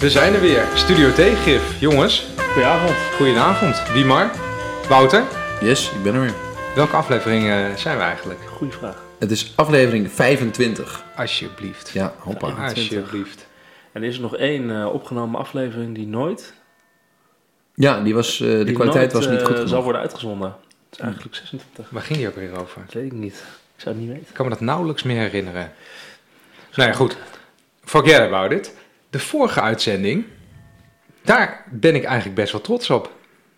We 0.00 0.10
zijn 0.10 0.34
er 0.34 0.40
weer. 0.40 0.66
Studio 0.74 1.12
Tegengif. 1.12 1.80
Jongens, 1.80 2.26
Goedenavond. 2.36 2.96
goedenavond. 3.16 3.92
Wiemar, 3.92 4.30
Wouter. 4.88 5.24
Yes, 5.60 5.90
ik 5.90 6.02
ben 6.02 6.14
er 6.14 6.20
weer. 6.20 6.34
Welke 6.74 6.96
aflevering 6.96 7.48
eh, 7.48 7.74
zijn 7.76 7.96
we 7.96 8.02
eigenlijk? 8.02 8.40
Goeie 8.46 8.72
vraag. 8.72 9.02
Het 9.18 9.30
is 9.30 9.52
aflevering 9.56 10.10
25. 10.12 11.04
Alsjeblieft. 11.16 11.90
Ja, 11.90 12.14
hoppa. 12.18 12.48
Ja, 12.48 12.54
Alsjeblieft. 12.68 13.46
En 13.92 14.02
er 14.02 14.08
is 14.08 14.14
er 14.16 14.20
nog 14.22 14.36
één 14.36 14.70
eh, 14.70 14.92
opgenomen 14.92 15.40
aflevering 15.40 15.94
die 15.94 16.06
nooit, 16.06 16.52
Ja, 17.74 18.00
die 18.00 18.14
was, 18.14 18.40
eh, 18.40 18.48
de 18.48 18.64
die 18.64 18.74
kwaliteit 18.74 19.12
nooit, 19.12 19.24
was 19.26 19.34
niet 19.34 19.42
goed 19.46 19.56
zal 19.56 19.66
genoeg. 19.66 19.82
worden 19.84 20.00
uitgezonden. 20.00 20.48
Het 20.48 20.98
is 20.98 20.98
eigenlijk 20.98 21.34
26. 21.34 21.90
Waar 21.90 22.02
ging 22.02 22.18
die 22.18 22.28
ook 22.28 22.34
weer 22.34 22.60
over? 22.60 22.82
Dat 22.84 22.94
weet 22.94 23.04
ik 23.04 23.12
niet. 23.12 23.34
Ik 23.76 23.82
zou 23.82 23.94
het 23.94 24.04
niet 24.04 24.12
weten. 24.12 24.28
Ik 24.28 24.34
kan 24.34 24.44
me 24.44 24.50
dat 24.50 24.60
nauwelijks 24.60 25.02
meer 25.02 25.20
herinneren. 25.20 25.72
Nou 26.74 26.88
ja, 26.90 26.94
goed. 26.96 27.16
Forget 27.84 28.20
about 28.20 28.52
it. 28.52 28.74
De 29.10 29.18
vorige 29.18 29.60
uitzending, 29.60 30.24
daar 31.22 31.64
ben 31.70 31.94
ik 31.94 32.04
eigenlijk 32.04 32.34
best 32.36 32.52
wel 32.52 32.60
trots 32.60 32.90
op. 32.90 33.12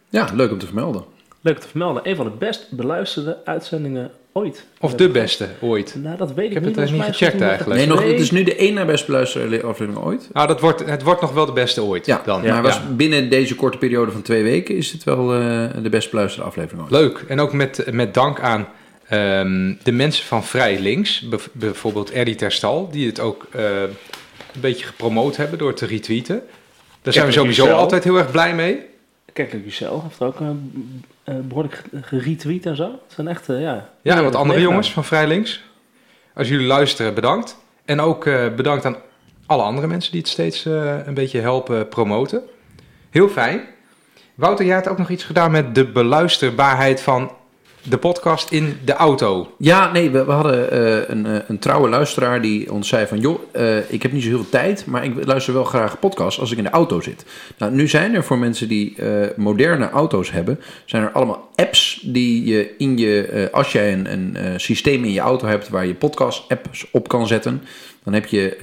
Ja, 0.09 0.29
leuk 0.35 0.51
om 0.51 0.59
te 0.59 0.67
vermelden. 0.67 1.05
Leuk 1.41 1.59
te 1.59 1.69
vermelden. 1.69 2.09
Een 2.09 2.17
van 2.17 2.25
de 2.25 2.31
best 2.39 2.67
beluisterde 2.71 3.39
uitzendingen 3.45 4.11
ooit. 4.33 4.67
Of 4.81 4.95
de 4.95 5.09
beste 5.09 5.49
ooit. 5.61 5.95
Nou, 6.03 6.17
dat 6.17 6.35
weet 6.35 6.45
ik, 6.45 6.51
Ik 6.51 6.55
heb 6.55 6.65
niet. 6.65 6.77
het 6.77 6.91
niet 6.91 7.03
gecheckt 7.03 7.41
eigenlijk. 7.41 7.79
Nee, 7.81 7.89
nog, 7.89 8.03
het 8.03 8.21
is 8.21 8.31
nu 8.31 8.43
de 8.43 8.57
één 8.57 8.75
na 8.75 8.85
best 8.85 9.07
beluisterde 9.07 9.63
aflevering 9.63 10.05
ooit. 10.05 10.29
Nou, 10.33 10.47
dat 10.47 10.61
wordt, 10.61 10.85
het 10.87 11.03
wordt 11.03 11.21
nog 11.21 11.33
wel 11.33 11.47
de 11.47 11.53
beste 11.53 11.83
ooit. 11.83 12.07
Ja, 12.07 12.23
dan. 12.25 12.43
maar 12.47 12.63
was 12.63 12.75
Ja. 12.77 12.83
binnen 12.91 13.31
deze 13.31 13.55
korte 13.55 13.79
periode 13.79 14.11
van 14.13 14.23
twee 14.23 14.43
weken 14.43 14.77
is 14.77 14.93
het 14.93 15.05
wel 15.05 15.35
eh, 15.35 15.69
de 15.83 15.89
best 15.89 16.11
beluisterde 16.11 16.47
aflevering 16.49 16.83
ooit. 16.83 16.91
Leuk. 16.93 17.25
En 17.29 17.41
ook 17.41 17.53
met, 17.53 17.85
met 17.93 18.15
dank 18.15 18.41
aan 18.41 18.69
ehm, 19.09 19.75
de 19.83 19.93
mensen 19.93 20.25
van 20.27 20.45
Vrij 20.45 20.81
Links. 20.81 21.27
Bijvoorbeeld 21.53 22.11
Eddie 22.11 22.35
Terstal, 22.35 22.91
die 22.91 23.07
het 23.07 23.21
ook 23.21 23.47
eh, 23.51 23.65
een 24.55 24.61
beetje 24.61 24.87
gepromoot 24.87 25.37
hebben 25.37 25.59
door 25.59 25.75
te 25.75 25.87
retweeten. 25.87 26.43
Daar 27.03 27.13
zijn 27.13 27.27
we 27.27 27.33
sowieso 27.33 27.67
altijd 27.71 28.05
heel 28.05 28.17
erg 28.19 28.31
blij 28.31 28.55
mee. 28.55 28.91
Kijk, 29.33 29.53
Lucel 29.53 30.03
heeft 30.03 30.21
ook 30.23 30.41
een 30.41 31.05
eh, 31.25 31.35
behoorlijk 31.43 31.75
ge- 31.75 32.03
geretweet 32.03 32.67
en 32.67 32.77
zo. 32.77 32.85
Het 32.85 33.13
zijn 33.15 33.29
echt, 33.29 33.49
eh, 33.49 33.61
ja... 33.61 33.89
Ja, 34.03 34.17
en 34.17 34.23
wat 34.23 34.35
andere 34.35 34.61
jongens 34.61 34.93
van 34.93 35.05
Vrij 35.05 35.27
Links. 35.27 35.63
Als 36.35 36.49
jullie 36.49 36.67
luisteren, 36.67 37.15
bedankt. 37.15 37.57
En 37.85 38.01
ook 38.01 38.27
eh, 38.27 38.55
bedankt 38.55 38.85
aan 38.85 38.97
alle 39.47 39.63
andere 39.63 39.87
mensen 39.87 40.13
die 40.13 40.21
het 40.21 40.31
steeds 40.31 40.65
een 41.05 41.15
beetje 41.15 41.41
helpen 41.41 41.89
promoten. 41.89 42.43
Heel 43.11 43.29
fijn. 43.29 43.61
Wouter, 44.35 44.65
jij 44.67 44.75
had 44.75 44.89
ook 44.89 44.99
nog 44.99 45.11
iets 45.11 45.25
gedaan 45.25 45.51
met 45.51 45.75
de 45.75 45.85
beluisterbaarheid 45.87 47.01
van 47.01 47.33
de 47.83 47.99
podcast 47.99 48.51
in 48.51 48.79
de 48.85 48.93
auto. 48.93 49.55
Ja, 49.59 49.93
nee, 49.93 50.11
we, 50.11 50.19
hadden 50.19 50.71
eh, 50.71 51.09
een, 51.09 51.27
eh, 51.27 51.39
een 51.47 51.59
trouwe 51.59 51.89
luisteraar 51.89 52.43
die 52.43 52.73
ons 52.73 52.89
zei 52.89 53.07
van... 53.07 53.19
joh, 53.19 53.41
eh, 53.53 53.91
ik 53.91 54.03
heb 54.03 54.13
niet 54.13 54.23
zo 54.23 54.29
heel 54.29 54.39
veel 54.39 54.51
tijd, 54.51 54.87
maar 54.87 55.05
ik 55.05 55.25
luister 55.25 55.55
wel 55.55 55.65
graag 55.65 55.99
podcasts 55.99 56.41
als 56.41 56.51
ik 56.51 56.59
in 56.59 56.65
de 56.65 56.71
auto 56.71 57.01
zit. 57.01 57.25
Nou, 57.59 57.73
nu 57.73 57.89
zijn 57.89 58.15
er 58.15 58.25
voor 58.25 58.39
mensen 58.39 58.69
die 58.69 58.97
moderne 59.37 59.91
auto's 59.91 60.31
hebben... 60.31 60.61
zijn 60.85 61.03
er 61.03 61.13
allemaal 61.13 61.49
apps 61.55 62.01
die 62.05 62.45
je 62.45 62.75
in 62.79 62.99
je... 62.99 63.49
als 63.53 63.73
jij 63.73 63.93
een, 63.93 64.13
een 64.13 64.61
systeem 64.61 65.05
in 65.05 65.13
je 65.13 65.21
auto 65.21 65.47
hebt 65.47 65.69
waar 65.69 65.87
je 65.87 65.95
podcast-apps 65.95 66.87
op 66.91 67.09
kan 67.09 67.27
zetten... 67.27 67.63
dan 68.05 68.15
heb 68.15 68.27
je 68.27 68.57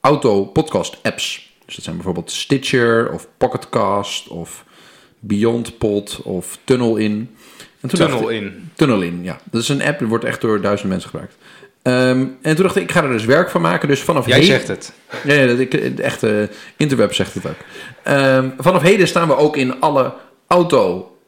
auto-podcast-apps. 0.00 1.52
Dus 1.66 1.74
dat 1.74 1.84
zijn 1.84 1.96
bijvoorbeeld 1.96 2.30
Stitcher 2.30 3.12
of 3.12 3.28
Pocketcast 3.36 4.28
of 4.28 4.64
BeyondPod 5.20 6.20
of 6.24 6.58
TunnelIn... 6.64 7.28
En 7.28 7.28
toen 7.36 7.68
dacht 7.68 7.69
Tunnel 7.88 8.30
ik- 8.30 8.40
in. 8.42 8.70
Tunnel 8.74 9.00
in, 9.00 9.18
ja. 9.22 9.38
Dat 9.50 9.62
is 9.62 9.68
een 9.68 9.82
app, 9.82 9.98
die 9.98 10.08
wordt 10.08 10.24
echt 10.24 10.40
door 10.40 10.60
duizenden 10.60 10.88
mensen 10.90 11.10
gebruikt. 11.10 11.36
Ehm, 11.82 12.26
en 12.42 12.54
toen 12.54 12.64
dacht 12.64 12.76
ik, 12.76 12.82
ik 12.82 12.92
ga 12.92 13.02
er 13.02 13.08
dus 13.12 13.24
werk 13.24 13.50
van 13.50 13.60
maken. 13.60 13.88
Dus 13.88 14.00
vanaf 14.00 14.26
Jij 14.26 14.38
heden- 14.40 14.54
zegt 14.54 14.68
het. 14.68 14.92
Ja, 15.24 15.34
ja, 15.34 15.46
dat 15.46 15.58
ik, 15.58 15.96
de 15.96 16.02
echte 16.02 16.48
interweb 16.76 17.14
zegt 17.14 17.34
het 17.34 17.46
ook. 17.46 17.52
Ehm, 18.02 18.48
vanaf 18.58 18.82
heden 18.82 19.08
staan 19.08 19.28
we 19.28 19.36
ook 19.36 19.56
in 19.56 19.80
alle 19.80 20.12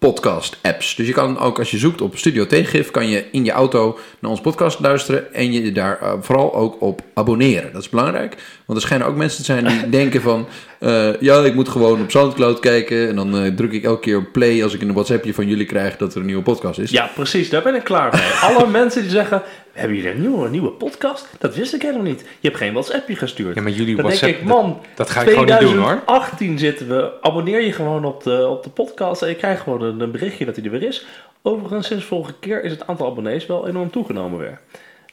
auto-podcast 0.02 0.56
apps. 0.62 0.94
Dus 0.94 1.06
je 1.06 1.12
kan 1.12 1.38
ook, 1.38 1.58
als 1.58 1.70
je 1.70 1.78
zoekt 1.78 2.00
op 2.00 2.18
Studio 2.18 2.46
Tegengif, 2.46 2.90
kan 2.90 3.08
je 3.08 3.24
in 3.30 3.44
je 3.44 3.50
auto 3.50 3.98
naar 4.18 4.30
ons 4.30 4.40
podcast 4.40 4.80
luisteren 4.80 5.34
en 5.34 5.52
je 5.52 5.72
daar 5.72 6.00
eh, 6.00 6.12
vooral 6.20 6.54
ook 6.54 6.80
op 6.80 7.02
abonneren. 7.14 7.72
Dat 7.72 7.82
is 7.82 7.88
belangrijk, 7.88 8.36
want 8.66 8.78
er 8.78 8.84
schijnen 8.84 9.06
ook 9.06 9.16
mensen 9.16 9.38
te 9.38 9.44
zijn 9.44 9.64
die 9.64 9.88
denken 10.00 10.20
van, 10.20 10.46
eh, 10.78 11.20
ja, 11.20 11.44
ik 11.44 11.54
moet 11.54 11.68
gewoon 11.68 12.00
op 12.00 12.10
Soundcloud 12.10 12.60
kijken 12.60 13.08
en 13.08 13.16
dan 13.16 13.38
eh, 13.38 13.52
druk 13.54 13.72
ik 13.72 13.84
elke 13.84 14.00
keer 14.00 14.16
op 14.16 14.32
play 14.32 14.62
als 14.62 14.74
ik 14.74 14.82
een 14.82 14.92
WhatsAppje 14.92 15.34
van 15.34 15.48
jullie 15.48 15.66
krijg 15.66 15.96
dat 15.96 16.14
er 16.14 16.20
een 16.20 16.26
nieuwe 16.26 16.42
podcast 16.42 16.78
is. 16.78 16.90
Ja, 16.90 17.10
precies. 17.14 17.50
Daar 17.50 17.62
ben 17.62 17.74
ik 17.74 17.84
klaar 17.84 18.12
mee. 18.12 18.54
Alle 18.54 18.66
mensen 18.80 19.02
die 19.02 19.10
zeggen, 19.10 19.42
hebben 19.72 19.96
jullie 19.96 20.10
een 20.10 20.20
nieuwe, 20.20 20.48
nieuwe 20.48 20.70
podcast? 20.70 21.28
Dat 21.38 21.54
wist 21.54 21.74
ik 21.74 21.82
helemaal 21.82 22.02
niet. 22.02 22.20
Je 22.20 22.48
hebt 22.48 22.56
geen 22.56 22.72
WhatsAppje 22.72 23.16
gestuurd. 23.16 23.54
Ja, 23.54 23.62
maar 23.62 23.72
jullie 23.72 23.94
Dan 23.96 24.04
WhatsApp... 24.04 24.32
denk 24.32 24.42
ik, 24.42 24.48
man, 24.48 24.80
dat 24.94 25.10
ga 25.10 25.20
ik 25.22 25.28
gewoon 25.28 25.46
niet 25.46 25.58
doen, 25.58 25.76
hoor. 25.76 26.00
2018 26.04 26.58
zitten 26.58 26.88
we. 26.88 27.12
Abonneer 27.20 27.60
je 27.60 27.72
gewoon 27.72 28.04
op 28.04 28.22
de, 28.22 28.46
op 28.48 28.62
de 28.62 28.70
podcast 28.70 29.22
en 29.22 29.28
je 29.28 29.34
krijgt 29.34 29.62
gewoon 29.62 29.82
een, 29.82 30.00
een 30.00 30.10
berichtje 30.10 30.44
dat 30.44 30.56
hij 30.56 30.64
er 30.64 30.70
weer 30.70 30.82
is. 30.82 31.06
Overigens, 31.42 31.86
sinds 31.86 32.04
vorige 32.04 32.34
keer 32.40 32.64
is 32.64 32.70
het 32.70 32.86
aantal 32.86 33.06
abonnees 33.06 33.46
wel 33.46 33.68
enorm 33.68 33.90
toegenomen 33.90 34.38
weer. 34.38 34.60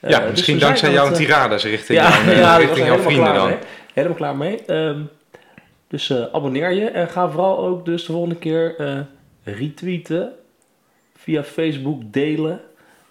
Eh, 0.01 0.09
Ja, 0.09 0.19
dus 0.19 0.29
misschien 0.29 0.59
dankzij 0.59 0.91
jouw 0.91 1.07
eh, 1.07 1.11
tirades 1.13 1.63
richting, 1.63 1.99
ja, 1.99 2.21
eh, 2.21 2.37
ja, 2.37 2.57
richting 2.57 2.87
jouw 2.87 2.97
vrienden 2.99 3.33
dan. 3.33 3.47
mee. 3.47 3.57
Helemaal 3.93 4.17
klaar 4.17 4.35
mee. 4.35 4.65
Ehm, 4.65 4.99
dus 5.87 6.09
eh, 6.09 6.23
abonneer 6.31 6.71
je 6.71 6.85
en 6.85 7.07
ga 7.09 7.29
vooral 7.29 7.57
ook 7.65 7.85
dus 7.85 8.05
de 8.05 8.11
volgende 8.11 8.35
keer 8.35 8.75
eh, 8.77 8.99
retweeten, 9.43 10.31
via 11.17 11.43
Facebook 11.43 12.01
delen. 12.05 12.61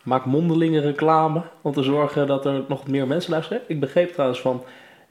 Maak 0.08 0.24
mondelinge 0.24 0.80
reclame 0.80 1.42
om 1.62 1.72
te 1.72 1.82
zorgen 1.82 2.26
dat 2.26 2.46
er 2.46 2.62
nog 2.68 2.86
meer 2.86 3.06
mensen 3.06 3.30
luisteren. 3.30 3.62
Ik 3.66 3.80
begreep 3.80 4.12
trouwens 4.12 4.40
van 4.40 4.62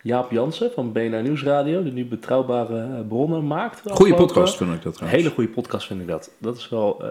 Jaap 0.01 0.31
Jansen 0.31 0.71
van 0.73 0.91
BNR 0.91 1.21
Nieuwsradio, 1.21 1.83
die 1.83 1.91
nu 1.93 2.05
betrouwbare 2.05 2.79
eh, 2.81 3.07
bronnen 3.07 3.47
maakt. 3.47 3.89
Afgelopen- 3.89 4.25
podcast 4.25 4.57
vind 4.57 4.69
ik 4.69 4.75
dat 4.75 4.85
Een 4.85 4.91
trouwens. 4.93 5.21
hele 5.23 5.33
goede 5.35 5.49
podcast 5.49 5.87
vind 5.87 6.01
ik 6.01 6.07
dat. 6.07 6.29
Dat 6.37 6.57
is 6.57 6.69
wel 6.69 7.03
eh, 7.03 7.09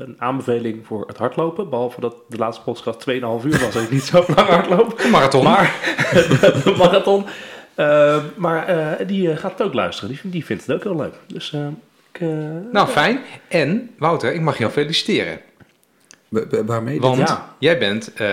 een 0.00 0.14
aanbeveling 0.18 0.86
voor 0.86 1.06
het 1.06 1.16
hardlopen. 1.18 1.68
Behalve 1.70 2.00
dat 2.00 2.16
de 2.28 2.36
laatste 2.36 2.62
podcast 2.62 3.00
2,5 3.10 3.14
uur 3.44 3.60
was 3.64 3.74
en 3.76 3.82
ik 3.82 3.90
niet 3.90 4.02
zo 4.02 4.24
lang 4.26 4.48
hardloop. 4.48 5.02
Marathon. 5.10 5.42
Maar 5.44 5.74
de 6.64 6.74
marathon. 6.78 7.24
Eh, 7.74 8.22
maar 8.36 8.96
die 9.06 9.36
gaat 9.36 9.52
het 9.58 9.62
ook 9.62 9.74
luisteren. 9.74 10.10
Die, 10.22 10.30
die 10.30 10.44
vindt 10.44 10.66
het 10.66 10.76
ook 10.76 10.82
heel 10.82 10.96
leuk. 10.96 11.14
Dus 11.26 11.52
ik, 12.12 12.20
Nou, 12.72 12.88
fijn. 12.88 13.20
En, 13.48 13.90
Wouter, 13.98 14.34
ik 14.34 14.40
mag 14.40 14.58
jou 14.58 14.70
feliciteren. 14.72 15.38
Wa- 16.32 16.42
wa- 16.50 16.64
Waarmee? 16.64 17.00
Want 17.00 17.18
Ja. 17.28 17.54
jij 17.58 17.78
bent 17.78 18.12
eh, 18.14 18.28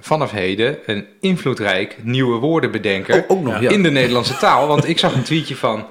vanaf 0.00 0.30
heden 0.30 0.78
een 0.86 1.06
invloedrijk 1.20 1.96
nieuwe 2.02 2.38
woordenbedenker 2.38 3.14
Oh, 3.28 3.30
ook 3.36 3.42
nog, 3.42 3.54
Ja. 3.54 3.60
ja. 3.60 3.70
in 3.70 3.82
de 3.82 3.90
Nederlandse 3.90 4.36
taal. 4.36 4.66
Want 4.66 4.88
ik 4.88 4.98
zag 4.98 5.14
een 5.14 5.22
tweetje 5.22 5.56
van 5.56 5.86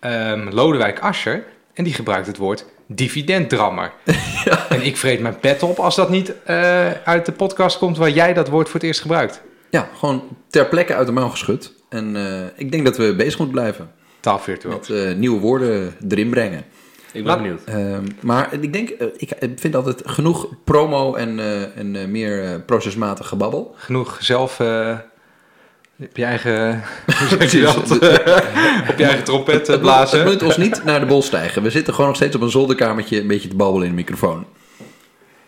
ehm, 0.00 0.48
Lodewijk 0.50 0.98
Asscher 1.00 1.44
en 1.74 1.84
die 1.84 1.94
gebruikt 1.94 2.26
het 2.26 2.36
woord 2.36 2.64
dividenddrammer. 2.86 3.92
En 4.68 4.82
ik 4.82 4.96
vreet 4.96 5.20
mijn 5.20 5.38
pet 5.38 5.62
op 5.62 5.78
als 5.78 5.96
dat 5.96 6.10
niet 6.10 6.32
eh, 6.44 6.90
uit 6.90 7.26
de 7.26 7.32
podcast 7.32 7.78
komt 7.78 7.96
waar 7.96 8.10
jij 8.10 8.34
dat 8.34 8.48
woord 8.48 8.66
voor 8.66 8.74
het 8.80 8.88
eerst 8.88 9.00
gebruikt. 9.00 9.42
Ja, 9.70 9.88
gewoon 9.98 10.22
ter 10.50 10.66
plekke 10.66 10.94
uit 10.94 11.06
de 11.06 11.12
mouw 11.12 11.28
geschud. 11.28 11.72
En 11.88 12.16
eh, 12.16 12.40
ik 12.56 12.70
denk 12.72 12.84
dat 12.84 12.96
we 12.96 13.14
bezig 13.14 13.38
moeten 13.38 13.56
blijven 13.56 13.90
Taalvirtuoos. 14.20 14.88
met 14.88 15.16
nieuwe 15.18 15.40
woorden 15.40 15.94
erin 16.08 16.30
brengen. 16.30 16.64
Ik 17.16 17.24
ben 17.24 17.32
Laat- 17.32 17.42
benieuwd. 17.42 17.64
Ehm, 17.64 18.04
maar 18.20 18.48
ik 18.60 18.72
denk, 18.72 18.88
eh, 18.88 19.06
ik 19.16 19.32
vind 19.56 19.74
altijd 19.74 20.02
genoeg 20.04 20.48
promo 20.64 21.14
en, 21.14 21.38
eh, 21.38 21.76
en 21.78 21.96
eh, 21.96 22.06
meer 22.06 22.60
procesmatig 22.60 23.28
gebabbel. 23.28 23.74
Genoeg 23.76 24.16
zelf 24.20 24.60
eh, 24.60 24.98
op 26.00 26.16
je 26.16 26.24
eigen, 26.24 26.82
hoe 27.18 27.28
zeg 27.28 27.52
je 27.52 27.60
dat? 27.60 27.76
op 28.90 28.98
je 28.98 29.04
eigen 29.04 29.24
trompet 29.24 29.66
Het 29.66 29.80
blazen. 29.80 30.24
moet 30.24 30.42
ons 30.42 30.56
niet 30.56 30.84
naar 30.84 31.00
de 31.00 31.06
bol 31.06 31.22
stijgen. 31.22 31.62
We 31.62 31.70
zitten 31.70 31.92
gewoon 31.92 32.08
nog 32.08 32.16
steeds 32.18 32.36
op 32.36 32.42
een 32.42 32.50
zolderkamertje 32.50 33.20
een 33.20 33.26
beetje 33.26 33.48
te 33.48 33.56
babbelen 33.56 33.82
in 33.88 33.90
de 33.90 33.96
microfoon. 34.02 34.46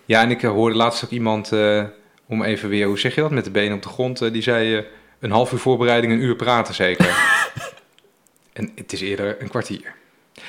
Ja, 0.05 0.23
en 0.23 0.31
ik 0.31 0.43
hoorde 0.43 0.76
laatst 0.76 1.05
ook 1.05 1.11
iemand, 1.11 1.53
eh, 1.53 1.82
om 2.29 2.43
even 2.43 2.69
weer, 2.69 2.87
hoe 2.87 2.99
zeg 2.99 3.14
je 3.14 3.21
dat, 3.21 3.31
met 3.31 3.44
de 3.44 3.50
benen 3.50 3.76
op 3.76 3.82
de 3.82 3.88
grond, 3.88 4.32
die 4.32 4.43
zei 4.43 4.76
eh, 4.76 4.82
een 5.21 5.31
half 5.31 5.53
uur 5.53 5.59
voorbereiding, 5.59 6.12
een 6.12 6.23
uur 6.23 6.37
praten 6.37 6.75
zeker. 6.75 7.06
en 8.53 8.73
het 8.75 8.93
is 8.93 9.00
eerder 9.00 9.37
een 9.43 9.49
kwartier. 9.49 9.94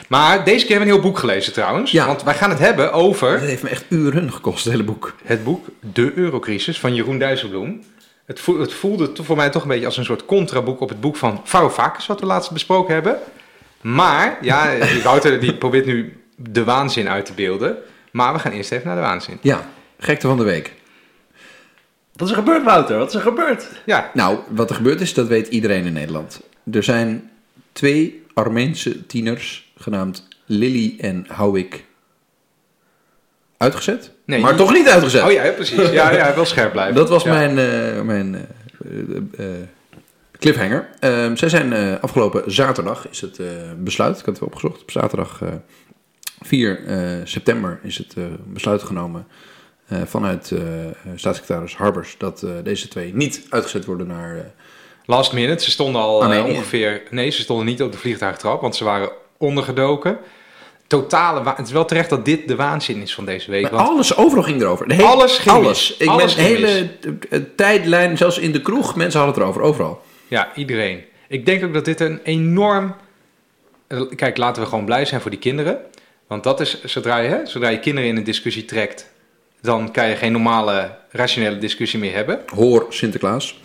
Maar 0.07 0.43
deze 0.43 0.65
keer 0.65 0.69
hebben 0.69 0.87
we 0.87 0.93
een 0.93 0.99
heel 1.01 1.11
boek 1.11 1.19
gelezen 1.19 1.53
trouwens, 1.53 1.91
Ja. 1.91 2.05
want 2.05 2.23
wij 2.23 2.33
gaan 2.33 2.49
het 2.49 2.59
hebben 2.59 2.85
Het 2.85 2.93
over 2.93 3.39
heeft 3.39 3.63
me 3.63 3.69
echt 3.69 3.85
uren 3.89 4.33
gekost, 4.33 4.63
het 4.63 4.73
hele 4.73 4.85
boek. 4.85 5.15
het 5.23 5.43
boek 5.43 5.65
De 5.93 6.11
Eurocrisis 6.15 6.79
van 6.79 6.95
Jeroen 6.95 7.17
Dijsselbloem. 7.19 7.83
Het, 8.25 8.39
voel- 8.39 8.59
het 8.59 8.73
voelde 8.73 9.11
voor 9.23 9.35
mij 9.35 9.49
toch 9.49 9.61
een 9.61 9.67
beetje 9.67 9.85
als 9.85 9.97
een 9.97 10.05
soort 10.05 10.25
contraboek 10.25 10.79
op 10.79 10.89
het 10.89 10.99
boek 11.01 11.15
van 11.15 11.41
Varoufakis, 11.43 12.05
wat 12.07 12.19
we 12.19 12.25
laatst 12.25 12.51
besproken 12.51 12.93
hebben. 12.93 13.17
Maar, 13.81 14.37
ja, 14.41 14.75
die 14.85 15.01
Wouter 15.09 15.39
die 15.39 15.53
probeert 15.55 15.85
nu 15.85 16.17
de 16.35 16.63
waanzin 16.63 17.09
uit 17.09 17.25
te 17.25 17.33
beelden. 17.33 17.77
Maar 18.11 18.33
we 18.33 18.39
gaan 18.39 18.51
eerst 18.51 18.71
even 18.71 18.87
naar 18.87 18.95
de 18.95 19.01
waanzin. 19.01 19.37
Ja, 19.41 19.69
gekte 19.99 20.27
van 20.27 20.37
de 20.37 20.43
week. 20.43 20.73
Wat 22.13 22.27
is 22.27 22.33
er 22.33 22.39
gebeurd, 22.39 22.63
Wouter? 22.63 22.97
Wat 22.97 23.07
is 23.09 23.15
er 23.15 23.21
gebeurd? 23.21 23.67
Ja, 23.85 24.11
Nou, 24.13 24.39
wat 24.49 24.69
er 24.69 24.75
gebeurd 24.75 25.01
is, 25.01 25.13
dat 25.13 25.27
weet 25.27 25.47
iedereen 25.47 25.85
in 25.85 25.93
Nederland. 25.93 26.41
Er 26.71 26.83
zijn 26.83 27.29
twee 27.71 28.23
Armeense 28.33 29.05
tieners, 29.05 29.68
genaamd 29.79 30.27
Lily 30.45 30.95
en 30.99 31.25
Houwik, 31.27 31.85
uitgezet. 33.57 34.11
Nee, 34.25 34.39
maar 34.39 34.55
toch 34.55 34.73
niet 34.73 34.87
uitgezet. 34.87 35.23
Oh 35.23 35.31
ja, 35.31 35.43
ja, 35.43 35.51
precies. 35.51 35.89
Ja, 35.89 36.11
ja, 36.11 36.35
wel 36.35 36.45
scherp 36.45 36.71
blijven. 36.71 36.95
Dat 36.95 37.09
was 37.09 37.23
Ja. 37.23 37.33
mijn, 37.33 37.57
eh, 37.57 38.01
mijn 38.01 38.35
eh, 38.35 39.45
eh, 39.45 39.67
cliffhanger. 40.39 40.89
Ehm, 40.99 41.35
zij 41.35 41.49
zijn 41.49 41.99
afgelopen 42.01 42.51
zaterdag, 42.51 43.07
is 43.09 43.21
het 43.21 43.39
besluit, 43.83 44.19
ik 44.19 44.25
had 44.25 44.33
het 44.33 44.43
opgezocht, 44.43 44.81
op 44.81 44.91
zaterdag 44.91 45.41
eh 45.41 45.47
4 46.41 46.85
eh, 46.85 46.97
september 47.23 47.79
is 47.83 47.97
het 47.97 48.15
besluit 48.45 48.83
genomen 48.83 49.27
vanuit 50.05 50.53
staatssecretaris 51.15 51.75
Harbers 51.75 52.15
dat 52.17 52.45
deze 52.63 52.87
twee 52.87 53.13
niet 53.15 53.45
uitgezet 53.49 53.85
worden 53.85 54.07
naar... 54.07 54.51
Last 55.05 55.33
minute, 55.33 55.63
ze 55.63 55.71
stonden 55.71 56.01
al 56.01 56.43
ongeveer... 56.43 57.03
Nee, 57.09 57.29
ze 57.29 57.41
stonden 57.41 57.65
niet 57.65 57.81
op 57.81 57.91
de 57.91 57.97
vliegtuigtrap, 57.97 58.61
want 58.61 58.75
ze 58.75 58.83
waren 58.83 59.11
ondergedoken. 59.39 60.17
Totale 60.87 61.43
wa- 61.43 61.53
Het 61.55 61.65
is 61.65 61.71
wel 61.71 61.85
terecht 61.85 62.09
dat 62.09 62.25
dit 62.25 62.47
de 62.47 62.55
waanzin 62.55 63.01
is 63.01 63.13
van 63.13 63.25
deze 63.25 63.51
week. 63.51 63.61
maar 63.61 63.71
Want 63.71 63.89
alles 63.89 64.15
overal 64.17 64.43
ging 64.43 64.61
erover. 64.61 64.87
De 64.87 64.93
hele- 64.93 65.07
Alles 65.07 65.37
ging 65.37 65.55
alles. 65.55 65.89
mis. 65.89 65.97
Ik 65.97 66.07
Alles 66.07 66.35
ben 66.35 66.43
de 66.45 66.49
ging 66.55 66.65
hele 66.67 66.89
eh, 67.29 67.39
tijdlijn, 67.55 68.17
zelfs 68.17 68.37
in 68.37 68.51
de 68.51 68.61
kroeg, 68.61 68.95
mensen 68.95 69.19
hadden 69.19 69.35
het 69.37 69.43
erover, 69.43 69.61
overal. 69.69 70.01
ja, 70.27 70.55
iedereen. 70.55 71.03
Ik 71.27 71.45
denk 71.45 71.63
ook 71.63 71.73
dat 71.73 71.85
dit 71.85 71.99
een 71.99 72.19
enorm... 72.23 72.95
eh, 73.87 74.01
Kijk, 74.15 74.37
laten 74.37 74.63
we 74.63 74.69
gewoon 74.69 74.85
blij 74.85 75.05
zijn 75.05 75.21
voor 75.21 75.31
die 75.31 75.39
kinderen. 75.39 75.77
Want 76.27 76.43
dat 76.43 76.59
is, 76.59 76.83
zodra 76.83 77.17
je, 77.17 77.29
hè, 77.29 77.45
zodra 77.45 77.69
je 77.69 77.79
kinderen 77.79 78.09
in 78.09 78.17
een 78.17 78.23
discussie 78.23 78.65
trekt... 78.65 79.11
dan 79.61 79.91
kan 79.91 80.07
je 80.09 80.15
geen 80.15 80.31
normale, 80.31 80.95
rationele 81.11 81.57
discussie 81.57 81.99
meer 81.99 82.13
hebben. 82.13 82.39
Hoor 82.55 82.85
Sinterklaas. 82.89 83.59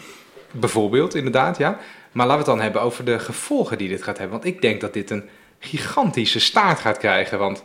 Bijvoorbeeld, 0.50 1.14
inderdaad, 1.14 1.58
ja. 1.58 1.78
Maar 2.12 2.26
laten 2.26 2.44
we 2.44 2.50
het 2.50 2.56
dan 2.58 2.64
hebben 2.64 2.82
over 2.82 3.04
de 3.04 3.18
gevolgen 3.18 3.78
die 3.78 3.88
dit 3.88 4.02
gaat 4.02 4.18
hebben. 4.18 4.38
Want 4.40 4.54
ik 4.54 4.60
denk 4.62 4.80
dat 4.80 4.92
dit 4.92 5.10
een 5.10 5.24
gigantische 5.64 6.40
staart 6.40 6.78
gaat 6.80 6.98
krijgen. 6.98 7.38
Want 7.38 7.64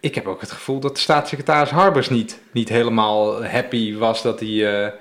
ik 0.00 0.14
heb 0.14 0.26
ook 0.26 0.40
het 0.40 0.50
gevoel 0.50 0.80
dat 0.80 0.94
de 0.94 1.00
staatssecretaris 1.00 1.70
Harbers 1.70 2.08
niet, 2.08 2.40
niet 2.52 2.68
helemaal 2.68 3.44
happy 3.44 3.96
was 3.96 4.22
dat 4.22 4.40
hij, 4.40 4.84
eh, 4.84 4.92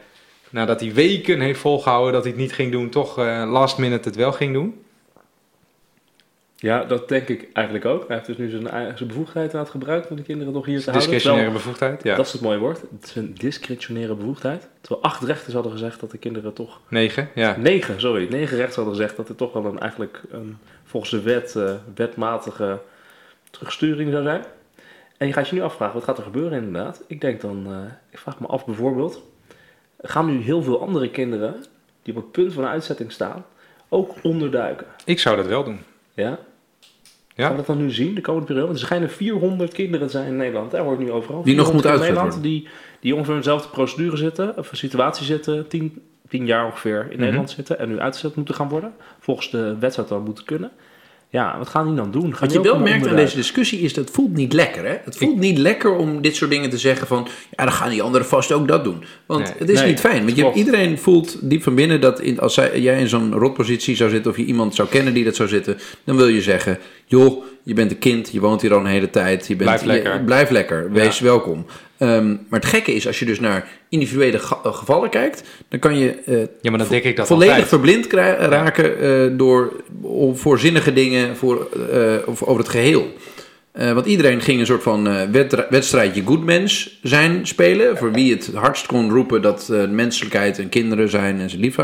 nadat 0.49 0.79
hij 0.79 0.93
weken 0.93 1.39
heeft 1.39 1.59
volgehouden 1.59 2.13
dat 2.13 2.21
hij 2.23 2.31
het 2.31 2.41
niet 2.41 2.53
ging 2.53 2.71
doen, 2.71 2.89
toch 2.89 3.17
eh, 3.17 3.43
last 3.51 3.77
minute 3.77 4.07
het 4.07 4.17
wel 4.17 4.31
ging 4.31 4.53
doen. 4.53 4.81
Ja, 6.55 6.83
dat 6.83 7.09
denk 7.09 7.27
ik 7.27 7.47
eigenlijk 7.53 7.85
ook. 7.85 8.07
Hij 8.07 8.15
heeft 8.15 8.27
dus 8.27 8.37
nu 8.37 8.49
zijn, 8.49 8.67
eigen- 8.67 8.97
zijn 8.97 9.09
bevoegdheid 9.09 9.53
aan 9.53 9.59
het 9.59 9.69
gebruiken 9.69 10.09
om 10.09 10.15
de 10.15 10.21
kinderen 10.23 10.53
toch 10.53 10.65
hier 10.65 10.77
te 10.79 10.83
houden. 10.83 11.01
Discretionaire 11.09 11.51
Terwijl- 11.51 11.65
bevoegdheid, 11.73 12.03
ja. 12.03 12.15
Dat 12.15 12.25
is 12.25 12.31
het 12.31 12.41
mooie 12.41 12.57
woord. 12.57 12.81
Het 12.81 13.03
is 13.09 13.15
een 13.15 13.33
discretionaire 13.37 14.15
bevoegdheid. 14.15 14.67
Terwijl 14.81 15.03
acht 15.05 15.23
rechters 15.23 15.53
hadden 15.53 15.71
gezegd 15.71 15.99
dat 15.99 16.11
de 16.11 16.17
kinderen 16.17 16.53
toch... 16.53 16.79
Negen, 16.87 17.29
ja. 17.35 17.55
Negen, 17.57 17.99
sorry. 17.99 18.27
Negen 18.29 18.55
rechters 18.57 18.75
hadden 18.75 18.93
gezegd 18.95 19.15
dat 19.15 19.27
het 19.27 19.37
toch 19.37 19.53
wel 19.53 19.65
een, 19.65 19.79
eigenlijk 19.79 20.21
een, 20.31 20.57
volgens 20.93 21.11
de 21.11 21.21
wet 21.21 21.55
eh, 21.55 21.73
wetmatige 21.95 22.79
terugsturing 23.51 24.11
zou 24.11 24.23
zijn. 24.23 24.43
En 25.17 25.27
je 25.27 25.33
gaat 25.33 25.47
je 25.47 25.55
nu 25.55 25.61
afvragen, 25.61 25.95
wat 25.95 26.03
gaat 26.03 26.17
er 26.17 26.23
gebeuren 26.23 26.63
inderdaad? 26.63 27.03
Ik 27.07 27.21
denk 27.21 27.41
dan, 27.41 27.65
eh, 27.67 27.91
ik 28.09 28.19
vraag 28.19 28.39
me 28.39 28.47
af 28.47 28.65
bijvoorbeeld... 28.65 29.21
Gaan 30.01 30.25
nu 30.25 30.41
heel 30.41 30.63
veel 30.63 30.81
andere 30.81 31.09
kinderen 31.09 31.65
die 32.03 32.15
op 32.15 32.21
het 32.21 32.31
punt 32.31 32.53
van 32.53 32.63
een 32.63 32.69
uitzetting 32.69 33.11
staan... 33.11 33.45
ook 33.89 34.15
onderduiken? 34.23 34.87
Ik 35.05 35.19
zou 35.19 35.35
dat 35.35 35.45
wel 35.45 35.63
doen. 35.63 35.79
Ja? 36.13 36.39
Ja. 37.35 37.43
Gaan 37.43 37.51
we 37.51 37.57
dat 37.57 37.65
dan 37.65 37.77
nu 37.77 37.91
zien, 37.91 38.15
de 38.15 38.21
komende 38.21 38.47
periode? 38.47 38.67
Want 38.67 38.79
er 38.79 38.85
schijnen 38.85 39.09
400 39.09 39.73
kinderen 39.73 40.07
te 40.07 40.13
zijn 40.13 40.27
in 40.27 40.35
Nederland. 40.35 40.71
Daar 40.71 40.83
hoort 40.83 40.99
nu 40.99 41.11
overal. 41.11 41.43
Die 41.43 41.55
nog 41.55 41.65
400 41.65 41.73
moeten 41.73 41.91
in 41.91 41.97
uitgezet 41.97 42.15
Nederland 42.15 42.43
die, 42.43 42.67
die 42.99 43.13
ongeveer 43.13 43.33
in 43.33 43.39
dezelfde 43.39 43.69
procedure 43.69 44.17
zitten, 44.17 44.57
of 44.57 44.71
een 44.71 44.77
situatie 44.77 45.25
zitten, 45.25 45.67
10, 45.67 46.01
10 46.29 46.45
jaar 46.45 46.65
ongeveer 46.65 47.07
in 47.09 47.19
Nederland 47.19 47.49
zitten 47.49 47.79
en 47.79 47.89
nu 47.89 47.99
uitgezet 47.99 48.35
moeten 48.35 48.55
gaan 48.55 48.69
worden. 48.69 48.93
Volgens 49.19 49.51
de 49.51 49.75
wet 49.79 49.93
zou 49.93 50.07
dan 50.07 50.23
moeten 50.23 50.45
kunnen. 50.45 50.71
Ja, 51.29 51.57
wat 51.57 51.69
gaan 51.69 51.85
die 51.87 51.95
dan 51.95 52.11
doen? 52.11 52.35
Gaan 52.35 52.47
Wat 52.47 52.51
je 52.51 52.61
wel 52.61 52.79
merkt 52.79 53.07
aan 53.07 53.15
deze 53.15 53.35
discussie 53.35 53.79
is 53.79 53.93
dat 53.93 54.05
het 54.05 54.13
voelt 54.13 54.33
niet 54.33 54.53
lekker. 54.53 54.85
Hè? 54.85 54.97
Het 55.03 55.17
voelt 55.17 55.37
niet 55.37 55.57
lekker 55.57 55.95
om 55.95 56.21
dit 56.21 56.35
soort 56.35 56.51
dingen 56.51 56.69
te 56.69 56.77
zeggen 56.77 57.07
van... 57.07 57.27
ja, 57.51 57.63
dan 57.63 57.73
gaan 57.73 57.89
die 57.89 58.01
anderen 58.01 58.27
vast 58.27 58.51
ook 58.51 58.67
dat 58.67 58.83
doen. 58.83 59.03
Want 59.25 59.43
Nee. 59.43 59.53
het 59.57 59.69
is 59.69 59.79
Nee, 59.79 59.89
niet 59.89 59.99
fijn. 59.99 60.25
Want 60.25 60.37
je, 60.37 60.51
iedereen 60.53 60.97
voelt 60.97 61.49
diep 61.49 61.63
van 61.63 61.75
binnen 61.75 62.01
dat 62.01 62.19
in, 62.19 62.39
als 62.39 62.53
zij, 62.53 62.81
jij 62.81 62.99
in 62.99 63.07
zo'n 63.07 63.33
rotpositie 63.33 63.95
zou 63.95 64.09
zitten... 64.09 64.31
of 64.31 64.37
je 64.37 64.45
iemand 64.45 64.75
zou 64.75 64.87
kennen 64.89 65.13
die 65.13 65.23
dat 65.23 65.35
zou 65.35 65.49
zitten... 65.49 65.77
dan 66.03 66.15
wil 66.15 66.27
je 66.27 66.41
zeggen, 66.41 66.79
joh, 67.05 67.43
je 67.63 67.73
bent 67.73 67.91
een 67.91 67.99
kind, 67.99 68.29
je 68.31 68.39
woont 68.39 68.61
hier 68.61 68.73
al 68.73 68.79
een 68.79 68.85
hele 68.85 69.09
tijd. 69.09 69.47
Je 69.47 69.55
bent, 69.55 69.69
Blijf 69.69 69.83
lekker. 69.83 70.13
Je, 70.13 70.19
blijf 70.19 70.49
lekker, 70.49 70.91
wees 70.91 71.19
welkom. 71.19 71.65
Ehm, 71.97 72.27
maar 72.27 72.59
het 72.59 72.65
gekke 72.65 72.93
is, 72.93 73.07
als 73.07 73.19
je 73.19 73.25
dus 73.25 73.39
naar 73.39 73.67
individuele 73.89 74.37
eh, 74.37 74.73
gevallen 74.73 75.09
kijkt... 75.09 75.43
dan 75.69 75.79
kan 75.79 75.97
je 75.97 76.09
eh, 76.25 76.37
Ja, 76.61 76.69
maar 76.69 76.79
dan 76.79 76.87
denk 76.87 77.03
ik 77.03 77.15
dat 77.15 77.27
volledig 77.27 77.51
altijd. 77.53 77.69
verblind 77.69 78.07
raken 78.39 78.99
eh, 78.99 79.37
door 79.37 79.73
om- 80.01 80.37
voor 80.37 80.59
zinnige 80.59 80.93
dingen 80.93 81.35
voor, 81.37 81.67
over 82.25 82.57
het 82.57 82.69
geheel. 82.69 83.13
Eh, 83.71 83.91
want 83.93 84.05
iedereen 84.05 84.41
ging 84.41 84.59
een 84.59 84.65
soort 84.65 84.83
van 84.83 85.27
wedstrijdje 85.69 86.21
goedmens 86.23 86.99
zijn 87.03 87.47
spelen. 87.47 87.97
Voor 87.97 88.11
wie 88.11 88.33
het 88.33 88.51
hardst 88.53 88.85
kon 88.85 89.09
roepen 89.11 89.41
dat 89.41 89.71
menselijkheid 89.89 90.59
en 90.59 90.69
kinderen 90.69 91.09
zijn 91.09 91.39
en 91.39 91.49
ze 91.49 91.57
lief 91.57 91.75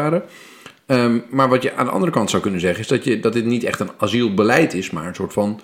Ehm, 0.89 1.19
maar 1.29 1.49
wat 1.49 1.63
je 1.63 1.73
aan 1.73 1.85
de 1.85 1.91
andere 1.91 2.11
kant 2.11 2.29
zou 2.29 2.41
kunnen 2.41 2.59
zeggen 2.59 2.79
is 2.79 2.87
dat, 2.87 3.03
je, 3.03 3.19
dat 3.19 3.33
dit 3.33 3.45
niet 3.45 3.63
echt 3.63 3.79
een 3.79 3.91
asielbeleid 3.97 4.73
is, 4.73 4.89
maar 4.89 5.07
een 5.07 5.15
soort 5.15 5.33
van 5.33 5.61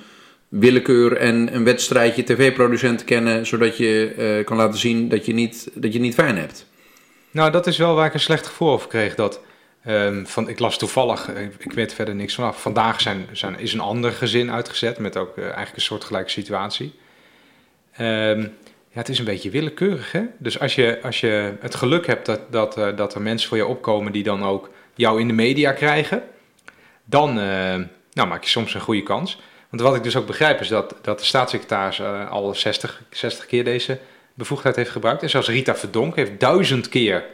willekeur 0.48 1.18
en 1.18 1.56
een 1.56 1.63
wedstrijdje 1.63 2.24
tv-producenten 2.24 3.06
kennen, 3.06 3.45
zodat 3.45 3.77
je 3.77 4.13
eh, 4.18 4.45
kan 4.45 4.57
laten 4.57 4.80
zien 4.80 5.10
dat 5.10 5.25
je, 5.25 5.33
niet, 5.33 5.69
dat 5.74 5.94
je 5.94 6.00
niet 6.00 6.13
fijn 6.13 6.38
hebt. 6.38 6.66
Nou, 7.31 7.51
dat 7.51 7.68
is 7.68 7.77
wel 7.77 7.95
waar 7.95 8.06
ik 8.06 8.13
een 8.13 8.19
slecht 8.19 8.48
gevoel 8.48 8.69
over 8.69 8.88
kreeg. 8.88 9.16
Dat, 9.16 9.39
ehm, 9.83 10.25
van, 10.25 10.50
ik 10.50 10.60
las 10.60 10.77
toevallig, 10.77 11.30
eh, 11.33 11.44
ik 11.57 11.72
weet 11.72 11.94
verder 11.94 12.16
niks 12.16 12.36
vanaf. 12.36 12.62
Vandaag 12.62 13.01
zijn, 13.01 13.27
zijn, 13.31 13.60
is 13.60 13.74
een 13.74 13.80
ander 13.80 14.12
gezin 14.12 14.51
uitgezet 14.51 15.00
met 15.00 15.18
ook 15.18 15.38
eh, 15.38 15.44
eigenlijk 15.44 15.75
een 15.75 15.81
soortgelijke 15.81 16.30
situatie. 16.30 16.94
Ehm, 17.92 18.39
ja, 18.89 19.01
het 19.01 19.10
is 19.10 19.19
een 19.19 19.25
beetje 19.25 19.50
willekeurig, 19.50 20.12
hè? 20.12 20.24
Dus 20.38 20.60
als 20.60 20.75
je, 20.75 21.00
als 21.04 21.19
je 21.19 21.54
het 21.60 21.75
geluk 21.75 22.07
hebt 22.07 22.25
dat, 22.25 22.39
dat, 22.51 22.98
dat 22.98 23.16
er 23.16 23.22
mensen 23.22 23.50
voor 23.50 23.57
je 23.57 23.66
opkomen 23.66 24.12
die 24.12 24.24
dan 24.24 24.44
ook 24.44 24.69
jou 24.95 25.19
in 25.19 25.27
de 25.27 25.33
media 25.33 25.71
krijgen, 25.71 26.24
dan 27.06 27.30
eh, 27.30 27.75
nou, 28.13 28.27
maak 28.27 28.44
je 28.44 28.50
soms 28.50 28.74
een 28.74 28.81
goede 28.81 29.03
kans. 29.03 29.39
Want 29.69 29.81
wat 29.81 29.95
ik 29.95 30.03
dus 30.03 30.15
ook 30.15 30.25
begrijp 30.25 30.59
is 30.59 30.68
dat, 30.68 30.95
dat 31.01 31.19
de 31.19 31.25
staatssecretaris 31.25 32.00
eh, 32.00 32.31
al 32.31 32.56
60, 32.56 33.01
60 33.09 33.45
keer 33.45 33.63
deze 33.63 34.00
bevoegdheid 34.33 34.75
heeft 34.75 34.89
gebruikt. 34.89 35.21
En 35.21 35.30
zelfs 35.30 35.47
Rita 35.47 35.75
Verdonk 35.75 36.15
heeft 36.15 36.39
duizend 36.39 36.89
keer, 36.89 37.25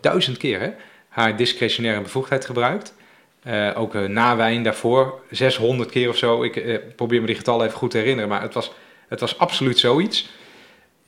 duizend 0.00 0.36
keer 0.36 0.60
hè, 0.60 0.70
haar 1.08 1.36
discretionaire 1.36 2.02
bevoegdheid 2.02 2.44
gebruikt. 2.44 2.94
Eh, 3.42 3.70
ook 3.74 3.94
uh, 3.94 4.08
Nawijn 4.08 4.62
daarvoor, 4.62 5.20
600 5.30 5.90
keer 5.90 6.08
of 6.08 6.16
zo. 6.16 6.42
Ik 6.42 6.80
probeer 6.96 7.20
me 7.20 7.26
die 7.26 7.36
getallen 7.36 7.66
even 7.66 7.78
goed 7.78 7.90
te 7.90 7.98
herinneren, 7.98 8.28
maar 8.28 8.42
het 8.42 8.54
was, 8.54 8.72
het 9.08 9.20
was 9.20 9.38
absoluut 9.38 9.78
zoiets. 9.78 10.28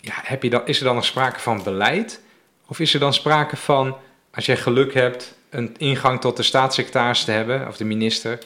Ja, 0.00 0.15
heb 0.17 0.43
je 0.43 0.51
dan, 0.51 0.63
is 0.65 0.79
er 0.79 0.84
dan 0.84 0.94
nog 0.94 1.05
sprake 1.05 1.41
van 1.41 1.63
beleid? 1.63 2.22
Of 2.67 2.81
is 2.81 2.94
er 2.94 3.01
dan 3.01 3.15
sprake 3.15 3.56
van, 3.56 3.96
als 4.34 4.46
jij 4.46 4.56
geluk 4.56 4.94
hebt, 4.94 5.36
een 5.53 5.75
ingang 5.79 6.21
tot 6.21 6.37
de 6.37 6.43
staatssecretaris 6.43 7.25
te 7.25 7.31
hebben, 7.31 7.69
of 7.69 7.77
de 7.77 7.85
minister... 7.85 8.39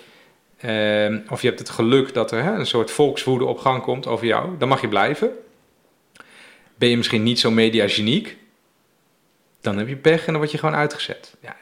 Uh, 0.65 1.19
of 1.31 1.41
je 1.41 1.47
hebt 1.47 1.59
het 1.59 1.69
geluk 1.69 2.15
dat 2.15 2.33
er 2.33 2.47
een 2.47 2.67
soort 2.67 2.91
volkswoede 2.91 3.45
op 3.45 3.59
gang 3.59 3.83
komt 3.83 4.07
over 4.07 4.27
jou, 4.27 4.59
dan 4.59 4.69
mag 4.69 4.81
je 4.81 4.89
blijven. 4.89 5.31
Ben 6.75 6.89
je 6.89 6.97
misschien 6.97 7.23
niet 7.23 7.41
zo 7.41 7.51
mediageniek, 7.51 8.37
dan 9.61 9.79
heb 9.79 9.89
je 9.89 9.97
pech 9.97 10.21
en 10.21 10.27
dan 10.27 10.37
word 10.37 10.51
je 10.51 10.59
gewoon 10.59 10.75
uitgezet. 10.75 11.35
Ja, 11.41 11.57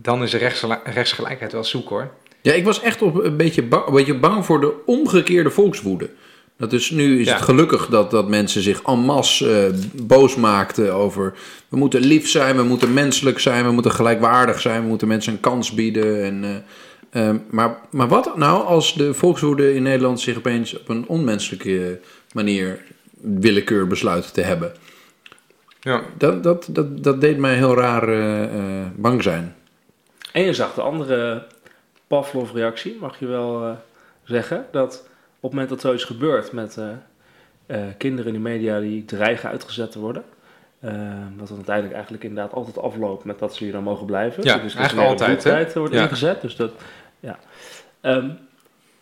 dan 0.00 0.22
is 0.22 0.34
rechtsgelijkheid 0.84 1.52
wel 1.52 1.64
zoek 1.64 1.88
hoor. 1.88 2.14
Ja, 2.40 2.52
ik 2.52 2.64
was 2.64 2.80
echt 2.80 3.02
op 3.02 3.24
een, 3.24 3.36
beetje 3.36 3.62
een 3.70 3.92
beetje 3.92 4.18
bang 4.18 4.44
voor 4.44 4.60
de 4.60 4.84
omgekeerde 4.86 5.50
volkswoede. 5.50 6.10
Dat 6.56 6.72
is, 6.72 6.90
nu 6.90 7.20
is 7.20 7.26
Ja. 7.26 7.34
het 7.34 7.42
gelukkig 7.42 7.86
dat, 7.86 8.10
dat 8.10 8.28
mensen 8.28 8.62
zich 8.62 8.82
en 8.82 8.98
masse 8.98 9.66
eh, 9.66 10.02
boos 10.02 10.36
maakten 10.36 10.94
over... 10.94 11.34
we 11.68 11.76
moeten 11.76 12.00
lief 12.00 12.28
zijn, 12.28 12.56
we 12.56 12.62
moeten 12.62 12.92
menselijk 12.92 13.38
zijn, 13.38 13.64
we 13.64 13.70
moeten 13.70 13.92
gelijkwaardig 13.92 14.60
zijn... 14.60 14.82
we 14.82 14.88
moeten 14.88 15.08
mensen 15.08 15.32
een 15.32 15.40
kans 15.40 15.72
bieden. 15.74 16.24
En, 16.24 16.64
eh, 17.10 17.28
eh, 17.28 17.36
maar, 17.50 17.78
maar 17.90 18.08
wat 18.08 18.36
nou 18.36 18.64
als 18.64 18.94
de 18.94 19.14
volkswoede 19.14 19.74
in 19.74 19.82
Nederland 19.82 20.20
zich 20.20 20.36
opeens 20.36 20.80
op 20.80 20.88
een 20.88 21.04
onmenselijke 21.08 22.00
manier 22.32 22.78
willekeur 23.20 23.86
besluit 23.86 24.34
te 24.34 24.40
hebben? 24.40 24.72
Ja. 25.80 26.02
Dat, 26.18 26.42
dat, 26.42 26.66
dat, 26.70 27.04
dat 27.04 27.20
deed 27.20 27.38
mij 27.38 27.54
heel 27.54 27.74
raar 27.76 28.08
eh, 28.08 28.44
eh, 28.44 28.86
bang 28.96 29.22
zijn. 29.22 29.56
En 30.32 30.42
je 30.42 30.54
zag 30.54 30.74
de 30.74 30.80
andere 30.82 31.46
Pavlov-reactie, 32.06 32.96
mag 33.00 33.18
je 33.18 33.26
wel 33.26 33.64
eh, 33.64 33.70
zeggen. 34.24 34.66
Dat 34.72 35.08
het 35.50 35.52
moment 35.52 35.68
dat 35.68 35.80
zoiets 35.80 36.04
gebeurt 36.04 36.52
met 36.52 36.76
eh, 36.76 36.88
eh, 37.66 37.82
kinderen 37.98 38.26
in 38.26 38.42
de 38.42 38.48
media 38.48 38.80
die 38.80 39.04
dreigen 39.04 39.48
uitgezet 39.48 39.90
te 39.90 39.98
worden. 39.98 40.24
eh, 40.80 40.92
dat 41.36 41.48
dan 41.48 41.56
uiteindelijk 41.56 41.94
eigenlijk 41.94 42.24
inderdaad 42.24 42.52
altijd 42.52 42.78
afloopt 42.78 43.24
met 43.24 43.38
dat 43.38 43.54
ze 43.54 43.64
hier 43.64 43.72
dan 43.72 43.82
mogen 43.82 44.06
blijven. 44.06 44.44
Ja, 44.44 44.58
dus 44.58 44.74
eigenlijk 44.74 45.08
altijd, 45.08 45.44
hè? 45.44 45.50
Tijd 45.50 45.74
wordt 45.74 45.94
Ja. 45.94 46.02
ingezet. 46.02 46.40
Dus 46.40 46.56
dat, 46.56 46.72
ja. 47.20 47.38
Ehm, 48.00 48.28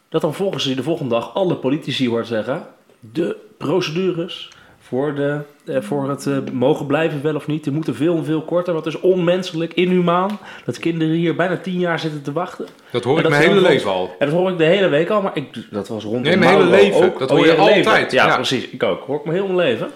dat 0.09 0.21
dan 0.21 0.35
volgens 0.35 0.65
je 0.65 0.75
de 0.75 0.83
volgende 0.83 1.15
dag 1.15 1.35
alle 1.35 1.57
politici 1.57 2.09
hoort 2.09 2.27
zeggen... 2.27 2.67
de 3.01 3.37
procedures 3.59 4.51
voor, 4.93 5.15
de, 5.15 5.39
eh, 5.65 5.83
voor 5.83 6.09
het 6.09 6.27
eh, 6.27 6.37
mogen 6.53 6.87
blijven 6.87 7.23
wel 7.23 7.35
of 7.35 7.47
niet... 7.47 7.65
die 7.65 7.73
moeten 7.73 7.95
veel 7.95 8.17
en 8.17 8.25
veel 8.25 8.43
korter. 8.43 8.73
Want 8.73 8.85
het 8.85 8.95
is 8.95 9.01
onmenselijk, 9.01 9.73
inhumaan... 9.75 10.39
dat 10.65 10.79
kinderen 10.79 11.15
hier 11.15 11.35
bijna 11.37 11.57
tien 11.57 11.79
jaar 11.79 11.99
zitten 11.99 12.23
te 12.23 12.33
wachten. 12.33 12.67
Dat 12.91 13.05
hoor 13.05 13.17
ik 13.17 13.23
dat 13.23 13.33
mijn 13.33 13.49
hele 13.49 13.61
leven 13.61 13.91
al. 13.91 14.15
En 14.19 14.27
dat 14.31 14.39
hoor 14.39 14.51
ik 14.51 14.59
de 14.59 14.65
hele 14.65 14.89
week 14.89 15.11
al, 15.11 15.23
maar 15.23 15.31
ik, 15.37 15.47
dat 15.71 15.89
was 15.89 16.03
rondom 16.05 16.23
Nee, 16.23 16.37
mijn 16.37 16.51
hele 16.51 16.65
Mauro 16.65 16.83
leven. 16.83 17.05
ook. 17.07 17.19
Dat 17.19 17.31
Oh, 17.31 17.37
hoor 17.37 17.47
je 17.47 17.53
hele 17.53 17.65
leven. 17.65 17.91
altijd, 17.91 18.13
Ja, 18.13 18.27
ja. 18.27 18.35
precies. 18.35 18.69
Ik 18.69 18.83
ook. 18.83 19.01
Hoor 19.07 19.17
ik 19.19 19.25
mijn 19.25 19.43
hele 19.43 19.55
leven. 19.55 19.91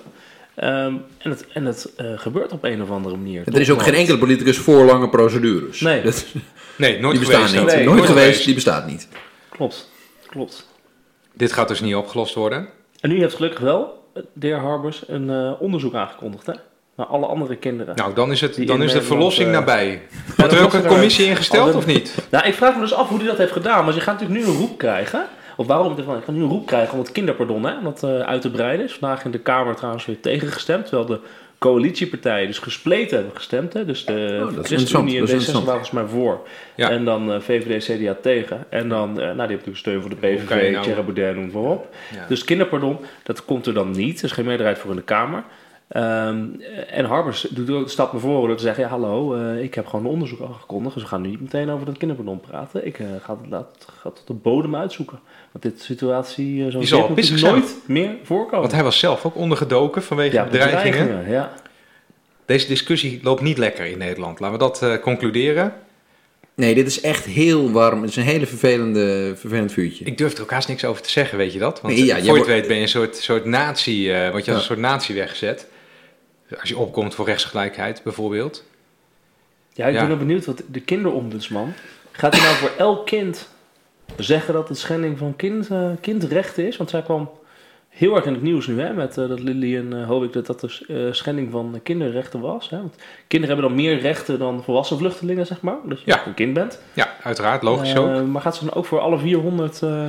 Ehm, 0.54 0.94
en 1.18 1.30
het, 1.30 1.46
en 1.52 1.64
het 1.64 1.92
eh, 1.96 2.06
gebeurt 2.16 2.52
op 2.52 2.64
een 2.64 2.82
of 2.82 2.90
andere 2.90 3.16
manier. 3.16 3.42
Er 3.46 3.60
is 3.60 3.70
ook 3.70 3.82
geen 3.82 3.94
enkele 3.94 4.18
politicus 4.18 4.58
voor 4.58 4.84
lange 4.84 5.08
procedures. 5.08 5.80
Nee. 5.80 6.02
Dat- 6.02 6.26
Nee, 6.76 7.00
nooit 7.00 7.16
die 7.18 7.26
bestaan 7.26 7.48
geweest. 7.48 7.76
niet. 7.76 7.84
nooit, 7.84 8.04
geweest, 8.04 8.44
die 8.44 8.54
bestaat 8.54 8.86
niet. 8.86 9.08
Klopt, 9.48 9.90
klopt. 10.26 10.68
Dit 11.32 11.52
gaat 11.52 11.68
dus 11.68 11.80
niet 11.80 11.94
opgelost 11.94 12.34
worden. 12.34 12.68
En 13.00 13.08
nu 13.10 13.18
heeft 13.20 13.34
gelukkig 13.34 13.60
wel 13.60 14.04
de 14.32 14.46
heer 14.46 14.58
Harbers 14.58 15.02
een 15.06 15.30
eh, 15.30 15.52
onderzoek 15.58 15.94
aangekondigd, 15.94 16.46
hè? 16.46 16.52
Naar 16.96 17.06
alle 17.06 17.26
andere 17.26 17.56
kinderen. 17.56 17.96
Nou, 17.96 18.14
dan 18.14 18.30
is, 18.30 18.40
het, 18.40 18.54
Die 18.54 18.66
dan 18.66 18.82
is 18.82 18.92
de 18.92 19.02
verlossing 19.02 19.48
eh, 19.48 19.54
nabij. 19.54 20.02
Wordt 20.36 20.52
er 20.52 20.62
ook 20.62 20.72
een 20.72 20.86
commissie 20.86 21.26
ingesteld 21.26 21.72
al- 21.72 21.76
of 21.78 21.86
niet? 21.86 22.26
Nou, 22.30 22.46
ik 22.46 22.54
vraag 22.54 22.74
me 22.74 22.80
dus 22.80 22.94
af 22.94 23.08
hoe 23.08 23.18
hij 23.18 23.26
dat 23.26 23.38
heeft 23.38 23.52
gedaan. 23.52 23.84
Maar 23.84 23.94
je 23.94 24.00
gaat 24.00 24.20
natuurlijk 24.20 24.46
nu 24.46 24.52
een 24.52 24.58
roep 24.58 24.78
krijgen. 24.78 25.26
Of 25.56 25.66
waarom? 25.66 25.98
Ik 25.98 26.04
ga 26.24 26.30
nu 26.30 26.42
een 26.42 26.48
roep 26.48 26.66
krijgen 26.66 26.92
om 26.92 26.98
het 26.98 27.12
kinderpardon 27.12 27.64
hè, 27.64 27.76
om 27.78 27.84
dat 27.84 28.02
eh, 28.02 28.18
uit 28.20 28.40
te 28.40 28.50
breiden. 28.50 28.86
Is 28.86 28.92
vandaag 28.94 29.24
in 29.24 29.30
de 29.30 29.38
Kamer 29.38 29.74
trouwens 29.74 30.06
weer 30.06 30.20
tegengestemd. 30.20 30.86
Terwijl 30.86 31.06
de 31.06 31.20
coalitiepartijen 31.58 32.46
dus 32.46 32.58
gespleten 32.58 33.16
hebben 33.16 33.36
gestemd. 33.36 33.72
Hè. 33.72 33.84
Dus 33.84 34.04
de 34.04 34.46
Oh, 34.56 34.64
ChristenUnie 34.64 35.14
en 35.14 35.20
dat 35.20 35.28
is 35.28 35.34
D66 35.34 35.36
interessant. 35.36 35.64
waren 35.64 35.84
volgens 35.86 35.90
mij 35.90 36.06
voor. 36.06 36.40
Ja. 36.76 36.90
En 36.90 37.04
dan 37.04 37.32
eh, 37.32 37.40
VVD, 37.40 37.84
CDA 37.84 38.16
tegen. 38.22 38.64
En 38.68 38.88
dan, 38.88 39.08
eh, 39.08 39.14
nou, 39.16 39.22
die 39.24 39.36
hebben 39.36 39.48
natuurlijk 39.48 39.76
steun 39.76 40.00
voor 40.00 40.10
de 40.10 40.16
kan 40.16 40.30
je 40.30 40.36
PVV, 40.36 40.70
nou- 40.72 40.84
Thierry 40.84 41.02
Baudet, 41.04 41.34
noem 41.36 41.50
maar 41.52 41.72
op. 41.72 41.94
Ja. 42.14 42.26
Dus 42.28 42.44
kinderpardon, 42.44 42.98
dat 43.22 43.44
komt 43.44 43.66
er 43.66 43.74
dan 43.74 43.90
niet. 43.90 44.18
Er 44.18 44.24
is 44.24 44.32
geen 44.32 44.44
meerderheid 44.44 44.78
voor 44.78 44.90
in 44.90 44.96
de 44.96 45.02
Kamer. 45.02 45.42
Ehm, 45.88 46.44
en 46.90 47.04
Harbers 47.04 47.40
doet 47.50 47.70
ook 47.70 47.84
de 47.84 47.90
stap 47.90 48.12
naar 48.12 48.20
voren 48.20 48.46
door 48.46 48.56
te 48.56 48.62
zeggen... 48.62 48.82
ja, 48.82 48.88
hallo, 48.90 49.34
eh, 49.34 49.62
ik 49.62 49.74
heb 49.74 49.86
gewoon 49.86 50.04
een 50.04 50.10
onderzoek 50.10 50.40
aangekondigd... 50.40 50.94
dus 50.94 51.02
we 51.02 51.08
gaan 51.08 51.20
nu 51.22 51.28
niet 51.28 51.40
meteen 51.40 51.70
over 51.70 51.86
dat 51.86 51.96
kinderpardon 51.98 52.40
praten. 52.40 52.86
Ik 52.86 52.98
eh, 52.98 53.06
ga, 53.22 53.36
het, 53.42 53.50
laat, 53.50 53.86
ga 54.00 54.10
tot 54.10 54.26
de 54.26 54.32
bodem 54.32 54.76
uitzoeken. 54.76 55.18
Want 55.52 55.64
dit 55.64 55.82
situatie 55.82 56.54
uh, 56.56 56.70
zo 56.72 56.78
Die 56.78 56.88
zal 56.88 57.10
zijn. 57.14 57.52
nooit 57.52 57.76
meer 57.86 58.10
voorkomen. 58.22 58.60
Want 58.60 58.72
hij 58.72 58.82
was 58.82 58.98
zelf 58.98 59.24
ook 59.24 59.36
ondergedoken 59.36 60.02
vanwege 60.02 60.34
ja, 60.34 60.44
bedreigingen. 60.44 61.30
Ja. 61.30 61.52
Deze 62.46 62.66
discussie 62.66 63.20
loopt 63.22 63.40
niet 63.42 63.58
lekker 63.58 63.84
in 63.86 63.98
Nederland. 63.98 64.40
Laten 64.40 64.58
we 64.58 64.64
dat 64.64 64.82
eh, 64.82 65.02
concluderen. 65.02 65.72
Nee, 66.54 66.74
dit 66.74 66.86
is 66.86 67.00
echt 67.00 67.24
heel 67.24 67.70
warm. 67.70 68.00
Het 68.00 68.10
is 68.10 68.16
een 68.16 68.22
hele 68.22 68.46
vervelende, 68.46 69.32
vervelend 69.36 69.72
vuurtje. 69.72 70.04
Ik 70.04 70.18
durf 70.18 70.34
er 70.34 70.42
ook 70.42 70.50
haast 70.50 70.68
niks 70.68 70.84
over 70.84 71.02
te 71.02 71.10
zeggen, 71.10 71.38
weet 71.38 71.52
je 71.52 71.58
dat? 71.58 71.80
Want 71.80 71.94
Nee, 71.94 72.04
ja, 72.04 72.14
voor 72.14 72.22
je 72.22 72.28
het 72.28 72.36
wordt- 72.36 72.46
weet 72.46 72.66
ben 72.66 72.76
je 72.76 72.82
een 72.82 72.88
soort, 72.88 73.16
soort 73.16 73.44
nazi, 73.44 74.10
eh 74.12 74.30
word 74.30 74.32
je 74.32 74.32
als 74.34 74.46
Ja. 74.46 74.52
een 74.54 74.60
soort 74.60 74.78
nazi 74.78 75.14
weggezet. 75.14 75.66
Als 76.60 76.68
je 76.68 76.78
opkomt 76.78 77.14
voor 77.14 77.26
rechtsgelijkheid 77.26 78.02
bijvoorbeeld. 78.02 78.64
Ja, 79.72 79.86
ik 79.86 79.92
Ja. 79.94 79.98
ben 80.00 80.08
wel 80.08 80.18
benieuwd 80.18 80.44
wat 80.44 80.62
de 80.70 80.80
kinderombudsman... 80.80 81.72
gaat 82.12 82.34
hij 82.36 82.42
nou 82.44 82.54
voor 82.56 82.70
elk 82.78 83.06
kind 83.06 83.48
zeggen 84.16 84.54
dat 84.54 84.68
het 84.68 84.78
schending 84.78 85.18
van 85.18 85.36
kind, 85.36 85.68
eh, 85.70 85.90
kindrechten 86.00 86.66
is? 86.66 86.76
Want 86.76 86.90
zij 86.90 87.02
kwam 87.02 87.30
heel 87.88 88.16
erg 88.16 88.24
in 88.24 88.32
het 88.32 88.42
nieuws 88.42 88.66
nu, 88.66 88.80
hè, 88.80 88.92
met 88.92 89.18
eh, 89.18 89.28
dat 89.28 89.40
Lillian 89.40 89.94
uh, 89.94 90.06
Hoop 90.06 90.24
ik 90.24 90.32
dat 90.32 90.46
dat 90.46 90.60
dus 90.60 90.86
eh, 90.86 91.12
schending 91.12 91.50
van 91.50 91.80
kinderrechten 91.82 92.40
was. 92.40 92.70
Hè? 92.70 92.76
Want 92.76 92.94
kinderen 93.26 93.56
hebben 93.56 93.74
dan 93.76 93.84
meer 93.84 93.98
rechten 94.00 94.38
dan 94.38 94.62
volwassen 94.64 94.98
vluchtelingen, 94.98 95.46
zeg 95.46 95.60
maar. 95.60 95.76
Dat 95.84 95.98
je 96.00 96.04
Ja. 96.10 96.26
een 96.26 96.34
kind 96.34 96.54
bent. 96.54 96.80
Ja, 96.92 97.16
uiteraard, 97.22 97.62
logisch 97.62 97.92
Eh, 97.92 98.00
ook. 98.20 98.26
Maar 98.26 98.42
gaat 98.42 98.56
ze 98.56 98.64
dan 98.64 98.74
ook 98.74 98.86
voor 98.86 99.00
alle 99.00 99.18
400 99.18 99.82
eh, 99.82 100.06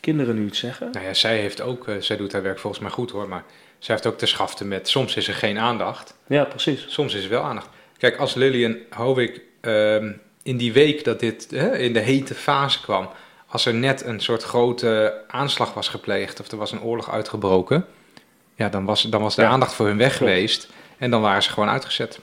kinderen 0.00 0.34
nu 0.34 0.46
iets 0.46 0.58
zeggen? 0.58 0.88
Nou 0.92 1.04
ja, 1.06 1.14
zij 1.14 1.38
heeft 1.38 1.60
ook, 1.60 1.88
eh, 1.88 1.94
zij 1.98 2.16
doet 2.16 2.32
haar 2.32 2.42
werk 2.42 2.58
volgens 2.58 2.82
mij 2.82 2.90
goed 2.90 3.10
hoor, 3.10 3.28
maar 3.28 3.44
zij 3.82 3.94
heeft 3.94 4.06
ook 4.06 4.18
te 4.18 4.26
schaften 4.26 4.68
met 4.68 4.88
soms 4.88 5.16
is 5.16 5.28
er 5.28 5.34
geen 5.34 5.58
aandacht, 5.58 6.14
Ja, 6.26 6.44
precies. 6.44 6.84
soms 6.88 7.14
is 7.14 7.24
er 7.24 7.30
wel 7.30 7.42
aandacht. 7.42 7.68
Kijk, 7.98 8.16
als 8.16 8.34
Lillian 8.34 8.76
Hovik 8.90 9.40
ehm, 9.60 10.12
in 10.42 10.56
die 10.56 10.72
week 10.72 11.04
dat 11.04 11.20
dit 11.20 11.46
hè, 11.50 11.78
in 11.78 11.92
de 11.92 11.98
hete 12.00 12.34
fase 12.34 12.80
kwam, 12.80 13.08
als 13.46 13.66
er 13.66 13.74
net 13.74 14.04
een 14.04 14.20
soort 14.20 14.42
grote 14.42 15.20
aanslag 15.28 15.74
was 15.74 15.88
gepleegd 15.88 16.40
of 16.40 16.50
er 16.50 16.56
was 16.56 16.72
een 16.72 16.82
oorlog 16.82 17.10
uitgebroken, 17.10 17.86
ja, 18.54 18.68
dan 18.68 18.84
was, 18.84 19.02
dan 19.02 19.22
was 19.22 19.34
de 19.34 19.42
Ja, 19.42 19.48
aandacht 19.48 19.74
voor 19.74 19.86
hun 19.86 19.96
weg 19.98 20.16
klopt. 20.16 20.32
geweest 20.32 20.68
en 20.98 21.10
dan 21.10 21.20
waren 21.20 21.42
ze 21.42 21.50
gewoon 21.50 21.68
uitgezet. 21.68 22.18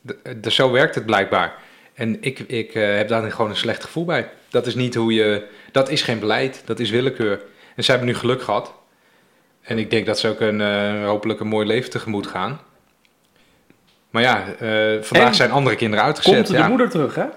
De, 0.00 0.16
de- 0.40 0.50
zo 0.50 0.70
werkt 0.70 0.94
het 0.94 1.06
blijkbaar. 1.06 1.54
En 1.94 2.16
ik, 2.22 2.38
ik 2.38 2.74
eh, 2.74 2.96
heb 2.96 3.08
daar 3.08 3.30
gewoon 3.32 3.50
een 3.50 3.56
slecht 3.56 3.84
gevoel 3.84 4.04
bij. 4.04 4.30
Dat 4.48 4.66
is 4.66 4.74
niet 4.74 4.94
hoe 4.94 5.12
je. 5.12 5.46
Dat 5.72 5.88
is 5.90 6.02
geen 6.02 6.18
beleid, 6.18 6.62
dat 6.64 6.78
is 6.80 6.90
willekeur. 6.90 7.40
En 7.74 7.84
zij 7.84 7.94
hebben 7.94 8.12
nu 8.14 8.18
geluk 8.20 8.42
gehad. 8.42 8.72
En 9.68 9.78
ik 9.78 9.90
denk 9.90 10.06
dat 10.06 10.18
ze 10.18 10.28
ook 10.28 10.40
een, 10.40 10.60
eh, 10.60 11.04
hopelijk 11.04 11.40
een 11.40 11.46
mooi 11.46 11.66
leven 11.66 11.90
tegemoet 11.90 12.26
gaan. 12.26 12.60
Maar 14.10 14.22
ja, 14.22 14.44
eh, 14.58 15.02
vandaag 15.02 15.28
En 15.28 15.34
zijn 15.34 15.50
andere 15.50 15.76
kinderen 15.76 16.04
uitgezet. 16.04 16.34
Komt 16.34 16.46
de 16.46 16.52
ja. 16.56 16.68
moeder 16.68 16.88
terug, 16.90 17.14
hè? 17.14 17.24
Natuurlijk 17.24 17.30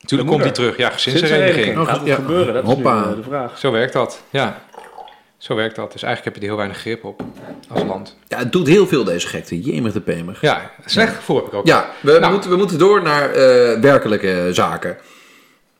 de 0.00 0.16
komt 0.16 0.28
hij 0.28 0.36
moeder? 0.36 0.52
terug. 0.52 0.76
Ja, 0.76 0.90
gezinshereniging. 0.90 1.86
Gaat 1.86 1.98
het 1.98 2.06
ja. 2.06 2.14
gebeuren? 2.14 2.54
Dat 2.54 2.62
is 2.62 2.68
Hoppa. 2.68 3.04
nu 3.04 3.10
eh, 3.10 3.16
de 3.16 3.22
vraag. 3.22 3.58
Zo 3.58 3.70
werkt 3.70 3.92
dat. 3.92 4.22
Ja. 4.30 4.62
Zo 5.38 5.54
werkt 5.54 5.76
dat. 5.76 5.92
Dus 5.92 6.02
eigenlijk 6.02 6.24
heb 6.24 6.34
je 6.34 6.40
er 6.40 6.54
heel 6.54 6.56
weinig 6.66 6.78
grip 6.80 7.04
op 7.04 7.22
als 7.68 7.82
land. 7.82 8.16
Ja, 8.28 8.38
het 8.38 8.52
doet 8.52 8.66
heel 8.66 8.86
veel 8.86 9.04
deze 9.04 9.26
gekte. 9.26 9.60
Jemig 9.60 9.92
de 9.92 10.00
pemig. 10.00 10.40
Ja, 10.40 10.70
slecht 10.84 11.14
gevoel 11.16 11.36
heb 11.36 11.46
ik 11.46 11.54
ook. 11.54 11.66
Ja, 11.66 11.90
we, 12.00 12.18
Nou. 12.18 12.32
moeten, 12.32 12.50
we 12.50 12.56
moeten 12.56 12.78
door 12.78 13.02
naar 13.02 13.30
eh, 13.30 13.80
werkelijke 13.80 14.48
zaken. 14.52 14.96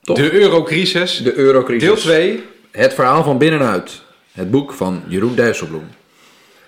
toch? 0.03 0.17
De 0.17 0.33
eurocrisis, 0.33 1.17
De 1.23 1.35
eurocrisis. 1.35 1.89
deel 1.89 1.97
2. 1.97 2.45
Het 2.71 2.95
verhaal 2.95 3.23
van 3.23 3.39
binnenuit. 3.39 4.03
Het 4.33 4.51
boek 4.51 4.73
van 4.73 5.03
Jeroen 5.07 5.35
Dijsselbloem. 5.35 5.89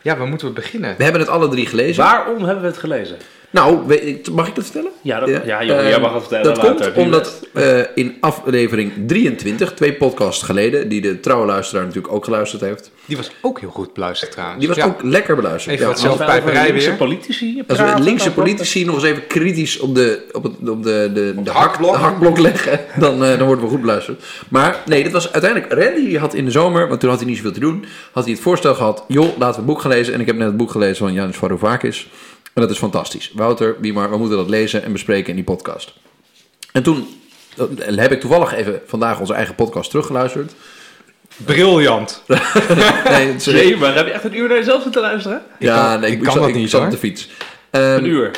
Ja, 0.02 0.16
waar 0.16 0.26
moeten 0.26 0.46
we 0.46 0.52
beginnen? 0.52 0.94
We 0.98 1.02
hebben 1.02 1.20
het 1.20 1.30
alle 1.30 1.48
drie 1.48 1.66
gelezen. 1.66 2.04
Waarom 2.04 2.44
hebben 2.44 2.60
we 2.62 2.68
het 2.68 2.78
gelezen? 2.78 3.16
Nou, 3.52 3.78
mag 4.32 4.48
ik 4.48 4.54
dat 4.54 4.64
vertellen? 4.64 4.90
Ja, 5.02 5.20
dat, 5.20 5.28
ja, 5.44 5.64
joh, 5.64 5.78
Eh, 5.78 5.88
jij 5.88 6.00
mag 6.00 6.12
het 6.12 6.20
vertellen. 6.20 6.44
Dat 6.44 6.56
later. 6.56 6.92
komt 6.92 6.96
omdat 7.06 7.46
eh, 7.54 7.78
in 7.94 8.16
aflevering 8.20 8.92
23, 9.06 9.72
twee 9.74 9.92
podcasts 9.94 10.42
geleden, 10.42 10.88
die 10.88 11.00
de 11.00 11.20
trouwe 11.20 11.46
luisteraar 11.46 11.84
natuurlijk 11.84 12.12
ook 12.14 12.24
geluisterd 12.24 12.60
heeft, 12.62 12.90
Die 13.06 13.16
was 13.16 13.30
ook 13.40 13.60
heel 13.60 13.70
goed 13.70 13.92
beluisterd 13.94 14.30
trouwens. 14.32 14.58
die 14.58 14.68
was 14.68 14.76
Ja. 14.76 14.84
ook 14.84 15.02
lekker 15.02 15.36
beluisterd. 15.36 15.74
Even 15.74 15.86
Ja, 15.86 15.92
wat 15.92 16.00
zelfpijperij 16.00 16.66
linkse 16.66 16.88
weer. 16.88 16.96
politici 16.98 17.62
Als 17.68 17.78
we 17.78 17.94
linkse 18.00 18.32
politici 18.32 18.84
nog 18.84 18.94
eens 18.94 19.04
even 19.04 19.26
kritisch 19.26 19.78
op 19.78 19.94
de, 19.94 20.28
op 20.32 20.42
het, 20.42 20.68
op 20.68 20.82
de, 20.82 21.10
de, 21.14 21.32
de, 21.34 21.42
de 21.42 21.50
hak- 21.50 21.62
hakblok. 21.70 21.92
de 21.92 21.98
hakblok 21.98 22.38
leggen, 22.38 22.79
dan, 23.04 23.24
eh, 23.24 23.38
dan 23.38 23.46
worden 23.46 23.64
we 23.64 23.70
goed 23.70 23.80
beluisterd. 23.80 24.24
Maar 24.48 24.76
nee, 24.86 25.02
dit 25.02 25.12
was 25.12 25.32
uiteindelijk 25.32 25.72
Randy, 25.72 26.04
die 26.06 26.18
had 26.18 26.34
in 26.34 26.44
de 26.44 26.50
zomer, 26.50 26.88
want 26.88 27.00
toen 27.00 27.10
had 27.10 27.18
hij 27.18 27.28
niet 27.28 27.36
zoveel 27.36 27.52
te 27.52 27.60
doen, 27.60 27.84
had 28.12 28.24
hij 28.24 28.32
het 28.32 28.42
voorstel 28.42 28.74
gehad, 28.74 29.04
joh, 29.08 29.24
laten 29.24 29.38
we 29.48 29.56
het 29.56 29.64
boek 29.66 29.80
gaan 29.80 29.90
lezen. 29.90 30.14
En 30.14 30.20
ik 30.20 30.26
heb 30.26 30.36
net 30.36 30.46
het 30.46 30.56
boek 30.56 30.70
gelezen 30.70 30.96
van 30.96 31.12
Janis 31.12 31.36
Varoufakis. 31.36 32.08
En 32.54 32.62
dat 32.62 32.70
is 32.70 32.78
fantastisch. 32.78 33.30
Wouter, 33.34 33.76
wie 33.80 33.92
maar, 33.92 34.10
we 34.10 34.16
moeten 34.16 34.36
dat 34.36 34.48
lezen 34.48 34.82
en 34.84 34.92
bespreken 34.92 35.28
in 35.28 35.34
die 35.34 35.44
podcast. 35.44 35.92
En 36.72 36.82
toen 36.82 37.06
eh, 37.56 37.96
heb 37.96 38.12
ik 38.12 38.20
toevallig 38.20 38.54
even 38.54 38.80
vandaag 38.86 39.20
onze 39.20 39.34
eigen 39.34 39.54
podcast 39.54 39.90
teruggeluisterd. 39.90 40.52
Briljant. 41.36 42.22
Nee, 43.10 43.34
Nee, 43.46 43.76
maar 43.76 43.94
heb 43.94 44.06
je 44.06 44.12
echt 44.12 44.24
een 44.24 44.36
uur 44.38 44.48
naar 44.48 44.56
jezelf 44.56 44.82
zitten 44.82 45.02
luisteren? 45.02 45.42
ja, 45.58 45.96
nee, 45.96 46.10
ik 46.10 46.16
ik, 46.18 46.22
kan 46.24 46.32
zat, 46.32 46.40
dat 46.42 46.50
ik 46.50 46.56
niet, 46.56 46.70
zat 46.70 46.80
hoor. 46.80 46.88
op 46.88 46.94
de 46.94 47.00
fiets. 47.00 47.28
Ehm, 47.70 47.84
Een 47.84 48.04
uur. 48.06 48.30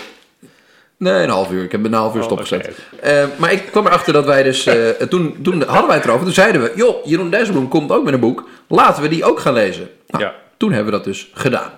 Nee, 1.02 1.22
een 1.22 1.28
half 1.28 1.50
uur. 1.50 1.62
Ik 1.64 1.72
heb 1.72 1.84
een 1.84 1.92
half 1.92 2.14
uur 2.14 2.20
Oh, 2.20 2.26
stopgezet. 2.26 2.78
Eh, 3.00 3.24
maar 3.36 3.52
ik 3.52 3.66
kwam 3.70 3.86
erachter 3.86 4.12
dat 4.12 4.24
wij 4.24 4.42
dus... 4.42 4.66
eh, 4.66 4.88
toen, 4.88 5.36
toen 5.42 5.62
hadden 5.62 5.86
wij 5.86 5.96
het 5.96 6.04
erover. 6.04 6.24
Toen 6.24 6.34
zeiden 6.34 6.62
we... 6.62 6.72
Joh, 6.76 7.04
Jeroen 7.06 7.30
Dijsselbloem 7.30 7.68
komt 7.68 7.90
ook 7.92 8.04
met 8.04 8.14
een 8.14 8.20
boek. 8.20 8.48
Laten 8.68 9.02
we 9.02 9.08
die 9.08 9.24
ook 9.24 9.40
gaan 9.40 9.52
lezen. 9.52 9.88
Nou, 10.08 10.24
Ja. 10.24 10.34
Toen 10.56 10.72
hebben 10.72 10.92
we 10.92 10.96
dat 10.98 11.04
dus 11.06 11.30
gedaan. 11.34 11.70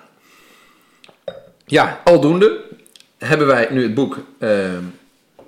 Ja, 1.65 2.01
Aldoende 2.03 2.59
hebben 3.17 3.47
wij 3.47 3.67
nu 3.71 3.83
het 3.83 3.93
boek... 3.93 4.17
eh, 4.37 4.49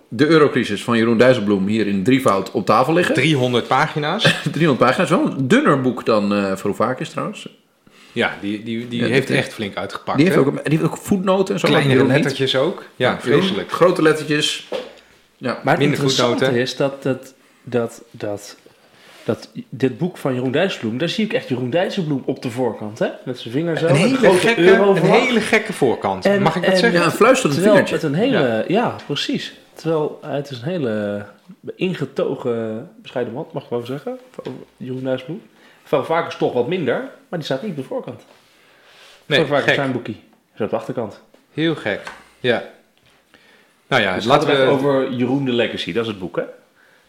de 0.10 0.28
eurocrisis 0.28 0.84
van 0.84 0.98
Jeroen 0.98 1.18
Dijsselbloem 1.18 1.68
hier 1.68 1.88
in 1.88 2.04
drievoud 2.04 2.52
op 2.52 2.66
tafel 2.66 2.94
liggen. 2.94 3.16
300 3.16 3.68
pagina's. 3.68 4.24
300 4.52 4.78
pagina's. 4.88 5.10
Wel 5.10 5.26
een 5.26 5.48
dunner 5.48 5.82
boek 5.82 6.06
dan 6.06 6.34
eh 6.34 6.56
Varoufakis 6.56 7.10
trouwens. 7.10 7.48
Ja, 8.18 8.34
die, 8.42 8.64
die, 8.64 8.88
die 8.88 9.02
Ja, 9.02 9.08
heeft 9.08 9.28
die- 9.28 9.36
echt 9.38 9.54
flink 9.54 9.76
uitgepakt. 9.76 10.18
Die 10.18 10.26
heeft 10.28 10.38
ook, 10.40 10.54
die 10.64 10.78
heeft 10.78 10.84
ook 10.92 10.98
voetnoten 10.98 11.54
en 11.54 11.60
zo. 11.60 11.68
Niet. 11.80 12.08
lettertjes 12.08 12.56
ook. 12.56 12.84
Ja, 12.96 13.20
vreselijk. 13.20 13.72
Grote 13.72 14.02
lettertjes. 14.02 14.68
Ja. 15.38 15.52
Maar 15.52 15.56
het 15.56 15.66
Minder 15.66 15.84
interessante 15.88 16.32
voetnoten. 16.34 16.62
is 16.62 16.76
dat, 16.76 17.04
dat, 17.04 17.34
dat, 17.64 18.02
dat, 18.12 18.56
dat 19.24 19.50
dit 19.70 19.98
boek 19.98 20.18
van 20.18 20.34
Jeroen 20.34 20.52
Dijsselbloem, 20.52 20.98
daar 20.98 21.10
zie 21.10 21.26
ik 21.26 21.34
echt 21.34 21.48
Jeroen 21.50 21.70
Dijsselbloem 21.70 22.24
op 22.26 22.42
de 22.42 22.50
voorkant, 22.52 23.00
hè? 23.00 23.08
Met 23.26 23.40
zijn 23.40 23.54
vinger 23.54 23.78
zo. 23.78 23.88
Een 23.88 23.96
hele, 23.96 24.18
grote 24.18 24.38
gekke, 24.38 24.72
een 24.72 24.96
hele 25.02 25.42
gekke 25.42 25.74
voorkant. 25.74 26.26
En- 26.26 26.42
Mag 26.42 26.56
ik 26.56 26.62
dat 26.64 26.72
en- 26.72 26.78
zeggen? 26.78 27.00
ja, 27.00 27.06
een 27.06 27.12
fluisterend 27.12 27.54
Terwijl 27.62 27.86
vingertje. 27.86 28.08
het 28.08 28.16
een 28.16 28.22
hele, 28.22 28.66
ja. 28.68 28.96
precies. 29.06 29.54
Terwijl 29.74 30.20
het 30.26 30.50
is 30.52 30.58
een 30.58 30.68
hele 30.70 31.26
ingetogen, 31.76 32.90
bescheiden 33.02 33.34
man, 33.34 33.48
mag 33.54 33.64
ik 33.64 33.70
wel 33.70 33.86
zeggen, 33.86 34.18
over 34.40 34.52
Jeroen 34.78 35.04
Dijsselbloem. 35.04 35.42
Van 35.88 36.06
vaak 36.06 36.27
is 36.27 36.36
toch 36.38 36.53
wat 36.53 36.67
minder, 36.67 36.96
maar 37.29 37.39
die 37.39 37.44
staat 37.44 37.62
niet 37.62 37.72
op 37.72 37.77
de 37.77 37.84
voorkant. 37.84 38.22
Nee, 39.25 39.39
Van 39.39 39.48
vaak 39.48 39.63
gek. 39.63 39.74
zijn 39.75 39.91
boekie. 39.91 40.24
Is 40.56 40.62
op 40.62 40.70
de 40.70 40.75
achterkant. 40.75 41.22
Heel 41.53 41.75
gek. 41.75 42.01
Ja. 42.39 42.63
Nou 43.88 44.01
ja, 44.01 44.15
Dus 44.15 44.25
laten 44.25 44.48
laten 44.48 44.65
we 44.65 44.72
we... 44.72 44.77
over 44.77 45.12
Jeroen 45.12 45.46
de 45.46 45.51
Legacy, 45.51 45.94
dat 45.94 46.03
is 46.03 46.10
het 46.10 46.20
boek, 46.20 46.36
hè? 46.36 46.44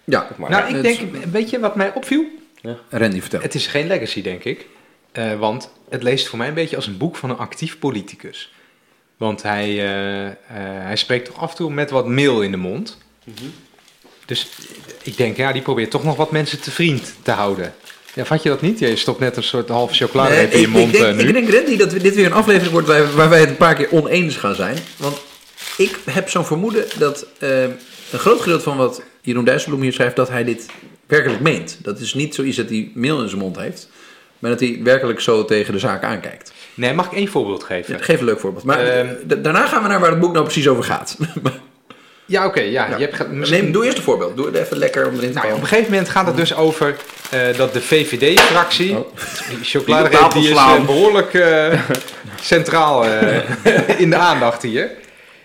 Ja, 0.04 0.28
Maar 0.36 0.50
Nou, 0.50 0.68
ik 0.68 0.74
het- 0.74 0.82
denk, 0.82 1.24
weet 1.24 1.50
je 1.50 1.58
wat 1.60 1.76
mij 1.76 1.92
opviel? 1.94 2.24
Randy, 2.90 3.20
vertel. 3.20 3.40
Het 3.40 3.54
is 3.54 3.66
geen 3.66 3.86
legacy, 3.86 4.22
denk 4.22 4.44
ik. 4.44 4.66
Eh, 5.12 5.38
want 5.38 5.72
het 5.88 6.02
leest 6.02 6.28
voor 6.28 6.38
mij 6.38 6.48
een 6.48 6.54
beetje 6.54 6.76
als 6.76 6.86
een 6.86 6.96
boek 6.96 7.16
van 7.16 7.30
een 7.30 7.36
actief 7.38 7.78
politicus. 7.78 8.52
Want 9.16 9.42
hij, 9.42 9.64
eh, 9.68 10.26
eh, 10.26 10.34
hij 10.84 10.96
spreekt 10.96 11.24
toch 11.24 11.40
af 11.40 11.50
en 11.50 11.56
toe 11.56 11.70
met 11.70 11.90
wat 11.90 12.06
meel 12.06 12.42
in 12.42 12.50
de 12.50 12.56
mond. 12.56 12.98
Dus 14.26 14.48
ik 15.02 15.16
denk, 15.16 15.36
ja, 15.36 15.52
die 15.52 15.62
probeert 15.62 15.90
toch 15.90 16.04
nog 16.04 16.16
wat 16.16 16.30
mensen 16.30 16.60
te 16.60 16.70
vriend 16.70 17.14
te 17.22 17.30
houden. 17.30 17.74
Ja, 18.14 18.24
vat 18.24 18.42
je 18.42 18.48
dat 18.48 18.60
niet? 18.60 18.78
Je 18.78 18.96
stopt 18.96 19.20
net 19.20 19.36
een 19.36 19.42
soort 19.42 19.68
halve 19.68 19.94
chocolade 19.94 20.34
Nee, 20.34 20.46
in 20.48 20.60
je 20.60 20.68
mond 20.68 20.94
ik, 20.94 21.00
denk, 21.00 21.16
nu. 21.16 21.22
ik 21.28 21.32
denk, 21.32 21.50
Randy, 21.52 21.76
dat 21.76 21.92
we- 21.92 21.98
dit 22.00 22.14
weer 22.14 22.26
een 22.26 22.32
aflevering 22.32 22.72
wordt 22.72 22.86
waar, 22.88 23.14
waar 23.14 23.28
wij 23.28 23.40
het 23.40 23.48
een 23.48 23.56
paar 23.56 23.74
keer 23.74 23.88
oneens 23.92 24.36
gaan 24.36 24.54
zijn. 24.54 24.76
Want 24.96 25.20
ik 25.76 25.98
heb 26.10 26.28
zo'n 26.28 26.44
vermoeden 26.46 26.84
dat 26.98 27.26
eh, 27.38 27.62
een 27.62 28.18
groot 28.18 28.40
gedeelte 28.40 28.62
van 28.64 28.76
wat 28.76 29.02
Jeroen 29.22 29.44
Dijsselbloem 29.44 29.82
hier 29.82 29.92
schrijft, 29.92 30.16
dat 30.16 30.28
hij 30.28 30.44
dit 30.44 30.66
werkelijk 31.06 31.40
meent. 31.40 31.78
Dat 31.82 31.98
is 32.00 32.14
niet 32.14 32.34
zoiets 32.34 32.56
dat 32.56 32.68
hij 32.68 32.90
mail 32.94 33.22
in 33.22 33.28
zijn 33.28 33.40
mond 33.40 33.56
heeft, 33.58 33.88
maar 34.38 34.50
dat 34.50 34.60
hij 34.60 34.80
werkelijk 34.82 35.20
zo 35.20 35.44
tegen 35.44 35.72
de 35.72 35.78
zaak 35.78 36.02
aankijkt. 36.02 36.52
Nee, 36.74 36.92
mag 36.94 37.06
ik 37.06 37.12
één 37.12 37.28
voorbeeld 37.28 37.64
geven? 37.64 37.94
Ja, 37.96 38.02
geef 38.04 38.18
een 38.18 38.24
leuk 38.24 38.40
voorbeeld. 38.40 38.64
Maar 38.64 38.78
Ehm, 38.86 39.08
da- 39.24 39.34
daarna 39.34 39.66
gaan 39.66 39.82
we 39.82 39.88
naar 39.88 40.00
waar 40.00 40.10
het 40.10 40.20
boek 40.20 40.32
nou 40.32 40.44
precies 40.44 40.68
over 40.68 40.84
gaat. 40.84 41.16
Ja, 42.28 42.46
oké. 42.46 42.60
ja, 42.60 42.88
Ja. 42.88 42.96
Je 42.96 43.02
hebt 43.04 43.16
ge- 43.16 43.28
misschien- 43.28 43.62
Neem, 43.62 43.72
doe 43.72 43.84
eerst 43.84 43.96
een 43.96 44.02
voorbeeld. 44.02 44.36
Doe 44.36 44.46
het 44.46 44.54
even 44.54 44.76
lekker 44.76 45.06
om 45.08 45.14
erin 45.16 45.32
te 45.32 45.38
Nou, 45.38 45.52
op 45.52 45.60
een 45.60 45.66
gegeven 45.66 45.90
moment 45.90 46.08
gaat 46.08 46.26
het 46.26 46.36
dus 46.36 46.54
over 46.54 46.96
eh, 47.30 47.56
dat 47.56 47.72
de 47.72 47.80
VVD-fractie, 47.80 48.96
Oh. 48.98 49.16
die 49.48 49.58
chocoladereep, 49.62 50.30
Die 50.32 50.42
is 50.42 50.48
slaan. 50.48 50.76
eh, 50.80 50.86
behoorlijk 50.86 51.34
eh, 51.34 51.80
centraal 52.40 53.04
eh, 53.06 54.00
in 54.04 54.10
de 54.10 54.16
aandacht 54.16 54.62
hier. 54.62 54.90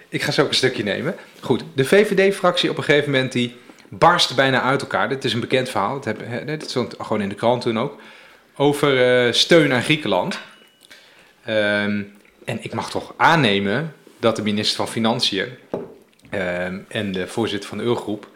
Ik 0.09 0.21
ga 0.21 0.31
zo 0.31 0.41
ook 0.41 0.49
een 0.49 0.55
stukje 0.55 0.83
nemen. 0.83 1.15
Goed, 1.39 1.63
de 1.75 1.85
VVD-fractie 1.85 2.69
op 2.69 2.77
een 2.77 2.83
gegeven 2.83 3.11
moment 3.11 3.31
die 3.31 3.55
barst 3.89 4.35
bijna 4.35 4.61
uit 4.61 4.81
elkaar. 4.81 5.09
Dit 5.09 5.23
is 5.23 5.33
een 5.33 5.39
bekend 5.39 5.69
verhaal, 5.69 5.93
dat, 5.93 6.05
heb, 6.05 6.19
hè, 6.23 6.45
dit 6.45 6.69
stond 6.69 6.95
gewoon 7.01 7.21
in 7.21 7.29
de 7.29 7.35
krant 7.35 7.61
toen 7.61 7.79
ook. 7.79 7.99
Over 8.57 9.25
eh, 9.25 9.33
steun 9.33 9.73
aan 9.73 9.83
Griekenland. 9.83 10.39
Ehm, 11.45 12.01
en 12.45 12.57
ik 12.63 12.73
mag 12.73 12.89
toch 12.89 13.13
aannemen 13.17 13.93
dat 14.19 14.35
de 14.35 14.41
minister 14.41 14.75
van 14.75 14.87
Financiën 14.87 15.45
en 16.87 17.11
de 17.11 17.27
voorzitter 17.27 17.69
van 17.69 17.77
de 17.77 17.83
Eurogroep 17.83 18.27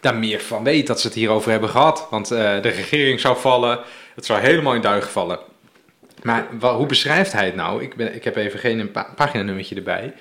daar 0.00 0.16
meer 0.16 0.40
van 0.40 0.64
weet 0.64 0.86
dat 0.86 1.00
ze 1.00 1.06
het 1.06 1.16
hierover 1.16 1.50
hebben 1.50 1.68
gehad. 1.68 2.06
Want 2.10 2.30
eh, 2.30 2.62
de 2.62 2.68
regering 2.68 3.20
zou 3.20 3.36
vallen, 3.36 3.78
het 4.14 4.26
zou 4.26 4.40
helemaal 4.40 4.74
in 4.74 4.80
duigen 4.80 5.10
vallen. 5.10 5.38
Maar 6.22 6.46
hoe 6.60 6.86
beschrijft 6.86 7.32
hij 7.32 7.44
het 7.44 7.54
nou? 7.54 7.82
Ik, 7.82 7.96
ben, 7.96 8.14
ik 8.14 8.24
heb 8.24 8.36
even 8.36 8.58
geen 8.58 8.90
pa 8.90 9.12
paginanummertje 9.16 9.74
erbij. 9.74 10.12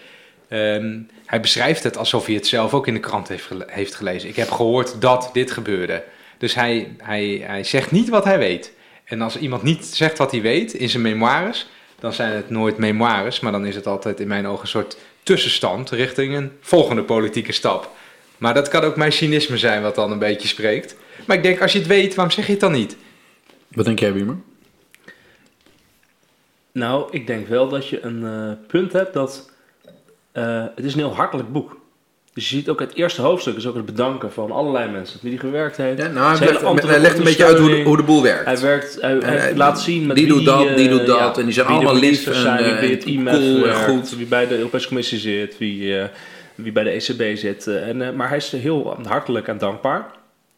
Ehm, 0.47 0.99
hij 1.25 1.39
beschrijft 1.39 1.83
het 1.83 1.97
alsof 1.97 2.25
hij 2.25 2.35
het 2.35 2.47
zelf 2.47 2.73
ook 2.73 2.87
in 2.87 2.93
de 2.93 2.99
krant 2.99 3.27
heeft, 3.27 3.49
heeft 3.67 3.95
gelezen. 3.95 4.29
Ik 4.29 4.35
heb 4.35 4.51
gehoord 4.51 5.01
dat 5.01 5.29
dit 5.33 5.51
gebeurde. 5.51 6.03
Dus 6.37 6.55
hij, 6.55 6.95
hij, 6.97 7.43
hij 7.45 7.63
zegt 7.63 7.91
niet 7.91 8.09
wat 8.09 8.23
hij 8.23 8.37
weet. 8.37 8.73
En 9.05 9.21
als 9.21 9.37
iemand 9.37 9.63
niet 9.63 9.85
zegt 9.85 10.17
wat 10.17 10.31
hij 10.31 10.41
weet 10.41 10.73
in 10.73 10.89
zijn 10.89 11.03
memoires, 11.03 11.67
dan 11.99 12.13
zijn 12.13 12.31
het 12.31 12.49
nooit 12.49 12.77
memoires, 12.77 13.39
maar 13.39 13.51
dan 13.51 13.65
is 13.65 13.75
het 13.75 13.87
altijd 13.87 14.19
in 14.19 14.27
mijn 14.27 14.47
ogen 14.47 14.61
een 14.61 14.67
soort 14.67 14.97
tussenstand 15.25 15.89
richting 15.89 16.35
een 16.35 16.51
volgende 16.61 17.03
politieke 17.03 17.51
stap. 17.51 17.89
Maar 18.37 18.53
dat 18.53 18.67
kan 18.67 18.83
ook 18.83 18.95
mijn 18.95 19.11
cynisme 19.11 19.57
zijn 19.57 19.81
wat 19.81 19.95
dan 19.95 20.11
een 20.11 20.19
beetje 20.19 20.47
spreekt. 20.47 20.95
Maar 21.27 21.37
ik 21.37 21.43
denk, 21.43 21.61
als 21.61 21.71
je 21.71 21.77
het 21.77 21.87
weet, 21.87 22.15
waarom 22.15 22.33
zeg 22.33 22.45
je 22.45 22.51
het 22.51 22.61
dan 22.61 22.71
niet? 22.71 22.97
Wat 23.67 23.85
denk 23.85 23.99
jij, 23.99 24.13
Wiemer? 24.13 24.37
Nou, 26.71 27.07
ik 27.11 27.27
denk 27.27 27.47
wel 27.47 27.69
dat 27.69 27.87
je 27.87 28.01
een 28.01 28.25
eh, 28.25 28.67
punt 28.67 28.91
hebt 28.93 29.13
dat... 29.13 29.51
eh, 30.31 30.65
het 30.75 30.85
is 30.85 30.93
een 30.93 30.99
heel 30.99 31.15
hartelijk 31.15 31.51
boek. 31.51 31.77
Dus 32.35 32.49
je 32.49 32.55
ziet 32.55 32.69
ook 32.69 32.79
het 32.79 32.93
eerste 32.95 33.21
hoofdstuk 33.21 33.55
is 33.55 33.67
ook 33.67 33.75
het 33.75 33.85
bedanken 33.85 34.31
van 34.31 34.51
allerlei 34.51 34.91
mensen 34.91 35.13
met 35.13 35.21
wie 35.21 35.31
hij 35.31 35.39
gewerkt 35.49 35.77
heeft. 35.77 35.97
Ja, 36.01 36.07
nou, 36.07 36.37
hij, 36.37 36.47
legt- 36.47 36.63
hij 36.83 37.17
een 37.17 37.23
beetje 37.23 37.45
uit 37.45 37.57
hoe 37.59 37.69
de, 37.69 37.83
hoe 37.83 37.97
de 37.97 38.03
boel 38.03 38.21
werkt. 38.21 38.45
Hij, 38.45 38.59
werkt, 38.59 38.97
hij, 39.01 39.17
hij- 39.17 39.55
laat 39.55 39.81
zien 39.81 40.05
met 40.05 40.15
die 40.15 40.25
wie 40.25 40.33
doet 40.35 40.45
dat, 40.45 40.65
eh, 40.67 40.75
die 40.75 40.89
doet 40.89 41.05
dat, 41.05 41.17
ja, 41.17 41.35
en 41.35 41.43
die 41.43 41.53
zijn 41.53 41.67
allemaal 41.67 41.95
lief 41.95 42.27
en, 42.27 42.35
zijn, 42.35 42.63
wie 42.63 42.73
eh, 42.73 42.79
bij 42.79 42.89
het 42.89 43.03
IMF 43.05 43.31
cool 43.31 43.43
en 43.55 43.61
werkt, 43.61 43.79
goed. 43.85 44.15
wie 44.17 44.25
bij 44.25 44.47
de 44.47 44.57
Europese 44.57 44.87
Commissie 44.87 45.19
zit, 45.19 45.57
wie, 45.57 45.99
eh, 45.99 46.07
wie 46.55 46.71
bij 46.71 46.83
de 46.83 46.89
ECB 46.89 47.37
zit. 47.37 47.67
eh, 47.67 47.87
en, 47.87 48.01
eh, 48.01 48.11
maar 48.13 48.27
hij 48.27 48.37
is 48.37 48.51
heel 48.51 48.97
hartelijk 49.07 49.47
en 49.47 49.57
dankbaar. 49.57 50.05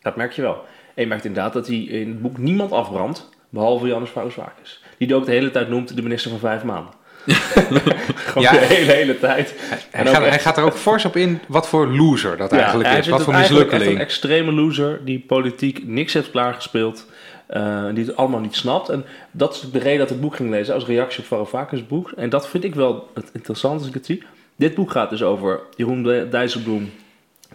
Dat 0.02 0.16
merk 0.16 0.32
je 0.32 0.42
wel. 0.42 0.64
En 0.96 1.02
je 1.04 1.08
merkt 1.08 1.26
inderdaad 1.26 1.54
dat 1.54 1.68
hij 1.68 1.78
in 1.78 2.08
het 2.10 2.22
boek 2.22 2.38
niemand 2.38 2.72
afbrandt, 2.72 3.30
behalve 3.50 3.88
Janus 3.88 4.10
Varoufakis. 4.10 4.82
Die 4.98 5.16
ook 5.16 5.26
de 5.26 5.32
hele 5.32 5.52
tijd 5.52 5.70
noemt 5.70 5.96
de 5.96 6.02
minister 6.02 6.30
van 6.30 6.40
vijf 6.40 6.64
maanden. 6.64 6.94
Gewoon 7.28 8.44
Ja. 8.44 8.52
de 8.52 8.58
hele, 8.66 8.92
hele 8.92 9.20
tijd. 9.20 9.54
Hij, 9.92 10.06
gaat, 10.06 10.22
echt- 10.22 10.30
hij 10.30 10.40
gaat 10.40 10.58
er 10.58 10.64
ook 10.64 10.74
fors 10.78 11.06
op 11.06 11.16
in 11.16 11.40
wat 11.48 11.68
voor 11.68 11.88
loser 11.88 12.38
dat 12.38 12.52
eigenlijk 12.52 12.90
is. 12.98 13.08
Wat 13.08 13.24
voor 13.24 13.34
mislukkeling. 13.34 13.92
een 13.92 13.98
extreme 14.00 14.52
loser 14.52 15.02
die 15.06 15.20
politiek 15.28 15.88
niks 15.88 16.14
heeft 16.14 16.32
klaargespeeld. 16.32 17.06
eh, 17.48 17.86
die 17.94 18.06
het 18.06 18.16
allemaal 18.16 18.40
niet 18.40 18.56
snapt. 18.56 18.90
En 18.90 19.06
dat 19.32 19.54
is 19.54 19.72
de 19.72 19.80
reden 19.80 19.98
dat 19.98 20.08
ik 20.08 20.14
het 20.14 20.22
boek 20.22 20.36
ging 20.36 20.50
lezen 20.50 20.74
als 20.74 20.86
reactie 20.86 21.20
op 21.20 21.26
Varoufakis 21.26 21.88
boek. 21.88 22.12
En 22.12 22.30
dat 22.30 22.48
vind 22.48 22.64
ik 22.64 22.76
wel 22.76 23.10
het 23.14 23.30
interessant 23.34 23.80
als 23.80 23.88
ik 23.88 23.94
het 23.94 24.06
zie. 24.06 24.24
Dit 24.56 24.76
boek 24.76 24.92
gaat 24.92 25.10
dus 25.10 25.24
over 25.24 25.60
Jeroen 25.76 26.04
Dij- 26.04 26.30
Dijsselbloem. 26.30 26.92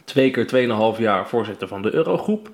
Twee 0.04 0.30
keer 0.30 0.46
2,5 0.94 0.98
jaar 0.98 1.28
voorzitter 1.28 1.68
van 1.68 1.82
de 1.82 1.94
Eurogroep. 1.94 2.50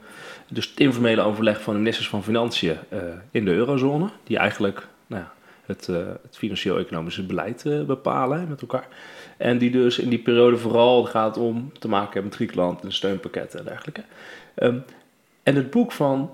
Dus 0.48 0.68
het 0.70 0.80
informele 0.80 1.22
overleg 1.22 1.60
van 1.62 1.72
de 1.72 1.78
ministers 1.78 2.08
van 2.08 2.22
Financiën 2.24 2.76
eh, 2.88 2.98
in 3.30 3.44
de 3.44 3.52
eurozone. 3.52 4.08
Die 4.24 4.38
eigenlijk 4.38 4.86
nou 5.06 5.22
ja, 5.22 5.32
het, 5.68 5.88
eh, 5.88 5.96
het 5.96 6.36
financieel-economische 6.36 7.22
beleid 7.22 7.66
eh, 7.66 7.82
bepalen 7.82 8.48
met 8.48 8.60
elkaar. 8.60 8.88
En 9.36 9.58
die 9.58 9.70
dus 9.70 9.98
in 9.98 10.08
die 10.08 10.18
periode 10.18 10.56
vooral 10.56 11.04
gaat 11.04 11.36
om 11.36 11.72
te 11.78 11.88
maken 11.88 12.12
hebben 12.12 12.24
met 12.24 12.34
Griekenland 12.34 12.82
en 12.82 12.92
steunpakketten 12.92 13.58
en 13.58 13.64
dergelijke. 13.64 14.02
Ehm, 14.54 14.78
en 15.42 15.56
het 15.56 15.70
boek 15.70 15.92
van 15.92 16.30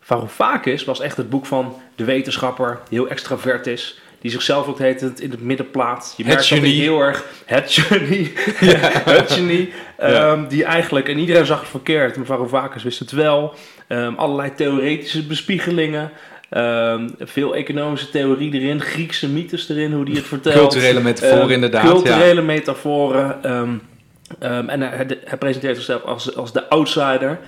Varoufakis 0.00 0.84
was 0.84 1.00
echt 1.00 1.16
het 1.16 1.30
boek 1.30 1.46
van 1.46 1.76
de 1.94 2.04
wetenschapper 2.04 2.78
die 2.88 2.98
heel 2.98 3.08
extravert 3.08 3.66
is. 3.66 4.00
Die 4.20 4.30
zichzelf 4.30 4.66
ook 4.66 4.78
heet 4.78 5.00
het 5.00 5.20
in 5.20 5.30
het 5.30 5.40
midden 5.40 5.70
plaatst. 5.70 6.16
Je 6.16 6.22
Het 6.24 6.32
merkt 6.32 6.48
dat 6.48 6.58
hij 6.58 6.68
genie. 6.68 6.82
heel 6.82 7.00
erg 7.00 7.24
het 7.44 7.72
genie. 7.72 8.32
het 9.18 9.32
genie. 9.32 9.72
ehm, 9.96 10.48
Die 10.48 10.64
eigenlijk, 10.64 11.08
en 11.08 11.18
iedereen 11.18 11.46
zag 11.46 11.60
het 11.60 11.68
verkeerd, 11.68 12.16
maar 12.16 12.26
Varoufakis 12.26 12.82
wist 12.82 12.98
het 12.98 13.10
wel. 13.10 13.54
Ehm, 13.86 14.14
allerlei 14.14 14.54
theoretische 14.54 15.26
bespiegelingen. 15.26 16.10
Ehm, 16.50 17.08
veel 17.18 17.54
economische 17.54 18.10
theorie 18.10 18.52
erin, 18.52 18.80
Griekse 18.80 19.28
mythes 19.28 19.68
erin, 19.68 19.92
hoe 19.92 20.04
die 20.04 20.14
het 20.16 20.24
vertelt. 20.26 20.54
Culturele 20.54 21.00
metafoor 21.00 21.38
Ehm, 21.40 21.50
inderdaad. 21.50 21.84
Culturele 21.84 22.42
metaforen. 22.42 23.42
ehm, 23.42 24.68
en 24.68 24.80
hij, 24.80 25.06
hij 25.24 25.38
presenteert 25.38 25.76
zichzelf 25.76 26.02
als, 26.02 26.36
als 26.36 26.52
de 26.52 26.68
outsider. 26.68 27.38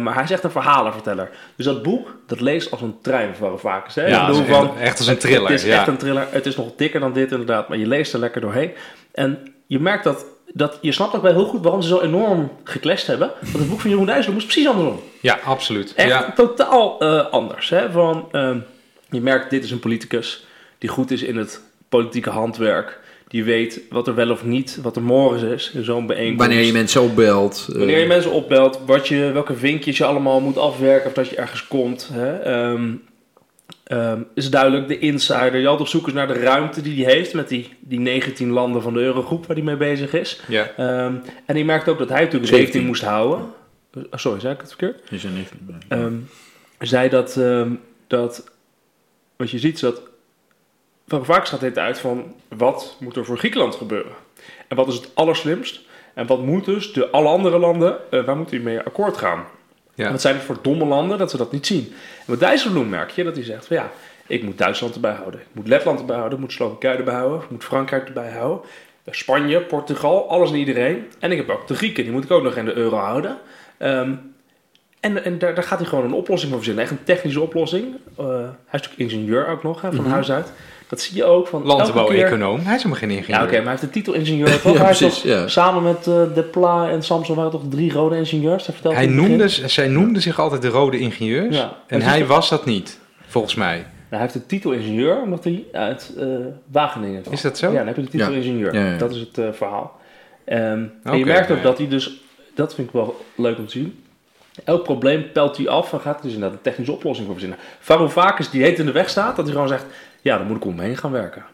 maar 0.00 0.14
hij 0.14 0.22
is 0.22 0.30
echt 0.30 0.44
een 0.44 0.50
verhalenverteller. 0.50 1.30
Dus 1.56 1.64
dat 1.66 1.82
boek, 1.82 2.16
dat 2.26 2.40
leest 2.40 2.70
als 2.70 2.80
een 2.80 2.96
trein 3.02 3.34
voor 3.36 3.58
Vaakers. 3.58 3.94
Hè? 3.94 4.06
Ja, 4.06 4.28
echt- 4.28 4.38
van, 4.46 4.78
echt 4.78 4.98
als 4.98 5.06
een 5.06 5.12
het- 5.12 5.22
thriller, 5.22 5.50
Het 5.50 5.60
is 5.60 5.66
ja. 5.66 5.78
echt 5.78 5.86
een 5.86 5.96
thriller. 5.96 6.26
Het 6.30 6.46
is 6.46 6.56
nog 6.56 6.70
dikker 6.76 7.00
dan 7.00 7.12
dit 7.12 7.30
inderdaad. 7.30 7.68
Maar 7.68 7.78
je 7.78 7.86
leest 7.86 8.12
er 8.12 8.18
lekker 8.18 8.40
doorheen. 8.40 8.70
En 9.12 9.38
je 9.66 9.80
merkt 9.80 10.04
dat... 10.04 10.24
dat 10.52 10.78
je 10.80 10.92
snapt 10.92 11.14
ook 11.16 11.22
wel 11.22 11.32
heel 11.32 11.44
goed 11.44 11.62
waarom 11.62 11.82
ze 11.82 11.88
zo 11.88 12.00
enorm 12.00 12.50
geclashed 12.64 13.06
hebben. 13.06 13.30
Want 13.40 13.58
het 13.58 13.68
boek 13.68 13.80
van 13.80 13.90
Jeroen 13.90 14.06
Dijsselbloem 14.06 14.38
is 14.38 14.44
precies 14.44 14.68
andersom. 14.68 15.00
Ja, 15.20 15.38
absoluut. 15.44 15.92
Echt 15.94 16.08
Ja. 16.08 16.32
totaal 16.36 17.00
eh, 17.00 17.26
anders. 17.30 17.68
Hè? 17.68 17.90
Van, 17.90 18.28
ehm, 18.32 18.58
je 19.10 19.20
merkt, 19.20 19.50
dit 19.50 19.64
is 19.64 19.70
een 19.70 19.78
politicus 19.80 20.46
die 20.78 20.88
goed 20.90 21.10
is 21.10 21.22
in 21.22 21.36
het 21.36 21.60
politieke 21.88 22.30
handwerk. 22.30 22.98
Die 23.28 23.44
weet 23.44 23.80
wat 23.90 24.06
er 24.06 24.14
wel 24.14 24.30
of 24.30 24.44
niet, 24.44 24.78
wat 24.82 24.96
er 24.96 25.02
morgen 25.02 25.52
is 25.52 25.70
in 25.74 25.84
zo'n 25.84 26.06
bijeenkomst. 26.06 26.46
Wanneer 26.46 26.66
je 26.66 26.72
mensen 26.72 27.02
opbelt. 27.02 27.66
eh, 27.72 27.76
Wanneer 27.78 27.98
je 27.98 28.06
mensen 28.06 28.30
opbelt, 28.32 28.80
wat 28.86 29.08
je, 29.08 29.30
welke 29.32 29.54
vinkjes 29.56 29.96
je 29.98 30.04
allemaal 30.04 30.40
moet 30.40 30.58
afwerken 30.58 31.06
of 31.08 31.12
dat 31.12 31.28
je 31.28 31.36
ergens 31.36 31.66
komt. 31.66 32.10
Hè? 32.12 32.38
Ehm, 32.38 32.90
ehm, 33.88 34.22
is 34.34 34.50
duidelijk 34.50 34.88
de 34.88 34.98
insider. 34.98 35.56
Je 35.56 35.66
altijd 35.66 35.80
op 35.80 35.94
zoek 35.94 36.06
is 36.06 36.12
naar 36.12 36.26
de 36.26 36.40
ruimte 36.40 36.82
die 36.82 37.04
hij 37.04 37.14
heeft 37.14 37.34
met 37.34 37.48
die, 37.48 37.76
die 37.80 38.00
19 38.00 38.50
landen 38.50 38.82
van 38.82 38.94
de 38.94 39.00
Eurogroep 39.00 39.46
waar 39.46 39.56
hij 39.56 39.64
mee 39.64 39.76
bezig 39.76 40.12
is. 40.12 40.40
Ja. 40.48 40.70
Ehm, 40.76 41.14
en 41.46 41.54
hij 41.54 41.64
merkt 41.64 41.88
ook 41.88 41.98
dat 41.98 42.08
hij 42.08 42.22
natuurlijk 42.22 42.50
17. 42.50 42.64
rekening 42.64 42.86
moest 42.86 43.02
houden. 43.02 43.46
Eh, 43.92 44.02
Sorry, 44.10 44.40
zei 44.40 44.54
ik 44.54 44.60
het 44.60 44.68
verkeerd? 44.68 45.10
is 45.10 45.24
er 45.24 45.30
niet. 45.30 45.50
Ehm, 45.88 46.14
zei 46.78 47.08
dat, 47.08 47.40
dat 48.06 48.44
wat 49.36 49.50
je 49.50 49.58
ziet 49.58 49.74
is 49.74 49.80
dat 49.80 50.00
van 51.08 51.24
vaak 51.24 51.46
gaat 51.46 51.60
dit 51.60 51.78
uit 51.78 51.98
van 51.98 52.34
wat 52.48 52.96
moet 53.00 53.16
er 53.16 53.24
voor 53.24 53.38
Griekenland 53.38 53.74
gebeuren 53.74 54.12
en 54.68 54.76
wat 54.76 54.88
is 54.88 54.94
het 54.94 55.10
allerslimst 55.14 55.80
en 56.14 56.26
wat 56.26 56.42
moet 56.42 56.64
dus 56.64 56.92
de 56.92 57.10
alle 57.10 57.28
andere 57.28 57.58
landen 57.58 57.98
eh, 58.10 58.24
waar 58.24 58.36
moeten 58.36 58.56
die 58.56 58.64
mee 58.64 58.80
akkoord 58.80 59.16
gaan 59.16 59.44
Ja. 59.98 60.04
en 60.04 60.10
wat 60.12 60.20
zijn 60.20 60.34
het 60.34 60.44
voor 60.44 60.58
domme 60.62 60.84
landen 60.84 61.18
dat 61.18 61.30
ze 61.30 61.36
dat 61.36 61.52
niet 61.52 61.66
zien 61.66 61.92
en 62.18 62.24
met 62.26 62.40
Dijsselbloem 62.40 62.88
merk 62.88 63.10
je 63.10 63.24
dat 63.24 63.34
hij 63.34 63.44
zegt 63.44 63.66
van 63.66 63.76
ja 63.76 63.90
ik 64.26 64.42
moet 64.42 64.58
Duitsland 64.58 64.94
erbij 64.94 65.12
houden 65.12 65.40
ik 65.40 65.46
moet 65.52 65.68
Letland 65.68 65.98
erbij 66.00 66.16
houden 66.16 66.38
ik 66.38 66.44
moet 66.44 66.52
Slowakije 66.52 66.96
erbij 66.96 67.14
houden 67.14 67.40
ik 67.42 67.50
moet 67.50 67.64
Frankrijk 67.64 68.06
erbij 68.06 68.30
houden 68.30 68.68
eh, 69.04 69.14
Spanje 69.14 69.60
Portugal 69.60 70.28
alles 70.30 70.50
en 70.50 70.56
iedereen 70.56 71.06
en 71.18 71.30
ik 71.30 71.36
heb 71.36 71.48
ook 71.50 71.66
de 71.66 71.74
Grieken 71.74 72.02
die 72.04 72.12
moet 72.12 72.24
ik 72.24 72.30
ook 72.30 72.42
nog 72.42 72.56
in 72.56 72.64
de 72.64 72.74
euro 72.74 72.96
houden 72.96 73.36
Ehm, 73.78 74.12
en, 75.00 75.24
en 75.24 75.38
daar, 75.38 75.54
daar 75.54 75.64
gaat 75.64 75.78
hij 75.78 75.88
gewoon 75.88 76.04
een 76.04 76.12
oplossing 76.12 76.50
voor 76.52 76.60
verzinnen. 76.62 76.84
Echt 76.84 76.98
een 76.98 77.04
technische 77.04 77.40
oplossing. 77.40 77.84
Eh, 78.16 78.26
hij 78.26 78.44
is 78.46 78.52
natuurlijk 78.70 78.98
ingenieur 78.98 79.46
ook 79.46 79.62
nog, 79.62 79.80
hè, 79.80 79.92
van 79.92 80.04
Mhm. 80.04 80.12
huis 80.12 80.30
uit. 80.30 80.52
Dat 80.88 81.00
zie 81.00 81.16
je 81.16 81.24
ook. 81.24 81.46
Van. 81.46 81.62
Landbouw-econoom. 81.62 82.60
Hij 82.60 82.74
is 82.74 82.82
helemaal 82.82 82.98
geen 82.98 83.10
ingenieur. 83.10 83.40
Ja, 83.40 83.46
oké, 83.46 83.52
maar 83.56 83.62
hij 83.62 83.70
heeft 83.70 83.82
de 83.82 83.90
titel 83.90 84.12
ingenieur. 84.12 84.48
Ja, 84.64 84.72
hij 84.72 84.90
is 84.90 84.98
precies, 84.98 85.20
toch, 85.20 85.30
ja. 85.30 85.48
Samen 85.48 85.82
met 85.82 85.98
eh 85.98 86.34
De 86.34 86.48
Pla 86.50 86.88
en 86.90 87.02
Samson 87.02 87.36
waren 87.36 87.50
toch 87.50 87.62
drie 87.68 87.92
rode 87.92 88.16
ingenieurs? 88.16 88.66
Hij, 88.66 88.74
vertelde 88.74 88.96
Hij 88.96 89.06
noemde, 89.06 89.48
zij 89.48 89.88
noemden 89.88 90.22
zich 90.22 90.38
altijd 90.40 90.62
de 90.62 90.68
rode 90.68 90.98
ingenieurs. 90.98 91.56
Ja. 91.56 91.76
En 91.86 91.98
Dat 91.98 92.08
hij 92.08 92.26
was 92.26 92.48
dat 92.48 92.64
niet, 92.64 92.98
volgens 93.26 93.54
mij. 93.54 93.76
Nou, 93.76 93.86
hij 94.08 94.20
heeft 94.20 94.32
de 94.32 94.46
titel 94.46 94.72
ingenieur 94.72 95.22
omdat 95.22 95.44
hij 95.44 95.64
uit 95.72 96.12
eh, 96.18 96.26
Wageningen. 96.72 97.22
Is 97.30 97.40
dat 97.40 97.58
zo? 97.58 97.70
Ja, 97.70 97.76
dan 97.76 97.86
heb 97.86 97.96
je 97.96 98.02
de 98.02 98.08
titel 98.08 98.32
ingenieur. 98.32 98.98
Dat 98.98 99.10
is 99.10 99.20
het 99.20 99.38
eh, 99.38 99.48
verhaal. 99.52 100.00
Ehm, 100.44 100.84
en 101.02 101.18
je 101.18 101.24
merkt 101.24 101.50
ook 101.50 101.62
dat 101.62 101.78
hij 101.78 101.88
dus... 101.88 102.20
Dat 102.54 102.74
vind 102.74 102.86
ik 102.86 102.92
wel 102.92 103.24
leuk 103.34 103.58
om 103.58 103.66
te 103.66 103.70
zien. 103.70 104.02
Elk 104.64 104.82
probleem 104.82 105.32
pelt 105.32 105.56
hij 105.56 105.68
af 105.68 105.92
en 105.92 106.00
gaat 106.00 106.22
dus 106.22 106.32
inderdaad 106.32 106.56
een 106.56 106.62
technische 106.62 106.92
oplossing 106.92 107.26
voor 107.26 107.36
verzinnen. 107.36 107.64
Varoufakis 107.80 108.50
die 108.50 108.62
heet 108.62 108.78
in 108.78 108.86
de 108.86 108.92
weg 108.92 109.08
staat, 109.08 109.36
dat 109.36 109.44
hij 109.44 109.54
gewoon 109.54 109.68
zegt, 109.68 109.84
ja, 110.20 110.38
dan 110.38 110.46
moet 110.46 110.56
ik 110.56 110.64
omheen 110.64 110.96
gaan 110.96 111.10
werken. 111.12 111.44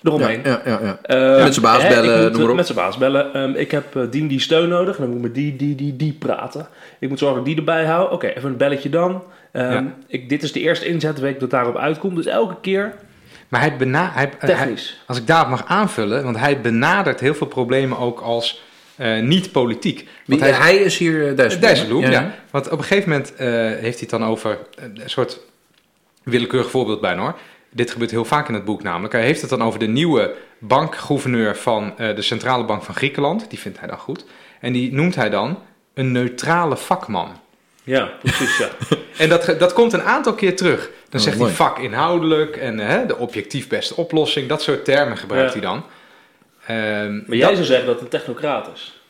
Ja, 0.00 0.10
Eromheen. 0.10 0.40
ja, 0.44 0.60
ja, 0.64 0.80
ja. 0.82 0.98
Eh, 1.02 1.42
Met 1.44 1.54
zijn 1.54 1.64
baas 1.66 1.82
hè, 1.82 1.88
bellen, 1.88 2.16
ik 2.16 2.22
moet, 2.22 2.30
noem 2.32 2.40
maar 2.40 2.50
op. 2.50 2.56
Met 2.56 2.66
zijn 2.66 2.78
baas 2.78 2.98
bellen. 2.98 3.34
Ehm, 3.34 3.50
ik 3.54 3.70
heb 3.70 3.96
eh, 3.96 4.02
die 4.10 4.26
die 4.26 4.40
steun 4.40 4.68
nodig. 4.68 4.94
En 4.96 5.00
dan 5.00 5.08
moet 5.10 5.18
ik 5.18 5.22
met 5.24 5.34
die, 5.34 5.56
die, 5.56 5.74
die, 5.74 5.96
die 5.96 6.12
praten. 6.12 6.68
Ik 6.98 7.08
moet 7.08 7.18
zorgen 7.18 7.38
dat 7.38 7.46
ik 7.48 7.56
die 7.56 7.66
erbij 7.66 7.84
hou. 7.84 8.12
Oké, 8.12 8.26
even 8.26 8.50
een 8.50 8.56
belletje 8.56 8.88
dan. 8.90 9.22
Ehm, 9.52 9.72
Ja. 9.72 9.84
ik, 10.06 10.28
dit 10.28 10.42
is 10.42 10.52
de 10.52 10.60
eerste 10.60 10.86
inzet, 10.86 11.20
weet 11.20 11.34
ik 11.34 11.40
dat 11.40 11.50
daarop 11.50 11.76
uitkomt. 11.76 12.16
Dus 12.16 12.26
elke 12.26 12.56
keer 12.60 12.94
Maar 13.48 13.60
hij 13.60 13.76
bena 13.76 14.10
hij, 14.12 14.30
hij- 14.38 14.48
technisch. 14.48 15.00
als 15.06 15.18
ik 15.18 15.26
daarop 15.26 15.48
mag 15.48 15.64
aanvullen, 15.66 16.24
want 16.24 16.38
hij 16.38 16.60
benadert 16.60 17.20
heel 17.20 17.34
veel 17.34 17.46
problemen 17.46 17.98
ook 17.98 18.20
als 18.20 18.62
eh, 18.96 19.20
niet 19.20 19.52
politiek. 19.52 20.08
Want 20.26 20.40
hij, 20.40 20.50
hij, 20.52 20.76
is 20.76 20.98
hier 20.98 21.30
uh, 21.30 21.36
Dijsselbloem, 21.60 22.10
ja. 22.10 22.34
Want 22.50 22.70
op 22.70 22.78
een 22.78 22.84
gegeven 22.84 23.08
moment 23.10 23.34
eh, 23.34 23.46
heeft 23.56 23.80
hij 23.80 23.92
het 24.00 24.10
dan 24.10 24.24
over 24.24 24.58
een 24.76 25.00
soort 25.04 25.40
willekeurig 26.22 26.70
voorbeeld 26.70 27.00
bijna 27.00 27.20
hoor. 27.22 27.34
Dit 27.74 27.90
gebeurt 27.90 28.10
heel 28.10 28.24
vaak 28.24 28.48
in 28.48 28.54
het 28.54 28.64
boek 28.64 28.82
namelijk. 28.82 29.12
Hij 29.12 29.22
heeft 29.22 29.40
het 29.40 29.50
dan 29.50 29.62
over 29.62 29.78
de 29.78 29.86
nieuwe 29.86 30.34
bankgouverneur 30.58 31.56
van 31.56 31.98
eh, 31.98 32.16
de 32.16 32.22
Centrale 32.22 32.64
Bank 32.64 32.82
van 32.82 32.94
Griekenland. 32.94 33.50
Die 33.50 33.58
vindt 33.58 33.78
hij 33.78 33.88
dan 33.88 33.98
goed. 33.98 34.24
En 34.60 34.72
die 34.72 34.92
noemt 34.92 35.14
hij 35.14 35.30
dan 35.30 35.58
een 35.94 36.12
neutrale 36.12 36.76
vakman. 36.76 37.40
Ja, 37.82 38.10
precies, 38.22 38.56
ja. 38.58 38.68
En 39.18 39.28
dat, 39.28 39.54
dat 39.58 39.72
komt 39.72 39.92
een 39.92 40.02
aantal 40.02 40.34
keer 40.34 40.56
terug. 40.56 40.90
Dan 41.08 41.20
Oh, 41.20 41.26
zegt 41.26 41.36
mooi. 41.38 41.48
hij 41.48 41.56
vakinhoudelijk 41.56 42.56
en 42.56 42.80
eh, 42.80 43.06
de 43.08 43.16
objectief 43.18 43.68
beste 43.68 43.96
oplossing. 43.96 44.48
Dat 44.48 44.62
soort 44.62 44.84
termen 44.84 45.16
gebruikt 45.16 45.52
Ja. 45.54 45.58
hij 45.60 45.68
dan. 45.68 45.84
Ehm, 46.66 47.14
Maar 47.26 47.36
jij 47.36 47.46
dat- 47.46 47.54
zou 47.54 47.64
zeggen 47.66 47.86
dat 47.86 47.94
het 47.94 48.04
een 48.04 48.18
technocraat 48.18 48.68
is. 48.74 49.00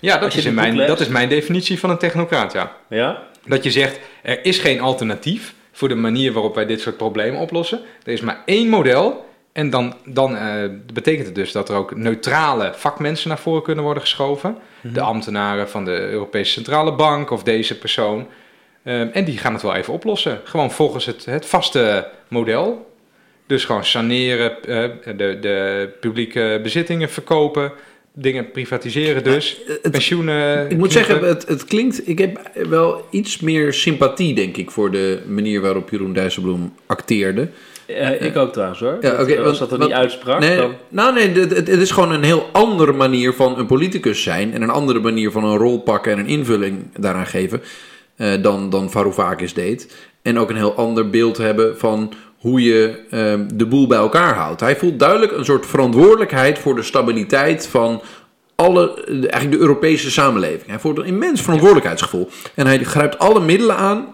ja, 0.00 0.18
dat 0.18 0.34
is, 0.34 0.44
in 0.44 0.54
mijn, 0.54 0.76
dat 0.76 1.00
is 1.00 1.08
mijn 1.08 1.28
definitie 1.28 1.78
van 1.78 1.90
een 1.90 1.98
technocraat, 1.98 2.52
ja. 2.52 2.76
Ja? 2.88 3.22
Dat 3.46 3.64
je 3.64 3.70
zegt, 3.70 3.98
er 4.22 4.44
is 4.44 4.58
geen 4.58 4.80
alternatief 4.80 5.54
voor 5.82 5.90
de 5.90 6.00
manier 6.00 6.32
waarop 6.32 6.54
wij 6.54 6.66
dit 6.66 6.80
soort 6.80 6.96
problemen 6.96 7.40
oplossen. 7.40 7.80
Er 8.04 8.12
is 8.12 8.20
maar 8.20 8.42
één 8.44 8.68
model. 8.68 9.24
En 9.52 9.70
dan, 9.70 9.94
dan 10.04 10.36
eh, 10.36 10.64
betekent 10.92 11.26
het 11.26 11.34
dus 11.34 11.52
dat 11.52 11.68
er 11.68 11.76
ook 11.76 11.96
neutrale 11.96 12.72
vakmensen 12.74 13.28
naar 13.28 13.38
voren 13.38 13.62
kunnen 13.62 13.84
worden 13.84 14.02
geschoven. 14.02 14.56
De 14.80 15.00
ambtenaren 15.00 15.68
van 15.68 15.84
de 15.84 16.00
Europese 16.00 16.52
Centrale 16.52 16.94
Bank 16.94 17.30
of 17.30 17.42
deze 17.42 17.78
persoon. 17.78 18.26
Ehm, 18.84 19.08
en 19.12 19.24
die 19.24 19.38
gaan 19.38 19.52
het 19.52 19.62
wel 19.62 19.74
even 19.74 19.92
oplossen. 19.92 20.40
Gewoon 20.44 20.70
volgens 20.70 21.06
het, 21.06 21.24
het 21.24 21.46
vaste 21.46 22.08
model. 22.28 22.94
Dus 23.46 23.64
gewoon 23.64 23.84
saneren, 23.84 24.62
eh, 24.62 25.16
de, 25.16 25.38
de 25.40 25.88
publieke 26.00 26.60
bezittingen 26.62 27.10
verkopen, 27.10 27.72
dingen 28.14 28.50
privatiseren 28.50 29.24
dus. 29.24 29.60
het- 29.82 29.90
Pensioenen. 29.90 30.70
Ik 30.70 30.76
moet 30.76 30.92
zeggen, 30.92 31.24
het, 31.24 31.48
het 31.48 31.64
klinkt... 31.64 32.08
Ik 32.08 32.18
heb 32.18 32.50
wel 32.68 33.06
iets 33.10 33.40
meer 33.40 33.72
sympathie, 33.72 34.34
denk 34.34 34.56
ik, 34.56 34.70
voor 34.70 34.90
de 34.90 35.20
manier 35.26 35.60
waarop 35.60 35.90
Jeroen 35.90 36.12
Dijsselbloem 36.12 36.74
acteerde. 36.86 37.48
Eh, 37.86 38.22
ik 38.22 38.36
ook 38.36 38.52
trouwens 38.52 38.80
hoor. 38.80 38.96
Ja, 39.00 39.10
Dat, 39.10 39.20
oké, 39.20 39.32
eh, 39.32 39.38
als 39.44 39.46
want- 39.46 39.58
dat 39.58 39.72
er 39.72 39.78
want- 39.78 39.90
niet 39.90 40.00
uitsprak, 40.00 40.40
Nee, 40.40 40.56
dan... 40.56 40.72
nou 40.88 41.14
nee, 41.14 41.28
het, 41.28 41.56
het- 41.56 41.68
het 41.68 41.80
is 41.80 41.90
gewoon 41.90 42.12
een 42.12 42.22
heel 42.22 42.48
andere 42.52 42.92
manier 42.92 43.32
van 43.32 43.58
een 43.58 43.66
politicus 43.66 44.22
zijn. 44.22 44.52
En 44.52 44.62
een 44.62 44.70
andere 44.70 45.00
manier 45.00 45.30
van 45.30 45.44
een 45.44 45.56
rol 45.56 45.78
pakken 45.80 46.12
en 46.12 46.18
een 46.18 46.26
invulling 46.26 46.76
daaraan 46.98 47.26
geven. 47.26 47.62
eh, 48.16 48.42
dan, 48.42 48.70
dan 48.70 48.90
Varoufakis 48.90 49.54
deed. 49.54 49.94
En 50.22 50.38
ook 50.38 50.50
een 50.50 50.56
heel 50.56 50.74
ander 50.74 51.10
beeld 51.10 51.36
hebben 51.36 51.78
van 51.78 52.12
hoe 52.42 52.62
je 52.62 52.98
ehm, 53.10 53.44
de 53.54 53.66
boel 53.66 53.86
bij 53.86 53.98
elkaar 53.98 54.34
houdt. 54.34 54.60
Hij 54.60 54.76
voelt 54.76 54.98
duidelijk 54.98 55.32
een 55.32 55.44
soort 55.44 55.66
verantwoordelijkheid 55.66 56.58
voor 56.58 56.74
de 56.74 56.82
stabiliteit 56.82 57.66
van 57.66 58.02
alle, 58.56 58.94
de- 59.06 59.28
eigenlijk 59.28 59.50
de 59.50 59.58
Europese 59.68 60.10
samenleving. 60.10 60.66
Hij 60.66 60.78
voelt 60.78 60.98
een 60.98 61.04
immens 61.04 61.40
verantwoordelijkheidsgevoel. 61.42 62.28
En 62.54 62.66
hij 62.66 62.84
grijpt 62.84 63.18
alle 63.18 63.40
middelen 63.40 63.76
aan 63.76 64.06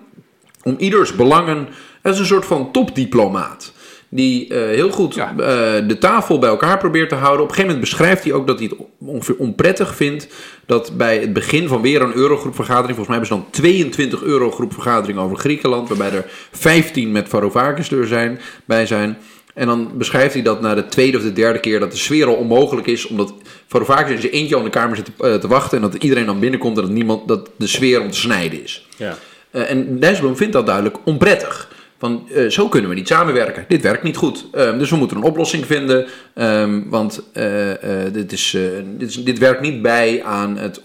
om 0.62 0.74
ieders 0.78 1.14
belangen. 1.16 1.68
Hij 2.02 2.12
is 2.12 2.18
een 2.18 2.26
soort 2.26 2.44
van 2.46 2.72
topdiplomaat. 2.72 3.72
Die 4.08 4.54
eh, 4.54 4.60
heel 4.60 4.90
goed 4.90 5.14
Ja. 5.14 5.30
eh, 5.30 5.88
de 5.88 5.98
tafel 5.98 6.38
bij 6.38 6.48
elkaar 6.48 6.78
probeert 6.78 7.08
te 7.08 7.14
houden. 7.14 7.42
Op 7.42 7.48
een 7.48 7.54
gegeven 7.54 7.74
moment 7.74 7.90
beschrijft 7.90 8.24
hij 8.24 8.32
ook 8.32 8.46
dat 8.46 8.58
hij 8.58 8.70
het 8.70 8.86
ongeveer 8.98 9.36
onprettig 9.38 9.94
vindt. 9.96 10.28
dat 10.66 10.96
bij 10.96 11.18
het 11.18 11.32
begin 11.32 11.68
van 11.68 11.82
weer 11.82 12.02
een 12.02 12.14
Eurogroepvergadering. 12.14 12.96
volgens 12.96 13.08
mij 13.08 13.16
hebben 13.18 13.36
ze 13.36 13.42
dan 13.42 13.62
22 13.62 14.22
Eurogroepvergaderingen 14.22 15.22
over 15.22 15.36
Griekenland. 15.36 15.88
waarbij 15.88 16.12
er 16.12 16.24
15 16.52 17.12
met 17.12 17.28
Varoufakis 17.28 17.90
er 17.90 18.06
zijn, 18.06 18.40
bij 18.64 18.86
zijn. 18.86 19.18
En 19.54 19.66
dan 19.66 19.90
beschrijft 19.94 20.34
hij 20.34 20.42
dat 20.42 20.60
na 20.60 20.74
de 20.74 20.86
tweede 20.86 21.16
of 21.16 21.22
de 21.22 21.32
derde 21.32 21.60
keer 21.60 21.80
dat 21.80 21.90
de 21.90 21.96
sfeer 21.96 22.26
al 22.26 22.34
onmogelijk 22.34 22.86
is. 22.86 23.06
Omdat 23.06 23.34
Varoufakis 23.66 24.14
in 24.14 24.20
zijn 24.20 24.32
eentje 24.32 24.54
al 24.54 24.60
in 24.60 24.66
de 24.66 24.72
kamer 24.72 24.96
zit 24.96 25.04
te, 25.04 25.12
eh, 25.28 25.34
te 25.34 25.48
wachten. 25.48 25.76
En 25.82 25.90
dat 25.90 26.02
iedereen 26.02 26.26
dan 26.26 26.40
binnenkomt 26.40 26.76
en 26.76 26.82
dat, 26.82 26.92
niemand, 26.92 27.28
dat 27.28 27.50
de 27.56 27.66
sfeer 27.66 28.00
om 28.00 28.10
te 28.10 28.18
snijden 28.18 28.62
is. 28.62 28.86
Ja. 28.96 29.16
En 29.50 29.98
Dijsselbloem 30.00 30.36
vindt 30.36 30.52
dat 30.52 30.66
duidelijk 30.66 30.96
onprettig. 31.04 31.68
Van, 31.98 32.28
eh, 32.34 32.46
zo 32.46 32.68
kunnen 32.68 32.90
we 32.90 32.96
niet 32.96 33.08
samenwerken. 33.08 33.64
Dit 33.68 33.82
werkt 33.82 34.02
niet 34.02 34.16
goed. 34.16 34.46
Eh, 34.52 34.78
dus 34.78 34.90
we 34.90 34.96
moeten 34.96 35.16
een 35.16 35.22
oplossing 35.22 35.66
vinden. 35.66 36.06
Ehm, 36.34 36.80
want 36.88 37.22
eh, 37.32 38.04
eh, 38.06 38.12
dit, 38.12 38.32
is, 38.32 38.56
dit, 38.98 39.08
is, 39.08 39.24
dit 39.24 39.38
werkt 39.38 39.60
niet 39.60 39.82
bij 39.82 40.22
aan 40.24 40.56
het, 40.56 40.82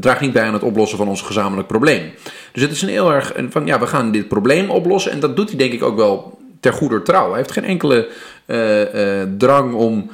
draagt 0.00 0.20
niet 0.20 0.32
bij 0.32 0.42
aan 0.42 0.52
het 0.52 0.62
oplossen 0.62 0.98
van 0.98 1.08
ons 1.08 1.22
gezamenlijk 1.22 1.68
probleem. 1.68 2.10
Dus 2.52 2.62
het 2.62 2.72
is 2.72 2.82
een 2.82 2.88
heel 2.88 3.12
erg 3.12 3.32
van 3.50 3.66
ja, 3.66 3.80
we 3.80 3.86
gaan 3.86 4.12
dit 4.12 4.28
probleem 4.28 4.70
oplossen. 4.70 5.12
En 5.12 5.20
dat 5.20 5.36
doet 5.36 5.48
hij 5.48 5.58
denk 5.58 5.72
ik 5.72 5.82
ook 5.82 5.96
wel 5.96 6.38
ter 6.60 6.72
goeder 6.72 7.02
trouw. 7.02 7.28
Hij 7.28 7.36
heeft 7.36 7.52
geen 7.52 7.64
enkele 7.64 8.08
drang 9.38 9.74
om 9.74 10.10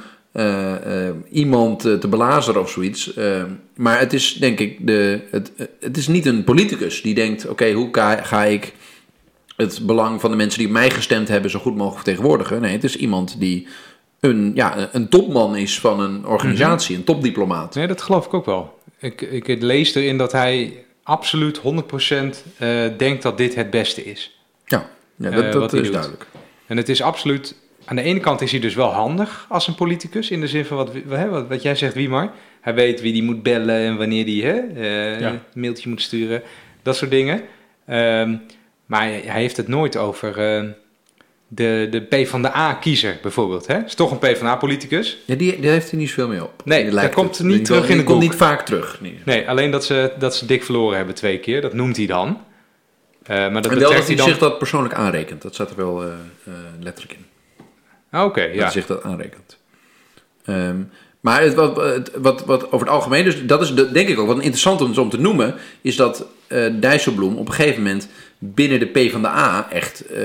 iemand 1.31 1.81
te 1.81 2.07
belazeren 2.09 2.61
of 2.61 2.69
zoiets. 2.69 3.13
Eh, 3.13 3.43
maar 3.75 3.99
het 3.99 4.13
is 4.13 4.33
denk 4.33 4.59
ik, 4.59 4.87
de, 4.87 5.19
het, 5.31 5.51
het 5.79 5.97
is 5.97 6.07
niet 6.07 6.25
een 6.25 6.43
politicus 6.43 7.01
die 7.01 7.13
denkt: 7.13 7.47
oké, 7.47 7.71
hoe 7.71 7.89
ga, 7.91 8.15
ga 8.15 8.43
ik 8.43 8.73
het 9.57 9.79
belang 9.85 10.21
van 10.21 10.31
de 10.31 10.37
mensen 10.37 10.59
die 10.59 10.69
mij 10.69 10.89
gestemd 10.89 11.27
hebben 11.27 11.51
zo 11.51 11.59
goed 11.59 11.75
mogelijk 11.75 11.95
vertegenwoordigen? 12.03 12.61
Nee, 12.61 12.71
het 12.71 12.83
is 12.83 12.95
iemand 12.95 13.39
die 13.39 13.67
een, 14.19 14.51
ja, 14.55 14.89
een 14.91 15.09
topman 15.09 15.55
is 15.55 15.79
van 15.79 15.99
een 15.99 16.25
organisatie, 16.25 16.95
een 16.95 17.03
topdiplomaat. 17.03 17.75
Nee, 17.75 17.87
dat 17.87 18.01
geloof 18.01 18.25
ik 18.25 18.33
ook 18.33 18.45
wel. 18.45 18.79
Ik, 18.99 19.21
ik 19.21 19.61
lees 19.61 19.95
erin 19.95 20.17
dat 20.17 20.31
hij 20.31 20.85
absoluut 21.03 21.59
100% 21.59 21.61
eh, 22.57 22.69
denkt 22.97 23.23
dat 23.23 23.37
dit 23.37 23.55
het 23.55 23.69
beste 23.69 24.05
is. 24.05 24.39
Ja, 24.65 24.89
ja 25.15 25.29
Eh, 25.29 25.51
dat, 25.51 25.71
hij 25.71 25.79
is 25.79 25.85
doet. 25.85 25.93
duidelijk. 25.93 26.27
En 26.67 26.77
het 26.77 26.89
is 26.89 27.01
absoluut... 27.01 27.55
Aan 27.85 27.95
de 27.95 28.01
ene 28.01 28.19
kant 28.19 28.41
is 28.41 28.51
hij 28.51 28.59
dus 28.59 28.75
wel 28.75 28.91
handig 28.93 29.45
als 29.49 29.67
een 29.67 29.75
politicus. 29.75 30.29
In 30.31 30.39
de 30.39 30.47
zin 30.47 30.65
van 30.65 30.77
wat, 30.77 30.91
wat, 31.05 31.47
wat 31.47 31.61
jij 31.61 31.75
zegt, 31.75 31.93
Wiemar. 31.93 32.31
Hij 32.61 32.73
weet 32.73 33.01
wie 33.01 33.13
die 33.13 33.23
moet 33.23 33.43
bellen 33.43 33.75
en 33.75 33.97
wanneer 33.97 34.25
die 34.25 34.45
hè, 34.45 34.53
eh, 34.57 35.19
Ja. 35.19 35.29
een 35.31 35.39
mailtje 35.53 35.89
moet 35.89 36.01
sturen. 36.01 36.41
Dat 36.83 36.95
soort 36.95 37.11
dingen. 37.11 37.41
Ehm, 37.85 38.35
maar 38.87 39.01
hij, 39.01 39.21
heeft 39.25 39.57
het 39.57 39.67
nooit 39.67 39.97
over 39.97 40.29
eh, 40.57 40.63
de, 41.47 41.87
de 41.91 41.99
P 42.23 42.27
van 42.27 42.41
de 42.41 42.55
A-kiezer 42.55 43.17
bijvoorbeeld. 43.21 43.67
Hè? 43.67 43.83
Is 43.85 43.95
toch 43.95 44.11
een 44.11 44.33
P 44.33 44.37
van 44.37 44.47
A-politicus? 44.47 45.17
Ja, 45.25 45.35
die, 45.35 45.59
daar 45.59 45.71
heeft 45.71 45.89
hij 45.91 45.99
niet 45.99 46.09
zoveel 46.09 46.27
mee 46.27 46.43
op. 46.43 46.61
Nee, 46.65 46.83
Die 46.83 46.91
dat 46.99 47.13
komt 47.13 47.39
niet 47.39 47.53
Die- 47.55 47.61
terug 47.61 47.81
in 47.81 47.87
die 47.87 47.97
het 47.97 48.05
komt 48.05 48.21
niet 48.21 48.35
vaak 48.35 48.65
terug. 48.65 49.01
Nee. 49.01 49.19
Nee, 49.25 49.49
alleen 49.49 49.71
dat 49.71 49.85
ze, 49.85 50.11
dat 50.19 50.35
ze 50.35 50.45
dik 50.45 50.63
verloren 50.63 50.97
hebben 50.97 51.15
twee 51.15 51.39
keer. 51.39 51.61
Dat 51.61 51.73
noemt 51.73 51.97
hij 51.97 52.05
dan. 52.05 52.41
Eh, 53.23 53.37
maar 53.37 53.61
dat 53.61 53.71
en 53.71 53.79
wel 53.79 53.89
dat 53.89 53.97
hij 53.97 54.05
hij 54.07 54.15
dan... 54.15 54.27
zich 54.27 54.37
dat 54.37 54.57
persoonlijk 54.57 54.93
aanrekent. 54.93 55.41
Dat 55.41 55.53
staat 55.53 55.69
er 55.69 55.75
wel 55.75 56.03
eh, 56.03 56.09
letterlijk 56.79 57.17
in. 57.19 57.25
Ah, 58.11 58.25
Oké, 58.25 58.41
dat 58.45 58.53
ja. 58.55 58.61
hij 58.61 58.71
zich 58.71 58.85
dat 58.85 59.03
aanrekent. 59.03 59.57
Ehm, 60.45 60.75
maar 61.19 61.41
het, 61.41 61.53
wat, 61.53 61.75
het- 61.75 62.11
wat, 62.17 62.45
wat 62.45 62.65
over 62.71 62.79
het 62.79 62.95
algemeen, 62.95 63.23
dus 63.23 63.45
dat 63.45 63.61
is 63.61 63.73
de- 63.73 63.91
denk 63.91 64.07
ik 64.09 64.19
ook 64.19 64.27
wat 64.27 64.35
interessant 64.37 64.81
om, 64.81 64.97
om 64.97 65.09
te 65.09 65.19
noemen, 65.19 65.55
is 65.81 65.95
dat 65.95 66.25
eh 66.47 66.73
Dijsselbloem 66.79 67.35
op 67.37 67.47
een 67.47 67.53
gegeven 67.53 67.83
moment 67.83 68.07
binnen 68.37 68.79
de 68.79 68.85
P 68.85 69.11
van 69.11 69.21
de 69.21 69.27
A 69.27 69.67
echt 69.71 70.05
eh, 70.05 70.19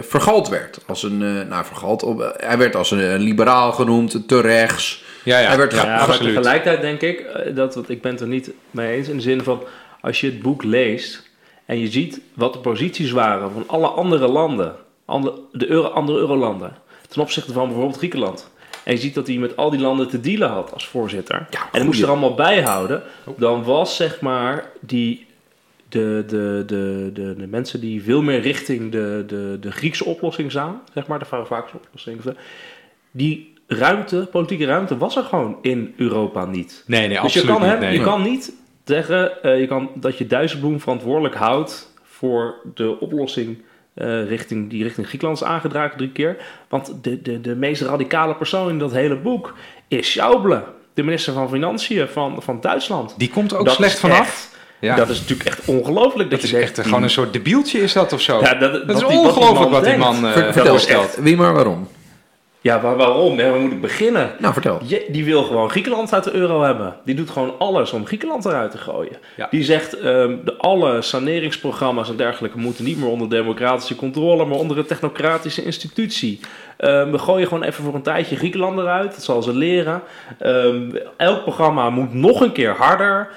vergald 0.00 0.48
werd. 0.48 0.78
Als 0.86 1.02
een, 1.02 1.22
eh, 1.22 1.48
nou 1.48 1.64
vergald, 1.64 2.02
op, 2.02 2.34
hij 2.36 2.58
werd 2.58 2.76
als 2.76 2.90
een, 2.90 3.18
liberaal 3.18 3.72
genoemd, 3.72 4.28
te 4.28 4.40
rechts. 4.40 5.04
Ja, 5.24 5.38
ja, 5.38 5.48
Hij 5.48 5.56
werd 5.56 5.72
ja, 5.72 5.82
Ja, 5.82 5.84
maar 5.84 6.00
absoluut. 6.00 6.34
tegelijkertijd 6.34 6.80
denk 6.80 7.00
ik, 7.00 7.26
dat, 7.54 7.74
want 7.74 7.88
ik 7.88 8.02
ben 8.02 8.12
het 8.12 8.20
er 8.20 8.28
niet 8.28 8.50
mee 8.70 8.96
eens 8.96 9.08
in 9.08 9.16
de 9.16 9.22
zin 9.22 9.42
van, 9.42 9.62
als 10.00 10.20
je 10.20 10.26
het 10.26 10.42
boek 10.42 10.62
leest 10.62 11.28
en 11.66 11.78
je 11.78 11.88
ziet 11.90 12.20
wat 12.34 12.52
de 12.52 12.58
posities 12.58 13.10
waren 13.10 13.50
van 13.50 13.64
alle 13.66 13.86
andere 13.86 14.28
landen, 14.28 14.74
andere, 15.04 15.38
de 15.52 15.66
euro, 15.70 15.88
andere 15.88 16.18
eurolanden, 16.18 16.76
ten 17.08 17.22
opzichte 17.22 17.52
van 17.52 17.66
bijvoorbeeld 17.66 17.96
Griekenland. 17.96 18.50
En 18.84 18.94
je 18.94 19.00
ziet 19.00 19.14
dat 19.14 19.26
hij 19.26 19.36
met 19.36 19.56
al 19.56 19.70
die 19.70 19.80
landen 19.80 20.08
te 20.08 20.20
dealen 20.20 20.48
had 20.48 20.72
als 20.72 20.86
voorzitter. 20.86 21.36
en 21.36 21.68
hij 21.72 21.84
moest 21.84 22.02
er 22.02 22.08
allemaal 22.08 22.34
bij 22.34 22.62
houden. 22.62 23.02
Dan 23.36 23.64
was 23.64 23.96
zeg 23.96 24.20
maar 24.20 24.70
die, 24.80 25.26
de, 25.88 26.24
de, 26.26 26.62
de, 26.66 27.10
de, 27.12 27.34
de 27.36 27.46
mensen 27.46 27.80
die 27.80 28.02
veel 28.02 28.22
meer 28.22 28.40
richting 28.40 28.92
de, 28.92 29.24
de, 29.26 29.56
de 29.60 29.72
Griekse 29.72 30.04
oplossing 30.04 30.52
zagen, 30.52 30.80
zeg 30.94 31.06
maar, 31.06 31.18
de 31.18 31.24
Varoufakis 31.24 31.72
oplossing, 31.72 32.20
die 33.10 33.56
ruimte, 33.66 34.28
politieke 34.30 34.64
ruimte, 34.64 34.96
was 34.96 35.16
er 35.16 35.22
gewoon 35.22 35.58
in 35.62 35.94
Europa 35.96 36.46
niet. 36.46 36.84
Nee, 36.86 37.00
nee, 37.00 37.08
Dus 37.08 37.16
je 37.16 37.40
absoluut 37.40 37.46
kan, 37.46 37.60
niet. 37.60 37.70
hem, 37.70 37.80
nee. 37.80 37.98
je 37.98 38.04
kan 38.04 38.22
niet 38.22 38.52
zeggen 38.84 39.42
eh, 39.42 39.60
je 39.60 39.66
kan, 39.66 39.90
dat 39.94 40.18
je 40.18 40.26
Dijsselbloem 40.26 40.80
verantwoordelijk 40.80 41.34
houdt 41.34 41.92
voor 42.02 42.54
de 42.74 43.00
oplossing 43.00 43.62
eh, 43.94 44.28
richting, 44.28 44.70
die 44.70 44.82
richting 44.82 45.06
Griekenland 45.06 45.40
is 45.40 45.46
aangedragen 45.46 45.96
drie 45.96 46.12
keer. 46.12 46.36
Want 46.68 46.94
de, 47.02 47.22
de, 47.22 47.40
de 47.40 47.54
meest 47.56 47.82
radicale 47.82 48.34
persoon 48.34 48.68
in 48.68 48.78
dat 48.78 48.92
hele 48.92 49.16
boek 49.16 49.54
is 49.88 50.10
Schauble, 50.10 50.64
de 50.94 51.02
minister 51.02 51.32
van 51.32 51.48
Financiën 51.48 52.08
van, 52.08 52.42
van 52.42 52.60
Duitsland. 52.60 53.14
Die 53.16 53.30
komt 53.30 53.52
er 53.52 53.58
ook 53.58 53.64
Dat 53.64 53.74
slecht 53.74 53.98
vanaf. 53.98 54.56
Ja. 54.80 54.96
Dat 54.96 55.08
is 55.08 55.20
natuurlijk 55.20 55.48
echt 55.48 55.60
ongelooflijk. 55.64 56.30
Dat 56.30 56.40
je 56.40 56.46
is 56.46 56.52
echt 56.52 56.74
die- 56.74 56.84
gewoon 56.84 57.02
een 57.02 57.10
soort 57.10 57.32
debieltje 57.32 57.80
is 57.82 57.92
dat 57.92 58.12
of 58.12 58.20
zo. 58.20 58.40
Ja, 58.40 58.54
dat, 58.54 58.72
dat 58.72 58.84
wat 58.86 58.96
is 58.96 59.02
wat 59.02 59.10
die 59.10 59.20
ongelooflijk 59.20 59.70
wat 59.70 59.84
die 59.84 59.96
man 59.96 60.26
eh, 60.26 60.32
Ver- 60.32 60.52
vertel 60.52 60.72
eens, 60.74 60.86
voorstelt. 60.86 61.16
wie 61.24 61.36
maar 61.36 61.52
waarom? 61.54 61.88
Ja, 62.60 62.78
maar 62.82 62.96
waarom? 62.96 63.38
Ja, 63.38 63.50
waar 63.50 63.60
moet 63.60 63.72
ik 63.72 63.80
beginnen? 63.80 64.30
Nou, 64.38 64.52
vertel. 64.52 64.80
Je- 64.84 65.06
die 65.10 65.24
wil 65.24 65.42
gewoon 65.42 65.70
Griekenland 65.70 66.12
uit 66.14 66.24
de 66.24 66.32
euro 66.32 66.62
hebben. 66.62 66.96
Die 67.04 67.14
doet 67.14 67.30
gewoon 67.30 67.54
alles 67.58 67.92
om 67.92 68.06
Griekenland 68.06 68.44
eruit 68.44 68.70
te 68.70 68.78
gooien. 68.78 69.16
Ja. 69.36 69.46
Die 69.50 69.64
zegt, 69.64 69.98
ehm, 69.98 70.36
de, 70.44 70.56
alle 70.56 71.02
saneringsprogramma's 71.02 72.08
en 72.08 72.16
dergelijke 72.16 72.58
moeten 72.58 72.84
niet 72.84 72.98
meer 72.98 73.08
onder 73.08 73.28
democratische 73.30 73.96
controle, 73.96 74.44
maar 74.44 74.58
onder 74.58 74.78
een 74.78 74.86
technocratische 74.86 75.64
institutie. 75.64 76.40
Ehm, 76.76 77.10
we 77.10 77.18
gooien 77.18 77.46
gewoon 77.48 77.62
even 77.62 77.84
voor 77.84 77.94
een 77.94 78.02
tijdje 78.02 78.36
Griekenland 78.36 78.78
eruit. 78.78 79.10
Dat 79.14 79.22
zal 79.22 79.42
ze 79.42 79.52
leren. 79.56 80.02
Ehm, 80.38 80.90
elk 81.16 81.42
programma 81.42 81.90
moet 81.90 82.14
nog 82.14 82.40
een 82.40 82.52
keer 82.52 82.70
harder. 82.74 83.28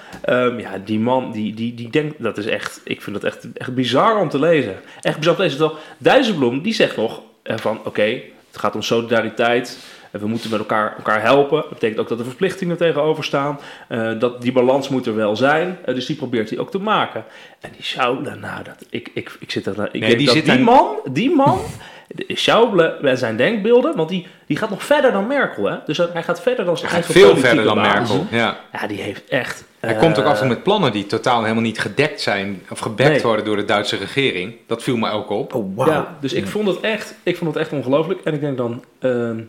Ja, 0.58 0.72
die 0.86 1.00
man, 1.00 1.32
die, 1.32 1.54
die, 1.54 1.74
die 1.74 1.90
denkt, 1.90 2.24
dat 2.24 2.38
is 2.38 2.46
echt, 2.46 2.82
ik 2.84 3.02
vind 3.02 3.22
dat 3.22 3.32
echt, 3.32 3.48
echt 3.54 3.76
bizar 3.76 4.20
om 4.20 4.30
te 4.30 4.40
lezen. 4.40 4.76
Echt 5.02 5.18
bizar 5.18 5.32
om 5.34 5.38
te 5.38 5.44
lezen. 5.44 5.58
Terwijl 5.60 5.80
Dijsselbloem, 5.98 6.62
die 6.62 6.74
zegt 6.74 6.98
nog 6.98 7.22
eh, 7.44 7.58
van, 7.58 7.80
oké, 7.86 8.22
het 8.52 8.60
gaat 8.60 8.76
om 8.76 8.82
solidariteit. 8.82 9.78
En 10.12 10.20
we 10.20 10.28
moeten 10.28 10.50
met 10.50 10.60
elkaar, 10.60 10.94
elkaar 10.98 11.22
helpen. 11.22 11.62
Dat 11.62 11.70
betekent 11.70 12.00
ook 12.00 12.08
dat 12.08 12.20
er 12.20 12.26
verplichtingen 12.26 12.78
tegenover 12.78 13.24
staan. 13.24 13.60
Eh, 13.88 14.12
dat 14.20 14.42
die 14.42 14.52
balans 14.52 14.90
moet 14.90 15.06
er 15.06 15.16
wel 15.16 15.36
zijn. 15.36 15.78
Eh, 15.86 15.96
dus 15.96 16.06
die 16.06 16.16
probeert 16.16 16.50
hij 16.50 16.60
ook 16.60 16.72
te 16.72 16.80
maken. 16.80 17.24
En 17.60 17.70
die 17.76 17.84
Schauble, 17.84 18.36
nou, 18.36 18.64
dat, 18.64 18.86
ik, 18.90 19.10
ik, 19.14 19.32
ik 19.40 19.52
zit 19.52 19.66
er... 19.66 19.90
Ik 19.92 20.02
Nee, 20.02 20.16
die 20.16 20.26
dat 20.26 20.36
zit 20.36 20.46
die 20.46 20.54
daar- 20.56 20.64
man, 20.64 20.88
die 21.12 21.36
man... 21.36 21.60
de 22.08 22.26
Schauble 22.28 22.98
met 23.02 23.20
zijn 23.20 23.36
denkbeelden, 23.38 23.96
want 23.96 24.10
die, 24.10 24.28
die 24.46 24.58
gaat 24.58 24.70
nog 24.70 24.84
verder 24.84 25.12
dan 25.12 25.28
Merkel. 25.28 25.64
Hè? 25.66 25.76
Dus 25.86 25.98
hij 25.98 26.24
gaat 26.24 26.42
verder 26.42 26.66
dan 26.66 26.78
zijn 26.78 26.92
Hij 26.92 27.02
gaat 27.02 27.16
eigen 27.16 27.34
veel 27.34 27.42
verder 27.48 27.64
dan 27.64 27.76
basis. 27.76 28.10
Merkel. 28.18 28.38
Ja. 28.38 28.58
Ja, 28.72 28.88
die 28.88 29.02
heeft 29.02 29.28
echt... 29.30 29.64
Hij 29.80 29.94
eh, 29.94 30.00
komt 30.00 30.20
ook 30.20 30.26
af 30.26 30.32
en 30.34 30.38
toe 30.40 30.48
met 30.48 30.64
plannen 30.64 30.92
die 30.92 31.06
totaal 31.06 31.42
helemaal 31.42 31.64
niet 31.64 31.80
gedekt 31.80 32.22
zijn 32.22 32.62
of 32.70 32.80
gebackt 32.80 33.10
Nee. 33.10 33.22
worden 33.22 33.46
door 33.46 33.56
de 33.56 33.66
Duitse 33.66 33.98
regering. 33.98 34.56
Dat 34.68 34.84
viel 34.84 34.98
me 34.98 35.10
ook 35.10 35.30
op. 35.30 35.54
Oh. 35.56 35.88
Ja, 35.88 36.18
dus 36.20 36.34
ik 36.34 36.48
vond 36.48 36.68
het 36.68 36.80
echt, 36.80 37.16
ik 37.24 37.38
vond 37.38 37.54
het 37.54 37.64
echt 37.64 37.72
ongelooflijk. 37.72 38.20
En 38.24 38.34
ik 38.34 38.42
denk 38.42 38.58
dan, 38.58 38.84
ehm, 39.00 39.40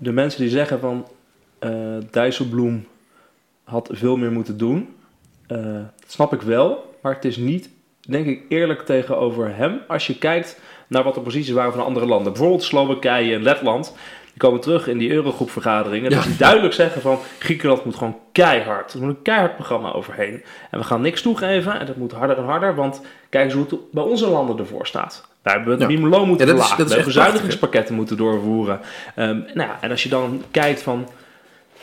de 0.00 0.12
mensen 0.12 0.40
die 0.40 0.50
zeggen 0.50 0.80
van 0.80 1.06
eh 1.58 1.96
Dijsselbloem 2.10 2.86
had 3.64 3.90
veel 3.92 4.16
meer 4.16 4.32
moeten 4.32 4.56
doen, 4.56 4.94
eh, 5.46 5.58
dat 5.74 6.10
snap 6.10 6.32
ik 6.32 6.42
wel. 6.42 6.94
Maar 7.02 7.14
het 7.14 7.24
is 7.24 7.36
niet, 7.36 7.70
denk 8.00 8.26
ik, 8.26 8.42
eerlijk 8.48 8.82
tegenover 8.82 9.56
hem 9.56 9.80
als 9.88 10.06
je 10.06 10.18
kijkt 10.18 10.60
naar 10.86 11.04
wat 11.04 11.14
de 11.14 11.20
posities 11.20 11.54
waren 11.54 11.72
van 11.72 11.84
andere 11.84 12.06
landen. 12.06 12.32
Bijvoorbeeld 12.32 12.62
Slowakije 12.62 13.34
en 13.34 13.42
Letland. 13.42 13.94
Die 14.24 14.38
komen 14.38 14.60
terug 14.60 14.88
in 14.88 14.98
die 14.98 15.10
Eurogroepvergaderingen. 15.10 16.10
Ja. 16.10 16.16
Dat 16.16 16.24
die 16.24 16.36
duidelijk 16.36 16.74
zeggen 16.74 17.00
van 17.00 17.18
Griekenland 17.38 17.84
moet 17.84 17.96
gewoon 17.96 18.18
keihard. 18.32 18.92
Er 18.92 19.00
moet 19.00 19.08
een 19.08 19.22
keihard 19.22 19.54
programma 19.54 19.92
overheen. 19.92 20.42
En 20.70 20.78
we 20.78 20.84
gaan 20.84 21.00
niks 21.00 21.22
toegeven 21.22 21.80
en 21.80 21.86
dat 21.86 21.96
moet 21.96 22.12
harder 22.12 22.36
en 22.36 22.44
harder. 22.44 22.74
Want 22.74 23.02
kijk 23.28 23.44
eens 23.44 23.54
hoe 23.54 23.66
het 23.68 23.90
bij 23.90 24.02
onze 24.02 24.28
landen 24.28 24.58
ervoor 24.58 24.86
staat. 24.86 25.28
Daar 25.42 25.54
hebben 25.54 25.64
we 25.64 25.70
het 25.70 25.80
Ja. 25.90 25.96
minimumloon 25.96 26.28
moeten 26.28 26.46
Ja, 26.46 26.52
verlagen. 26.52 26.76
we 26.84 26.88
hebben 26.88 27.04
bezuinigingspakketten 27.04 27.94
moeten 27.94 28.16
doorvoeren. 28.16 28.80
Ehm, 29.14 29.36
nou 29.36 29.68
ja, 29.68 29.78
en 29.80 29.90
als 29.90 30.02
je 30.02 30.08
dan 30.08 30.42
kijkt 30.50 30.82
van... 30.82 31.08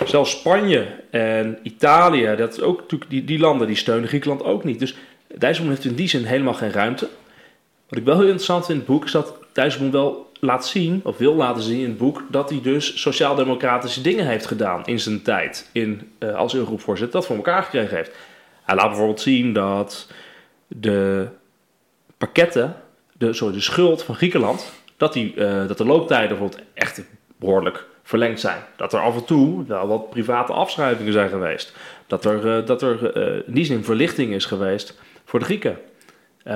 Zelfs 0.06 0.32
Spanje 0.32 0.86
en 1.10 1.60
Italië, 1.64 2.36
dat 2.38 2.54
is 2.54 2.62
ook 2.62 2.80
natuurlijk 2.80 3.10
die, 3.12 3.24
die 3.24 3.40
landen 3.40 3.68
die 3.68 3.76
steunen 3.76 4.08
Griekenland 4.08 4.44
ook 4.44 4.64
niet. 4.64 4.80
Dus 4.80 4.96
Dijsselbloem 5.38 5.76
heeft 5.76 5.88
in 5.88 5.96
die 5.96 6.08
zin 6.08 6.24
helemaal 6.24 6.54
geen 6.54 6.72
ruimte. 6.72 7.08
Wat 7.90 8.00
ik 8.00 8.06
wel 8.06 8.16
heel 8.16 8.24
interessant 8.24 8.66
vind 8.66 8.80
in 8.80 8.84
het 8.86 8.94
boek 8.94 9.06
is 9.06 9.12
dat 9.12 9.34
Dijsselbloem 9.54 9.92
wel 9.92 10.32
laat 10.40 10.68
zien, 10.68 11.02
of 11.04 11.18
wil 11.18 11.36
laten 11.36 11.64
zien 11.64 11.80
in 11.80 11.90
het 11.90 11.98
boek, 11.98 12.24
dat 12.30 12.50
hij 12.50 12.60
dus 12.64 13.02
sociaal-democratische 13.02 14.02
dingen 14.02 14.26
heeft 14.26 14.46
gedaan 14.46 14.86
in 14.86 15.00
zijn 15.00 15.22
tijd 15.22 15.70
in, 15.72 16.12
eh, 16.20 16.36
als 16.36 16.54
Eurogroepvoorzitter, 16.54 17.16
dat 17.20 17.26
voor 17.28 17.36
elkaar 17.36 17.64
gekregen 17.64 17.96
heeft. 17.96 18.12
Hij 18.64 18.76
laat 18.76 18.88
bijvoorbeeld 18.88 19.22
zien 19.22 19.54
dat 19.54 20.08
de 20.68 21.28
pakketten, 22.18 22.76
de, 23.18 23.34
sorry, 23.34 23.54
de 23.54 23.62
schuld 23.62 24.04
van 24.04 24.16
Griekenland, 24.16 24.72
dat, 24.98 25.14
die, 25.14 25.34
eh, 25.36 25.68
dat 25.68 25.78
de 25.78 25.86
looptijden 25.86 26.30
bijvoorbeeld 26.30 26.62
echt 26.74 27.02
behoorlijk 27.40 27.86
verlengd 28.04 28.40
zijn. 28.40 28.62
Dat 28.76 28.94
er 28.94 29.00
af 29.00 29.16
en 29.16 29.26
toe 29.26 29.66
wel 29.66 29.88
wat 29.88 30.10
private 30.10 30.54
afschrijvingen 30.54 31.14
zijn 31.14 31.30
geweest. 31.30 31.76
Dat 32.08 32.26
er, 32.26 32.58
eh, 32.58 32.66
dat 32.66 32.82
er 32.82 33.14
eh, 33.14 33.48
in 33.48 33.54
die 33.54 33.66
zin 33.66 33.84
verlichting 33.84 34.34
is 34.34 34.46
geweest 34.46 35.00
voor 35.26 35.40
de 35.40 35.46
Grieken. 35.46 35.78
Ehm, 36.44 36.56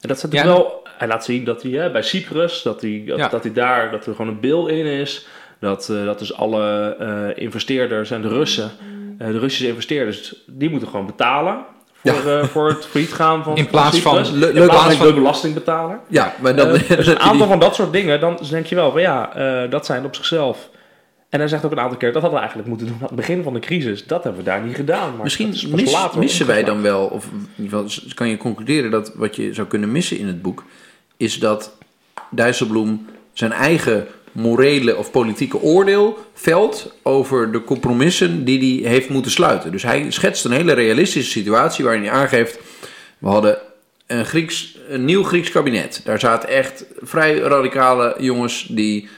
en 0.00 0.08
dat 0.08 0.20
Ja, 0.20 0.26
natuurlijk 0.26 0.58
wel. 0.58 0.78
Hij 0.98 1.08
laat 1.08 1.24
zien 1.24 1.44
dat 1.44 1.62
hij 1.62 1.72
hè, 1.72 1.90
bij 1.90 2.02
Cyprus, 2.02 2.62
dat 2.62 2.80
hij, 2.80 3.02
dat, 3.06 3.18
Ja. 3.18 3.28
dat 3.28 3.42
hij 3.42 3.52
daar, 3.52 3.90
dat 3.90 4.06
er 4.06 4.14
gewoon 4.14 4.30
een 4.30 4.40
bil 4.40 4.66
in 4.66 4.86
is. 4.86 5.26
Dat, 5.60 5.86
dat 6.04 6.18
dus 6.18 6.34
alle 6.34 7.32
investeerders 7.36 8.10
en 8.10 8.22
de 8.22 8.28
Russen, 8.28 8.70
de 9.18 9.38
Russische 9.38 9.68
investeerders, 9.68 10.34
die 10.46 10.70
moeten 10.70 10.88
gewoon 10.88 11.06
betalen. 11.06 11.64
Voor, 12.04 12.30
eh, 12.32 12.44
voor 12.44 12.68
het 12.68 12.86
failliet 12.86 13.12
gaan 13.12 13.42
van 13.44 13.56
In 13.56 13.66
plaats 13.66 13.98
van- 14.00 14.38
le- 14.38 14.46
in 14.46 14.64
plaats 14.64 14.94
van 14.94 15.06
de 15.06 15.14
belastingbetaler. 15.14 15.98
Ja, 16.08 16.34
maar 16.40 16.56
dan... 16.56 16.68
Eh, 16.68 16.88
dus 16.96 17.06
een 17.14 17.18
aantal 17.18 17.46
van 17.46 17.58
dat 17.58 17.74
soort 17.74 17.92
dingen, 17.92 18.20
dan 18.20 18.38
denk 18.50 18.66
je 18.66 18.74
wel 18.74 18.90
van 18.92 19.00
ja, 19.00 19.34
eh, 19.34 19.70
dat 19.70 19.86
zijn 19.86 20.04
op 20.04 20.14
zichzelf. 20.14 20.68
En 21.28 21.38
hij 21.38 21.48
zegt 21.48 21.64
ook 21.64 21.70
een 21.72 21.80
aantal 21.80 21.96
keer, 21.98 22.12
dat 22.12 22.22
hadden 22.22 22.40
we 22.40 22.46
eigenlijk 22.46 22.68
moeten 22.68 22.86
doen 22.86 22.96
aan 23.00 23.06
het 23.06 23.16
begin 23.16 23.42
van 23.42 23.52
de 23.54 23.60
crisis. 23.60 24.06
Dat 24.06 24.24
hebben 24.24 24.44
we 24.44 24.50
daar 24.50 24.62
niet 24.62 24.74
gedaan. 24.76 25.14
Maar 25.14 25.22
Misschien 25.22 25.48
mis- 25.70 25.92
later 25.92 26.18
missen 26.18 26.46
wij 26.46 26.64
dan 26.64 26.82
wel, 26.82 27.06
of 27.06 27.24
in 27.24 27.48
ieder 27.56 27.70
geval 27.78 27.88
s- 27.90 28.14
kan 28.14 28.28
je 28.28 28.36
concluderen 28.36 28.90
dat 28.90 29.12
wat 29.14 29.36
je 29.36 29.54
zou 29.54 29.66
kunnen 29.66 29.92
missen 29.92 30.18
in 30.18 30.26
het 30.26 30.42
boek, 30.42 30.64
is 31.16 31.38
dat 31.38 31.76
Dijsselbloem 32.30 33.06
zijn 33.32 33.52
eigen 33.52 34.06
morele 34.32 34.96
of 34.96 35.10
politieke 35.10 35.60
oordeel 35.60 36.18
velt 36.34 36.94
over 37.02 37.52
de 37.52 37.64
compromissen 37.64 38.44
die 38.44 38.82
hij 38.82 38.90
heeft 38.90 39.08
moeten 39.08 39.30
sluiten. 39.30 39.72
Dus 39.72 39.82
hij 39.82 40.06
schetst 40.08 40.44
een 40.44 40.52
hele 40.52 40.72
realistische 40.72 41.30
situatie 41.30 41.84
waarin 41.84 42.02
hij 42.02 42.12
aangeeft, 42.12 42.58
we 43.18 43.28
hadden 43.28 43.58
een, 44.06 44.24
Grieks, 44.24 44.78
een 44.88 45.04
nieuw 45.04 45.22
Grieks 45.22 45.50
kabinet. 45.50 46.00
Daar 46.04 46.20
zaten 46.20 46.48
echt 46.48 46.84
vrij 47.00 47.38
radicale 47.38 48.16
jongens 48.18 48.66
die 48.70 49.08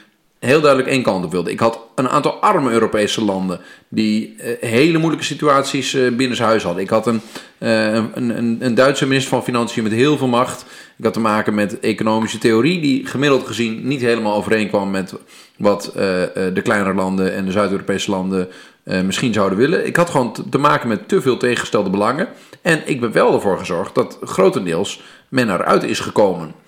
heel 0.45 0.61
duidelijk 0.61 0.91
één 0.91 1.03
kant 1.03 1.25
op 1.25 1.31
wilden. 1.31 1.53
Ik 1.53 1.59
had 1.59 1.79
een 1.95 2.09
aantal 2.09 2.33
arme 2.33 2.71
Europese 2.71 3.23
landen 3.23 3.59
die 3.87 4.35
eh, 4.37 4.69
hele 4.69 4.97
moeilijke 4.97 5.25
situaties 5.25 5.93
eh 5.93 6.11
binnenshuis 6.11 6.63
hadden. 6.63 6.83
Ik 6.83 6.89
had 6.89 7.07
een, 7.07 7.21
eh, 7.57 7.93
een, 7.93 8.37
een, 8.37 8.57
een 8.59 8.75
Duitse 8.75 9.07
minister 9.07 9.31
van 9.31 9.43
Financiën 9.43 9.83
met 9.83 9.91
heel 9.91 10.17
veel 10.17 10.27
macht. 10.27 10.65
Ik 10.97 11.03
had 11.03 11.13
te 11.13 11.19
maken 11.19 11.53
met 11.53 11.79
economische 11.79 12.37
theorie 12.37 12.81
die 12.81 13.05
gemiddeld 13.05 13.47
gezien 13.47 13.87
niet 13.87 14.01
helemaal 14.01 14.35
overeenkwam 14.35 14.91
met 14.91 15.13
wat 15.57 15.91
de 15.93 16.61
kleinere 16.63 16.93
landen 16.93 17.33
en 17.33 17.45
de 17.45 17.51
Zuid-Europese 17.51 18.11
landen 18.11 18.47
misschien 18.83 19.33
zouden 19.33 19.57
willen. 19.57 19.85
Ik 19.85 19.95
had 19.95 20.09
gewoon 20.09 20.35
te 20.49 20.57
maken 20.57 20.87
met 20.87 21.07
te 21.07 21.21
veel 21.21 21.37
tegengestelde 21.37 21.89
belangen. 21.89 22.27
En 22.61 22.81
ik 22.85 22.99
ben 22.99 23.11
wel 23.11 23.33
ervoor 23.33 23.57
gezorgd 23.57 23.95
dat 23.95 24.17
grotendeels 24.21 25.01
men 25.29 25.49
eruit 25.49 25.83
is 25.83 25.99
gekomen. 25.99 26.62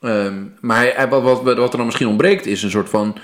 Ehm, 0.00 0.34
maar 0.60 0.80
hij- 0.94 1.08
wat, 1.08 1.22
wat, 1.22 1.42
wat 1.42 1.70
er 1.70 1.76
dan 1.76 1.84
misschien 1.86 2.08
ontbreekt 2.08 2.46
is 2.46 2.62
een 2.62 2.70
soort 2.70 2.88
van 2.88 3.16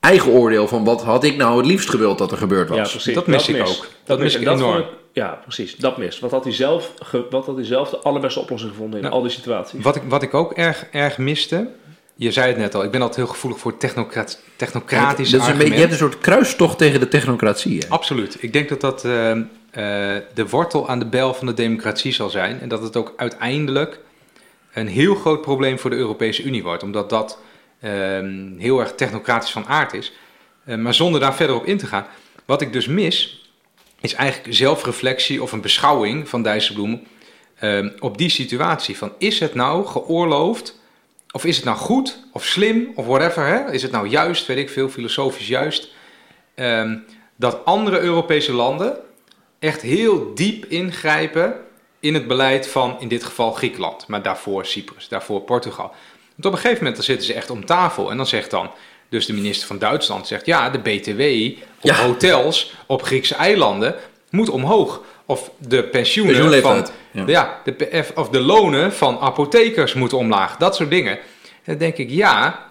eigen 0.00 0.30
oordeel 0.32 0.68
van 0.68 0.84
wat 0.84 1.02
had 1.02 1.24
ik 1.24 1.36
nou 1.36 1.56
het 1.56 1.66
liefst 1.66 1.90
gewild 1.90 2.18
dat 2.18 2.30
er 2.32 2.38
gebeurd 2.38 2.68
was. 2.68 2.78
Ja, 2.78 2.84
precies. 2.84 3.14
Dat 3.14 3.26
mis 3.26 3.48
ik 3.48 3.60
ook. 3.66 3.86
Dat 4.04 4.18
mis 4.18 4.34
ik 4.34 4.44
dat 4.44 4.58
enorm. 4.58 4.78
ik- 4.78 4.86
ja, 5.12 5.38
precies. 5.42 5.76
Dat 5.76 5.98
mist. 5.98 6.20
Wat 6.20 6.30
had 6.30 6.44
hij 6.44 6.52
zelf, 6.52 6.92
ge- 7.02 7.26
wat 7.30 7.46
had 7.46 7.56
hij 7.56 7.64
zelf 7.64 7.90
de 7.90 7.96
allerbeste 7.98 8.40
oplossing 8.40 8.70
gevonden 8.72 8.96
in 8.98 9.02
Nou, 9.04 9.14
al 9.16 9.22
die 9.22 9.30
situaties? 9.30 9.82
Wat 9.82 9.96
ik, 9.96 10.02
wat 10.08 10.22
ik 10.22 10.34
ook 10.34 10.52
erg, 10.52 10.86
erg 10.92 11.18
miste, 11.18 11.68
je 12.14 12.30
zei 12.32 12.48
het 12.48 12.56
net 12.56 12.74
al, 12.74 12.84
ik 12.84 12.90
ben 12.90 13.00
altijd 13.00 13.20
heel 13.24 13.34
gevoelig 13.34 13.58
voor 13.58 13.76
technocrat, 13.76 14.40
technocratische 14.56 15.36
dat 15.36 15.46
is 15.46 15.52
een 15.52 15.58
beetje, 15.58 15.72
je 15.74 15.78
hebt 15.80 15.92
een 15.92 15.98
soort 15.98 16.18
kruistocht 16.18 16.78
tegen 16.78 17.00
de 17.00 17.08
technocratie. 17.08 17.78
hè? 17.78 17.88
Absoluut. 17.88 18.36
Ik 18.40 18.52
denk 18.52 18.68
dat 18.68 18.80
dat 18.80 19.04
eh, 19.04 19.30
eh, 19.30 19.42
de 20.34 20.48
wortel 20.50 20.88
aan 20.88 20.98
de 20.98 21.06
bel 21.06 21.34
van 21.34 21.46
de 21.46 21.54
democratie 21.54 22.12
zal 22.12 22.30
zijn. 22.30 22.60
En 22.60 22.68
dat 22.68 22.82
het 22.82 22.96
ook 22.96 23.12
uiteindelijk 23.16 23.98
een 24.78 24.88
heel 24.88 25.14
groot 25.14 25.40
probleem 25.40 25.78
voor 25.78 25.90
de 25.90 25.96
Europese 25.96 26.42
Unie 26.42 26.62
wordt. 26.62 26.82
Omdat 26.82 27.10
dat 27.10 27.38
ehm, 27.80 28.56
heel 28.58 28.80
erg 28.80 28.94
technocratisch 28.94 29.50
van 29.50 29.66
aard 29.66 29.92
is. 29.92 30.12
Eh, 30.64 30.76
maar 30.76 30.94
zonder 30.94 31.20
daar 31.20 31.34
verder 31.34 31.56
op 31.56 31.64
in 31.64 31.78
te 31.78 31.86
gaan. 31.86 32.06
Wat 32.44 32.60
ik 32.60 32.72
dus 32.72 32.86
mis, 32.86 33.42
is 34.00 34.14
eigenlijk 34.14 34.54
zelfreflectie 34.54 35.42
of 35.42 35.52
een 35.52 35.60
beschouwing 35.60 36.28
van 36.28 36.42
Dijsselbloem 36.42 37.02
ehm, 37.58 37.90
op 37.98 38.18
die 38.18 38.28
situatie. 38.28 38.96
Van 38.96 39.12
is 39.18 39.40
het 39.40 39.54
nou 39.54 39.86
geoorloofd, 39.86 40.80
of 41.30 41.44
is 41.44 41.56
het 41.56 41.64
nou 41.64 41.76
goed, 41.76 42.24
of 42.32 42.44
slim, 42.44 42.92
of 42.94 43.06
whatever. 43.06 43.46
Hè? 43.46 43.72
Is 43.72 43.82
het 43.82 43.90
nou 43.92 44.08
juist, 44.08 44.46
weet 44.46 44.56
ik 44.56 44.70
veel, 44.70 44.88
filosofisch 44.88 45.48
juist. 45.48 45.96
ehm, 46.54 46.96
dat 47.36 47.64
andere 47.64 48.00
Europese 48.00 48.52
landen 48.52 48.98
echt 49.58 49.80
heel 49.80 50.34
diep 50.34 50.64
ingrijpen 50.64 51.54
in 52.00 52.14
het 52.14 52.26
beleid 52.26 52.68
van 52.68 52.96
in 53.00 53.08
dit 53.08 53.24
geval 53.24 53.52
Griekenland, 53.52 54.06
maar 54.06 54.22
daarvoor 54.22 54.66
Cyprus, 54.66 55.08
daarvoor 55.08 55.40
Portugal. 55.40 55.86
Want 56.34 56.46
op 56.46 56.52
een 56.52 56.58
gegeven 56.58 56.76
moment 56.76 56.94
dan 56.94 57.04
zitten 57.04 57.26
ze 57.26 57.34
echt 57.34 57.50
om 57.50 57.64
tafel 57.64 58.10
en 58.10 58.16
dan 58.16 58.26
zegt 58.26 58.50
dan 58.50 58.70
dus 59.08 59.26
de 59.26 59.32
minister 59.32 59.66
van 59.66 59.78
Duitsland 59.78 60.26
zegt 60.26 60.46
ja, 60.46 60.70
de 60.70 60.78
BTW 60.78 61.20
op 61.76 61.90
Ja. 61.90 61.94
hotels 61.94 62.74
op 62.86 63.02
Griekse 63.02 63.34
eilanden 63.34 63.94
moet 64.30 64.48
omhoog. 64.50 65.02
Of 65.26 65.50
de 65.58 65.82
pensioenen 65.84 66.62
van, 66.62 66.86
ja. 67.10 67.24
Ja. 67.26 67.60
de, 67.64 68.04
of 68.14 68.28
de 68.28 68.40
lonen 68.40 68.92
van 68.92 69.18
apothekers 69.18 69.94
moeten 69.94 70.18
omlaag. 70.18 70.56
Dat 70.56 70.76
soort 70.76 70.90
dingen. 70.90 71.12
En 71.12 71.64
dan 71.64 71.78
denk 71.78 71.96
ik, 71.96 72.10
ja, 72.10 72.66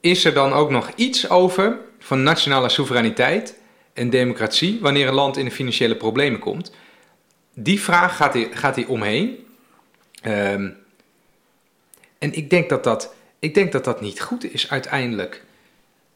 is 0.00 0.24
er 0.24 0.34
dan 0.34 0.52
ook 0.52 0.70
nog 0.70 0.90
iets 0.94 1.28
over 1.30 1.78
van 1.98 2.22
nationale 2.22 2.68
soevereiniteit 2.68 3.58
en 3.94 4.10
democratie 4.10 4.78
wanneer 4.80 5.08
een 5.08 5.14
land 5.14 5.36
in 5.36 5.44
de 5.44 5.50
financiële 5.50 5.94
problemen 5.94 6.40
komt? 6.40 6.72
Die 7.54 7.80
vraag 7.80 8.16
gaat 8.16 8.34
hij, 8.34 8.48
gaat 8.52 8.76
hij 8.76 8.84
omheen. 8.84 9.46
Ehm, 10.22 10.68
en 12.18 12.32
ik 12.32 12.50
denk 12.50 12.68
dat 12.68 12.84
dat, 12.84 13.14
ik 13.38 13.54
denk 13.54 13.72
dat 13.72 13.84
dat 13.84 14.00
niet 14.00 14.20
goed 14.20 14.52
is 14.52 14.70
uiteindelijk. 14.70 15.42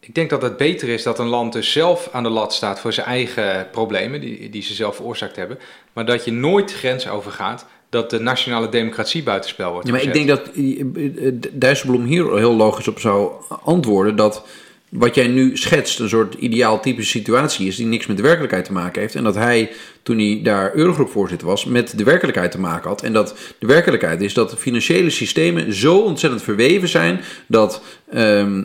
Ik 0.00 0.14
denk 0.14 0.30
dat 0.30 0.42
het 0.42 0.56
beter 0.56 0.88
is 0.88 1.02
dat 1.02 1.18
een 1.18 1.26
land 1.26 1.52
dus 1.52 1.72
zelf 1.72 2.08
aan 2.12 2.22
de 2.22 2.28
lat 2.28 2.54
staat 2.54 2.80
voor 2.80 2.92
zijn 2.92 3.06
eigen 3.06 3.68
problemen, 3.70 4.20
die, 4.20 4.50
die 4.50 4.62
ze 4.62 4.74
zelf 4.74 4.96
veroorzaakt 4.96 5.36
hebben. 5.36 5.58
Maar 5.92 6.06
dat 6.06 6.24
je 6.24 6.32
nooit 6.32 6.68
de 6.68 6.74
grens 6.74 7.08
overgaat 7.08 7.66
dat 7.88 8.10
de 8.10 8.20
nationale 8.20 8.68
democratie 8.68 9.22
buitenspel 9.22 9.72
wordt 9.72 9.86
Ja, 9.86 9.92
maar 9.92 10.02
ik 10.02 10.12
denk 10.12 10.28
dat 10.28 10.48
eh, 10.48 10.80
eh, 10.80 11.34
Dijsselbloem 11.52 12.04
hier 12.04 12.36
heel 12.36 12.54
logisch 12.54 12.88
op 12.88 13.00
zou 13.00 13.32
antwoorden 13.62 14.16
dat 14.16 14.46
wat 14.88 15.14
jij 15.14 15.26
nu 15.26 15.56
schetst 15.56 15.98
een 15.98 16.08
soort 16.08 16.34
ideaal 16.34 16.80
typische 16.80 17.18
situatie 17.18 17.66
is 17.66 17.76
die 17.76 17.86
niks 17.86 18.06
met 18.06 18.16
de 18.16 18.22
werkelijkheid 18.22 18.64
te 18.64 18.72
maken 18.72 19.00
heeft. 19.00 19.14
En 19.14 19.24
dat 19.24 19.34
hij, 19.34 19.70
toen 20.04 20.18
hij 20.18 20.40
daar 20.42 20.74
Eurogroepvoorzitter 20.74 21.48
was, 21.48 21.64
met 21.64 21.98
de 21.98 22.04
werkelijkheid 22.04 22.50
te 22.50 22.60
maken 22.60 22.88
had. 22.88 23.02
En 23.02 23.12
dat 23.12 23.34
de 23.58 23.66
werkelijkheid 23.66 24.20
is 24.20 24.34
dat 24.34 24.50
de 24.50 24.56
financiële 24.56 25.10
systemen 25.10 25.72
zo 25.72 25.98
ontzettend 25.98 26.42
verweven 26.42 26.88
zijn 26.88 27.20
dat 27.46 27.82
ehm, 28.10 28.64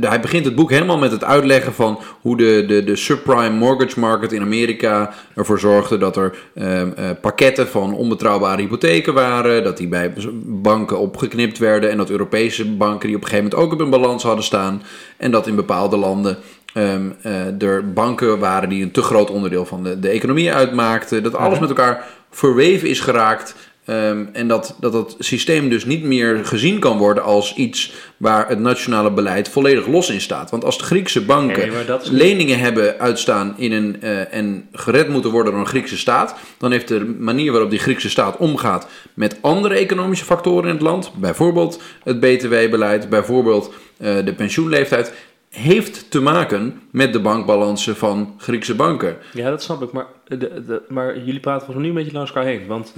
hij 0.00 0.20
begint 0.20 0.44
het 0.44 0.54
boek 0.54 0.70
helemaal 0.70 0.98
met 0.98 1.10
het 1.10 1.24
uitleggen 1.24 1.74
van 1.74 2.00
hoe 2.20 2.36
de, 2.36 2.64
de, 2.66 2.84
de 2.84 2.96
subprime 2.96 3.56
mortgage 3.56 4.00
market 4.00 4.32
in 4.32 4.42
Amerika 4.42 5.14
ervoor 5.34 5.58
zorgde 5.58 5.98
dat 5.98 6.16
er 6.16 6.38
ehm, 6.54 6.90
eh, 6.96 7.10
pakketten 7.20 7.68
van 7.68 7.94
onbetrouwbare 7.94 8.62
hypotheken 8.62 9.14
waren, 9.14 9.64
dat 9.64 9.76
die 9.76 9.88
bij 9.88 10.12
banken 10.44 10.98
opgeknipt 10.98 11.58
werden 11.58 11.90
en 11.90 11.96
dat 11.96 12.10
Europese 12.10 12.66
banken 12.66 13.06
die 13.06 13.16
op 13.16 13.22
een 13.22 13.28
gegeven 13.28 13.50
moment 13.50 13.66
ook 13.66 13.72
op 13.72 13.78
hun 13.78 14.00
balans 14.00 14.22
hadden 14.22 14.44
staan 14.44 14.82
en 15.16 15.30
dat 15.30 15.46
in 15.46 15.56
bepaalde 15.56 15.96
landen 15.96 16.38
ehm, 16.74 17.10
eh, 17.22 17.62
er 17.62 17.92
banken 17.92 18.38
waren 18.38 18.68
die 18.68 18.82
een 18.82 18.90
te 18.90 19.02
groot 19.02 19.30
onderdeel 19.30 19.66
van 19.66 19.82
de, 19.82 19.98
de 19.98 20.08
economie 20.08 20.52
uitmaakten, 20.52 21.22
dat 21.22 21.34
alles 21.34 21.58
met 21.58 21.68
elkaar 21.68 22.04
verweven 22.30 22.88
is 22.88 23.00
geraakt. 23.00 23.54
ehm, 23.84 24.24
en 24.32 24.48
dat, 24.48 24.76
dat 24.80 24.92
dat 24.92 25.16
systeem 25.18 25.68
dus 25.68 25.84
niet 25.84 26.02
meer 26.02 26.44
gezien 26.44 26.78
kan 26.78 26.98
worden 26.98 27.22
als 27.22 27.54
iets 27.54 27.92
waar 28.16 28.48
het 28.48 28.58
nationale 28.58 29.10
beleid 29.10 29.48
volledig 29.48 29.86
los 29.86 30.10
in 30.10 30.20
staat. 30.20 30.50
Want 30.50 30.64
als 30.64 30.78
de 30.78 30.84
Griekse 30.84 31.24
banken 31.24 31.68
Nee, 31.68 31.96
is 32.02 32.10
leningen 32.10 32.58
hebben 32.58 32.98
uitstaan 32.98 33.54
in 33.56 33.72
een, 33.72 34.02
eh, 34.02 34.34
en 34.34 34.68
gered 34.72 35.08
moeten 35.08 35.30
worden 35.30 35.52
door 35.52 35.60
een 35.60 35.68
Griekse 35.68 35.98
staat, 35.98 36.34
dan 36.58 36.70
heeft 36.70 36.88
de 36.88 37.16
manier 37.18 37.50
waarop 37.52 37.70
die 37.70 37.78
Griekse 37.78 38.10
staat 38.10 38.36
omgaat 38.36 38.88
met 39.14 39.36
andere 39.40 39.74
economische 39.74 40.24
factoren 40.24 40.68
in 40.68 40.74
het 40.74 40.82
land, 40.82 41.12
bijvoorbeeld 41.14 41.82
het 42.04 42.20
BTW-beleid, 42.20 43.08
bijvoorbeeld 43.08 43.72
eh, 43.98 44.14
de 44.24 44.34
pensioenleeftijd, 44.34 45.12
heeft 45.48 46.10
te 46.10 46.20
maken 46.20 46.82
met 46.90 47.12
de 47.12 47.20
bankbalansen 47.20 47.96
van 47.96 48.34
Griekse 48.38 48.74
banken. 48.74 49.16
Ja, 49.32 49.50
dat 49.50 49.62
snap 49.62 49.82
ik. 49.82 49.92
Maar, 49.92 50.06
de, 50.24 50.82
maar 50.88 51.18
jullie 51.18 51.40
praten 51.40 51.66
volgens 51.66 51.76
mij 51.76 51.84
nu 51.84 51.88
een 51.88 52.04
beetje 52.04 52.16
langs 52.16 52.32
elkaar 52.32 52.50
heen. 52.50 52.66
Want 52.66 52.94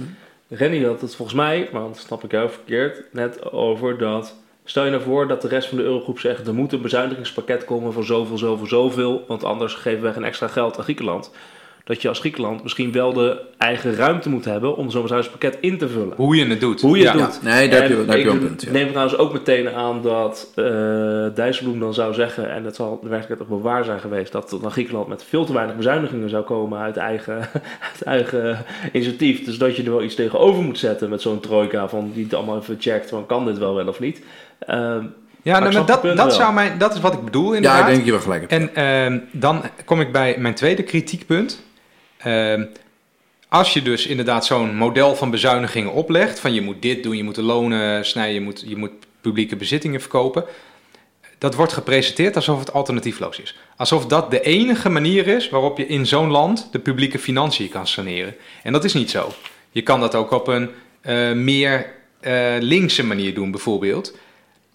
Renny 0.47 0.85
had 0.85 1.01
het 1.01 1.15
volgens 1.15 1.37
mij, 1.37 1.69
maar 1.71 1.81
dat 1.81 1.97
snap 1.97 2.23
ik 2.23 2.31
jou 2.31 2.49
verkeerd, 2.49 3.03
net 3.11 3.51
over 3.51 3.97
dat... 3.97 4.35
Stel 4.63 4.83
je 4.85 4.91
nou 4.91 5.03
voor 5.03 5.27
dat 5.27 5.41
de 5.41 5.47
rest 5.47 5.67
van 5.67 5.77
de 5.77 5.83
eurogroep 5.83 6.19
zegt... 6.19 6.47
er 6.47 6.53
moet 6.53 6.73
een 6.73 6.81
bezuinigingspakket 6.81 7.65
komen 7.65 7.93
van 7.93 8.03
zoveel, 8.03 8.37
zoveel, 8.37 8.67
zoveel... 8.67 9.25
want 9.27 9.43
anders 9.43 9.73
geven 9.73 10.01
wij 10.01 10.13
geen 10.13 10.23
extra 10.23 10.47
geld 10.47 10.77
aan 10.77 10.83
Griekenland. 10.83 11.31
Dat 11.83 12.01
je 12.01 12.07
als 12.07 12.19
Griekenland 12.19 12.63
misschien 12.63 12.91
wel 12.91 13.13
de 13.13 13.39
eigen 13.57 13.95
ruimte 13.95 14.29
moet 14.29 14.45
hebben... 14.45 14.75
om 14.75 14.89
zo'n 14.89 15.01
bezuinigingspakket 15.01 15.61
in 15.61 15.77
te 15.77 15.89
vullen. 15.89 16.13
Hoe 16.15 16.35
je 16.35 16.45
het 16.45 16.59
doet. 16.59 16.81
Hoe 16.81 16.97
je 16.97 17.03
Ja. 17.03 17.11
het 17.11 17.19
Ja, 17.19 17.25
doet. 17.25 17.41
nee, 17.43 17.69
daar 17.69 17.81
heb 17.81 17.89
je, 17.89 17.95
En 17.97 18.05
daar 18.05 18.15
heb 18.15 18.25
je 18.25 18.29
wel 18.31 18.35
ik 18.35 18.41
een 18.41 18.47
punt. 18.47 18.61
ja. 18.61 18.71
neem 18.71 18.87
trouwens 18.89 19.17
ook 19.17 19.33
meteen 19.33 19.69
aan 19.69 20.01
dat 20.01 20.51
eh 20.55 20.65
Dijsselbloem 21.35 21.79
dan 21.79 21.93
zou 21.93 22.13
zeggen, 22.13 22.51
en 22.51 22.63
dat 22.63 22.75
zal 22.75 22.99
de 23.03 23.09
werkelijkheid 23.09 23.41
ook 23.41 23.49
wel 23.63 23.71
waar 23.71 23.83
zijn 23.83 23.99
geweest, 23.99 24.31
dat 24.31 24.57
dan 24.61 24.71
Griekenland 24.71 25.07
met 25.07 25.23
veel 25.23 25.45
te 25.45 25.53
weinig 25.53 25.75
bezuinigingen 25.75 26.29
zou 26.29 26.43
komen 26.43 26.79
uit 26.79 26.97
eigen, 26.97 27.37
uit 27.91 28.01
eigen 28.05 28.57
initiatief. 28.93 29.43
Dus 29.45 29.57
dat 29.57 29.75
je 29.75 29.83
er 29.83 29.91
wel 29.91 30.03
iets 30.03 30.15
tegenover 30.15 30.63
moet 30.63 30.79
zetten 30.79 31.09
met 31.09 31.21
zo'n 31.21 31.39
trojka, 31.39 31.87
van 31.89 32.11
die 32.13 32.23
het 32.23 32.33
allemaal 32.33 32.57
even 32.59 32.75
checkt 32.79 33.09
van 33.09 33.25
kan 33.25 33.45
dit 33.45 33.57
wel 33.57 33.75
wel 33.75 33.87
of 33.87 33.99
niet. 33.99 34.21
Ehm, 34.59 35.03
Ja, 35.43 35.51
Maar 35.59 35.61
nou, 35.61 35.73
maar 35.85 36.01
dat, 36.01 36.17
dat, 36.17 36.33
zou 36.33 36.53
mijn, 36.53 36.77
dat 36.77 36.93
is 36.95 36.99
wat 37.01 37.13
ik 37.13 37.23
bedoel 37.23 37.49
Ja, 37.49 37.55
inderdaad. 37.55 37.87
ik 37.87 37.93
denk 37.93 38.05
je 38.05 38.11
wel 38.11 38.19
gelijk. 38.19 38.51
En 38.51 38.75
ehm, 38.75 39.19
dan 39.31 39.61
kom 39.85 40.01
ik 40.01 40.11
bij 40.11 40.35
mijn 40.39 40.53
tweede 40.53 40.83
kritiekpunt. 40.83 41.63
Ehm, 42.23 42.65
als 43.49 43.73
je 43.73 43.81
dus 43.81 44.07
inderdaad 44.07 44.45
zo'n 44.45 44.75
model 44.75 45.15
van 45.15 45.31
bezuinigingen 45.31 45.91
oplegt, 45.91 46.39
van 46.39 46.53
je 46.53 46.61
moet 46.61 46.81
dit 46.81 47.03
doen, 47.03 47.17
je 47.17 47.23
moet 47.23 47.35
de 47.35 47.41
lonen 47.41 48.05
snijden, 48.05 48.33
je 48.33 48.41
moet, 48.41 48.63
je 48.67 48.75
moet 48.75 48.91
publieke 49.21 49.55
bezittingen 49.55 49.99
verkopen, 49.99 50.45
dat 51.37 51.55
wordt 51.55 51.73
gepresenteerd 51.73 52.35
alsof 52.35 52.59
het 52.59 52.73
alternatiefloos 52.73 53.39
is. 53.39 53.57
Alsof 53.75 54.05
dat 54.05 54.31
de 54.31 54.41
enige 54.41 54.89
manier 54.89 55.27
is 55.27 55.49
waarop 55.49 55.77
je 55.77 55.87
in 55.87 56.05
zo'n 56.05 56.29
land 56.29 56.67
de 56.71 56.79
publieke 56.79 57.19
financiën 57.19 57.69
kan 57.69 57.87
saneren. 57.87 58.35
En 58.63 58.73
dat 58.73 58.83
is 58.83 58.93
niet 58.93 59.09
zo. 59.09 59.31
Je 59.71 59.81
kan 59.81 59.99
dat 59.99 60.15
ook 60.15 60.31
op 60.31 60.47
een 60.47 60.69
eh, 61.01 61.31
meer 61.31 61.93
eh, 62.19 62.55
linkse 62.59 63.03
manier 63.03 63.33
doen, 63.33 63.51
bijvoorbeeld. 63.51 64.17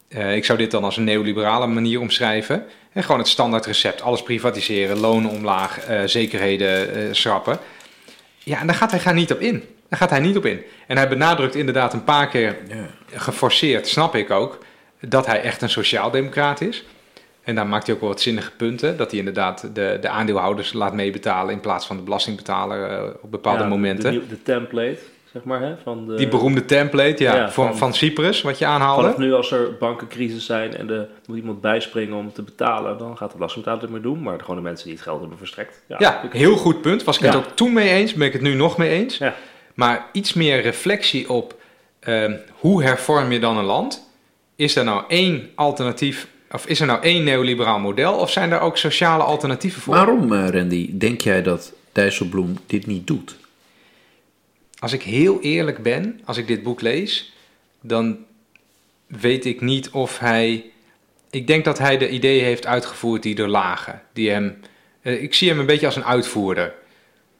Eh, 0.08 0.36
ik 0.36 0.44
zou 0.44 0.58
dit 0.58 0.70
dan 0.70 0.84
als 0.84 0.96
een 0.96 1.04
neoliberale 1.04 1.66
manier 1.66 2.00
omschrijven. 2.00 2.64
En 2.96 3.02
gewoon 3.02 3.20
het 3.20 3.28
standaard 3.28 3.66
recept. 3.66 4.02
Alles 4.02 4.22
privatiseren, 4.22 4.98
lonen 4.98 5.30
omlaag, 5.30 5.78
eh, 5.78 6.00
zekerheden 6.04 6.94
eh, 6.94 7.02
schrappen. 7.10 7.58
Ja, 8.38 8.60
en 8.60 8.66
daar 8.66 8.76
gaat 8.76 8.90
hij 8.90 9.00
gaan 9.00 9.14
niet 9.14 9.32
op 9.32 9.40
in. 9.40 9.64
Daar 9.88 9.98
gaat 9.98 10.10
hij 10.10 10.20
niet 10.20 10.36
op 10.36 10.44
in. 10.44 10.62
En 10.86 10.96
hij 10.96 11.08
benadrukt 11.08 11.54
inderdaad 11.54 11.92
een 11.92 12.04
paar 12.04 12.28
keer 12.28 12.56
geforceerd, 13.14 13.88
snap 13.88 14.14
ik 14.14 14.30
ook, 14.30 14.64
dat 15.00 15.26
hij 15.26 15.42
echt 15.42 15.62
een 15.62 15.70
sociaaldemocraat 15.70 16.60
is. 16.60 16.84
En 17.42 17.54
daar 17.54 17.66
maakt 17.66 17.86
hij 17.86 17.94
ook 17.94 18.00
wel 18.00 18.10
wat 18.10 18.20
zinnige 18.20 18.50
punten. 18.50 18.96
Dat 18.96 19.10
hij 19.10 19.18
inderdaad 19.18 19.74
de, 19.74 19.98
de 20.00 20.08
aandeelhouders 20.08 20.72
laat 20.72 20.92
meebetalen 20.92 21.54
in 21.54 21.60
plaats 21.60 21.86
van 21.86 21.96
de 21.96 22.02
belastingbetaler 22.02 22.90
eh, 22.90 23.08
op 23.20 23.30
bepaalde 23.30 23.62
ja, 23.62 23.68
momenten. 23.68 24.12
De, 24.12 24.26
de 24.26 24.42
template, 24.42 24.98
zeg 25.36 25.44
maar, 25.44 25.60
hè, 25.60 25.74
van 25.82 26.06
de... 26.06 26.14
Die 26.14 26.28
beroemde 26.28 26.64
template 26.64 27.22
ja, 27.22 27.36
Ja, 27.36 27.50
van, 27.50 27.66
van- 27.66 27.76
van 27.76 27.94
Cyprus, 27.94 28.42
wat 28.42 28.58
je 28.58 28.66
aanhaalde. 28.66 29.02
Vanaf 29.02 29.18
nu, 29.18 29.32
als 29.32 29.50
er 29.52 29.76
bankencrisis 29.78 30.46
zijn 30.46 30.76
en 30.76 30.90
er 30.90 31.08
moet 31.26 31.36
iemand 31.36 31.60
bijspringen 31.60 32.16
om 32.16 32.32
te 32.32 32.42
betalen, 32.42 32.98
dan 32.98 33.16
gaat 33.16 33.30
de 33.30 33.36
belastingbetaler 33.36 33.82
het 33.82 33.92
meer 33.92 34.02
doen. 34.12 34.22
Maar 34.22 34.40
gewoon 34.40 34.56
de 34.56 34.62
mensen 34.62 34.84
die 34.86 34.94
het 34.94 35.02
geld 35.04 35.20
hebben 35.20 35.38
verstrekt. 35.38 35.82
Ja, 35.98 36.22
heel 36.30 36.56
goed 36.56 36.80
punt. 36.82 37.04
Was 37.04 37.16
ik 37.16 37.22
het 37.22 37.32
Ja. 37.32 37.38
ook 37.38 37.46
toen 37.56 37.72
mee 37.72 37.88
eens, 37.88 38.14
ben 38.14 38.26
ik 38.26 38.32
het 38.32 38.42
nu 38.42 38.54
nog 38.54 38.76
mee 38.76 38.90
eens. 38.90 39.18
Ja. 39.18 39.34
Maar 39.74 40.06
iets 40.12 40.32
meer 40.32 40.60
reflectie 40.60 41.30
op 41.30 41.54
ehm, 42.00 42.32
hoe 42.58 42.82
hervorm 42.82 43.32
je 43.32 43.38
dan 43.38 43.56
een 43.56 43.64
land? 43.64 44.10
Is 44.56 44.76
er 44.76 44.84
nou 44.84 45.04
één 45.08 45.50
alternatief, 45.54 46.28
of 46.50 46.66
is 46.66 46.80
er 46.80 46.86
nou 46.86 47.02
één 47.02 47.24
neoliberaal 47.24 47.78
model, 47.78 48.14
of 48.14 48.30
zijn 48.30 48.52
er 48.52 48.60
ook 48.60 48.76
sociale 48.76 49.22
alternatieven 49.22 49.82
voor? 49.82 49.94
Waarom, 49.94 50.32
eh, 50.32 50.48
Randy, 50.48 50.98
denk 50.98 51.20
jij 51.20 51.42
dat 51.42 51.72
Dijsselbloem 51.92 52.56
dit 52.66 52.86
niet 52.86 53.06
doet? 53.06 53.36
Als 54.78 54.92
ik 54.92 55.02
heel 55.02 55.40
eerlijk 55.40 55.82
ben, 55.82 56.20
als 56.24 56.36
ik 56.36 56.46
dit 56.46 56.62
boek 56.62 56.80
lees, 56.80 57.32
dan 57.80 58.18
weet 59.06 59.44
ik 59.44 59.60
niet 59.60 59.90
of 59.90 60.18
hij. 60.18 60.64
Ik 61.30 61.46
denk 61.46 61.64
dat 61.64 61.78
hij 61.78 61.98
de 61.98 62.08
ideeën 62.10 62.44
heeft 62.44 62.66
uitgevoerd 62.66 63.22
die 63.22 63.36
er 63.36 63.48
lagen. 63.48 64.02
Die 64.12 64.30
hem, 64.30 64.56
eh, 65.00 65.22
ik 65.22 65.34
zie 65.34 65.48
hem 65.48 65.58
een 65.58 65.66
beetje 65.66 65.86
als 65.86 65.96
een 65.96 66.04
uitvoerder. 66.04 66.74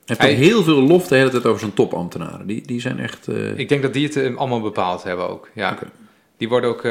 Hij 0.04 0.16
heeft 0.28 0.40
heel 0.40 0.62
veel 0.62 0.80
lof 0.82 1.08
de 1.08 1.16
hele 1.16 1.30
tijd 1.30 1.46
over 1.46 1.60
zijn 1.60 1.74
topambtenaren. 1.74 2.46
Die, 2.46 2.62
die 2.66 2.80
zijn 2.80 2.98
echt... 2.98 3.28
eh, 3.28 3.58
Ik 3.58 3.68
denk 3.68 3.82
dat 3.82 3.92
die 3.92 4.06
het 4.06 4.16
eh, 4.16 4.36
allemaal 4.36 4.60
bepaald 4.60 5.02
hebben 5.02 5.28
ook. 5.28 5.48
Ja. 5.54 5.78
Die 6.36 6.48
worden 6.48 6.70
ook 6.70 6.82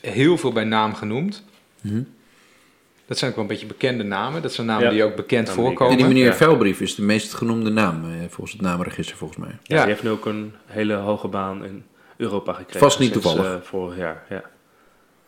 heel 0.00 0.36
veel 0.38 0.52
bij 0.52 0.64
naam 0.64 0.94
genoemd. 0.94 1.44
Mhm. 1.80 2.02
Dat 3.12 3.20
zijn 3.20 3.30
ook 3.30 3.36
wel 3.36 3.46
een 3.46 3.52
beetje 3.60 3.66
bekende 3.74 4.04
namen. 4.04 4.42
Dat 4.42 4.52
zijn 4.52 4.66
namen 4.66 4.84
Ja. 4.84 4.90
die 4.90 5.04
ook 5.04 5.16
bekend 5.16 5.50
voorkomen. 5.50 5.92
En 5.92 5.98
die 5.98 6.06
meneer 6.06 6.24
Ja. 6.26 6.34
Vuilbrief 6.34 6.80
is 6.80 6.94
de 6.94 7.02
meest 7.02 7.34
genoemde 7.34 7.70
naam, 7.70 8.04
eh, 8.04 8.10
volgens 8.28 8.52
het 8.52 8.60
naamregister 8.60 9.16
volgens 9.16 9.38
mij. 9.38 9.48
Ja, 9.62 9.76
Ja. 9.76 9.80
Die 9.80 9.90
heeft 9.90 10.02
nu 10.02 10.10
ook 10.10 10.26
een 10.26 10.54
hele 10.66 10.94
hoge 10.94 11.28
baan 11.28 11.64
in 11.64 11.84
Europa 12.16 12.52
gekregen. 12.52 12.80
Vast 12.80 12.98
niet 12.98 13.12
sinds, 13.12 13.26
toevallig. 13.26 13.52
eh, 13.54 13.60
vorig 13.62 13.96
jaar, 13.96 14.22
ja. 14.28 14.42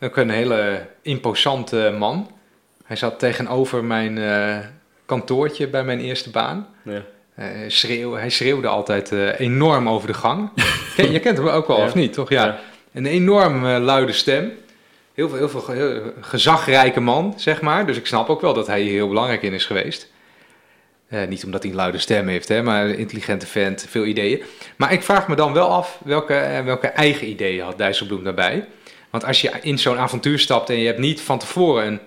Ook 0.00 0.16
een 0.16 0.30
hele 0.30 0.86
imposante 1.02 1.94
man. 1.98 2.30
Hij 2.84 2.96
zat 2.96 3.18
tegenover 3.18 3.84
mijn 3.84 4.18
eh, 4.18 4.58
kantoortje 5.06 5.68
bij 5.68 5.84
mijn 5.84 6.00
eerste 6.00 6.30
baan. 6.30 6.66
ja. 6.82 7.02
Eh, 7.34 7.46
schreeuw, 7.68 8.12
hij 8.14 8.30
schreeuwde 8.30 8.68
altijd 8.68 9.12
eh, 9.12 9.40
enorm 9.40 9.88
over 9.88 10.06
de 10.06 10.14
gang. 10.14 10.50
Ken, 10.96 11.12
je 11.12 11.20
kent 11.20 11.38
hem 11.38 11.48
ook 11.48 11.66
wel, 11.66 11.78
Ja. 11.78 11.84
of 11.84 11.94
niet? 11.94 12.12
Toch? 12.12 12.28
Ja. 12.28 12.58
Een 12.92 13.06
enorm 13.06 13.66
luide 13.66 14.12
stem. 14.12 14.52
Heel 15.14 15.28
veel, 15.28 15.38
heel 15.38 15.48
veel 15.48 16.12
gezagrijke 16.20 17.00
man, 17.00 17.34
zeg 17.36 17.60
maar. 17.60 17.86
Dus 17.86 17.96
ik 17.96 18.06
snap 18.06 18.28
ook 18.28 18.40
wel 18.40 18.54
dat 18.54 18.66
hij 18.66 18.80
hier 18.80 18.92
heel 18.92 19.08
belangrijk 19.08 19.42
in 19.42 19.52
is 19.52 19.64
geweest. 19.64 20.10
Eh, 21.08 21.26
niet 21.28 21.44
omdat 21.44 21.62
hij 21.62 21.70
een 21.70 21.76
luide 21.76 21.98
stem 21.98 22.28
heeft, 22.28 22.48
hè, 22.48 22.62
maar 22.62 22.84
een 22.84 22.98
intelligente 22.98 23.46
vent, 23.46 23.86
veel 23.88 24.04
ideeën. 24.04 24.42
Maar 24.76 24.92
ik 24.92 25.02
vraag 25.02 25.28
me 25.28 25.34
dan 25.34 25.52
wel 25.52 25.68
af 25.68 26.00
welke, 26.04 26.34
eh, 26.34 26.64
welke 26.64 26.86
eigen 26.86 27.28
ideeën 27.28 27.64
had 27.64 27.78
Dijsselbloem 27.78 28.24
daarbij. 28.24 28.66
Want 29.10 29.24
als 29.24 29.40
je 29.40 29.52
in 29.62 29.78
zo'n 29.78 29.98
avontuur 29.98 30.38
stapt 30.38 30.70
en 30.70 30.78
je 30.78 30.86
hebt 30.86 30.98
niet 30.98 31.20
van 31.20 31.38
tevoren 31.38 31.86
een, 31.86 32.00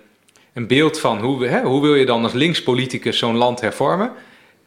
een 0.53 0.67
beeld 0.67 0.99
van 0.99 1.19
hoe, 1.19 1.45
hè, 1.45 1.61
hoe 1.61 1.81
wil 1.81 1.95
je 1.95 2.05
dan 2.05 2.23
als 2.23 2.33
linkspoliticus 2.33 3.17
zo'n 3.17 3.35
land 3.35 3.61
hervormen. 3.61 4.11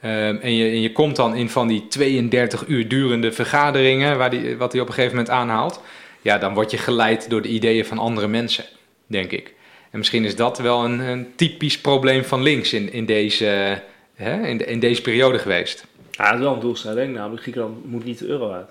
Ehm, 0.01 0.37
en, 0.41 0.55
je, 0.55 0.81
je 0.81 0.93
komt 0.93 1.17
dan 1.17 1.35
in 1.35 1.51
van 1.51 1.69
die 1.69 1.89
32 1.89 2.67
uur 2.67 2.89
durende 2.89 3.33
vergaderingen, 3.33 4.19
waar 4.19 4.31
die, 4.31 4.57
wat 4.57 4.73
hij 4.73 4.81
op 4.81 4.89
een 4.89 4.95
gegeven 4.95 5.17
moment 5.17 5.35
aanhaalt. 5.35 5.81
Ja, 6.23 6.39
dan 6.39 6.55
word 6.55 6.71
je 6.71 6.77
geleid 6.79 7.31
door 7.31 7.43
de 7.43 7.49
ideeën 7.49 7.85
van 7.85 7.99
andere 7.99 8.29
mensen, 8.29 8.65
denk 9.07 9.31
ik. 9.33 9.55
En 9.91 9.99
misschien 9.99 10.25
is 10.25 10.37
dat 10.37 10.59
wel 10.59 10.85
een, 10.85 10.99
een 11.01 11.33
typisch 11.37 11.81
probleem 11.81 12.25
van 12.25 12.43
links 12.43 12.73
in, 12.73 12.93
in, 12.93 13.07
deze, 13.07 13.83
hè, 14.15 14.47
in, 14.47 14.57
de- 14.59 14.65
in 14.65 14.81
deze 14.81 15.03
periode 15.03 15.39
geweest. 15.39 15.87
Ja, 16.11 16.25
het 16.25 16.35
is 16.35 16.41
wel 16.41 16.53
een 16.55 16.61
doelstelling, 16.61 17.15
namelijk 17.15 17.43
Griekenland 17.43 17.85
moet 17.91 18.05
niet 18.05 18.19
de 18.19 18.27
euro 18.27 18.51
uit. 18.53 18.69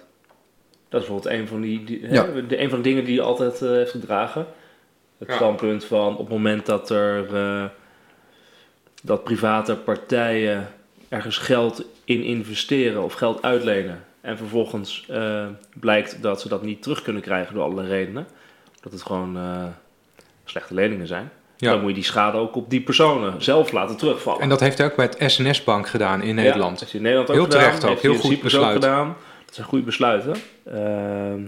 Dat 0.90 1.02
is 1.02 1.08
bijvoorbeeld 1.08 1.40
een 1.40 1.48
van, 1.48 1.62
die, 1.62 1.84
die- 1.84 2.00
hè, 2.04 2.14
Ja. 2.14 2.24
de, 2.48 2.62
een 2.62 2.70
van 2.70 2.78
de 2.82 2.90
dingen 2.90 3.06
die 3.06 3.18
hij 3.18 3.26
altijd 3.26 3.62
eh, 3.62 3.70
heeft 3.70 3.92
gedragen. 3.92 4.46
Het 5.18 5.28
Ja. 5.28 5.36
standpunt 5.36 5.86
van 5.86 6.12
op 6.14 6.20
het 6.20 6.30
moment 6.30 6.66
dat 6.66 6.90
er 6.90 7.36
eh, 7.36 7.64
dat 9.04 9.24
private 9.24 9.76
partijen 9.76 10.68
ergens 11.10 11.38
geld 11.38 11.84
in 12.06 12.24
investeren 12.24 13.04
of 13.04 13.14
geld 13.14 13.42
uitlenen 13.42 14.04
en 14.30 14.38
vervolgens 14.38 15.06
eh, 15.10 15.46
blijkt 15.80 16.22
dat 16.22 16.42
ze 16.42 16.48
dat 16.50 16.62
niet 16.64 16.82
terug 16.82 17.02
kunnen 17.02 17.22
krijgen 17.22 17.54
door 17.54 17.64
allerlei 17.64 17.88
redenen, 17.88 18.28
dat 18.82 18.92
het 18.92 19.02
gewoon 19.02 19.38
eh, 19.38 19.64
slechte 20.46 20.74
leningen 20.74 21.08
zijn, 21.08 21.32
Ja. 21.58 21.70
dan 21.72 21.80
moet 21.80 21.90
je 21.90 21.96
die 21.96 22.04
schade 22.04 22.38
ook 22.38 22.56
op 22.56 22.70
die 22.70 22.82
personen 22.82 23.42
zelf 23.44 23.72
laten 23.72 23.98
terugvallen. 23.98 24.42
En 24.42 24.50
dat 24.50 24.60
heeft 24.60 24.78
hij 24.78 24.88
ook 24.88 24.96
bij 24.96 25.06
het 25.06 25.32
SNS-bank 25.32 25.88
gedaan 25.88 26.22
in 26.22 26.28
Ja, 26.28 26.34
Nederland. 26.34 26.80
hij 26.80 26.90
in 26.94 27.02
Nederland 27.02 27.30
ook 27.30 27.36
Heel 27.36 27.44
gedaan. 27.44 27.60
terecht 27.60 27.84
ook, 27.84 27.90
Heeft 27.90 28.02
heel 28.02 28.16
goed 28.32 28.42
besluit. 28.42 28.74
gedaan. 28.74 29.16
Dat 29.46 29.56
zijn 29.56 29.68
goede 29.68 29.84
besluiten. 29.86 30.36
Ehm, 30.66 31.42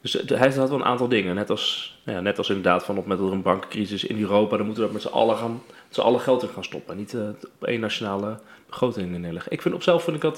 dus 0.00 0.12
hij 0.26 0.38
had 0.56 0.68
wel 0.68 0.78
een 0.78 0.84
aantal 0.84 1.08
dingen. 1.08 1.34
Net 1.34 1.50
als, 1.50 1.96
ja, 2.04 2.20
net 2.20 2.38
als 2.38 2.48
inderdaad 2.48 2.84
van 2.84 2.98
op 2.98 3.10
er 3.10 3.20
een 3.32 3.42
bankencrisis 3.42 4.04
in 4.04 4.20
Europa, 4.20 4.56
dan 4.56 4.66
moeten 4.66 4.82
we 4.84 4.92
dat 4.92 5.02
met 5.02 5.10
z'n 5.12 5.16
allen, 5.18 5.36
gaan, 5.36 5.62
met 5.68 5.94
z'n 5.94 6.00
allen 6.00 6.20
geld 6.20 6.42
in 6.42 6.48
gaan 6.48 6.64
stoppen. 6.64 6.96
Niet 6.96 7.14
eh, 7.14 7.20
op 7.60 7.64
één 7.68 7.80
nationale 7.80 8.38
begroting 8.66 9.18
neerleggen. 9.18 9.52
Ik 9.52 9.62
vind 9.62 9.74
op 9.74 9.82
zelf 9.82 10.02
vind 10.02 10.16
ik 10.16 10.22
dat, 10.22 10.34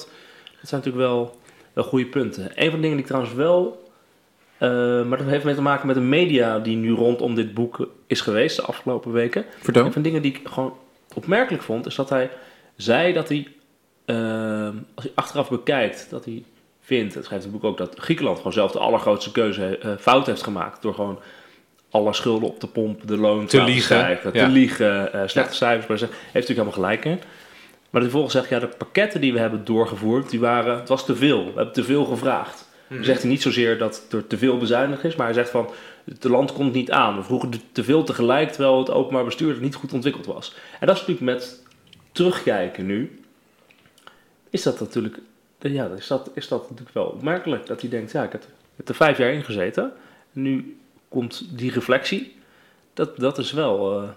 dat 0.60 0.68
zijn 0.68 0.80
natuurlijk 0.84 1.10
wel, 1.10 1.38
wel 1.78 1.86
goede 1.86 2.06
punten. 2.06 2.50
Een 2.54 2.70
van 2.70 2.80
de 2.80 2.80
dingen 2.80 2.96
die 2.96 2.98
ik 2.98 3.06
trouwens 3.06 3.34
wel, 3.34 3.90
eh, 4.58 4.68
maar 5.04 5.18
dat 5.18 5.26
heeft 5.26 5.44
mee 5.44 5.54
te 5.54 5.62
maken 5.62 5.86
met 5.86 5.96
de 5.96 6.02
media 6.02 6.58
die 6.58 6.76
nu 6.76 6.92
rondom 6.92 7.34
dit 7.34 7.54
boek 7.54 7.88
is 8.06 8.20
geweest 8.20 8.56
de 8.56 8.62
afgelopen 8.62 9.12
weken. 9.12 9.44
Vertel. 9.58 9.84
Een 9.84 9.92
van 9.92 10.02
de 10.02 10.08
dingen 10.08 10.22
die 10.22 10.34
ik 10.34 10.48
gewoon 10.48 10.76
opmerkelijk 11.14 11.62
vond, 11.62 11.86
is 11.86 11.94
dat 11.94 12.08
hij 12.08 12.30
zei 12.76 13.12
dat 13.12 13.28
hij, 13.28 13.48
ehm, 14.04 14.76
als 14.94 15.04
hij 15.04 15.12
achteraf 15.14 15.48
bekijkt, 15.50 16.06
dat 16.10 16.24
hij 16.24 16.44
vindt, 16.80 17.14
het 17.14 17.24
schrijft 17.24 17.44
het 17.44 17.52
boek 17.52 17.64
ook, 17.64 17.78
dat 17.78 17.94
Griekenland 17.98 18.36
gewoon 18.36 18.52
zelf 18.52 18.72
de 18.72 18.78
allergrootste 18.78 19.32
keuze 19.32 19.78
eh, 19.78 19.90
fout 19.98 20.26
heeft 20.26 20.42
gemaakt. 20.42 20.82
Door 20.82 20.94
gewoon 20.94 21.18
alle 21.90 22.12
schulden 22.12 22.48
op 22.48 22.60
te 22.60 22.66
pompen, 22.66 23.06
de 23.06 23.16
loon 23.16 23.46
Te 23.46 23.62
liegen, 23.62 24.08
ja. 24.08 24.30
te 24.30 24.48
liegen, 24.48 25.12
eh, 25.12 25.22
slechte 25.26 25.54
cijfers. 25.54 25.86
Maar 25.86 25.98
heeft 25.98 26.12
natuurlijk 26.32 26.48
helemaal 26.48 26.72
gelijk 26.72 27.04
in. 27.04 27.20
Maar 27.90 28.00
hij 28.00 28.10
vervolgens 28.10 28.32
zegt, 28.32 28.48
ja, 28.48 28.58
de 28.58 28.76
pakketten 28.76 29.20
die 29.20 29.32
we 29.32 29.38
hebben 29.38 29.64
doorgevoerd, 29.64 30.30
die 30.30 30.40
waren, 30.40 30.78
het 30.78 30.88
was 30.88 31.04
te 31.04 31.16
veel. 31.16 31.38
We 31.44 31.52
hebben 31.54 31.72
te 31.72 31.84
veel 31.84 32.04
gevraagd. 32.04 32.66
Dan 32.88 33.04
zegt 33.04 33.20
hij 33.20 33.30
niet 33.30 33.42
zozeer 33.42 33.78
dat 33.78 34.06
er 34.10 34.26
te 34.26 34.38
veel 34.38 34.58
bezuinigd 34.58 35.04
is, 35.04 35.16
maar 35.16 35.26
hij 35.26 35.34
zegt 35.34 35.50
van, 35.50 35.70
het 36.04 36.24
land 36.24 36.52
komt 36.52 36.72
niet 36.72 36.90
aan. 36.90 37.16
We 37.16 37.22
vroegen 37.22 37.50
te 37.72 37.84
veel 37.84 38.04
tegelijk, 38.04 38.50
terwijl 38.50 38.78
het 38.78 38.90
openbaar 38.90 39.24
bestuur 39.24 39.60
niet 39.60 39.74
goed 39.74 39.92
ontwikkeld 39.92 40.26
was. 40.26 40.54
En 40.80 40.86
dat 40.86 40.96
is 40.96 41.06
natuurlijk 41.06 41.38
met 41.38 41.62
terugkijken 42.12 42.86
nu, 42.86 43.20
is 44.50 44.62
dat 44.62 44.80
natuurlijk, 44.80 45.18
ja, 45.58 45.90
is 45.96 46.06
dat, 46.06 46.30
is 46.34 46.48
dat 46.48 46.62
natuurlijk 46.62 46.94
wel 46.94 47.06
opmerkelijk. 47.06 47.66
Dat 47.66 47.80
hij 47.80 47.90
denkt, 47.90 48.12
ja, 48.12 48.22
ik 48.22 48.32
heb, 48.32 48.42
ik 48.42 48.48
heb 48.76 48.88
er 48.88 48.94
vijf 48.94 49.18
jaar 49.18 49.32
in 49.32 49.44
gezeten. 49.44 49.92
En 50.34 50.42
nu 50.42 50.76
komt 51.08 51.58
die 51.58 51.72
reflectie. 51.72 52.36
Dat, 52.94 53.16
dat 53.16 53.38
is 53.38 53.52
wel, 53.52 54.02
eh, 54.02 54.08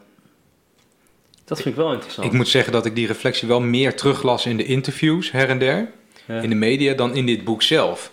dat 1.51 1.61
vind 1.61 1.75
ik 1.75 1.81
wel 1.81 1.93
interessant. 1.93 2.27
Ik 2.27 2.33
moet 2.33 2.47
zeggen 2.47 2.73
dat 2.73 2.85
ik 2.85 2.95
die 2.95 3.07
reflectie 3.07 3.47
wel 3.47 3.61
meer 3.61 3.95
teruglas 3.95 4.45
in 4.45 4.57
de 4.57 4.63
interviews 4.63 5.31
her 5.31 5.49
en 5.49 5.59
der, 5.59 5.91
Ja. 6.25 6.41
in 6.41 6.49
de 6.49 6.55
media, 6.55 6.93
dan 6.93 7.15
in 7.15 7.25
dit 7.25 7.43
boek 7.43 7.61
zelf. 7.61 8.11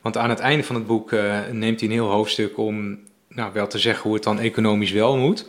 Want 0.00 0.16
aan 0.16 0.30
het 0.30 0.38
einde 0.38 0.64
van 0.64 0.74
het 0.74 0.86
boek 0.86 1.12
eh, 1.12 1.38
neemt 1.50 1.80
hij 1.80 1.88
een 1.88 1.94
heel 1.94 2.10
hoofdstuk 2.10 2.58
om 2.58 2.98
nou, 3.28 3.52
wel 3.52 3.66
te 3.66 3.78
zeggen 3.78 4.02
hoe 4.02 4.14
het 4.14 4.22
dan 4.22 4.38
economisch 4.38 4.90
wel 4.90 5.16
moet. 5.16 5.46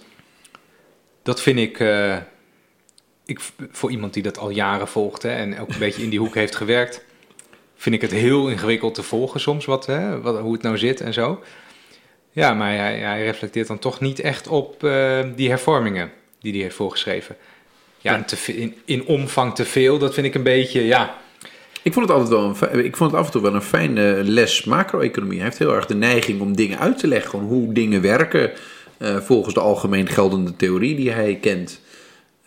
Dat 1.21 1.41
vind 1.41 1.59
ik, 1.59 1.79
eh, 1.79 2.17
ik, 3.25 3.39
voor 3.71 3.91
iemand 3.91 4.13
die 4.13 4.23
dat 4.23 4.37
al 4.37 4.49
jaren 4.49 4.87
volgt 4.87 5.21
hè, 5.21 5.29
en 5.29 5.59
ook 5.59 5.69
een 5.69 5.79
beetje 5.79 6.03
in 6.03 6.09
die 6.09 6.19
hoek 6.19 6.35
heeft 6.35 6.55
gewerkt, 6.55 7.03
vind 7.75 7.95
ik 7.95 8.01
het 8.01 8.11
heel 8.11 8.49
ingewikkeld 8.49 8.95
te 8.95 9.03
volgen 9.03 9.39
soms 9.39 9.65
wat, 9.65 9.85
hè, 9.85 10.21
wat, 10.21 10.39
hoe 10.39 10.53
het 10.53 10.61
nou 10.61 10.77
zit 10.77 11.01
en 11.01 11.13
zo. 11.13 11.43
Ja, 12.31 12.53
maar 12.53 12.75
hij, 12.75 12.99
hij 12.99 13.23
reflecteert 13.23 13.67
dan 13.67 13.79
toch 13.79 13.99
niet 13.99 14.19
echt 14.19 14.47
op 14.47 14.83
eh, 14.83 15.19
die 15.35 15.49
hervormingen 15.49 16.11
die 16.43 16.53
hij 16.53 16.61
heeft 16.61 16.75
voorgeschreven. 16.75 17.35
Ja, 17.97 18.15
en 18.15 18.25
te 18.25 18.37
in, 18.55 18.75
in 18.85 19.05
omvang 19.05 19.55
te 19.55 19.65
veel, 19.65 19.97
dat 19.97 20.13
vind 20.13 20.25
ik 20.27 20.35
een 20.35 20.43
beetje, 20.43 20.85
ja, 20.85 21.15
Ik 21.83 21.93
vond 21.93 22.07
het 22.09 22.17
altijd 22.17 22.29
wel 22.39 22.55
een, 22.71 22.85
ik 22.85 22.97
vond 22.97 23.11
het 23.11 23.19
af 23.19 23.25
en 23.25 23.31
toe 23.31 23.41
wel 23.41 23.53
een 23.53 23.61
fijne 23.61 24.21
les 24.23 24.63
macro-economie. 24.63 25.37
Hij 25.37 25.45
heeft 25.47 25.57
heel 25.59 25.75
erg 25.75 25.85
de 25.85 25.95
neiging 25.95 26.41
om 26.41 26.55
dingen 26.55 26.79
uit 26.79 26.97
te 26.97 27.07
leggen, 27.07 27.29
gewoon 27.29 27.45
hoe 27.45 27.73
dingen 27.73 28.01
werken 28.01 28.51
eh, 28.97 29.17
volgens 29.17 29.53
de 29.53 29.59
algemeen 29.59 30.07
geldende 30.07 30.55
theorie 30.55 30.95
die 30.95 31.11
hij 31.11 31.37
kent. 31.41 31.81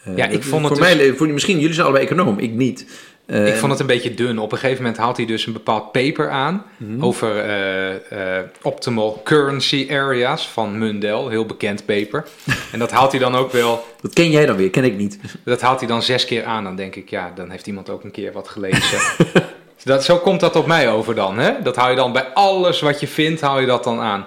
Eh, 0.02 0.16
Ja, 0.16 0.26
ik 0.26 0.42
vond 0.42 0.68
het 0.68 0.78
voor 0.78 0.86
dus- 0.86 0.96
mij, 0.96 1.12
voor, 1.12 1.28
misschien 1.28 1.58
jullie 1.58 1.74
zijn 1.74 1.86
allebei 1.86 2.06
econoom, 2.06 2.38
ik 2.38 2.52
niet. 2.52 2.86
Ik 3.26 3.54
vond 3.54 3.70
het 3.72 3.80
een 3.80 3.86
beetje 3.86 4.14
dun. 4.14 4.38
Op 4.38 4.52
een 4.52 4.58
gegeven 4.58 4.82
moment 4.82 5.00
haalt 5.00 5.16
hij 5.16 5.26
dus 5.26 5.46
een 5.46 5.52
bepaald 5.52 5.92
paper 5.92 6.30
aan 6.30 6.64
Mhm. 6.76 7.04
over 7.04 7.38
eh, 7.38 8.38
eh, 8.38 8.44
optimal 8.62 9.20
currency 9.24 9.86
areas 9.90 10.48
van 10.48 10.78
Mundell, 10.78 11.26
heel 11.28 11.46
bekend 11.46 11.84
paper. 11.86 12.26
en 12.72 12.78
dat 12.78 12.90
haalt 12.90 13.10
hij 13.10 13.20
dan 13.20 13.34
ook 13.36 13.52
wel, 13.52 13.84
Dat 14.00 14.12
ken 14.12 14.30
jij 14.30 14.46
dan 14.46 14.56
weer, 14.56 14.70
ken 14.70 14.84
ik 14.84 14.96
niet. 14.96 15.18
dat 15.44 15.60
haalt 15.60 15.78
hij 15.78 15.88
dan 15.88 16.02
zes 16.02 16.24
keer 16.24 16.44
aan. 16.44 16.64
Dan 16.64 16.76
denk 16.76 16.94
ik, 16.96 17.10
ja, 17.10 17.32
dan 17.34 17.50
heeft 17.50 17.66
iemand 17.66 17.90
ook 17.90 18.04
een 18.04 18.10
keer 18.10 18.32
wat 18.32 18.48
gelezen. 18.48 18.98
dat, 19.84 20.04
zo 20.04 20.16
komt 20.18 20.40
dat 20.40 20.56
op 20.56 20.66
mij 20.66 20.90
over 20.90 21.14
dan. 21.14 21.38
Hè? 21.38 21.52
Dat 21.62 21.76
hou 21.76 21.90
je 21.90 21.96
dan 21.96 22.12
bij 22.12 22.24
alles 22.34 22.80
wat 22.80 23.00
je 23.00 23.06
vindt, 23.08 23.40
hou 23.40 23.60
je 23.60 23.66
dat 23.66 23.84
dan 23.84 24.00
aan. 24.00 24.26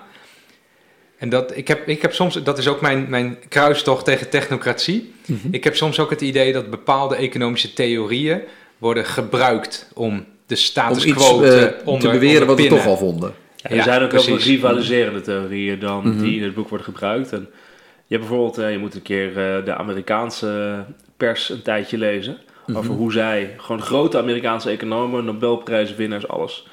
En 1.18 1.30
dat, 1.30 1.58
ik, 1.58 1.68
heb, 1.68 1.88
ik 1.88 2.02
heb 2.02 2.14
soms, 2.14 2.44
dat 2.44 2.58
is 2.58 2.68
ook 2.68 2.82
mijn, 2.82 3.06
mijn 3.10 3.38
kruistocht 3.50 4.06
tegen 4.06 4.30
technocratie. 4.30 5.14
Mhm. 5.26 5.48
Ik 5.52 5.64
heb 5.64 5.76
soms 5.76 6.00
ook 6.00 6.10
het 6.10 6.22
idee 6.22 6.54
dat 6.54 6.70
bepaalde 6.70 7.16
economische 7.16 7.74
theorieën 7.74 8.42
worden 8.80 9.06
gebruikt 9.06 9.92
om 9.94 10.26
de 10.46 10.56
status 10.56 11.06
quo 11.06 11.42
eh, 11.42 11.50
te, 11.50 11.76
te 11.84 11.90
onder, 11.90 12.12
beweren 12.12 12.48
wat 12.48 12.58
we 12.62 12.68
toch 12.68 12.86
al 12.86 12.98
vonden. 12.98 13.34
Ja, 13.56 13.70
er 13.70 13.76
Ja, 13.76 13.84
zijn 13.84 14.02
ook 14.04 14.12
heel 14.12 14.22
veel 14.22 14.34
precies. 14.34 14.52
rivaliserende 14.52 15.22
theorieën 15.22 15.80
dan 15.80 16.08
Mhm. 16.08 16.24
die 16.24 16.38
in 16.38 16.44
het 16.44 16.54
boek 16.56 16.70
worden 16.70 16.88
gebruikt. 16.88 17.32
En 17.34 17.48
je 18.08 18.16
hebt 18.16 18.28
bijvoorbeeld, 18.28 18.58
eh, 18.58 18.72
je 18.72 18.78
moet 18.78 18.96
een 18.96 19.02
keer 19.02 19.28
eh, 19.28 19.66
de 19.66 19.76
Amerikaanse 19.76 20.84
pers 21.18 21.50
een 21.50 21.62
tijdje 21.62 21.98
lezen. 21.98 22.38
Mhm. 22.66 22.78
Over 22.78 22.94
hoe 22.94 23.12
zij, 23.12 23.54
gewoon 23.58 23.82
grote 23.82 24.18
Amerikaanse 24.18 24.70
economen, 24.70 25.26
Nobelprijswinnaars, 25.26 26.28
alles. 26.28 26.68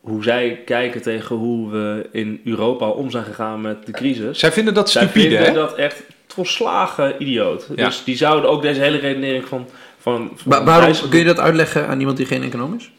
Hoe 0.00 0.22
zij 0.22 0.62
kijken 0.64 1.02
tegen 1.02 1.36
hoe 1.36 1.70
we 1.70 2.08
in 2.12 2.40
Europa 2.44 2.88
om 2.88 3.10
zijn 3.10 3.24
gegaan 3.24 3.60
met 3.60 3.86
de 3.86 3.92
crisis. 3.92 4.38
Zij 4.38 4.52
vinden 4.52 4.74
dat 4.74 4.90
Zij 4.90 5.02
stupide, 5.02 5.28
vinden 5.28 5.46
hè? 5.46 5.52
dat 5.54 5.74
echt 5.74 6.02
volslagen 6.26 7.14
idioot. 7.22 7.68
Ja. 7.76 7.84
Dus 7.84 8.04
die 8.04 8.16
zouden 8.16 8.50
ook 8.50 8.62
deze 8.62 8.80
hele 8.80 8.98
redenering 8.98 9.44
van... 9.44 9.66
van, 10.12 10.30
van 10.34 10.52
Wa- 10.52 10.64
waarom, 10.64 10.92
kun 11.10 11.18
je 11.18 11.24
dat 11.24 11.40
uitleggen 11.40 11.86
aan 11.88 11.98
iemand 11.98 12.16
die 12.16 12.26
geen 12.26 12.42
econoom 12.42 12.74
is? 12.74 12.90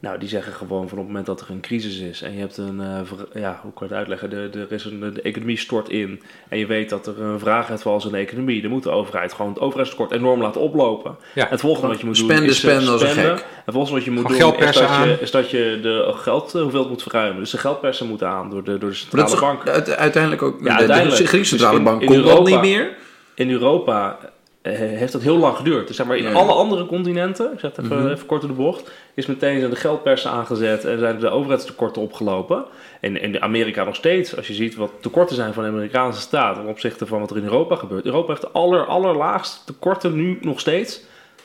Nou, 0.00 0.18
die 0.18 0.28
zeggen 0.28 0.52
gewoon 0.52 0.88
van 0.88 0.98
op 0.98 1.04
het 1.04 1.06
moment 1.06 1.26
dat 1.26 1.40
er 1.40 1.50
een 1.50 1.60
crisis 1.60 1.98
is 1.98 2.22
en 2.22 2.32
je 2.32 2.38
hebt 2.40 2.56
een, 2.56 2.80
eh, 2.80 3.00
ver- 3.04 3.40
ja, 3.40 3.58
hoe 3.62 3.72
kan 3.72 3.86
je 3.88 3.94
het 3.94 4.02
uitleggen? 4.02 4.30
De, 4.30 4.48
de, 4.50 4.58
er 4.60 4.72
is 4.72 4.84
een, 4.84 5.12
de 5.14 5.22
economie 5.22 5.56
stort 5.58 5.88
in 5.88 6.22
en 6.48 6.58
je 6.58 6.66
weet 6.66 6.88
dat 6.88 7.06
er 7.06 7.20
een 7.22 7.38
vraaguitval 7.38 7.96
is 7.96 8.04
in 8.04 8.10
de 8.10 8.16
economie. 8.18 8.62
Dan 8.62 8.70
moet 8.70 8.82
de 8.82 8.90
overheid 8.90 9.32
gewoon 9.32 9.50
het 9.52 9.60
overheidstekort 9.60 10.12
enorm 10.12 10.40
laten 10.40 10.60
oplopen. 10.60 11.16
Ja. 11.34 11.44
En 11.44 11.50
het 11.50 11.60
volgende 11.60 11.88
wat 11.88 12.00
je 12.00 12.06
moet 12.06 12.16
doen 12.16 12.24
Spenden, 12.24 12.48
is 12.48 12.64
eh, 12.64 12.70
spenden 12.70 12.92
als 12.92 13.02
een 13.02 13.08
spenden. 13.08 13.36
gek. 13.36 13.46
Het 13.64 13.74
volgende 13.74 13.96
wat 13.98 14.04
je 14.04 14.10
moet 14.10 14.26
Gewoon 14.26 14.52
doen 14.58 14.68
is 14.68 14.74
dat, 14.76 14.88
je, 15.04 15.16
is 15.20 15.30
dat 15.30 15.50
je 15.50 15.78
de 15.82 16.12
geld 16.16 16.54
eh, 16.54 16.62
hoeveel 16.62 16.88
moet 16.88 17.02
verruimen. 17.02 17.38
Dus 17.40 17.50
de 17.50 17.58
geldpersen 17.58 18.06
moeten 18.08 18.28
aan 18.28 18.50
door 18.50 18.64
de, 18.64 18.78
door 18.78 18.90
de 18.90 18.96
centrale 18.96 19.24
Dat 19.24 19.34
is 19.34 19.40
bank. 19.40 19.68
uit- 19.68 19.96
uiteindelijk 19.96 20.42
ook. 20.42 20.52
Ja, 20.52 20.58
de- 20.58 20.68
de, 20.72 20.78
uiteindelijk. 20.78 21.16
Griekse 21.28 21.38
Dus 21.38 21.48
centrale 21.48 21.78
in- 21.78 21.84
bank 21.84 22.02
in 22.02 22.12
Europa- 22.12 22.50
niet 22.50 22.60
meer. 22.60 22.96
In 23.34 23.50
Europa 23.50 24.18
heeft 24.62 25.12
dat 25.12 25.22
heel 25.22 25.36
lang 25.36 25.56
geduurd. 25.56 25.86
Dus 25.86 25.96
zeg 25.96 26.06
maar 26.06 26.16
in 26.16 26.34
alle 26.34 26.52
andere 26.52 26.86
continenten, 26.86 27.52
ik 27.52 27.58
zeg 27.60 27.76
het 27.76 27.84
even, 27.84 27.98
Mhm. 27.98 28.08
even 28.12 28.26
kort 28.26 28.40
door 28.40 28.50
de 28.50 28.56
bocht, 28.56 28.90
is 29.14 29.26
meteen 29.26 29.58
zijn 29.58 29.70
de 29.70 29.76
geldpersen 29.76 30.30
aangezet 30.30 30.84
en 30.84 30.98
zijn 30.98 31.18
de 31.18 31.28
overheidstekorten 31.28 32.02
opgelopen. 32.02 32.64
En 33.00 33.20
in 33.20 33.42
Amerika 33.42 33.84
nog 33.84 33.94
steeds, 33.94 34.36
als 34.36 34.46
je 34.46 34.54
ziet 34.54 34.74
wat 34.74 34.90
tekorten 35.00 35.36
zijn 35.36 35.52
van 35.52 35.62
de 35.62 35.68
Amerikaanse 35.68 36.20
staat 36.20 36.54
ten 36.54 36.66
opzichte 36.66 37.06
van 37.06 37.20
wat 37.20 37.30
er 37.30 37.36
in 37.36 37.44
Europa 37.44 37.76
gebeurt. 37.76 38.04
Europa 38.04 38.28
heeft 38.28 38.40
de 38.40 38.50
aller, 38.52 38.84
allerlaagste 38.86 39.64
tekorten 39.64 40.14
nu 40.16 40.38
nog 40.40 40.60
steeds 40.60 41.00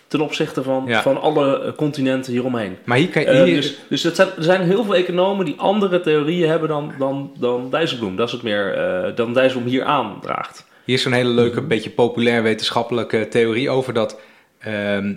ten 0.08 0.22
opzichte 0.22 0.64
van, 0.64 0.84
Ja. 0.88 1.02
van 1.02 1.22
alle 1.22 1.60
eh, 1.62 1.72
continenten 1.76 2.32
hieromheen. 2.32 2.78
Maar 2.84 2.98
hier 2.98 3.10
kan 3.10 3.22
je... 3.22 3.28
Eh, 3.28 3.46
dus 3.46 3.78
dus 3.90 4.04
het 4.04 4.16
zijn, 4.16 4.28
er 4.38 4.44
zijn 4.44 4.62
heel 4.62 4.84
veel 4.84 4.96
economen 4.96 5.46
die 5.46 5.56
andere 5.58 6.00
theorieën 6.02 6.50
hebben 6.50 6.70
dan, 6.70 6.92
dan, 7.00 7.32
dan 7.40 7.70
Dijsselbloem. 7.70 8.16
Dat 8.16 8.28
is 8.28 8.34
het 8.34 8.44
meer 8.44 8.74
eh, 8.74 9.16
dan 9.16 9.34
Dijsselbloem 9.34 9.72
hier 9.72 9.84
aandraagt. 9.84 10.66
Hier 10.88 10.96
is 10.96 11.02
zo'n 11.02 11.12
hele 11.12 11.30
leuke, 11.30 11.62
beetje 11.62 11.90
populair 11.90 12.44
wetenschappelijke 12.44 13.28
theorie 13.28 13.70
over 13.70 13.94
dat 13.94 14.20
ehm, 14.60 15.14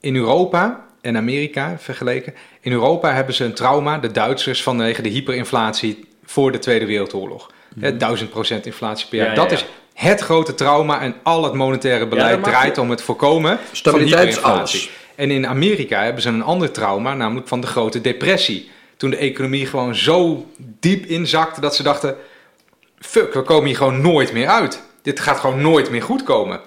in 0.00 0.16
Europa 0.16 0.86
en 1.00 1.16
Amerika 1.16 1.76
vergeleken. 1.78 2.34
In 2.60 2.72
Europa 2.72 3.12
hebben 3.12 3.34
ze 3.34 3.44
een 3.44 3.54
trauma, 3.54 3.98
de 3.98 4.10
Duitsers, 4.10 4.62
vanwege 4.62 5.02
de 5.02 5.08
hyperinflatie 5.08 6.04
voor 6.24 6.52
de 6.52 6.58
Tweede 6.58 6.86
Wereldoorlog. 6.86 7.50
Hè, 7.80 7.96
1000 7.96 8.30
procent 8.30 8.66
inflatie 8.66 9.08
per 9.08 9.18
jaar. 9.18 9.26
Ja, 9.26 9.32
ja, 9.32 9.38
dat 9.38 9.50
ja. 9.50 9.56
is 9.56 9.64
het 9.94 10.20
grote 10.20 10.54
trauma 10.54 11.00
en 11.00 11.14
al 11.22 11.44
het 11.44 11.54
monetaire 11.54 12.06
beleid 12.06 12.44
draait 12.44 12.78
om 12.78 12.90
het 12.90 13.02
voorkomen 13.02 13.58
Stabiliteit 13.72 14.12
van 14.12 14.26
hyperinflatie. 14.26 14.80
alles. 14.80 14.90
En 15.14 15.30
in 15.30 15.46
Amerika 15.46 16.02
hebben 16.02 16.22
ze 16.22 16.28
een 16.28 16.42
ander 16.42 16.70
trauma, 16.70 17.14
namelijk 17.14 17.48
van 17.48 17.60
de 17.60 17.66
grote 17.66 18.00
depressie. 18.00 18.70
Toen 18.96 19.10
de 19.10 19.16
economie 19.16 19.66
gewoon 19.66 19.94
zo 19.94 20.46
diep 20.56 21.06
inzakte 21.06 21.60
dat 21.60 21.74
ze 21.74 21.82
dachten... 21.82 22.16
fuck, 22.98 23.34
we 23.34 23.42
komen 23.42 23.66
hier 23.66 23.76
gewoon 23.76 24.00
nooit 24.00 24.32
meer 24.32 24.48
uit. 24.48 24.82
Dit 25.04 25.20
gaat 25.20 25.38
gewoon 25.38 25.60
nooit 25.60 25.90
meer 25.90 26.02
goed 26.02 26.22
komen. 26.22 26.60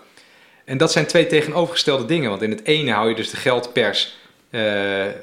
En 0.66 0.78
dat 0.78 0.92
zijn 0.92 1.06
twee 1.06 1.28
tegenovergestelde 1.28 2.06
dingen. 2.06 2.30
Want 2.30 2.42
in 2.42 2.52
het 2.52 2.66
ene 2.66 2.92
hou 2.92 3.10
je 3.10 3.16
dus 3.16 3.30
de 3.30 3.38
geldpers 3.38 4.18
eh, 4.50 5.06
eh, 5.06 5.14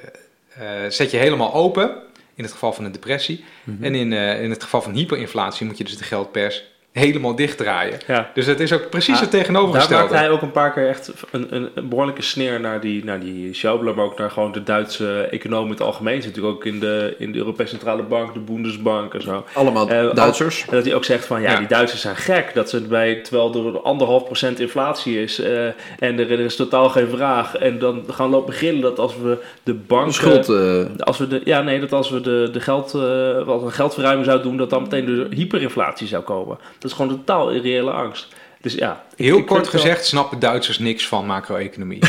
zet 0.89 1.11
je 1.11 1.17
helemaal 1.17 1.55
open 1.55 1.97
in 2.35 2.45
het 2.45 2.53
geval 2.53 2.73
van 2.73 2.85
een 2.85 2.93
depressie. 2.93 3.45
Mhm. 3.65 3.85
En 3.85 3.95
in, 3.95 4.13
eh, 4.13 4.43
in 4.43 4.51
het 4.51 4.63
geval 4.63 4.83
van 4.83 4.93
hyperinflatie 4.93 5.67
moet 5.67 5.79
je 5.79 5.85
dus 5.85 5.97
de 5.97 6.05
geldpers 6.05 6.65
helemaal 6.95 7.35
dichtdraaien. 7.35 7.99
Ja. 8.07 8.31
Dus 8.35 8.47
het 8.47 8.61
is 8.61 8.73
ook 8.73 8.91
precies 8.91 9.15
Ah, 9.15 9.21
het 9.21 9.31
Daar 9.31 9.41
tegenovergestelde. 9.41 10.03
maakte 10.03 10.17
hij 10.19 10.31
ook 10.31 10.43
een 10.43 10.51
paar 10.51 10.73
keer 10.73 10.89
echt 10.89 11.13
een, 11.31 11.47
een, 11.55 11.69
een 11.75 11.89
behoorlijke 11.89 12.23
sneer 12.23 12.61
naar 12.61 12.81
die, 12.81 13.05
naar 13.05 13.21
die 13.21 13.55
Schäuble, 13.57 13.95
maar 13.95 14.05
ook 14.05 14.19
naar 14.19 14.31
gewoon 14.31 14.53
de 14.53 14.63
Duitse 14.63 15.21
economie 15.31 15.65
in 15.67 15.71
het 15.73 15.81
algemeen. 15.81 16.23
Zit 16.23 16.25
natuurlijk 16.37 16.55
ook 16.55 16.65
in 16.65 16.81
de, 16.81 17.15
in 17.19 17.33
de 17.33 17.39
Europese 17.39 17.69
Centrale 17.71 18.03
Bank, 18.03 18.35
de 18.35 18.41
Bundesbank 18.41 19.15
en 19.15 19.23
zo. 19.23 19.45
Allemaal 19.55 19.89
Eh, 19.89 20.15
Duitsers. 20.15 20.65
En 20.69 20.75
dat 20.77 20.85
hij 20.85 20.95
ook 20.95 21.05
zegt 21.05 21.27
van 21.27 21.43
ja, 21.43 21.51
Ja. 21.51 21.59
die 21.59 21.67
Duitsers 21.67 22.01
zijn 22.03 22.17
gek. 22.17 22.51
Dat 22.55 22.71
ze 22.71 22.81
bij, 22.81 23.15
terwijl 23.15 23.55
er 23.67 23.81
anderhalf 23.81 24.25
procent 24.25 24.61
inflatie 24.61 25.23
is 25.23 25.41
eh, 25.41 25.67
en 25.99 26.19
er, 26.19 26.31
er 26.31 26.41
is 26.41 26.57
totaal 26.57 26.89
geen 26.89 27.09
vraag. 27.09 27.57
En 27.57 27.79
dan 27.79 28.05
gaan 28.11 28.31
lopen 28.31 28.47
beginnen 28.47 28.83
dat 28.83 28.99
als 28.99 29.17
we 29.23 29.39
de 29.63 29.75
banken... 29.75 30.13
Schuld. 30.13 30.49
eh, 30.49 30.85
Als 30.99 31.19
we 31.19 31.27
de, 31.29 31.41
ja, 31.45 31.63
nee, 31.63 31.81
dat 31.81 31.93
als 31.93 32.11
we 32.11 32.21
de, 32.21 32.49
de 32.53 32.61
geld, 32.61 32.95
eh, 32.95 33.45
wat 33.45 33.63
een 33.63 33.73
geldverruiming 33.73 34.25
zouden 34.27 34.47
doen, 34.49 34.57
dat 34.57 34.71
dan 34.71 34.83
meteen 34.83 35.05
de 35.05 35.27
hyperinflatie 35.31 36.07
zou 36.07 36.23
komen. 36.23 36.59
Dat 36.85 36.93
is 36.93 36.99
gewoon 36.99 37.17
totaal 37.17 37.51
irreële 37.51 37.91
angst. 37.91 38.29
Dus 38.61 38.75
ja. 38.75 39.05
Heel 39.17 39.39
ik 39.39 39.47
kort 39.47 39.63
wel- 39.63 39.81
gezegd 39.81 40.07
snappen 40.07 40.39
Duitsers 40.39 40.79
niks 40.79 41.09
van 41.09 41.27
macro-economie. 41.27 41.99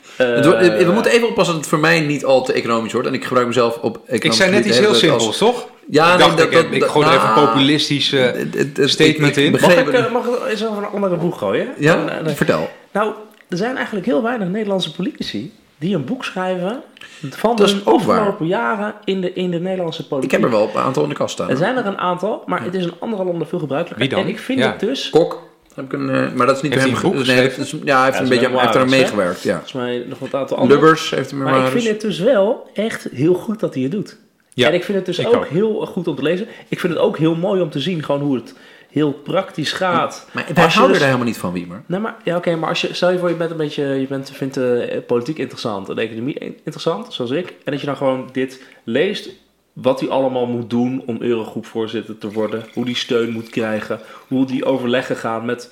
eh, 0.16 0.42
we 0.42 0.90
moeten 0.94 1.12
even 1.12 1.28
oppassen 1.28 1.54
dat 1.54 1.62
het 1.62 1.70
voor 1.72 1.80
mij 1.80 2.00
niet 2.00 2.24
al 2.24 2.44
te 2.44 2.52
economisch 2.52 2.92
wordt. 2.92 3.08
En 3.08 3.14
ik 3.14 3.24
gebruik 3.24 3.46
mezelf 3.46 3.76
op 3.76 3.96
economisch 3.96 4.24
ik 4.24 4.32
zei 4.32 4.50
net 4.50 4.64
iets 4.64 4.78
heel 4.78 4.88
als- 4.88 4.98
simpels, 4.98 5.38
toch? 5.38 5.66
Ja, 5.90 6.12
ik 6.12 6.18
nee, 6.18 6.28
dat- 6.28 6.40
ik, 6.46 6.52
dat- 6.52 6.64
ik 6.70 6.84
gooi 6.84 7.06
er 7.06 7.12
even 7.14 7.28
een 7.28 7.34
populistisch... 7.34 8.12
eh, 8.12 8.22
het- 8.24 8.76
het- 8.76 8.90
statement 8.90 9.36
in. 9.36 9.50
Mag 9.52 9.74
ik, 9.76 9.88
eh, 9.88 10.12
mag 10.12 10.24
ik 10.26 10.46
eens 10.48 10.66
over 10.66 10.82
een 10.82 10.88
andere 10.88 11.16
boeg 11.16 11.38
gooien? 11.38 11.68
Ja, 11.78 12.08
eh, 12.08 12.34
vertel. 12.34 12.70
Nou, 12.92 13.12
er 13.48 13.56
zijn 13.56 13.76
eigenlijk 13.76 14.06
heel 14.06 14.22
weinig 14.22 14.48
Nederlandse 14.48 14.92
politici 14.94 15.52
die 15.82 15.94
een 15.94 16.04
boek 16.04 16.24
schrijven 16.24 16.82
van 17.30 17.56
Dat 17.56 17.68
de 17.68 17.80
waar. 17.84 17.94
afgelopen 17.94 18.46
jaren 18.46 18.94
in 19.04 19.20
de, 19.20 19.32
in 19.32 19.50
de 19.50 19.60
Nederlandse 19.60 20.02
Ik 20.02 20.08
politiek. 20.08 20.30
heb 20.30 20.42
er 20.42 20.50
wel 20.50 20.70
een 20.74 20.80
aantal 20.80 21.02
in 21.02 21.08
de 21.08 21.14
kast 21.14 21.32
staan. 21.32 21.50
Er 21.50 21.56
zijn 21.56 21.76
er 21.76 21.86
een 21.86 21.98
aantal, 21.98 22.42
maar 22.46 22.64
het 22.64 22.74
is 22.74 22.84
in 22.84 22.92
andere 22.98 23.24
landen 23.24 23.46
veel 23.48 23.58
gebruikelijker. 23.58 24.06
Wie 24.08 24.16
dan? 24.16 24.24
En 24.26 24.32
ik 24.32 24.38
vind 24.38 24.58
Ja. 24.58 24.70
het 24.70 24.80
dus, 24.80 25.10
Kok. 25.10 25.50
Heb 25.74 25.84
ik 25.84 25.92
een, 25.92 26.10
eh, 26.10 26.32
maar 26.32 26.46
dat 26.46 26.56
is 26.56 26.62
niet 26.62 26.72
Heeft 26.74 26.84
hem 26.86 26.94
een 26.94 27.00
boek 27.02 27.14
nee, 27.14 27.24
Ja, 27.24 27.32
hij 27.32 27.42
heeft, 27.42 27.56
Ja, 27.84 28.20
een 28.22 28.28
beetje, 28.28 28.48
hij 28.48 28.60
heeft 28.60 28.74
eraan 28.74 28.88
hè? 28.88 28.96
meegewerkt. 28.96 29.42
Ja. 29.42 29.50
volgens 29.52 29.72
mij 29.72 30.04
nog 30.08 30.18
wat 30.18 30.34
aantal 30.34 30.56
andere. 30.56 30.80
Lubbers 30.80 31.10
heeft 31.10 31.30
hem 31.30 31.38
Maar 31.42 31.64
ik 31.64 31.70
vind 31.72 31.84
het 31.88 32.00
dus 32.00 32.18
wel 32.18 32.70
echt 32.74 33.08
heel 33.12 33.34
goed 33.34 33.60
dat 33.60 33.74
hij 33.74 33.82
het 33.82 33.92
doet. 33.92 34.16
Ja, 34.54 34.68
en 34.68 34.74
ik 34.74 34.84
vind 34.84 34.96
het 34.98 35.06
dus 35.06 35.18
ik 35.18 35.26
ook, 35.26 35.34
ook. 35.34 35.46
heel 35.46 35.86
goed 35.86 36.08
om 36.08 36.14
te 36.16 36.22
lezen. 36.22 36.46
Ik 36.68 36.80
vind 36.80 36.92
het 36.92 37.02
ook 37.02 37.18
heel 37.18 37.34
mooi 37.34 37.60
om 37.62 37.70
te 37.70 37.80
zien 37.80 38.02
gewoon 38.02 38.20
hoe 38.20 38.34
het 38.34 38.54
heel 38.92 39.12
praktisch 39.12 39.72
gaat. 39.72 40.28
Maar 40.32 40.46
wij 40.54 40.64
Als 40.64 40.72
je 40.72 40.78
houden 40.78 40.88
dus- 40.88 40.98
er 40.98 41.04
helemaal 41.12 41.26
niet 41.32 41.38
van, 41.38 41.52
Wiemer. 41.52 41.82
Nee, 41.86 42.00
maar 42.00 42.16
ja, 42.24 42.36
oké, 42.36 42.56
maar 42.56 42.68
als 42.68 42.80
je 42.80 42.94
stel 42.94 43.10
je 43.10 43.18
voor 43.18 43.28
je 43.28 43.34
bent 43.34 43.50
een 43.50 43.56
beetje, 43.56 43.84
je 43.84 44.06
bent, 44.06 44.30
vindt 44.30 44.54
de 44.54 45.02
politiek 45.06 45.38
interessant 45.38 45.88
en 45.88 45.94
de 45.94 46.00
economie 46.02 46.34
in- 46.34 46.56
interessant, 46.56 47.12
zoals 47.12 47.30
ik, 47.30 47.48
en 47.64 47.72
dat 47.72 47.80
je 47.80 47.86
dan 47.86 47.96
gewoon 47.96 48.28
dit 48.32 48.62
leest, 48.84 49.28
wat 49.72 50.00
hij 50.00 50.08
allemaal 50.08 50.46
moet 50.46 50.70
doen 50.70 51.02
om 51.06 51.16
Eurogroepvoorzitter 51.20 52.18
te 52.18 52.32
worden, 52.32 52.64
hoe 52.74 52.84
die 52.84 52.96
steun 52.96 53.30
moet 53.32 53.48
krijgen, 53.50 54.00
hoe 54.28 54.46
die 54.46 54.64
overleggen 54.64 55.16
gaan 55.16 55.44
met 55.44 55.70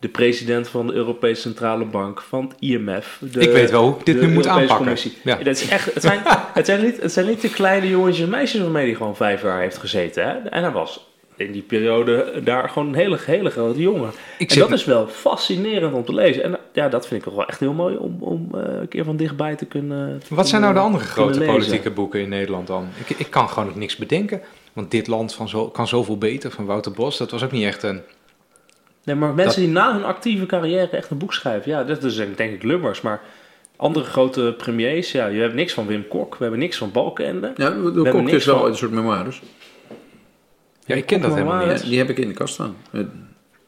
de 0.00 0.08
president 0.08 0.68
van 0.68 0.86
de 0.86 0.92
Europese 0.92 1.40
Centrale 1.40 1.84
Bank, 1.84 2.20
van 2.20 2.44
het 2.44 2.54
IMF. 2.58 3.18
De, 3.32 3.40
ik 3.40 3.50
weet 3.50 3.70
wel 3.70 3.82
hoe 3.82 3.98
ik 3.98 4.06
dit 4.06 4.14
nu 4.14 4.20
moet 4.20 4.28
Europese 4.28 4.50
aanpakken. 4.50 4.76
Commissie. 4.76 5.12
Ja. 5.24 5.36
Dat 5.36 5.46
is 5.46 5.68
echt, 5.68 5.94
het, 5.94 6.02
zijn, 6.02 6.20
het, 6.54 6.66
zijn 6.66 6.82
niet, 6.84 7.02
het 7.02 7.12
zijn 7.12 7.26
niet 7.26 7.40
de 7.40 7.50
kleine 7.50 7.88
jongetjes 7.88 8.24
en 8.24 8.30
meisjes 8.30 8.60
waarmee 8.60 8.86
hij 8.86 8.94
gewoon 8.94 9.16
vijf 9.16 9.42
jaar 9.42 9.60
heeft 9.60 9.78
gezeten. 9.78 10.24
Hè? 10.24 10.30
En 10.32 10.62
hij 10.62 10.72
was 10.72 11.08
in 11.40 11.52
die 11.52 11.62
periode 11.62 12.40
daar 12.44 12.68
gewoon 12.68 12.88
een 12.88 12.94
hele, 12.94 13.18
hele 13.20 13.50
grote 13.50 13.80
jongen. 13.80 14.10
Ik 14.38 14.50
en 14.52 14.58
dat 14.58 14.70
is 14.72 14.84
wel 14.84 15.06
fascinerend 15.06 15.94
om 15.94 16.04
te 16.04 16.14
lezen. 16.14 16.42
En 16.42 16.58
ja, 16.72 16.88
dat 16.88 17.06
vind 17.06 17.20
ik 17.20 17.26
toch 17.26 17.36
wel 17.36 17.46
echt 17.48 17.60
heel 17.60 17.72
mooi 17.72 17.96
om, 17.96 18.16
om 18.20 18.48
eh, 18.54 18.60
een 18.80 18.88
keer 18.88 19.04
van 19.04 19.16
dichtbij 19.16 19.56
te 19.56 19.64
kunnen. 19.66 20.22
Wat 20.28 20.48
zijn 20.48 20.60
nou 20.60 20.74
de 20.74 20.80
andere 20.80 21.04
grote 21.04 21.38
lezen. 21.38 21.54
politieke 21.54 21.90
boeken 21.90 22.20
in 22.20 22.28
Nederland 22.28 22.66
dan? 22.66 22.88
Ik, 23.06 23.18
ik 23.18 23.30
kan 23.30 23.48
gewoon 23.48 23.68
ook 23.68 23.74
niks 23.76 23.96
bedenken. 23.96 24.40
Want 24.72 24.90
dit 24.90 25.06
land 25.06 25.34
van 25.34 25.48
zo, 25.48 25.68
kan 25.68 25.88
zoveel 25.88 26.18
beter 26.18 26.50
van 26.50 26.64
Wouter 26.64 26.92
Bos. 26.92 27.18
Dat 27.18 27.30
was 27.30 27.44
ook 27.44 27.52
niet 27.52 27.64
echt 27.64 27.82
een... 27.82 28.00
Nee, 29.04 29.16
maar 29.16 29.34
mensen 29.34 29.46
Dat- 29.62 29.64
die 29.64 29.80
na 29.80 29.92
hun 29.92 30.04
actieve 30.04 30.46
carrière 30.46 30.88
echt 30.96 31.10
een 31.10 31.18
boek 31.18 31.32
schrijven, 31.34 31.70
ja, 31.70 31.84
dat 31.84 32.04
is 32.04 32.16
denk 32.16 32.38
ik 32.38 32.62
Lubbers. 32.62 33.00
Maar 33.00 33.20
andere 33.76 34.04
grote 34.04 34.54
premiers, 34.58 35.12
ja, 35.12 35.26
je 35.26 35.40
hebt 35.40 35.54
niks 35.54 35.72
van 35.72 35.86
Wim 35.86 36.08
Kok, 36.08 36.32
we 36.36 36.42
hebben 36.42 36.60
niks 36.60 36.76
van 36.76 36.90
Balkenende. 36.92 37.52
Ja, 37.56 37.70
de 37.70 37.74
hebben 37.82 38.12
Kok 38.12 38.28
is 38.28 38.44
wel 38.44 38.58
van- 38.58 38.66
een 38.68 38.76
soort 38.76 38.90
memoires. 38.90 39.42
Ja, 40.90 40.96
ik 40.96 41.06
ken 41.06 41.20
dat 41.20 41.32
helemaal 41.34 41.66
niet. 41.66 41.82
Die 41.82 41.98
heb 41.98 42.08
ik 42.10 42.18
in 42.18 42.28
de 42.28 42.34
kast 42.34 42.54
staan. 42.54 42.74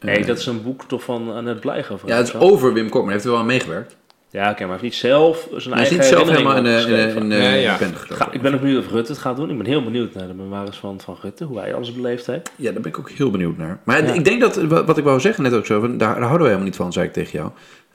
Nee, 0.01 0.25
dat 0.25 0.39
is 0.39 0.47
een 0.47 0.63
boek 0.63 0.85
toch 0.85 1.03
van 1.03 1.33
Annette 1.35 1.61
Blijger. 1.61 1.99
Ja, 2.07 2.17
het 2.17 2.27
is 2.29 2.35
over 2.35 2.73
Wim 2.73 2.89
Kok, 2.89 2.93
maar 2.95 3.03
hij 3.05 3.13
heeft 3.13 3.25
er 3.25 3.31
wel 3.31 3.41
aan 3.41 3.47
meegewerkt. 3.47 3.97
Ja, 4.31 4.51
oké, 4.51 4.51
maar 4.51 4.59
hij 4.61 4.69
heeft 4.71 4.83
niet 4.83 4.95
zelf 4.95 5.49
zijn 5.57 5.75
Hij 5.75 5.83
is 5.83 5.89
eigen 5.91 5.97
niet 5.97 6.05
zelf 6.07 6.29
helemaal 6.31 6.57
in 6.57 6.59
in 6.59 6.65
de, 6.65 6.71
opgeschreven. 6.79 7.23
in 7.23 7.29
de, 7.29 7.35
Nee, 7.37 7.61
ja. 7.63 7.77
pen 7.77 7.95
Ga- 7.95 7.99
gekomen. 8.07 8.35
ik 8.35 8.43
ben 8.43 8.55
ook 8.55 8.61
benieuwd 8.61 8.85
of 8.85 8.91
Rutte 8.93 9.13
het 9.13 9.21
gaat 9.21 9.37
doen. 9.37 9.51
Ik 9.51 9.57
ben 9.57 9.67
heel 9.67 9.85
benieuwd 9.85 10.15
naar 10.15 10.27
de 10.27 10.35
memoires 10.35 10.77
van, 10.77 11.01
van 11.01 11.17
Rutte, 11.23 11.45
hoe 11.45 11.59
hij 11.59 11.75
alles 11.75 11.93
beleefd 11.95 12.27
heeft. 12.27 12.51
Ja, 12.57 12.73
daar 12.73 12.81
ben 12.81 12.91
ik 12.91 12.99
ook 12.99 13.11
heel 13.11 13.31
benieuwd 13.31 13.57
naar. 13.57 13.81
Maar 13.85 14.05
Ja. 14.07 14.13
ik 14.13 14.25
denk 14.25 14.41
dat, 14.41 14.57
wa- 14.57 14.85
wat 14.85 14.99
ik 14.99 15.05
wou 15.05 15.21
zeggen 15.21 15.43
net 15.43 15.55
ook 15.55 15.67
zo, 15.67 15.81
van, 15.81 15.99
daar, 15.99 16.09
daar 16.15 16.19
houden 16.23 16.39
we 16.41 16.45
helemaal 16.45 16.65
niet 16.67 16.77
van, 16.77 16.93
zei 16.93 17.07
ik 17.07 17.13
tegen 17.13 17.39
jou. 17.39 17.51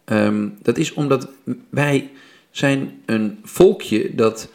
Ehm, 0.06 0.48
dat 0.62 0.78
is 0.78 0.94
omdat 0.94 1.28
wij 1.70 2.10
zijn 2.52 3.02
een 3.06 3.40
volkje 3.44 4.16
dat 4.16 4.52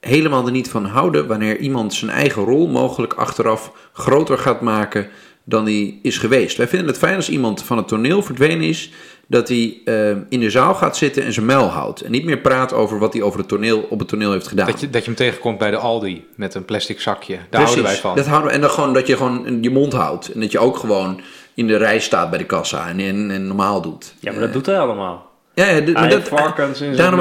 helemaal 0.00 0.46
er 0.46 0.52
niet 0.52 0.70
van 0.70 0.84
houden 0.84 1.26
wanneer 1.26 1.58
iemand 1.58 1.94
zijn 1.94 2.10
eigen 2.10 2.44
rol 2.44 2.68
mogelijk 2.68 3.14
achteraf 3.14 3.72
groter 3.92 4.38
gaat 4.38 4.60
maken 4.60 5.08
dan 5.44 5.64
die 5.64 5.98
is 6.02 6.18
geweest. 6.18 6.56
Wij 6.56 6.68
vinden 6.68 6.88
het 6.88 6.98
fijn 6.98 7.16
als 7.16 7.28
iemand 7.28 7.62
van 7.62 7.76
het 7.76 7.88
toneel 7.88 8.22
verdwenen 8.22 8.68
is, 8.68 8.90
dat 9.26 9.48
hij 9.48 9.80
eh, 9.84 10.10
in 10.28 10.40
de 10.40 10.50
zaal 10.50 10.74
gaat 10.74 10.96
zitten 10.96 11.24
en 11.24 11.32
zijn 11.32 11.46
muil 11.46 11.66
houdt. 11.66 12.00
En 12.00 12.10
niet 12.10 12.24
meer 12.24 12.38
praat 12.38 12.72
over 12.72 12.98
wat 12.98 13.12
hij 13.12 13.22
over 13.22 13.38
het 13.38 13.48
toneel, 13.48 13.86
op 13.90 13.98
het 13.98 14.08
toneel 14.08 14.32
heeft 14.32 14.48
gedaan. 14.48 14.66
Dat 14.66 14.80
je, 14.80 14.90
dat 14.90 15.00
je 15.00 15.06
hem 15.06 15.16
tegenkomt 15.16 15.58
bij 15.58 15.70
de 15.70 15.76
Aldi 15.76 16.26
met 16.34 16.54
een 16.54 16.64
plastic 16.64 17.00
zakje. 17.00 17.34
Daar 17.34 17.46
Precies, 17.48 17.66
houden 17.66 17.84
wij 17.84 17.96
van. 17.96 18.16
Dat 18.16 18.26
houden 18.26 18.52
en 18.52 18.60
dan 18.60 18.70
gewoon 18.70 18.92
dat 18.92 19.06
je 19.06 19.16
gewoon 19.16 19.62
je 19.62 19.70
mond 19.70 19.92
houdt. 19.92 20.32
En 20.32 20.40
dat 20.40 20.52
je 20.52 20.58
ook 20.58 20.76
gewoon 20.76 21.20
in 21.54 21.66
de 21.66 21.76
rij 21.76 22.00
staat 22.00 22.30
bij 22.30 22.38
de 22.38 22.46
kassa 22.46 22.88
en, 22.88 23.00
en, 23.00 23.30
en 23.30 23.46
normaal 23.46 23.82
doet. 23.82 24.14
Ja, 24.20 24.32
maar 24.32 24.40
dat 24.40 24.52
doet 24.52 24.66
hij 24.66 24.78
allemaal. 24.78 25.29
Ja, 25.60 25.66
ja, 25.70 25.80
dit- 25.80 25.94
maar 25.94 26.02
Hij 26.02 26.12
dat, 26.12 26.28
varkens 26.28 26.78
zijn 26.78 26.96
daarom, 26.96 27.20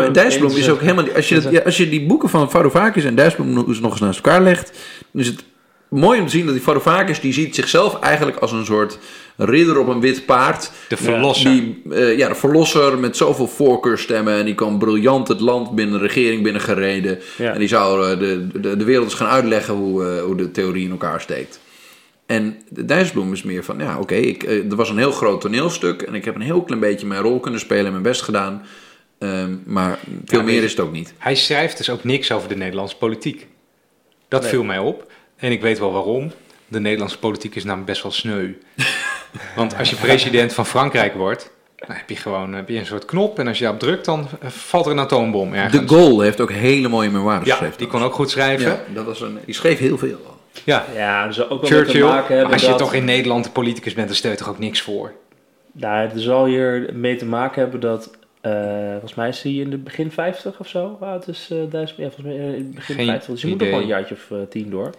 is 0.55 0.69
ook 0.69 0.81
helemaal... 0.81 1.05
Als 1.15 1.29
je, 1.29 1.41
dat, 1.41 1.51
ja, 1.51 1.61
als 1.61 1.77
je 1.77 1.89
die 1.89 2.05
boeken 2.05 2.29
van 2.29 2.51
Varoufakis 2.51 3.03
en 3.03 3.15
Dijsselbloem 3.15 3.53
nog 3.53 3.67
eens 3.67 3.79
nog 3.79 3.91
eens 3.91 3.99
naast 3.99 4.15
elkaar 4.15 4.41
legt... 4.41 4.71
dan 5.11 5.21
is 5.21 5.27
het 5.27 5.43
mooi 5.89 6.19
om 6.19 6.25
te 6.25 6.31
zien 6.31 6.45
dat 6.45 6.53
die 6.53 6.63
Varoufakis... 6.63 7.19
die 7.19 7.33
ziet 7.33 7.55
zichzelf 7.55 7.99
eigenlijk 7.99 8.37
als 8.37 8.51
een 8.51 8.65
soort 8.65 8.97
ridder 9.37 9.77
op 9.79 9.87
een 9.87 9.99
wit 9.99 10.25
paard. 10.25 10.71
De 10.87 10.97
verlosser. 10.97 11.51
Die, 11.51 11.81
eh, 11.91 12.17
ja, 12.17 12.27
de 12.27 12.35
verlosser 12.35 12.97
met 12.97 13.17
zoveel 13.17 13.47
voorkeurstemmen. 13.47 14.33
En 14.33 14.45
die 14.45 14.55
kwam 14.55 14.79
briljant 14.79 15.27
het 15.27 15.39
land 15.39 15.71
binnen, 15.75 15.99
de 15.99 16.05
regering 16.07 16.43
binnengereden. 16.43 17.19
Ja. 17.37 17.53
En 17.53 17.59
die 17.59 17.67
zou 17.67 18.11
eh, 18.11 18.19
de, 18.19 18.47
de, 18.61 18.77
de 18.77 18.83
wereld 18.83 19.05
eens 19.05 19.13
gaan 19.13 19.27
uitleggen 19.27 19.73
hoe, 19.73 20.05
eh, 20.05 20.21
hoe 20.23 20.35
de 20.35 20.51
theorie 20.51 20.85
in 20.85 20.91
elkaar 20.91 21.21
steekt. 21.21 21.59
En 22.29 22.61
de 22.69 22.85
Dijsselbloem 22.85 23.33
is 23.33 23.43
meer 23.43 23.63
van, 23.63 23.77
ja 23.79 23.99
oké, 23.99 24.15
ik 24.15 24.43
eh, 24.43 24.69
er 24.71 24.75
was 24.75 24.89
een 24.89 24.97
heel 24.97 25.11
groot 25.11 25.41
toneelstuk. 25.41 26.01
En 26.01 26.13
ik 26.15 26.25
heb 26.25 26.35
een 26.35 26.41
heel 26.41 26.61
klein 26.63 26.81
beetje 26.81 27.07
mijn 27.07 27.21
rol 27.21 27.39
kunnen 27.39 27.59
spelen 27.59 27.85
en 27.85 27.91
mijn 27.91 28.03
best 28.03 28.21
gedaan. 28.21 28.65
Ehm, 29.19 29.55
maar 29.65 29.99
veel 30.25 30.39
Ja, 30.39 30.45
meer 30.45 30.63
is 30.63 30.71
het 30.71 30.79
ook 30.79 30.91
niet. 30.91 31.13
Hij 31.17 31.35
schrijft 31.35 31.77
dus 31.77 31.89
ook 31.89 32.03
niks 32.03 32.31
over 32.31 32.49
de 32.49 32.55
Nederlandse 32.55 32.97
politiek. 32.97 33.47
Dat 34.27 34.41
Nee. 34.41 34.49
viel 34.49 34.63
mij 34.63 34.77
op. 34.77 35.11
En 35.35 35.51
ik 35.51 35.61
weet 35.61 35.79
wel 35.79 35.91
waarom. 35.91 36.31
De 36.67 36.79
Nederlandse 36.79 37.19
politiek 37.19 37.55
is 37.55 37.63
namelijk 37.63 37.87
best 37.87 38.03
wel 38.03 38.11
sneu. 38.11 38.51
Want 39.55 39.77
als 39.77 39.89
je 39.89 39.95
president 39.95 40.53
van 40.53 40.65
Frankrijk 40.65 41.13
wordt, 41.13 41.51
dan 41.75 41.95
heb 41.95 42.09
je 42.09 42.15
gewoon 42.15 42.53
heb 42.53 42.69
je 42.69 42.77
een 42.77 42.85
soort 42.85 43.05
knop. 43.05 43.39
En 43.39 43.47
als 43.47 43.57
je 43.57 43.63
daarop 43.63 43.81
drukt, 43.81 44.05
dan 44.05 44.27
eh, 44.41 44.49
valt 44.49 44.85
er 44.85 44.91
een 44.91 44.99
atoombom 44.99 45.51
De 45.51 45.57
ergens. 45.57 45.91
Gaulle 45.91 46.23
heeft 46.23 46.41
ook 46.41 46.51
hele 46.51 46.87
mooie 46.87 47.09
memoires 47.09 47.47
ja, 47.47 47.51
geschreven. 47.53 47.77
die 47.77 47.87
kon 47.87 48.01
ook 48.03 48.13
goed 48.13 48.29
schrijven. 48.29 48.67
Ja, 48.71 48.83
dat 48.93 49.05
was 49.05 49.21
een, 49.21 49.37
die 49.45 49.55
schreef 49.55 49.79
heel 49.79 49.97
veel. 49.97 50.37
Ja, 50.65 50.85
Ja, 50.95 51.31
zou 51.31 51.49
ook 51.49 51.61
wel 51.61 51.69
Churchill. 51.69 51.93
mee 52.01 52.09
te 52.09 52.15
maken 52.15 52.35
hebben 52.35 52.53
als 52.53 52.61
je 52.61 52.67
dat... 52.67 52.77
toch 52.77 52.93
in 52.93 53.05
Nederland 53.05 53.43
de 53.43 53.51
politicus 53.51 53.93
bent, 53.93 54.07
dan 54.07 54.15
stel 54.15 54.31
je 54.31 54.37
toch 54.37 54.49
ook 54.49 54.59
niks 54.59 54.81
voor. 54.81 55.13
Nou, 55.71 56.09
er 56.09 56.19
zal 56.19 56.45
hier 56.45 56.89
mee 56.93 57.15
te 57.15 57.25
maken 57.25 57.61
hebben 57.61 57.79
dat... 57.79 58.11
eh, 58.41 58.51
volgens 58.91 59.15
mij 59.15 59.29
is 59.29 59.41
hij 59.41 59.51
in 59.53 59.69
de 59.69 59.77
begin 59.77 60.11
50 60.11 60.59
of 60.59 60.67
zo. 60.67 60.95
Hoe 60.99 61.07
oud 61.07 61.27
is 61.27 61.47
eh 61.51 61.57
Dijsselbloem? 61.71 62.05
Ja, 62.07 62.11
volgens 62.15 62.25
mij 62.25 62.35
eh, 62.37 62.45
in 62.47 62.53
het 62.65 62.75
begin 62.75 62.95
Geen 62.95 63.05
50. 63.07 63.29
Dus 63.33 63.41
je 63.41 63.47
moet 63.47 63.59
nog 63.59 63.69
wel 63.69 63.79
een 63.79 63.87
jaartje 63.87 64.15
of 64.15 64.31
eh, 64.31 64.37
tien 64.49 64.69
door. 64.69 64.89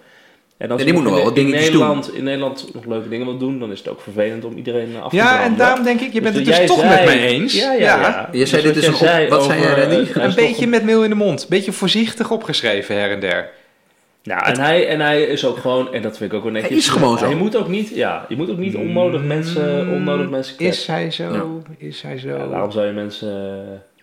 En 0.56 0.70
als 0.70 0.80
Ja, 0.80 0.86
die 0.86 0.94
je 0.94 1.00
moet 1.00 1.10
nog 1.10 1.22
wel 1.22 1.32
in, 1.34 1.50
Nederland, 1.50 2.14
in 2.14 2.24
Nederland 2.24 2.70
nog 2.74 2.84
leuke 2.84 3.08
dingen 3.08 3.26
wil 3.26 3.38
doen, 3.38 3.58
dan 3.58 3.72
is 3.72 3.78
het 3.78 3.88
ook 3.88 4.00
vervelend 4.00 4.44
om 4.44 4.56
iedereen 4.56 4.96
af 5.02 5.10
te 5.10 5.16
Ja, 5.16 5.42
en 5.42 5.56
daarom 5.56 5.84
denk 5.84 6.00
ik, 6.00 6.12
je 6.12 6.20
bent 6.20 6.34
Dus 6.34 6.46
het 6.46 6.56
dus 6.56 6.66
toch 6.66 6.78
zei- 6.78 6.94
met 6.94 7.04
mij 7.04 7.26
eens. 7.28 7.54
Ja, 7.60 7.72
ja, 7.72 7.78
ja. 7.78 8.28
Je 8.32 8.46
zei, 8.46 8.62
Dus 8.62 8.72
dit 8.72 8.84
wat 8.84 8.94
is 8.94 9.00
een 9.00 9.22
op- 9.24 9.28
wat 9.30 9.44
zei 9.44 9.60
jij, 9.60 10.24
Een 10.24 10.34
beetje 10.34 10.66
met 10.66 10.84
meel 10.84 11.02
in 11.04 11.10
de 11.10 11.16
mond. 11.16 11.46
Beetje 11.48 11.72
voorzichtig 11.72 12.30
opgeschreven 12.30 12.94
her 12.96 13.10
en 13.10 13.20
der. 13.20 13.50
Nou, 14.22 14.44
en 14.44 14.58
hij, 14.60 14.88
en 14.88 15.00
hij 15.00 15.22
is 15.22 15.44
ook 15.44 15.56
gewoon, 15.58 15.92
en 15.92 16.02
dat 16.02 16.16
vind 16.16 16.30
ik 16.32 16.36
ook 16.36 16.42
wel 16.42 16.52
netjes. 16.52 16.70
Hij 16.70 16.78
is 16.78 16.88
gewoon 16.88 17.18
zo. 17.18 17.28
Je 17.28 17.34
moet 17.36 17.56
ook 17.56 17.68
niet, 17.68 17.88
ja, 17.88 18.24
je 18.28 18.36
moet 18.36 18.50
ook 18.50 18.58
niet 18.58 18.74
onnodig 18.76 19.22
mensen, 19.22 19.88
onnodig 19.88 20.28
mensen 20.30 20.56
kwetsen. 20.56 20.82
Is 20.82 20.86
hij 20.86 21.10
zo? 21.10 21.32
Ja. 21.32 21.44
Is 21.86 22.02
hij 22.02 22.18
zo? 22.18 22.28
Ja, 22.28 22.46
waarom 22.48 22.70
zou 22.70 22.86
je 22.86 22.92
mensen... 22.92 23.28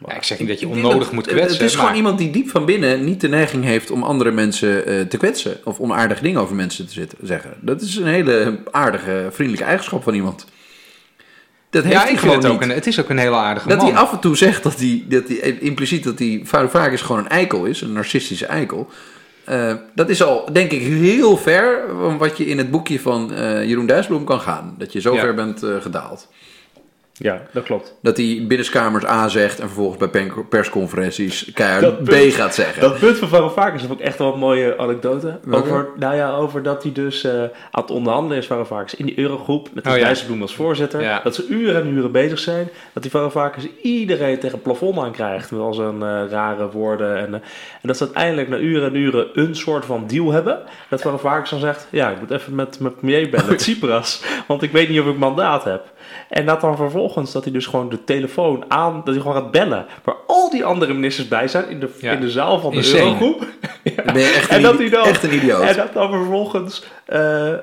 Ja, 0.08 0.16
ik 0.16 0.24
zeg 0.24 0.40
niet 0.40 0.48
dat 0.48 0.60
je 0.60 0.68
onnodig 0.68 1.04
dat- 1.04 1.12
moet 1.12 1.28
kwetsen. 1.28 1.52
Het 1.58 1.62
is 1.62 1.72
maar 1.76 1.82
gewoon 1.82 1.98
iemand 1.98 2.18
die 2.18 2.30
diep 2.32 2.50
van 2.50 2.66
binnen 2.66 3.04
niet 3.04 3.22
de 3.22 3.28
neiging 3.28 3.64
heeft 3.64 3.92
om 3.92 4.04
andere 4.04 4.32
mensen 4.32 4.86
eh, 4.86 5.02
te 5.02 5.18
kwetsen. 5.18 5.58
Of 5.64 5.80
onaardige 5.80 6.22
dingen 6.24 6.42
over 6.42 6.56
mensen 6.56 6.88
te 6.88 6.94
zitten, 6.94 7.18
zeggen. 7.22 7.54
Dat 7.62 7.82
is 7.82 7.96
een 7.96 8.08
hele 8.08 8.58
aardige, 8.72 9.28
vriendelijke 9.32 9.66
eigenschap 9.68 10.04
van 10.04 10.14
iemand. 10.14 10.46
Dat 11.70 11.84
heeft 11.84 11.96
Ja, 11.96 12.02
hij 12.02 12.12
ik 12.12 12.18
gewoon 12.18 12.32
vind 12.34 12.44
het 12.44 12.54
ook 12.54 12.60
niet. 12.60 12.70
een, 12.70 12.76
het 12.76 12.88
is 12.88 13.00
ook 13.00 13.10
een 13.10 13.18
hele 13.18 13.36
aardige 13.36 13.68
Dat 13.68 13.78
man. 13.78 13.88
hij 13.88 13.96
af 13.98 14.12
en 14.12 14.20
toe 14.20 14.38
zegt 14.38 14.64
dat 14.64 14.80
hij, 14.80 15.04
dat 15.10 15.28
hij 15.28 15.58
impliciet 15.60 16.04
dat 16.04 16.20
hij 16.20 16.42
Varoufakis 16.44 17.02
gewoon 17.02 17.22
een 17.22 17.30
eikel 17.30 17.66
is, 17.66 17.82
een 17.82 17.92
narcistische 17.94 18.46
eikel. 18.46 18.90
Eh, 19.48 19.74
dat 19.94 20.10
is 20.10 20.24
al, 20.24 20.50
denk 20.52 20.72
ik, 20.72 20.82
heel 20.82 21.38
ver 21.38 21.80
van 22.00 22.18
wat 22.18 22.38
je 22.38 22.46
in 22.46 22.58
het 22.58 22.72
boekje 22.72 23.00
van 23.00 23.34
eh, 23.34 23.64
Jeroen 23.68 23.86
Dijsselbloem 23.86 24.26
kan 24.26 24.40
gaan. 24.40 24.76
Dat 24.78 24.94
je 24.94 25.02
zo 25.02 25.14
Ja. 25.14 25.20
ver 25.20 25.34
bent 25.34 25.64
eh, 25.64 25.76
gedaald. 25.82 26.28
Ja, 27.20 27.42
dat 27.52 27.64
klopt. 27.64 27.96
Dat 28.02 28.18
hij 28.18 28.46
binnenskamers 28.48 29.06
A 29.06 29.28
zegt 29.28 29.60
en 29.60 29.66
vervolgens 29.68 30.10
bij 30.10 30.32
persconferenties 30.50 31.52
keihard 31.54 32.04
B 32.04 32.12
gaat 32.14 32.56
zeggen. 32.56 32.82
Dat 32.82 33.00
punt 33.00 33.18
van 33.18 33.28
Varoufakis 33.28 33.84
is 33.84 33.90
ook 33.90 34.00
echt 34.00 34.18
wel 34.18 34.34
een 34.34 34.40
mooie 34.40 34.78
anekdote. 34.78 35.40
Welke? 35.44 35.70
Over, 35.70 35.90
nou 35.96 36.16
ja, 36.16 36.36
over 36.36 36.64
dat 36.64 36.84
hij 36.84 36.92
dus 36.92 37.24
eh, 37.24 37.42
aan 37.72 37.82
het 37.82 37.92
onderhandelen 37.92 38.38
is, 38.38 38.48
Varoufakis, 38.48 38.96
in 38.96 39.06
die 39.06 39.20
eurogroep. 39.20 39.70
Met 39.74 39.84
de 39.84 39.90
Oh 39.90 39.98
ja. 39.98 40.04
Dijsselbloem 40.04 40.42
als 40.42 40.56
voorzitter. 40.56 41.02
Ja. 41.02 41.22
Dat 41.24 41.36
ze 41.36 41.48
uren 41.48 41.82
en 41.82 41.88
uren 41.88 42.12
bezig 42.12 42.40
zijn. 42.40 42.70
Dat 42.94 43.04
die 43.04 43.12
Varoufakis 43.12 43.68
iedereen 43.82 44.40
tegen 44.40 44.56
het 44.56 44.64
plafond 44.64 44.98
aankrijgt. 44.98 45.52
Met 45.52 45.60
al 45.60 45.74
zijn 45.74 46.04
eh, 46.04 46.24
rare 46.30 46.72
woorden. 46.72 47.18
En, 47.18 47.34
eh, 47.34 47.40
en 47.82 47.88
dat 47.88 47.98
ze 47.98 48.04
uiteindelijk 48.04 48.50
na 48.50 48.58
uren 48.58 48.88
en 48.88 48.96
uren 48.96 49.28
een 49.34 49.56
soort 49.56 49.86
van 49.86 50.08
deal 50.08 50.32
hebben. 50.32 50.60
Dat 50.90 51.02
Varoufakis 51.02 51.50
dan 51.50 51.60
zegt, 51.60 51.88
ja, 51.92 52.10
ik 52.10 52.20
moet 52.20 52.32
even 52.32 52.56
met 52.56 52.80
mijn 52.80 52.96
premier 52.96 53.30
bellen, 53.30 53.50
met 53.50 53.58
Tsipras. 53.68 54.24
Want 54.48 54.62
ik 54.62 54.72
weet 54.72 54.90
niet 54.90 55.00
of 55.00 55.08
ik 55.08 55.18
mandaat 55.18 55.64
heb. 55.64 55.96
En 56.30 56.46
dat 56.46 56.62
dan 56.62 56.76
vervolgens, 56.76 57.32
dat 57.32 57.44
hij 57.44 57.54
dus 57.54 57.66
gewoon 57.66 57.90
de 57.90 58.04
telefoon 58.04 58.66
aan, 58.68 58.96
dat 59.06 59.14
hij 59.14 59.18
gewoon 59.24 59.38
gaat 59.42 59.52
bellen. 59.52 59.86
Waar 60.04 60.16
al 60.28 60.50
die 60.50 60.66
andere 60.66 60.94
ministers 60.94 61.28
bij 61.28 61.48
zijn 61.48 61.70
in 61.70 61.80
de, 61.80 61.90
Ja. 62.00 62.12
in 62.12 62.20
de 62.22 62.30
zaal 62.30 62.60
van 62.60 62.72
de 62.72 62.78
Insane. 62.78 63.02
Eurogroep. 63.04 63.46
Ben 64.06 64.18
je 64.20 64.26
echt 64.36 64.50
En 64.50 64.56
een, 64.56 64.62
dat 64.62 64.74
idi- 64.74 64.82
hij 64.84 64.90
dan- 64.90 65.08
echt 65.08 65.24
een 65.24 65.34
idioot. 65.34 65.62
En 65.62 65.76
dat 65.76 65.94
dan 65.94 66.10
vervolgens, 66.12 66.84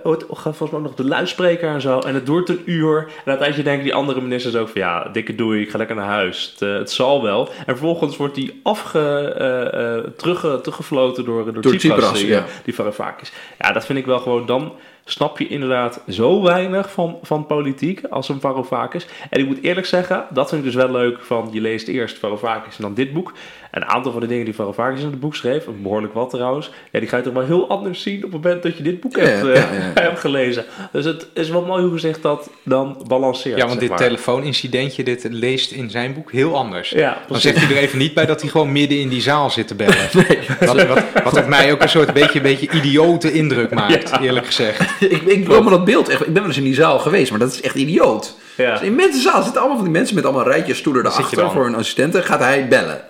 wordt- 0.02 0.24
gaat 0.28 0.56
volgens 0.56 0.70
mij 0.70 0.78
ook 0.80 0.86
nog 0.86 0.94
de 0.94 1.04
luidspreker 1.04 1.68
en 1.68 1.80
zo. 1.80 1.98
En 1.98 2.14
het 2.14 2.26
duurt 2.26 2.48
een 2.48 2.62
uur. 2.64 2.96
En 2.98 3.06
uiteindelijk 3.30 3.64
denken 3.68 3.84
die 3.84 3.94
andere 3.94 4.20
ministers 4.20 4.56
ook 4.56 4.68
van, 4.68 4.80
ja, 4.80 5.08
dikke 5.12 5.34
doei, 5.34 5.62
ik 5.62 5.70
ga 5.70 5.78
lekker 5.78 5.96
naar 5.96 6.06
huis. 6.06 6.50
Het, 6.52 6.62
eh, 6.68 6.74
het 6.78 6.90
zal 6.90 7.22
wel. 7.22 7.48
En 7.48 7.64
vervolgens 7.64 8.16
wordt 8.16 8.34
die 8.34 8.60
afge, 8.62 8.98
eh, 9.38 9.96
eh, 9.96 10.04
terugge, 10.16 10.58
teruggefloten 10.62 11.24
door, 11.24 11.44
door, 11.52 11.62
Door 11.62 11.76
Tsipras, 11.76 11.80
Tsipras, 12.00 12.18
die, 12.20 12.28
ja. 12.28 12.44
die 12.64 12.74
Varoufakis. 12.74 13.32
Ja, 13.58 13.72
dat 13.72 13.86
vind 13.86 13.98
ik 13.98 14.06
wel 14.06 14.18
gewoon, 14.18 14.46
dan 14.46 14.72
snap 15.04 15.38
je 15.38 15.48
inderdaad 15.48 16.02
zo 16.08 16.42
weinig 16.42 16.92
van, 16.92 17.18
van 17.22 17.46
politiek 17.46 18.04
als 18.04 18.28
een 18.28 18.40
Varoufakis. 18.40 19.06
En 19.30 19.40
ik 19.40 19.46
moet 19.46 19.62
eerlijk 19.62 19.86
zeggen, 19.86 20.26
dat 20.30 20.48
vind 20.48 20.60
ik 20.64 20.66
dus 20.66 20.82
wel 20.82 20.90
leuk 20.90 21.20
van, 21.20 21.48
je 21.52 21.60
leest 21.60 21.88
eerst 21.88 22.18
Varoufakis 22.18 22.76
en 22.76 22.82
dan 22.82 22.94
dit 22.94 23.12
boek. 23.12 23.32
Een 23.74 23.84
aantal 23.84 24.12
van 24.12 24.20
de 24.20 24.26
dingen 24.26 24.44
die 24.44 24.54
Varoufakis 24.54 25.00
in 25.00 25.06
het 25.10 25.20
boek 25.20 25.34
schreef, 25.34 25.66
een 25.66 25.82
behoorlijk 25.82 26.14
wat 26.14 26.30
trouwens, 26.30 26.70
ja, 26.92 26.98
die 27.00 27.08
ga 27.08 27.16
je 27.16 27.22
toch 27.22 27.32
wel 27.32 27.44
heel 27.44 27.68
anders 27.68 28.02
zien 28.02 28.16
op 28.16 28.32
het 28.32 28.42
moment 28.42 28.62
dat 28.62 28.76
je 28.76 28.82
dit 28.82 29.00
boek 29.00 29.16
Ja, 29.16 29.22
hebt, 29.22 29.46
ja, 29.46 29.52
eh, 29.52 29.78
ja, 29.78 29.92
ja. 29.94 30.02
hebt 30.08 30.20
gelezen. 30.20 30.64
Dus 30.92 31.04
het 31.04 31.26
is 31.32 31.48
wel 31.48 31.64
mooi 31.64 31.84
hoe 31.84 31.98
zich 31.98 32.20
dat 32.20 32.50
dan 32.62 33.04
balanceert. 33.06 33.56
ja, 33.58 33.66
want 33.66 33.80
dit 33.80 33.88
maar. 33.88 33.98
telefoonincidentje, 33.98 35.02
dit 35.02 35.26
leest 35.30 35.70
in 35.70 35.90
zijn 35.90 36.14
boek 36.14 36.32
heel 36.32 36.56
anders. 36.56 36.90
Ja, 36.90 37.18
Dan 37.28 37.40
zegt 37.40 37.56
hij 37.56 37.76
er 37.76 37.82
even 37.82 37.98
niet 37.98 38.14
bij 38.14 38.26
dat 38.26 38.40
hij 38.40 38.50
gewoon 38.50 38.72
midden 38.72 38.98
in 38.98 39.08
die 39.08 39.22
zaal 39.22 39.50
zit 39.50 39.66
te 39.68 39.74
bellen. 39.74 39.96
Wat, 40.60 40.86
wat, 40.86 41.02
wat 41.24 41.38
op 41.38 41.46
mij 41.46 41.72
ook 41.72 41.82
een 41.82 41.88
soort 41.88 42.12
beetje, 42.12 42.40
beetje 42.40 42.70
idiote 42.70 43.32
indruk 43.32 43.70
maakt, 43.74 44.20
eerlijk 44.20 44.46
gezegd. 44.46 44.80
ik, 45.00 45.22
ik 45.22 45.46
wil 45.46 45.62
me 45.62 45.70
dat 45.70 45.84
beeld 45.84 46.08
echt. 46.08 46.20
Ik 46.20 46.26
ben 46.26 46.34
wel 46.34 46.46
eens 46.46 46.56
in 46.56 46.64
die 46.64 46.74
zaal 46.74 46.98
geweest, 46.98 47.30
maar 47.30 47.40
dat 47.40 47.52
is 47.52 47.60
echt 47.60 47.74
idioot. 47.74 48.36
Ja. 48.56 48.72
Dus 48.72 48.80
in 48.80 48.94
mensen 48.94 49.22
zaal 49.22 49.42
zitten 49.42 49.60
allemaal 49.60 49.76
van 49.78 49.86
die 49.86 49.96
mensen 49.96 50.14
met 50.14 50.24
allemaal 50.24 50.48
rijtjes 50.48 50.78
stoelen 50.78 51.04
erachter 51.06 51.36
dan. 51.36 51.52
voor 51.52 51.64
hun 51.64 51.74
assistenten. 51.74 52.22
Gaat 52.24 52.40
hij 52.40 52.68
bellen? 52.68 53.00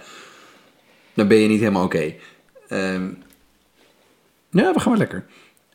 Dan 1.14 1.28
ben 1.28 1.38
je 1.38 1.48
niet 1.48 1.58
helemaal 1.60 1.84
oké. 1.84 2.14
Ehm 2.68 3.02
ja, 4.50 4.72
we 4.72 4.80
gaan 4.80 4.90
wel 4.90 4.98
lekker. 5.00 5.24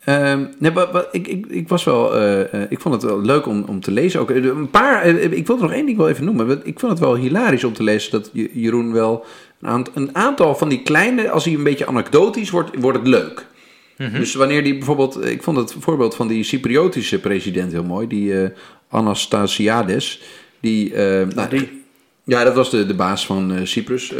Ehm, 0.03 0.45
nee, 0.59 0.71
wat, 0.71 0.91
wat- 0.91 1.07
ik, 1.11 1.27
ik, 1.27 1.45
ik 1.45 1.67
was 1.67 1.83
wel, 1.83 2.15
eh, 2.15 2.53
eh, 2.53 2.71
ik 2.71 2.79
vond 2.79 2.93
het 2.95 3.03
wel 3.03 3.21
leuk 3.21 3.45
om, 3.45 3.63
om 3.67 3.79
te 3.79 3.91
lezen. 3.91 4.19
Ook, 4.19 4.31
Eh, 4.31 4.43
een 4.43 4.69
paar, 4.69 5.05
ik 5.05 5.47
wilde 5.47 5.61
nog 5.61 5.71
één 5.71 5.85
ding 5.85 5.97
wel 5.97 6.09
even 6.09 6.25
noemen. 6.25 6.61
Ik 6.65 6.79
vond 6.79 6.91
het 6.91 7.01
wel 7.01 7.15
hilarisch 7.15 7.63
om 7.63 7.73
te 7.73 7.83
lezen 7.83 8.11
dat 8.11 8.29
Je- 8.33 8.49
Jeroen 8.53 8.93
wel 8.93 9.25
een 9.61 9.67
aantal, 9.69 9.93
een 9.95 10.15
aantal 10.15 10.55
van 10.55 10.69
die 10.69 10.81
kleine, 10.83 11.29
als 11.29 11.45
hij 11.45 11.53
een 11.53 11.63
beetje 11.63 11.87
anekdotisch 11.87 12.49
wordt, 12.49 12.69
wordt 12.79 12.97
het 12.97 13.07
leuk. 13.07 13.45
Dus 14.11 14.33
wanneer 14.35 14.63
die 14.63 14.73
bijvoorbeeld, 14.77 15.25
ik 15.25 15.43
vond 15.43 15.57
het 15.57 15.75
voorbeeld 15.79 16.15
van 16.15 16.27
die 16.27 16.43
Cypriotische 16.43 17.19
president 17.19 17.71
heel 17.71 17.83
mooi, 17.83 18.07
die 18.07 18.41
eh, 18.41 18.49
Anastasiades. 18.89 20.21
Die, 20.59 20.93
nou, 20.95 21.49
die- 21.49 21.83
ja, 22.23 22.43
dat 22.43 22.55
was 22.55 22.69
de, 22.69 22.85
de 22.85 22.95
baas 22.95 23.25
van 23.25 23.53
eh, 23.53 23.59
Cyprus. 23.65 24.13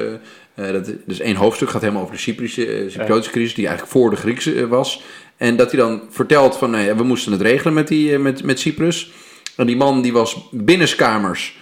Eh, 0.60 0.72
dat, 0.72 0.92
dus 1.06 1.20
één 1.20 1.36
hoofdstuk 1.36 1.70
gaat 1.70 1.82
helemaal 1.82 2.02
over 2.02 2.16
de 2.16 2.22
Cyprische, 2.22 2.66
eh, 2.66 2.90
Cypriotische 2.90 3.32
crisis, 3.32 3.54
die 3.54 3.68
eigenlijk 3.68 3.98
voor 3.98 4.10
de 4.10 4.16
Griekse 4.16 4.56
eh, 4.56 4.66
was. 4.66 5.04
En 5.38 5.56
dat 5.56 5.72
hij 5.72 5.80
dan 5.80 6.02
vertelt 6.10 6.58
van, 6.58 6.72
nou 6.72 6.96
we 6.96 7.04
moesten 7.04 7.32
het 7.32 7.42
regelen 7.42 7.74
met, 7.74 7.88
die, 7.88 8.18
met, 8.18 8.44
met 8.44 8.60
Cyprus. 8.60 9.12
En 9.56 9.66
die 9.66 9.76
man 9.76 10.02
die 10.02 10.14
was 10.14 10.48
binnenskamers 10.52 11.58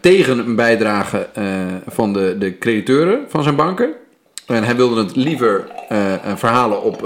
tegen 0.00 0.38
een 0.38 0.54
bijdrage 0.54 1.28
van 1.86 2.12
de, 2.12 2.36
de 2.38 2.58
crediteuren 2.58 3.24
van 3.28 3.42
zijn 3.42 3.56
banken. 3.56 3.90
En 4.46 4.64
hij 4.64 4.76
wilde 4.76 5.02
het 5.02 5.16
liever 5.16 5.64
verhalen 6.36 6.82
op 6.82 7.00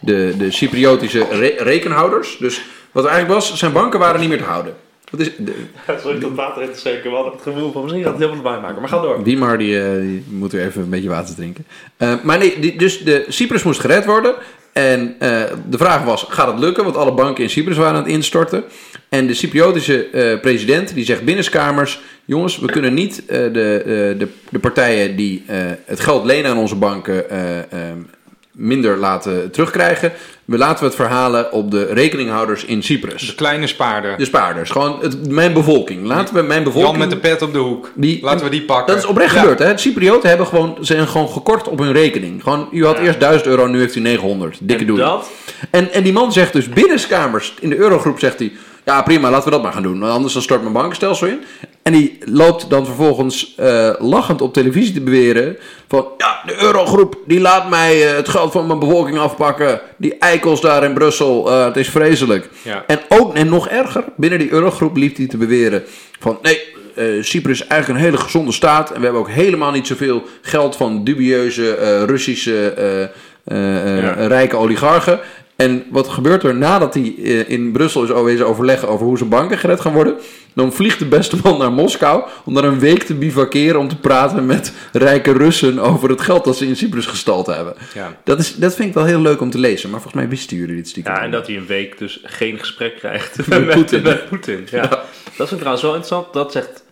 de, 0.00 0.34
de 0.38 0.50
Cypriotische 0.50 1.26
re- 1.30 1.54
rekenhouders. 1.58 2.36
Dus 2.38 2.64
wat 2.92 3.04
er 3.04 3.10
eigenlijk 3.10 3.40
was, 3.40 3.58
zijn 3.58 3.72
banken 3.72 3.98
waren 3.98 4.20
niet 4.20 4.28
meer 4.28 4.38
te 4.38 4.44
houden. 4.44 4.74
Is, 5.16 5.30
de, 5.38 5.54
Sorry 6.00 6.18
dat 6.18 6.34
water 6.34 6.62
in 6.62 6.72
te 6.72 6.78
schenken. 6.78 7.10
We 7.10 7.16
hadden 7.16 7.32
het 7.32 7.42
gevoel 7.42 7.72
van 7.72 7.82
misschien 7.82 8.02
gaat 8.02 8.12
het 8.12 8.22
helemaal 8.22 8.44
erbij 8.44 8.60
maken. 8.60 8.80
Maar 8.80 8.88
ga 8.88 9.00
door. 9.00 9.24
Diemar 9.24 9.58
die, 9.58 9.80
eh, 9.80 10.00
die 10.00 10.24
moet 10.28 10.52
weer 10.52 10.66
even 10.66 10.82
een 10.82 10.90
beetje 10.90 11.08
water 11.08 11.34
drinken. 11.34 11.66
Eh, 11.96 12.14
maar 12.22 12.38
nee, 12.38 12.58
die, 12.60 12.78
dus 12.78 12.98
de 13.04 13.24
Cyprus 13.28 13.62
moest 13.62 13.80
gered 13.80 14.04
worden. 14.04 14.34
En 14.72 15.16
eh, 15.18 15.42
de 15.68 15.78
vraag 15.78 16.04
was, 16.04 16.26
gaat 16.28 16.46
het 16.46 16.58
lukken? 16.58 16.84
Want 16.84 16.96
alle 16.96 17.12
banken 17.12 17.42
in 17.42 17.50
Cyprus 17.50 17.76
waren 17.76 17.92
aan 17.92 18.02
het 18.02 18.12
instorten. 18.12 18.64
En 19.08 19.26
de 19.26 19.34
Cypriotische 19.34 20.38
president 20.40 20.94
die 20.94 21.04
zegt 21.04 21.24
binnenskamers... 21.24 22.00
jongens, 22.24 22.58
we 22.58 22.66
kunnen 22.66 22.94
niet 22.94 23.22
de, 23.26 23.50
de, 24.18 24.28
de 24.50 24.58
partijen 24.58 25.16
die 25.16 25.44
het 25.84 26.00
geld 26.00 26.24
lenen 26.24 26.50
aan 26.50 26.58
onze 26.58 26.76
banken... 26.76 27.30
eh, 27.30 27.58
ehm, 27.58 27.98
minder 28.56 28.96
laten 28.96 29.50
terugkrijgen. 29.50 30.12
We 30.44 30.58
laten 30.58 30.78
we 30.78 30.84
het 30.84 30.94
verhalen 30.94 31.52
op 31.52 31.70
de 31.70 31.84
rekeninghouders 31.84 32.64
in 32.64 32.82
Cyprus. 32.82 33.26
De 33.26 33.34
kleine 33.34 33.66
spaarder. 33.66 34.16
De 34.18 34.24
spaarders, 34.24 34.70
gewoon 34.70 34.98
het, 35.00 35.28
mijn 35.30 35.52
bevolking. 35.52 36.06
Laten 36.06 36.34
we 36.34 36.42
mijn 36.42 36.62
bevolking... 36.62 36.90
Jan 36.90 37.00
met 37.08 37.10
de 37.10 37.28
pet 37.28 37.42
op 37.42 37.52
de 37.52 37.58
hoek. 37.58 37.90
Die- 37.94 38.22
Laten 38.22 38.44
we 38.44 38.50
die 38.50 38.62
pakken. 38.62 38.94
Dat 38.94 39.02
is 39.04 39.08
oprecht 39.10 39.34
Ja. 39.34 39.40
gebeurd. 39.40 39.58
Hè? 39.58 39.72
De 39.74 39.78
Cyprioten 39.80 40.28
hebben 40.28 40.46
gewoon, 40.46 40.76
zijn 40.80 41.08
gewoon 41.08 41.28
gekort 41.28 41.68
op 41.68 41.78
hun 41.78 41.92
rekening. 41.92 42.42
Gewoon, 42.42 42.68
u 42.72 42.84
had 42.84 42.96
Ja. 42.98 43.02
eerst 43.02 43.20
1000 43.20 43.46
euro, 43.48 43.66
nu 43.66 43.78
heeft 43.78 43.94
u 43.94 44.00
900. 44.00 44.58
Dikke 44.62 44.84
doei. 44.84 45.00
dat, 45.00 45.30
En, 45.70 45.92
en 45.92 46.02
die 46.02 46.12
man 46.12 46.32
zegt 46.32 46.52
dus 46.52 46.68
binnenskamers 46.68 47.54
in 47.60 47.68
de 47.68 47.76
eurogroep 47.76 48.18
zegt 48.18 48.38
hij... 48.38 48.52
Ja, 48.86 49.02
prima, 49.02 49.30
laten 49.30 49.44
we 49.44 49.50
dat 49.50 49.62
maar 49.62 49.72
gaan 49.72 49.82
doen. 49.82 49.98
Want 49.98 50.12
anders 50.12 50.32
dan 50.32 50.42
stort 50.42 50.60
mijn 50.60 50.72
bankenstelsel 50.72 51.26
in. 51.26 51.40
En 51.82 51.92
die 51.92 52.18
loopt 52.24 52.70
dan 52.70 52.84
vervolgens 52.84 53.54
eh, 53.56 53.94
lachend 53.98 54.40
op 54.40 54.52
televisie 54.52 54.94
te 54.94 55.00
beweren... 55.00 55.56
van 55.88 56.06
ja, 56.18 56.40
de 56.46 56.62
eurogroep 56.62 57.18
die 57.26 57.40
laat 57.40 57.68
mij 57.68 58.08
eh, 58.08 58.16
het 58.16 58.28
geld 58.28 58.52
van 58.52 58.66
mijn 58.66 58.78
bevolking 58.78 59.18
afpakken. 59.18 59.80
Die 59.96 60.18
eikels 60.18 60.60
daar 60.60 60.84
in 60.84 60.94
Brussel, 60.94 61.50
eh, 61.50 61.64
het 61.64 61.76
is 61.76 61.88
vreselijk. 61.88 62.48
Ja. 62.62 62.84
En 62.86 63.00
ook, 63.08 63.34
en 63.34 63.48
nog 63.48 63.68
erger, 63.68 64.04
binnen 64.16 64.38
die 64.38 64.50
eurogroep 64.50 64.96
liep 64.96 65.16
hij 65.16 65.26
te 65.26 65.36
beweren 65.36 65.82
van... 66.20 66.38
nee, 66.42 66.60
eh, 66.94 67.04
Cyprus 67.20 67.60
is 67.60 67.66
eigenlijk 67.66 68.00
een 68.00 68.06
hele 68.06 68.22
gezonde 68.22 68.52
staat... 68.52 68.90
en 68.90 68.96
we 68.98 69.04
hebben 69.04 69.20
ook 69.20 69.30
helemaal 69.30 69.72
niet 69.72 69.86
zoveel 69.86 70.22
geld 70.42 70.76
van 70.76 71.04
dubieuze 71.04 72.04
Russische 72.04 73.10
Ja. 73.44 74.12
rijke 74.26 74.56
oligarchen... 74.56 75.20
En 75.56 75.84
wat 75.90 76.08
gebeurt 76.08 76.42
er 76.42 76.54
nadat 76.54 76.94
hij 76.94 77.14
eh, 77.18 77.48
in 77.48 77.72
Brussel 77.72 78.02
is 78.04 78.22
wezen 78.22 78.46
overleggen 78.46 78.88
over 78.88 79.06
hoe 79.06 79.18
zijn 79.18 79.30
banken 79.30 79.58
gered 79.58 79.80
gaan 79.80 79.92
worden? 79.92 80.16
Dan 80.54 80.72
vliegt 80.72 80.98
de 80.98 81.06
beste 81.06 81.36
man 81.42 81.58
naar 81.58 81.72
Moskou 81.72 82.24
om 82.44 82.54
daar 82.54 82.64
een 82.64 82.78
week 82.78 83.02
te 83.02 83.14
bivakeren 83.14 83.80
om 83.80 83.88
te 83.88 83.96
praten 83.96 84.46
met 84.46 84.72
rijke 84.92 85.32
Russen 85.32 85.78
over 85.78 86.08
het 86.08 86.20
geld 86.20 86.44
dat 86.44 86.56
ze 86.56 86.66
in 86.66 86.76
Cyprus 86.76 87.06
gestald 87.06 87.46
hebben. 87.46 87.74
Ja. 87.94 88.16
Dat, 88.24 88.38
is, 88.38 88.54
dat 88.54 88.74
vind 88.74 88.88
ik 88.88 88.94
wel 88.94 89.04
heel 89.04 89.20
leuk 89.20 89.40
om 89.40 89.50
te 89.50 89.58
lezen, 89.58 89.90
maar 89.90 90.00
volgens 90.00 90.22
mij 90.22 90.30
wisten 90.30 90.56
jullie 90.56 90.76
dit 90.76 90.88
stiekem. 90.88 91.12
ja, 91.12 91.22
en 91.22 91.30
dat 91.30 91.46
hij 91.46 91.56
een 91.56 91.66
week 91.66 91.98
dus 91.98 92.20
geen 92.22 92.58
gesprek 92.58 92.96
krijgt 92.96 93.46
Met 93.48 93.68
Poetin. 93.68 94.02
met 94.02 94.28
Poetin. 94.28 94.66
Ja. 94.70 94.88
Dat 94.88 95.48
vind 95.48 95.50
ik 95.50 95.56
trouwens 95.58 95.82
wel 95.82 95.94
interessant. 95.94 96.32
Dat 96.32 96.52
zegt 96.52 96.84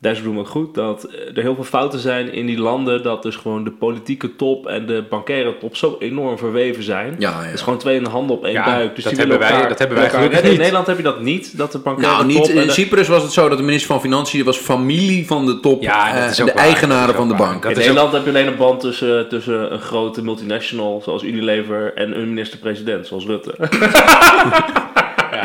Dijsselbloem 0.00 0.38
ook 0.38 0.48
goed. 0.48 0.74
Dat 0.74 1.08
er 1.34 1.42
heel 1.42 1.54
veel 1.54 1.64
fouten 1.64 1.98
zijn 1.98 2.32
in 2.32 2.46
die 2.46 2.58
landen. 2.58 3.02
Dat 3.02 3.22
dus 3.22 3.36
gewoon 3.36 3.64
de 3.64 3.70
politieke 3.70 4.36
top 4.36 4.66
en 4.66 4.86
de 4.86 5.04
bankaire 5.10 5.58
top 5.58 5.76
zo 5.76 5.96
enorm 5.98 6.38
verweven 6.38 6.82
zijn. 6.82 7.16
Ja, 7.18 7.30
ja. 7.30 7.42
Het 7.44 7.54
is 7.54 7.60
gewoon 7.60 7.78
twee 7.78 7.96
in 7.96 8.04
de 8.04 8.10
handen 8.10 8.36
op 8.36 8.44
één 8.44 8.52
Ja, 8.52 8.64
buik. 8.64 8.94
Dus 8.94 9.04
dat 9.04 9.16
hebben 9.16 9.38
wij- 9.38 9.68
dat 9.68 9.78
hebben 9.78 9.96
wij 9.96 10.08
gelukkig 10.10 10.32
redden. 10.32 10.42
In 10.44 10.48
niet. 10.50 10.58
Nederland 10.58 10.86
heb 10.86 10.96
je 10.96 11.02
dat 11.02 11.20
niet. 11.20 11.56
Dat 11.58 11.72
de 11.72 11.78
bankaire 11.78 12.14
Nou, 12.14 12.26
niet, 12.26 12.36
top... 12.36 12.48
in 12.48 12.66
de- 12.66 12.72
Cyprus 12.72 13.08
was 13.08 13.22
het 13.22 13.32
zo 13.32 13.48
dat 13.48 13.58
de 13.58 13.64
minister 13.64 13.88
van 13.90 14.00
Financiën 14.00 14.44
was 14.44 14.56
familie 14.58 15.26
van 15.26 15.46
de 15.46 15.60
top, 15.60 15.82
Ja, 15.82 16.12
dat 16.14 16.22
eh, 16.24 16.30
is 16.30 16.40
ook 16.40 16.46
de 16.46 16.52
waar. 16.52 16.62
eigenaren 16.64 17.00
Dat 17.06 17.14
is 17.14 17.20
van 17.20 17.28
de 17.28 17.34
bank. 17.34 17.62
Dat 17.62 17.72
in 17.72 17.78
Nederland 17.78 18.12
heb 18.12 18.22
je 18.24 18.28
alleen 18.30 18.46
een 18.46 18.56
band 18.56 18.80
tussen, 18.80 19.28
tussen 19.28 19.72
een 19.72 19.80
grote 19.80 20.22
multinational 20.24 21.00
zoals 21.04 21.22
Unilever 21.22 21.94
en 21.94 22.20
een 22.20 22.28
minister-president 22.28 23.06
zoals 23.06 23.24
Rutte. 23.26 23.54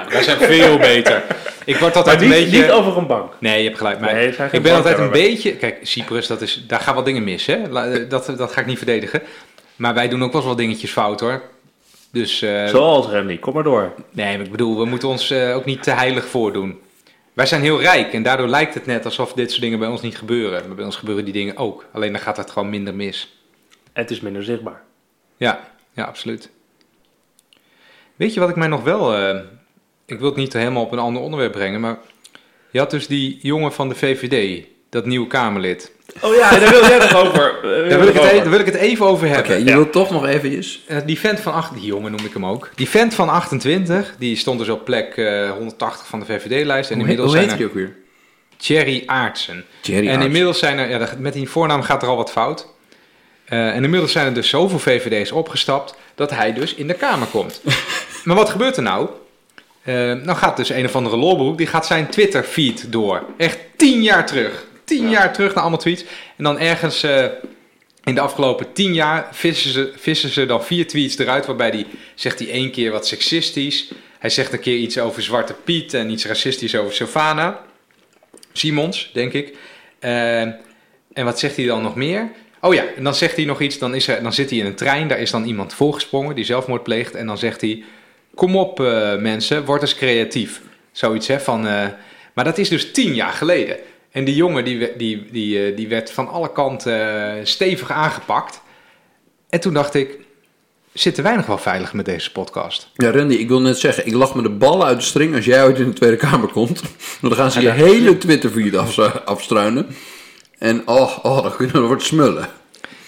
Wij 0.10 0.24
zijn 0.24 0.38
veel 0.38 0.78
beter. 0.78 1.24
Ik 1.66 1.78
word 1.78 1.96
altijd 1.96 2.20
Maar 2.20 2.26
een 2.26 2.32
niet, 2.32 2.44
beetje... 2.52 2.62
niet 2.62 2.72
over 2.72 2.98
een 2.98 3.08
bank. 3.08 3.34
Nee, 3.40 3.58
je 3.58 3.66
hebt 3.68 3.78
gelijk. 3.78 4.00
Maar 4.00 4.14
Nee, 4.14 4.28
ik 4.52 4.62
ben 4.62 4.76
altijd 4.76 4.98
een 4.98 5.12
beetje... 5.12 5.56
Kijk, 5.56 5.78
Cyprus, 5.82 6.28
dat 6.28 6.42
is, 6.42 6.64
daar 6.68 6.80
gaan 6.80 6.96
wat 6.96 7.06
dingen 7.06 7.24
mis. 7.24 7.46
Hè? 7.46 7.54
Eh, 7.56 8.10
Dat, 8.10 8.34
dat 8.38 8.52
ga 8.52 8.62
ik 8.62 8.68
niet 8.68 8.78
verdedigen. 8.78 9.22
Maar 9.76 9.94
wij 9.94 10.08
doen 10.08 10.24
ook 10.24 10.32
wel 10.32 10.42
eens 10.42 10.50
wat 10.50 10.58
dingetjes 10.58 10.92
fout 10.92 11.20
hoor. 11.20 11.42
Dus 12.12 12.42
eh, 12.42 12.66
Zoals 12.68 13.08
Randy, 13.08 13.40
kom 13.40 13.54
maar 13.54 13.64
door. 13.64 13.94
nee, 14.12 14.38
maar 14.38 14.46
ik 14.46 14.52
bedoel, 14.52 14.78
we 14.78 14.86
moeten 14.86 15.08
ons 15.08 15.32
eh, 15.32 15.56
ook 15.56 15.66
niet 15.66 15.84
te 15.84 15.92
heilig 15.92 16.26
voordoen. 16.26 16.80
Wij 17.34 17.46
zijn 17.46 17.62
heel 17.62 17.82
rijk 17.82 18.14
en 18.14 18.24
daardoor 18.24 18.48
lijkt 18.48 18.74
het 18.74 18.86
net 18.86 19.06
alsof 19.06 19.34
dit 19.34 19.50
soort 19.50 19.62
dingen 19.62 19.80
bij 19.80 19.88
ons 19.88 20.02
niet 20.02 20.18
gebeuren. 20.18 20.68
Maar 20.68 20.76
bij 20.76 20.86
ons 20.86 20.96
gebeuren 20.96 21.24
die 21.26 21.34
dingen 21.34 21.58
ook. 21.58 21.86
Alleen 21.92 22.12
dan 22.12 22.22
gaat 22.22 22.38
het 22.38 22.52
gewoon 22.52 22.70
minder 22.70 22.94
mis. 22.96 23.38
Het 23.94 24.12
is 24.12 24.20
minder 24.20 24.44
zichtbaar. 24.44 24.82
Ja, 25.38 25.60
ja, 25.94 26.04
absoluut. 26.04 26.50
Weet 28.16 28.34
je 28.34 28.40
wat 28.40 28.50
ik 28.50 28.56
mij 28.56 28.68
nog 28.68 28.84
wel... 28.84 29.14
ik 30.06 30.20
wil 30.20 30.28
het 30.28 30.38
niet 30.38 30.54
helemaal 30.54 30.84
op 30.84 30.92
een 30.92 31.00
ander 31.00 31.22
onderwerp 31.22 31.52
brengen, 31.52 31.80
maar... 31.82 31.98
Je 32.72 32.80
had 32.82 32.92
dus 32.92 33.08
die 33.08 33.40
jongen 33.42 33.74
van 33.74 33.90
de 33.90 33.96
VVD, 33.96 34.64
dat 34.90 35.06
nieuwe 35.06 35.28
Kamerlid. 35.28 35.92
Oh 36.22 36.36
ja, 36.36 36.50
daar 36.60 36.70
wil 36.70 36.82
jij 36.82 36.98
nog 36.98 37.16
over. 37.16 37.60
Daar 37.90 38.00
wil, 38.00 38.08
ik 38.08 38.14
het, 38.14 38.32
e- 38.32 38.36
daar 38.38 38.50
wil 38.50 38.60
ik 38.60 38.66
het 38.66 38.76
even 38.76 39.06
over 39.06 39.28
Oké, 39.28 39.36
hebben. 39.36 39.60
je 39.60 39.66
Ja. 39.66 39.76
wilt 39.76 39.92
toch 39.92 40.10
nog 40.12 40.26
eventjes... 40.26 40.84
Eh, 40.88 40.98
die 41.06 41.20
vent 41.20 41.40
van 41.40 41.54
8, 41.54 41.74
die 41.74 41.86
jongen 41.86 42.12
noem 42.12 42.26
ik 42.26 42.34
hem 42.34 42.46
ook. 42.46 42.70
Die 42.76 42.90
vent 42.90 43.14
van 43.14 43.30
28, 43.30 44.16
die 44.20 44.36
stond 44.36 44.60
dus 44.60 44.70
op 44.70 44.86
plek 44.86 45.18
eh, 45.18 45.52
180 45.52 46.08
van 46.08 46.20
de 46.20 46.26
VVD-lijst. 46.26 46.90
En 46.90 46.96
Hoe, 46.96 47.04
inmiddels 47.04 47.32
hoe 47.32 47.40
heet 47.40 47.50
zijn 47.50 47.62
er 47.62 47.68
ook 47.68 47.74
weer? 47.74 47.96
Thierry 48.58 49.04
Aartsen. 49.06 49.66
Jerry 49.82 50.08
en 50.08 50.22
inmiddels 50.22 50.60
zijn 50.60 50.78
er, 50.78 50.90
ja, 50.90 51.10
met 51.18 51.34
die 51.34 51.50
voornaam 51.50 51.82
gaat 51.82 52.02
er 52.04 52.08
al 52.10 52.16
wat 52.16 52.32
fout. 52.32 52.68
Eh, 53.46 53.76
en 53.76 53.84
inmiddels 53.84 54.12
zijn 54.12 54.26
er 54.28 54.34
dus 54.34 54.50
zoveel 54.50 54.80
VVD's 54.80 55.32
opgestapt 55.32 55.96
dat 56.16 56.30
hij 56.32 56.54
dus 56.54 56.74
in 56.76 56.88
de 56.88 56.94
Kamer 56.94 57.28
komt. 57.28 57.62
maar 58.26 58.36
wat 58.36 58.50
gebeurt 58.50 58.78
er 58.78 58.84
nou? 58.84 59.10
Eh 59.86 59.94
nou 60.14 60.38
gaat 60.38 60.58
dus 60.58 60.70
een 60.70 60.86
of 60.86 60.96
andere 60.96 61.18
lolbroek, 61.18 61.58
die 61.58 61.68
gaat 61.68 61.86
zijn 61.86 62.10
Twitter-feed 62.10 62.92
door. 62.92 63.24
Echt 63.38 63.58
tien 63.76 64.02
jaar 64.02 64.26
terug. 64.26 64.66
Tien 64.84 65.04
Ja. 65.04 65.10
jaar 65.10 65.34
terug 65.34 65.54
naar 65.54 65.62
allemaal 65.62 65.80
tweets. 65.80 66.04
En 66.38 66.44
dan 66.44 66.60
ergens 66.60 67.04
eh, 67.04 67.26
in 68.04 68.16
de 68.16 68.22
afgelopen 68.22 68.74
tien 68.74 68.94
jaar 68.94 69.28
vissen 69.32 69.72
ze, 69.72 69.94
vissen 69.96 70.30
ze 70.30 70.46
dan 70.46 70.64
vier 70.64 70.88
tweets 70.88 71.18
eruit... 71.18 71.46
waarbij 71.46 71.70
hij 71.70 71.86
zegt 72.16 72.40
hij 72.40 72.50
één 72.50 72.72
keer 72.72 72.92
wat 72.92 73.08
seksistisch. 73.08 73.92
Hij 74.20 74.30
zegt 74.30 74.54
een 74.54 74.60
keer 74.60 74.78
iets 74.78 74.98
over 75.00 75.22
Zwarte 75.22 75.54
Piet 75.64 75.94
en 75.94 76.10
iets 76.10 76.26
racistisch 76.26 76.76
over 76.76 76.94
Sylvana. 76.94 77.62
Simons, 78.54 79.10
denk 79.14 79.34
ik. 79.34 79.56
Eh, 80.00 80.42
en 81.14 81.24
wat 81.24 81.40
zegt 81.40 81.56
hij 81.56 81.66
dan 81.66 81.82
nog 81.82 81.96
meer? 81.96 82.32
Oh 82.62 82.74
ja, 82.74 82.84
en 82.96 83.04
dan 83.04 83.16
zegt 83.16 83.36
hij 83.36 83.46
nog 83.46 83.62
iets. 83.62 83.78
Dan, 83.78 83.96
is 83.96 84.08
er, 84.08 84.24
dan 84.24 84.34
zit 84.34 84.50
hij 84.50 84.60
in 84.60 84.66
een 84.66 84.76
trein. 84.76 85.08
Daar 85.08 85.20
is 85.20 85.32
dan 85.32 85.46
iemand 85.46 85.74
voorgesprongen 85.74 86.36
die 86.36 86.46
zelfmoord 86.46 86.84
pleegt. 86.84 87.16
En 87.16 87.28
dan 87.28 87.38
zegt 87.38 87.62
hij: 87.62 87.84
Kom 88.36 88.56
op, 88.56 88.80
eh, 88.80 89.16
mensen, 89.18 89.66
word 89.66 89.82
eens 89.82 89.96
creatief. 89.96 90.62
Zoiets 90.92 91.28
hè. 91.28 91.40
Van, 91.40 91.68
eh, 91.68 91.88
maar 92.34 92.44
dat 92.44 92.58
is 92.58 92.70
dus 92.70 92.92
tien 92.92 93.14
jaar 93.14 93.34
geleden. 93.34 93.78
En 94.12 94.24
die 94.24 94.36
jongen 94.36 94.66
die, 94.66 94.96
die, 94.98 95.26
die, 95.32 95.66
eh, 95.66 95.76
die 95.76 95.88
werd 95.88 96.12
van 96.12 96.28
alle 96.28 96.52
kanten 96.52 97.48
stevig 97.48 97.92
aangepakt. 97.92 98.62
En 99.50 99.60
toen 99.60 99.74
dacht 99.74 99.94
ik: 99.94 100.18
Zitten 100.94 101.24
wij 101.24 101.36
nog 101.36 101.46
wel 101.46 101.58
veilig 101.58 101.94
met 101.94 102.06
deze 102.06 102.32
podcast? 102.32 102.90
Ja, 102.94 103.12
Randy, 103.12 103.34
ik 103.34 103.48
wil 103.48 103.62
net 103.62 103.78
zeggen, 103.78 104.08
ik 104.08 104.14
lach 104.14 104.36
me 104.36 104.42
de 104.42 104.50
ballen 104.50 104.88
uit 104.88 104.98
de 104.98 105.04
string 105.04 105.36
als 105.36 105.46
jij 105.46 105.64
ooit 105.64 105.80
in 105.80 105.86
de 105.86 105.94
Tweede 105.94 106.18
Kamer 106.18 106.50
komt. 106.50 106.82
Want 107.22 107.34
dan 107.34 107.36
gaan 107.36 107.52
ze 107.52 107.62
je 107.62 107.66
Ja, 107.66 107.74
hele 107.74 108.18
Twitterfeed 108.18 108.76
af, 108.76 109.00
afstruinen. 109.26 109.88
En 110.58 110.88
oh, 110.88 111.18
oh, 111.22 111.60
dan 111.72 111.86
wordt 111.86 112.02
het 112.02 112.12
smullen. 112.12 112.50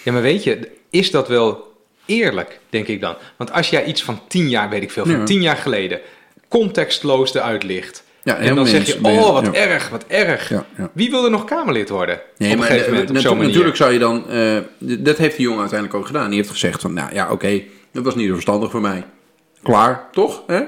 Ja, 0.02 0.12
maar 0.12 0.22
weet 0.22 0.44
je, 0.44 0.70
is 0.90 1.10
dat 1.10 1.28
wel 1.28 1.67
eerlijk, 2.08 2.60
denk 2.70 2.86
ik 2.86 3.00
dan? 3.00 3.16
Want 3.36 3.52
als 3.52 3.70
jij 3.70 3.84
iets 3.84 4.02
van 4.02 4.20
tien 4.28 4.48
jaar, 4.48 4.68
weet 4.68 4.82
ik 4.82 4.90
veel, 4.90 5.04
van 5.06 5.18
Ja. 5.18 5.24
tien 5.24 5.42
jaar 5.42 5.56
geleden, 5.56 6.00
contextloos 6.48 7.34
eruit 7.34 7.62
ligt. 7.62 8.04
Ja, 8.22 8.36
En 8.36 8.54
dan 8.54 8.66
zeg 8.66 8.86
je, 8.86 8.98
oh, 9.02 9.32
wat 9.32 9.44
ja. 9.46 9.52
erg, 9.52 9.88
wat 9.88 10.04
erg. 10.06 10.48
Ja, 10.48 10.64
ja. 10.76 10.90
Wie 10.92 11.10
wil 11.10 11.24
er 11.24 11.30
nog 11.30 11.44
Kamerlid 11.44 11.88
worden? 11.88 12.20
Nee, 12.38 12.52
op 12.52 12.58
een 12.58 12.64
gegeven 12.64 12.92
moment, 12.92 13.10
op 13.10 13.16
zo'n 13.18 13.38
natuurlijk 13.38 13.76
zou 13.76 13.92
je 13.92 13.98
dan... 13.98 14.28
eh, 14.30 14.56
dat 14.78 15.16
heeft 15.16 15.36
die 15.36 15.44
jongen 15.44 15.60
uiteindelijk 15.60 15.98
ook 16.00 16.06
gedaan. 16.06 16.28
Die 16.28 16.38
heeft 16.38 16.50
gezegd 16.50 16.80
van, 16.80 16.92
nou 16.92 17.14
ja, 17.14 17.30
oké, 17.30 17.62
dat 17.92 18.04
was 18.04 18.14
niet 18.14 18.26
zo 18.26 18.32
verstandig 18.32 18.70
voor 18.70 18.80
mij. 18.80 19.04
Klaar, 19.62 20.08
toch? 20.12 20.42
Hè? 20.46 20.60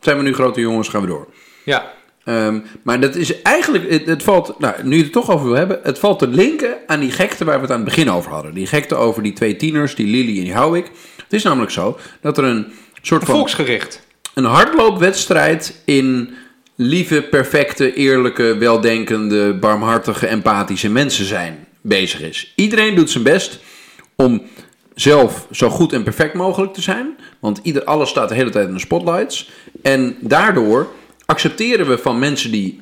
Zijn 0.00 0.16
we 0.16 0.22
nu 0.22 0.34
grote 0.34 0.60
jongens, 0.60 0.88
gaan 0.88 1.00
we 1.00 1.06
door. 1.06 1.26
Ja, 1.64 1.92
Ehm, 2.26 2.58
maar 2.82 3.00
dat 3.00 3.14
is 3.14 3.42
eigenlijk, 3.42 3.90
het, 3.90 4.06
het 4.06 4.22
valt, 4.22 4.58
nou, 4.58 4.74
nu 4.82 4.96
je 4.96 5.02
het 5.02 5.12
toch 5.12 5.30
over 5.30 5.46
wil 5.46 5.56
hebben, 5.56 5.80
het 5.82 5.98
valt 5.98 6.18
te 6.18 6.28
linken 6.28 6.76
aan 6.86 7.00
die 7.00 7.10
gekte 7.10 7.44
waar 7.44 7.54
we 7.54 7.60
het 7.60 7.70
aan 7.70 7.76
het 7.76 7.84
begin 7.84 8.10
over 8.10 8.30
hadden. 8.30 8.54
Die 8.54 8.66
gekte 8.66 8.94
over 8.94 9.22
die 9.22 9.32
twee 9.32 9.56
tieners, 9.56 9.94
die 9.94 10.06
Lily 10.06 10.38
en 10.38 10.44
die 10.44 10.54
Howick. 10.54 10.90
Het 11.16 11.32
is 11.32 11.42
namelijk 11.42 11.70
zo 11.72 11.98
dat 12.20 12.38
er 12.38 12.44
een 12.44 12.66
soort 13.02 13.24
van 13.24 13.34
volksgericht. 13.34 14.06
een 14.34 14.44
hardloopwedstrijd 14.44 15.80
in 15.84 16.34
lieve, 16.74 17.22
perfecte, 17.22 17.94
eerlijke, 17.94 18.56
weldenkende, 18.56 19.54
barmhartige, 19.54 20.26
empathische 20.26 20.90
mensen 20.90 21.24
zijn 21.24 21.66
bezig 21.80 22.20
is. 22.20 22.52
Iedereen 22.56 22.94
doet 22.94 23.10
zijn 23.10 23.24
best 23.24 23.58
om 24.16 24.42
zelf 24.94 25.46
zo 25.50 25.68
goed 25.68 25.92
en 25.92 26.02
perfect 26.02 26.34
mogelijk 26.34 26.72
te 26.72 26.82
zijn. 26.82 27.16
Want 27.40 27.60
ieder, 27.62 27.84
alles 27.84 28.08
staat 28.08 28.28
de 28.28 28.34
hele 28.34 28.50
tijd 28.50 28.68
in 28.68 28.74
de 28.74 28.80
spotlights. 28.80 29.50
En 29.82 30.16
daardoor 30.20 30.88
accepteren 31.26 31.88
we 31.88 31.98
van 31.98 32.18
mensen 32.18 32.50
die 32.50 32.80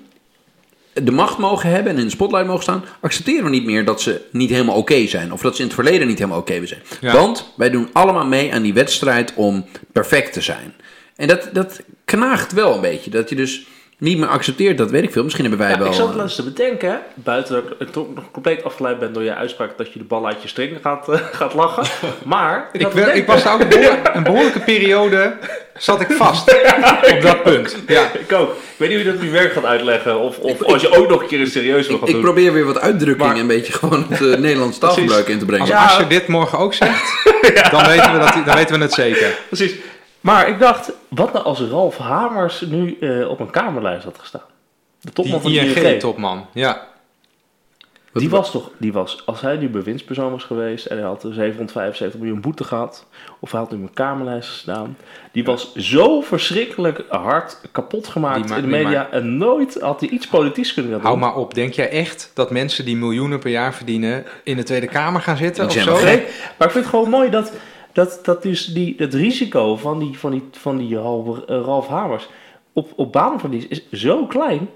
de 0.93 1.13
macht 1.13 1.39
mogen 1.39 1.71
hebben 1.71 1.93
en 1.93 1.99
in 1.99 2.05
de 2.05 2.11
spotlight 2.11 2.47
mogen 2.47 2.63
staan, 2.63 2.85
accepteren 3.01 3.45
we 3.45 3.51
niet 3.51 3.65
meer 3.65 3.85
dat 3.85 4.01
ze 4.01 4.21
niet 4.31 4.51
helemaal 4.51 4.77
oké 4.77 5.07
zijn. 5.07 5.33
Of 5.33 5.41
dat 5.41 5.55
ze 5.55 5.61
in 5.61 5.67
het 5.67 5.77
verleden 5.77 6.07
niet 6.07 6.19
helemaal 6.19 6.39
oké 6.39 6.67
zijn. 6.67 6.83
Ja. 7.01 7.13
Want 7.13 7.53
wij 7.57 7.71
doen 7.71 7.89
allemaal 7.93 8.27
mee 8.27 8.55
aan 8.55 8.63
die 8.63 8.75
wedstrijd 8.75 9.33
om 9.35 9.65
perfect 9.93 10.33
te 10.33 10.41
zijn. 10.41 10.75
En 11.17 11.29
dat, 11.29 11.49
dat 11.53 11.81
knaagt 12.05 12.53
wel 12.53 12.75
een 12.75 12.81
beetje. 12.81 13.11
Dat 13.11 13.29
je 13.29 13.37
dus 13.37 13.67
niet 13.99 14.19
meer 14.19 14.29
accepteert, 14.29 14.79
dat 14.79 14.91
weet 14.91 15.03
ik 15.03 15.13
veel. 15.13 15.23
Misschien 15.23 15.45
hebben 15.45 15.63
wij 15.63 15.71
Ja, 15.71 15.79
wel... 15.79 15.87
ik 15.87 15.93
zat 15.95 16.11
eh, 16.11 16.17
laatst 16.17 16.37
te 16.37 16.43
bedenken, 16.43 17.01
buiten 17.15 17.55
dat 17.55 17.65
ik 17.89 17.93
toch 17.93 18.07
nog 18.15 18.25
compleet 18.31 18.65
afgeleid 18.65 18.99
ben 18.99 19.13
door 19.13 19.23
je 19.23 19.35
uitspraak 19.35 19.79
dat 19.79 19.93
je 19.93 19.99
de 19.99 20.05
bal 20.05 20.27
uit 20.27 20.43
je 20.43 20.49
string 20.49 20.79
gaat, 20.83 21.09
eh, 21.09 21.19
gaat 21.33 21.55
lachen. 21.55 21.85
Maar 22.25 22.69
ik, 22.73 22.81
Ik, 22.81 22.93
wel- 22.93 23.25
was 23.25 23.43
daar 23.43 23.55
ook 23.55 23.61
een 23.61 23.69
behoorlijke, 23.69 24.11
een 24.15 24.23
behoorlijke 24.23 24.61
periode, 24.61 25.37
zat 25.79 26.01
ik 26.01 26.11
vast 26.11 26.51
op 27.15 27.23
dat 27.23 27.43
punt. 27.43 27.77
Ja. 27.87 28.11
Ik 28.19 28.33
ook. 28.33 28.51
Ik 28.51 28.57
weet 28.77 28.89
niet 28.89 28.99
hoe 28.99 29.07
je 29.07 29.13
dat 29.13 29.23
nu 29.23 29.31
werk 29.31 29.53
gaat 29.53 29.65
uitleggen. 29.65 30.19
Of, 30.21 30.39
of 30.39 30.63
als 30.63 30.83
je 30.83 30.97
ook 30.97 31.09
nog 31.09 31.21
een 31.23 31.27
keer 31.29 31.41
een 31.41 31.47
serieus 31.47 31.87
wil 31.87 31.97
ik, 31.97 32.03
gaan 32.05 32.15
ik 32.15 32.21
probeer 32.21 32.53
weer 32.53 32.65
wat 32.65 32.81
uitdrukking 32.81 33.29
Maar- 33.29 33.39
een 33.39 33.47
beetje 33.47 33.73
gewoon 33.73 34.07
het 34.09 34.21
eh, 34.21 34.39
Nederlands 34.39 34.79
taalgebruik 34.79 35.29
in 35.29 35.39
te 35.39 35.45
brengen. 35.45 35.63
Als 35.67 35.71
Ja. 35.75 35.85
Asscher 35.85 36.09
dit 36.09 36.27
morgen 36.29 36.59
ook 36.59 36.75
zegt, 36.75 37.13
dan, 37.71 37.87
weten 37.87 38.13
we 38.13 38.19
dat, 38.19 38.37
dan 38.47 38.55
weten 38.57 38.77
we 38.77 38.83
het 38.83 38.93
zeker. 38.93 39.39
Precies. 39.49 39.75
Maar 40.25 40.49
ik 40.49 40.59
dacht, 40.59 40.93
wat 41.09 41.33
nou 41.33 41.45
als 41.45 41.61
Ralf 41.61 41.99
Hamers 41.99 42.61
nu 42.61 42.99
eh, 43.01 43.29
op 43.29 43.41
een 43.41 43.51
kamerlijst 43.51 44.05
had 44.05 44.19
gestaan? 44.19 44.43
De 45.01 45.13
topman 45.13 45.41
van 45.41 45.51
Die 45.51 45.61
de 45.61 45.67
ING. 45.67 45.77
ING-topman, 45.77 46.47
ja. 46.53 46.87
Die 48.13 48.31
was 48.31 48.51
toch, 48.51 48.71
die 48.79 48.93
was, 48.93 49.23
als 49.27 49.41
hij 49.41 49.57
nu 49.57 49.69
bewindspersoon 49.69 50.31
was 50.31 50.45
geweest 50.45 50.87
en 50.87 50.97
hij 50.97 51.07
had 51.07 51.21
775 51.21 52.21
miljoen 52.21 52.41
boete 52.41 52.65
gehad, 52.65 53.07
of 53.41 53.51
hij 53.51 53.61
had 53.61 53.71
nu 53.71 53.77
op 53.77 53.83
een 53.83 53.95
kamerlijst 53.95 54.49
gestaan, 54.49 54.97
die 55.33 55.45
was 55.45 55.75
zo 55.75 56.21
verschrikkelijk 56.21 57.05
hard 57.09 57.61
kapot 57.73 58.07
gemaakt 58.07 58.51
in 58.51 58.61
de 58.61 58.67
media 58.67 59.11
en 59.11 59.37
nooit 59.37 59.81
had 59.81 60.01
hij 60.01 60.09
iets 60.09 60.27
politieks 60.27 60.75
kunnen 60.75 60.93
doen. 60.93 61.01
Hou 61.01 61.19
maar 61.19 61.37
op, 61.37 61.55
denk 61.55 61.73
jij 61.73 61.91
echt 61.91 62.31
dat 62.35 62.51
mensen 62.51 62.85
die 62.85 62.97
miljoenen 62.97 63.39
per 63.39 63.51
jaar 63.51 63.75
verdienen 63.75 64.25
in 64.45 64.57
de 64.57 64.63
Tweede 64.63 64.89
Kamer 64.89 65.21
gaan 65.21 65.37
zitten 65.37 65.65
of 65.65 65.73
zo? 65.73 66.05
Nee, 66.05 66.27
maar 66.59 66.67
ik 66.67 66.73
vind 66.73 66.85
het 66.85 66.87
gewoon 66.87 67.11
mooi 67.11 67.31
dat, 67.31 67.53
dat, 67.95 68.19
dat 68.23 68.43
dus 68.43 68.65
die, 68.67 68.95
het 68.99 69.15
risico 69.15 69.77
van 69.77 69.99
die, 69.99 70.19
van 70.19 70.31
die, 70.31 70.43
van 70.53 70.77
die 70.79 70.97
Ralf, 70.97 71.39
eh, 71.39 71.61
Ralf 71.65 71.87
Hamers 71.87 72.29
op, 72.73 72.93
op 72.97 73.13
baanverlies 73.13 73.67
is 73.69 73.83
zo 73.93 74.27
klein. 74.27 74.69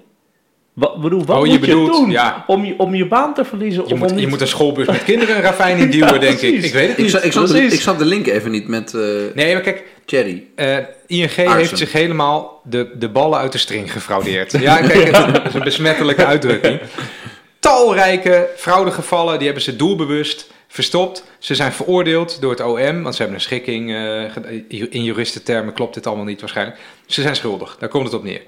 Wat, 0.72 1.00
bedoel, 1.00 1.24
wat 1.24 1.38
Oh, 1.38 1.44
je 1.46 1.50
moet 1.52 1.60
bedoelt, 1.60 1.94
je 1.94 2.00
doen 2.02 2.10
ja. 2.10 2.44
om, 2.46 2.64
je, 2.64 2.74
om 2.78 2.94
je 2.94 3.06
baan 3.06 3.34
te 3.34 3.44
verliezen? 3.44 3.84
Je 3.86 3.92
of 3.92 3.98
moet, 3.98 4.10
om 4.10 4.14
je 4.14 4.20
niet- 4.20 4.30
moet 4.30 4.40
een 4.40 4.46
schoolbus 4.48 4.86
met 4.86 5.04
kinderen 5.04 5.36
een 5.36 5.42
ravijn 5.50 5.78
in 5.78 5.90
duwen, 5.90 6.12
Ja, 6.14 6.18
denk 6.18 6.38
ik. 6.40 6.62
Ik 6.64 6.72
weet 6.72 6.88
het 6.88 6.96
Ik, 6.98 7.02
niet. 7.04 7.10
zat, 7.10 7.24
ik, 7.24 7.32
zat 7.32 7.48
de, 7.48 7.62
ik 7.62 7.80
zat 7.80 7.98
de 7.98 8.04
link 8.04 8.26
even 8.26 8.50
niet 8.50 8.68
met 8.68 8.94
eh 8.94 9.00
Nee, 9.34 9.52
maar 9.52 9.62
kijk, 9.62 9.84
Thierry. 10.04 10.44
eh, 10.54 10.76
ING 11.06 11.30
heeft 11.34 11.78
zich 11.78 11.92
helemaal 11.92 12.60
de, 12.64 12.90
de 12.98 13.08
ballen 13.08 13.38
uit 13.38 13.52
de 13.52 13.58
string 13.58 13.92
gefraudeerd. 13.92 14.52
Ja, 14.60 14.76
kijk, 14.76 15.16
het 15.16 15.46
is 15.48 15.54
een 15.54 15.62
besmettelijke 15.62 16.24
uitdrukking. 16.26 16.80
Talrijke 17.58 18.48
fraudegevallen, 18.56 19.36
die 19.36 19.44
hebben 19.46 19.64
ze 19.64 19.76
doelbewust 19.76 20.52
verstopt. 20.68 21.24
Ze 21.38 21.54
zijn 21.54 21.72
veroordeeld 21.72 22.40
door 22.40 22.50
het 22.50 22.60
OM, 22.60 23.02
want 23.02 23.14
ze 23.14 23.22
hebben 23.22 23.34
een 23.34 23.44
schikking. 23.44 23.90
eh, 23.90 24.30
ge- 24.32 24.64
in 24.90 25.04
juristentermen 25.04 25.72
klopt 25.74 25.94
dit 25.94 26.06
allemaal 26.06 26.24
niet 26.24 26.40
waarschijnlijk. 26.40 26.78
Ze 27.06 27.22
zijn 27.22 27.36
schuldig, 27.36 27.76
daar 27.78 27.88
komt 27.88 28.04
het 28.04 28.14
op 28.14 28.22
neer. 28.24 28.42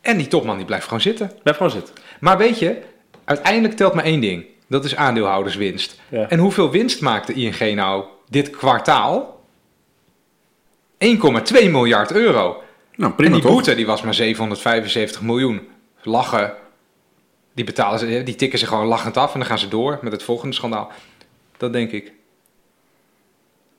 En 0.00 0.16
die 0.16 0.28
topman 0.28 0.56
die 0.56 0.66
blijft 0.66 0.84
gewoon 0.84 1.00
zitten. 1.00 1.32
Blijf 1.42 1.56
gewoon 1.56 1.72
zitten. 1.72 1.94
Maar 2.20 2.38
weet 2.38 2.58
je, 2.58 2.76
uiteindelijk 3.24 3.74
telt 3.76 3.94
maar 3.94 4.04
één 4.04 4.20
ding. 4.20 4.44
Dat 4.68 4.84
is 4.84 4.96
aandeelhouderswinst. 4.96 6.00
Ja. 6.08 6.28
En 6.28 6.38
hoeveel 6.38 6.70
winst 6.70 7.00
maakte 7.00 7.32
ING 7.32 7.74
nou 7.74 8.04
dit 8.28 8.50
kwartaal? 8.50 9.40
1,2 10.98 11.70
miljard 11.70 12.12
euro. 12.12 12.62
Nou, 12.96 13.10
en 13.10 13.14
prima 13.16 13.32
die 13.34 13.42
toch? 13.42 13.52
boete 13.52 13.74
die 13.74 13.86
was 13.86 14.02
maar 14.02 14.14
775 14.14 15.22
miljoen. 15.22 15.68
Lachen. 16.02 16.52
Die, 17.54 17.64
betalen 17.64 17.98
ze, 17.98 18.22
die 18.22 18.34
tikken 18.34 18.58
ze 18.58 18.66
gewoon 18.66 18.86
lachend 18.86 19.16
af 19.16 19.32
en 19.32 19.38
dan 19.38 19.48
gaan 19.48 19.58
ze 19.58 19.68
door 19.68 19.98
met 20.02 20.12
het 20.12 20.22
volgende 20.22 20.54
schandaal. 20.54 20.90
Dat 21.58 21.72
denk 21.72 21.90
ik. 21.90 22.12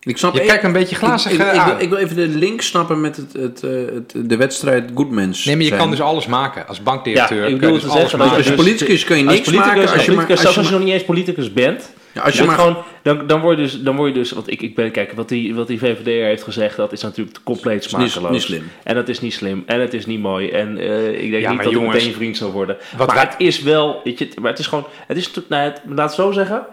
Ik 0.02 0.18
snap 0.18 0.34
Je 0.34 0.42
kijkt 0.46 0.64
een 0.64 0.72
beetje 0.72 0.96
glazig 0.96 1.32
ik, 1.32 1.40
ik, 1.40 1.46
ik, 1.46 1.52
wil, 1.52 1.62
aan. 1.62 1.80
ik 1.80 1.90
wil 1.90 1.98
even 1.98 2.16
de 2.16 2.28
link 2.28 2.62
snappen 2.62 3.02
met 3.02 3.16
het, 3.16 3.34
het, 3.34 3.64
eh, 3.64 3.72
het, 3.94 4.14
de 4.30 4.38
wedstrijd 4.38 4.92
Goodmans. 4.96 5.46
Nee, 5.46 5.54
maar 5.56 5.64
je 5.64 5.70
zijn. 5.70 5.80
kan 5.80 5.90
dus 5.92 6.02
alles 6.02 6.28
maken. 6.28 6.68
Als 6.68 6.84
bankdirecteur 6.84 7.42
Ja, 7.42 7.48
ik 7.48 7.60
bedoel 7.60 7.74
dus 7.74 7.82
te 7.82 7.88
alles 7.88 8.00
zeggen 8.02 8.20
maken. 8.20 8.36
Als 8.38 8.46
Dus- 8.46 8.56
politicus 8.56 9.04
kun 9.04 9.18
je 9.18 9.24
niks 9.24 9.52
maken 9.52 9.82
als 9.82 9.92
als 9.92 10.06
je 10.06 10.12
maar... 10.12 10.26
politicus 10.26 10.30
Als 10.32 10.40
zelfs 10.42 10.54
je 10.56 10.60
als 10.60 10.70
je 10.70 10.76
nog 10.76 10.84
niet 10.84 10.94
eens 10.94 11.04
politicus 11.04 11.54
bent, 11.54 11.92
Ja, 12.14 12.22
als 12.22 12.38
je 12.38 12.44
maar... 12.44 12.56
gewoon, 12.56 12.78
dan, 13.04 13.28
dan, 13.28 13.42
word 13.42 13.58
je 13.58 13.64
dus, 13.64 13.82
dan 13.82 13.96
word 13.96 14.14
je 14.14 14.20
dus, 14.20 14.32
want 14.32 14.52
ik, 14.52 14.62
ik 14.62 14.76
ben, 14.76 14.92
kijk, 14.92 15.12
wat 15.12 15.30
die, 15.30 15.56
wat 15.56 15.68
die 15.68 15.80
VVD 15.80 16.06
heeft 16.06 16.44
gezegd, 16.44 16.76
dat 16.78 16.92
is 16.92 17.02
natuurlijk 17.02 17.40
compleet 17.44 17.86
is 17.86 17.96
niet- 17.96 18.10
smakeloos. 18.10 18.32
niet 18.32 18.42
slim. 18.42 18.64
En 18.84 18.96
dat 18.96 19.08
is 19.10 19.20
niet 19.22 19.34
slim, 19.34 19.64
en 19.66 19.80
het 19.82 19.94
is 19.94 20.06
niet 20.06 20.20
mooi. 20.20 20.50
En 20.50 20.78
eh, 20.78 21.22
ik 21.24 21.32
denk 21.32 21.44
Ja, 21.44 21.52
niet 21.52 21.64
dat 21.64 21.72
jongens, 21.72 21.94
meteen 21.96 22.14
vriend 22.14 22.38
zou 22.38 22.52
worden. 22.52 22.78
maar 22.98 23.20
het 23.30 23.36
is 23.38 23.62
wel, 23.62 24.02
weet 24.04 24.20
je, 24.20 24.28
maar 24.42 24.50
het 24.52 24.60
is 24.60 24.68
gewoon, 24.68 24.86
het 25.08 25.18
is, 25.18 25.32
nou, 25.50 25.64
het, 25.64 25.82
laat 25.88 26.06
het 26.06 26.16
zo 26.16 26.32
zeggen. 26.32 26.66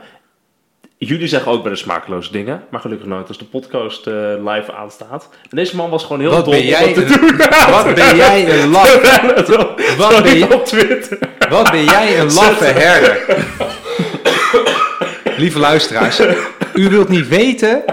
Jullie 0.99 1.27
zeggen 1.29 1.53
ook 1.53 1.63
bij 1.63 1.73
de 1.73 1.79
smakeloze 1.79 2.33
dingen, 2.33 2.65
maar 2.71 2.81
gelukkig 2.81 3.07
nooit 3.09 3.29
als 3.29 3.39
de 3.39 3.45
podcast 3.45 4.07
eh, 4.07 4.15
live 4.45 4.73
aanstaat. 4.73 5.29
En 5.51 5.57
deze 5.57 5.77
man 5.77 5.91
was 5.91 6.03
gewoon 6.03 6.21
heel 6.21 6.31
Wat 6.31 6.45
dom 6.45 6.55
ben 6.55 6.67
jij 6.77 6.97
een, 6.97 7.09
wat 7.71 7.95
ben 7.95 8.17
jij 8.17 8.61
een 8.61 8.69
laf, 8.71 8.91
doen. 9.47 9.67
wat 9.99 10.23
ben 10.23 10.39
je- 10.39 10.55
op 10.55 10.65
Twitter. 10.65 11.19
wat 11.49 11.71
ben 11.71 11.85
jij 11.85 12.19
een 12.19 12.33
laffe 12.41 12.65
herder. 12.65 13.25
Lieve 15.37 15.59
luisteraars, 15.59 16.21
u 16.75 16.89
wilt 16.89 17.09
niet 17.09 17.29
weten 17.29 17.85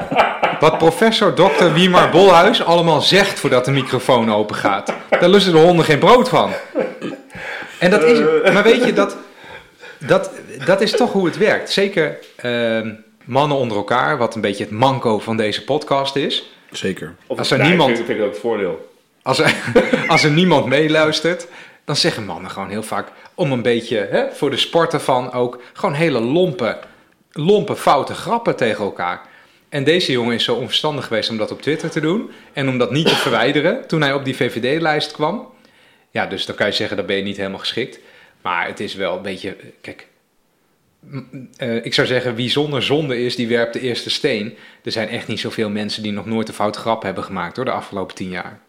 wat 0.60 0.78
professor 0.78 1.34
Dr. 1.34 1.74
Wiemar 1.74 2.10
Bolhuis 2.10 2.64
allemaal 2.64 3.02
zegt 3.02 3.40
voordat 3.40 3.66
de 3.66 3.72
microfoon 3.72 4.34
open 4.34 4.56
gaat. 4.56 4.94
Daar 5.20 5.30
lusten 5.30 5.54
de 5.54 5.60
honden 5.60 5.86
geen 5.86 6.00
brood 6.00 6.30
van. 6.30 6.52
En 7.80 7.90
dat 7.90 8.04
is, 8.04 8.20
maar 8.54 8.64
weet 8.64 8.86
je, 8.86 8.94
dat, 8.94 9.18
dat, 10.08 10.32
dat 10.66 10.82
is 10.82 10.92
toch 10.92 11.12
hoe 11.12 11.26
het 11.26 11.38
werkt. 11.38 11.72
Zeker 11.72 12.18
ehm, 12.36 12.94
mannen 13.26 13.58
onder 13.58 13.78
elkaar, 13.78 14.18
wat 14.18 14.36
een 14.36 14.42
beetje 14.42 14.64
het 14.64 14.74
manco 14.74 15.20
van 15.20 15.38
deze 15.38 15.64
podcast 15.64 16.16
is. 16.16 16.52
Zeker. 16.72 17.16
Of 17.28 17.38
Als 17.38 17.52
er 17.52 17.58
nee, 17.58 17.68
niemand- 17.68 17.90
Ik 17.90 17.96
vind, 17.96 18.08
vind 18.08 18.20
ik 18.20 18.26
ook 18.26 18.32
het 18.32 18.42
voordeel. 18.42 18.92
Als 19.22 19.40
er, 19.40 19.56
als 20.08 20.24
er 20.24 20.32
niemand 20.32 20.66
meeluistert, 20.66 21.48
dan 21.86 21.96
zeggen 21.96 22.26
mannen 22.26 22.52
gewoon 22.52 22.70
heel 22.70 22.84
vaak 22.84 23.08
om 23.34 23.52
een 23.52 23.62
beetje 23.62 24.08
hè, 24.12 24.32
voor 24.32 24.50
de 24.50 24.58
sporten 24.58 25.02
van 25.02 25.32
ook 25.32 25.62
gewoon 25.74 25.96
hele 25.96 26.20
lompe, 26.20 26.78
lompe, 27.32 27.76
foute 27.76 28.14
grappen 28.14 28.56
tegen 28.56 28.84
elkaar. 28.84 29.22
En 29.70 29.84
deze 29.84 30.12
jongen 30.12 30.36
is 30.36 30.44
zo 30.44 30.56
onverstandig 30.56 31.08
geweest 31.08 31.30
om 31.30 31.38
dat 31.38 31.52
op 31.52 31.62
Twitter 31.62 31.90
te 31.90 32.00
doen 32.00 32.32
en 32.54 32.70
om 32.70 32.78
dat 32.78 32.92
niet 32.92 33.08
te 33.08 33.16
verwijderen 33.16 33.88
toen 33.88 34.02
hij 34.02 34.14
op 34.14 34.26
die 34.26 34.36
VVD-lijst 34.36 35.12
kwam. 35.12 35.48
Ja, 36.12 36.26
dus 36.26 36.46
dan 36.46 36.56
kan 36.56 36.68
je 36.68 36.74
zeggen 36.74 36.98
dat 36.98 37.06
ben 37.06 37.16
je 37.16 37.24
niet 37.24 37.38
helemaal 37.38 37.60
geschikt. 37.60 38.00
Maar 38.44 38.68
het 38.68 38.80
is 38.80 38.96
wel 38.96 39.16
een 39.16 39.22
beetje, 39.22 39.56
kijk, 39.82 40.08
eh, 41.58 41.86
ik 41.86 41.94
zou 41.94 42.08
zeggen 42.08 42.36
wie 42.36 42.50
zonder 42.50 42.84
zonde 42.84 43.24
is, 43.24 43.36
die 43.36 43.48
werpt 43.48 43.74
de 43.74 43.80
eerste 43.80 44.10
steen. 44.10 44.54
Er 44.84 44.92
zijn 44.92 45.08
echt 45.08 45.28
niet 45.28 45.40
zoveel 45.40 45.70
mensen 45.70 46.04
die 46.04 46.12
nog 46.12 46.26
nooit 46.26 46.48
een 46.48 46.54
foute 46.54 46.80
grap 46.80 47.04
hebben 47.04 47.24
gemaakt 47.24 47.56
door 47.56 47.66
de 47.66 47.72
afgelopen 47.72 48.16
tien 48.16 48.30
jaar. 48.30 48.60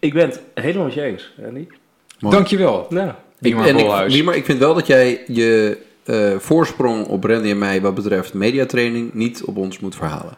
Ik 0.00 0.12
ben 0.12 0.28
het 0.28 0.42
helemaal 0.54 0.84
met 0.84 0.94
je 0.94 1.02
eens, 1.02 1.32
Andy. 1.46 1.66
Mooi. 2.18 2.34
Dankjewel. 2.34 2.86
Nou, 2.88 3.12
Ik, 3.40 3.56
en 3.56 4.34
ik 4.34 4.44
vind 4.44 4.58
wel 4.58 4.74
dat 4.74 4.86
jij 4.86 5.22
je 5.26 5.78
eh, 6.04 6.38
voorsprong 6.38 7.06
op 7.06 7.24
Randy 7.24 7.50
en 7.50 7.58
mij 7.58 7.80
wat 7.80 7.94
betreft 7.94 8.34
mediatraining 8.34 9.14
niet 9.14 9.44
op 9.44 9.56
ons 9.56 9.78
moet 9.78 9.96
verhalen. 9.96 10.36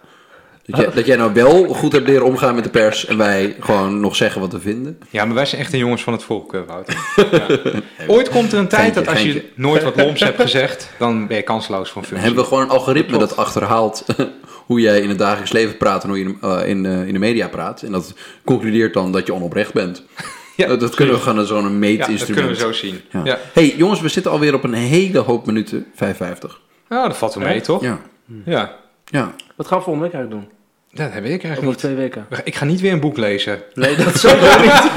Dat 0.71 0.81
jij, 0.81 0.91
dat 0.95 1.07
jij 1.07 1.17
nou 1.17 1.33
wel 1.33 1.65
goed 1.65 1.93
hebt 1.93 2.07
leren 2.07 2.25
omgaan 2.27 2.55
met 2.55 2.65
de 2.65 2.71
pers 2.71 3.07
en 3.07 3.17
wij 3.17 3.57
gewoon 3.61 4.01
nog 4.01 4.17
zeggen 4.17 4.41
wat 4.41 4.53
we 4.53 4.61
vinden. 4.61 4.99
Ja, 5.11 5.25
maar 5.25 5.35
wij 5.35 5.47
zijn 5.47 5.61
echt 5.61 5.71
de 5.71 5.79
jongens 5.79 6.03
van 6.03 6.13
het 6.13 6.23
volk, 6.23 6.55
eh, 6.55 6.61
Wouter. 6.67 6.99
Ja. 7.31 8.07
Ooit 8.07 8.29
komt 8.29 8.53
er 8.53 8.59
een 8.59 8.69
tijd 8.69 8.81
Geintje, 8.83 9.01
dat 9.05 9.15
als 9.15 9.23
je 9.23 9.45
nooit 9.55 9.83
wat 9.83 9.97
loms 9.97 10.21
hebt 10.21 10.41
gezegd, 10.41 10.91
dan 10.99 11.27
ben 11.27 11.37
je 11.37 11.43
kansloos 11.43 11.91
van 11.91 12.01
Dan 12.03 12.11
functie. 12.11 12.27
hebben 12.27 12.43
we 12.45 12.49
gewoon 12.49 12.65
een 12.65 12.71
algoritme 12.71 13.19
dat 13.19 13.37
achterhaalt 13.37 14.05
hoe 14.67 14.81
jij 14.81 15.01
in 15.01 15.09
het 15.09 15.19
dagelijks 15.19 15.53
leven 15.53 15.77
praat 15.77 16.03
en 16.03 16.09
hoe 16.09 16.19
je 16.19 16.35
eh, 16.41 16.69
in, 16.69 16.87
eh, 16.87 17.07
in 17.07 17.13
de 17.13 17.19
media 17.19 17.49
praat. 17.49 17.83
En 17.83 17.93
dat 17.93 18.15
concludeert 18.45 18.95
dan 18.95 19.13
dat 19.13 19.27
je 19.27 19.35
onoprecht 19.35 19.73
bent. 19.73 20.03
Ja, 20.57 20.67
dat, 20.67 20.81
dat 20.81 20.95
kunnen 20.95 21.15
we 21.15 21.21
gewoon 21.21 21.39
als 21.39 21.49
zo'n 21.49 21.57
Ja, 21.57 21.63
dat 21.63 21.73
meetinstrument. 21.73 22.27
kunnen 22.35 22.51
we 22.51 22.57
zo 22.57 22.73
zien. 22.73 23.01
Ja. 23.11 23.21
Ja. 23.25 23.39
hey, 23.53 23.75
jongens, 23.77 24.01
we 24.01 24.09
zitten 24.09 24.33
alweer 24.33 24.55
op 24.55 24.65
een 24.65 24.73
hele 24.75 25.19
hoop 25.19 25.47
minuten. 25.47 25.87
55. 25.95 26.61
Nou, 26.89 27.09
dat 27.09 27.17
valt 27.17 27.35
wel 27.35 27.45
mee, 27.49 27.61
toch? 27.61 27.83
Ja. 27.83 27.99
Ja. 28.45 28.77
ja. 29.05 29.35
wat 29.57 29.67
gaan 29.67 29.79
we 29.79 29.85
volgende 29.85 30.09
week 30.09 30.15
eigenlijk 30.15 30.31
doen? 30.31 30.59
Dat 30.93 31.13
heb 31.13 31.25
ik 31.25 31.29
eigenlijk 31.31 31.57
Over 31.59 31.69
niet. 31.69 31.79
twee 31.79 31.95
weken. 31.95 32.27
Ik 32.45 32.55
ga 32.55 32.65
niet 32.65 32.81
weer 32.81 32.93
een 32.93 33.01
boek 33.01 33.17
lezen. 33.17 33.63
Nee, 33.75 33.97
dat 33.97 34.17
sowieso 34.19 34.61
niet. 34.61 34.91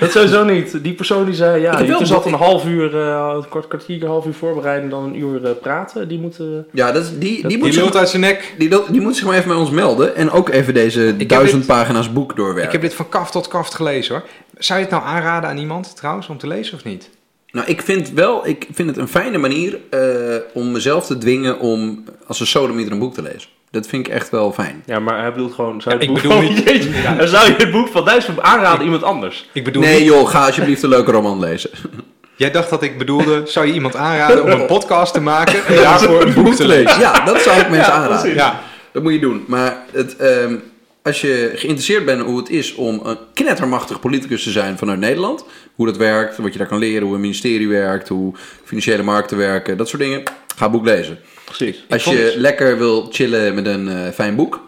dat 0.00 0.10
sowieso 0.10 0.44
niet. 0.44 0.82
Die 0.82 0.92
persoon 0.92 1.24
die 1.24 1.34
zei, 1.34 1.60
ja, 1.60 1.78
Ik 1.78 1.98
je 1.98 2.06
zat 2.06 2.26
een- 2.26 2.32
half 2.32 2.66
uur, 2.66 2.96
eh, 3.00 3.32
een 3.36 3.48
kort 3.48 3.68
kwartier, 3.68 4.02
een 4.02 4.08
half 4.08 4.26
uur 4.26 4.34
voorbereiden, 4.34 4.90
dan 4.90 5.04
een 5.04 5.18
uur 5.18 5.44
eh, 5.44 5.50
praten. 5.62 6.08
Die 6.08 6.18
moeten... 6.18 6.66
Ja, 6.72 6.92
dat 6.92 7.02
is, 7.02 7.08
die, 7.10 7.18
die, 7.18 7.46
Die 7.46 7.58
moet 7.58 7.74
zich, 7.74 7.94
uit 7.94 8.08
zijn 8.08 8.22
nek. 8.22 8.54
die, 8.58 8.68
die 8.90 9.00
moet 9.00 9.16
zich 9.16 9.26
maar 9.26 9.34
even 9.36 9.48
bij 9.48 9.56
ons 9.56 9.70
melden. 9.70 10.16
En 10.16 10.30
ook 10.30 10.48
even 10.48 10.74
deze 10.74 11.00
heb 11.00 11.28
duizend 11.28 11.58
dit- 11.58 11.66
pagina's 11.70 12.12
boek 12.12 12.36
doorwerken. 12.36 12.64
Ik 12.64 12.72
heb 12.72 12.80
dit 12.80 12.94
van 12.94 13.08
kaft 13.08 13.32
tot 13.32 13.48
kaft 13.48 13.74
gelezen, 13.74 14.14
hoor. 14.14 14.24
Zou 14.58 14.78
je 14.78 14.84
het 14.84 14.94
nou 14.94 15.04
aanraden 15.06 15.48
aan 15.50 15.58
iemand, 15.58 15.96
trouwens, 15.96 16.28
om 16.28 16.38
te 16.38 16.46
lezen 16.46 16.74
of 16.74 16.84
niet? 16.84 17.10
Nou, 17.50 17.66
ik 17.66 17.82
vind 17.82 18.10
wel, 18.10 18.46
ik 18.46 18.66
vind 18.72 18.88
het 18.88 18.98
een 18.98 19.08
fijne 19.08 19.38
manier 19.38 19.78
eh, 19.90 20.36
om 20.54 20.72
mezelf 20.72 21.06
te 21.06 21.18
dwingen 21.18 21.58
om 21.58 22.04
als 22.26 22.40
een 22.40 22.46
sodemieter 22.46 22.92
een 22.92 22.98
boek 22.98 23.14
te 23.14 23.22
lezen. 23.22 23.48
Dat 23.74 23.86
vind 23.86 24.06
ik 24.06 24.12
echt 24.12 24.30
wel 24.30 24.52
fijn. 24.52 24.82
Ja, 24.86 24.98
maar 24.98 25.20
hij 25.20 25.32
bedoelt 25.32 25.54
gewoon... 25.54 25.80
Zou 25.82 25.94
Ja, 25.94 26.00
het 26.00 26.10
ik 26.10 26.14
boek 26.14 26.22
bedoel 26.22 26.42
van- 26.46 26.54
niet- 26.54 26.64
Jeetje, 26.68 27.26
zou 27.26 27.46
je 27.46 27.54
het 27.56 27.70
boek 27.70 27.88
van 27.88 28.04
Dijsselbloem 28.04 28.44
aanraden 28.44 28.78
aan 28.78 28.84
iemand 28.84 29.02
anders. 29.02 29.48
Ik 29.52 29.64
bedoel 29.64 29.82
Nee 29.82 29.98
niet- 29.98 30.08
joh, 30.08 30.28
ga 30.28 30.46
alsjeblieft 30.46 30.82
een 30.82 30.88
leuke 30.88 31.10
roman 31.10 31.38
lezen. 31.40 31.70
Jij 32.36 32.50
dacht 32.50 32.70
dat 32.70 32.82
ik 32.82 32.98
bedoelde, 32.98 33.42
zou 33.46 33.66
je 33.66 33.72
iemand 33.72 33.96
aanraden 33.96 34.42
om 34.44 34.50
een 34.50 34.66
podcast 34.76 35.12
te 35.12 35.20
maken 35.20 35.66
en 35.66 35.74
daarvoor 35.76 36.22
een 36.22 36.34
boek 36.34 36.54
te 36.54 36.66
lezen? 36.66 37.00
Ja, 37.00 37.24
dat 37.24 37.40
zou 37.40 37.60
ik 37.60 37.68
mensen 37.70 37.92
aanraden. 37.92 38.34
Ja, 38.34 38.60
Dat 38.92 39.02
moet 39.02 39.12
je 39.12 39.18
doen. 39.18 39.44
Maar 39.46 39.76
het, 39.92 40.16
ehm, 40.16 40.54
als 41.02 41.20
je 41.20 41.50
geïnteresseerd 41.54 42.04
bent 42.04 42.20
in 42.20 42.26
hoe 42.26 42.38
het 42.38 42.50
is 42.50 42.74
om 42.74 43.00
een 43.04 43.16
knettermachtig 43.34 44.00
politicus 44.00 44.42
te 44.42 44.50
zijn 44.50 44.78
vanuit 44.78 44.98
Nederland, 44.98 45.44
hoe 45.74 45.86
dat 45.86 45.96
werkt, 45.96 46.36
wat 46.36 46.52
je 46.52 46.58
daar 46.58 46.68
kan 46.68 46.78
leren, 46.78 47.02
hoe 47.06 47.14
een 47.14 47.20
ministerie 47.20 47.68
werkt, 47.68 48.08
hoe 48.08 48.34
financiële 48.64 49.02
markten 49.02 49.36
werken, 49.36 49.76
dat 49.76 49.88
soort 49.88 50.02
dingen, 50.02 50.22
ga 50.56 50.64
een 50.64 50.70
boek 50.70 50.84
lezen. 50.84 51.18
Precies. 51.44 51.84
Als 51.88 52.02
vond 52.02 52.16
je 52.16 52.34
lekker 52.36 52.78
wil 52.78 53.08
chillen 53.10 53.54
met 53.54 53.66
een 53.66 53.88
eh, 53.88 54.08
fijn 54.10 54.36
boek, 54.36 54.60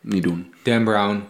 niet 0.00 0.22
doen. 0.22 0.54
Dan 0.62 0.84
Brown. 0.84 1.24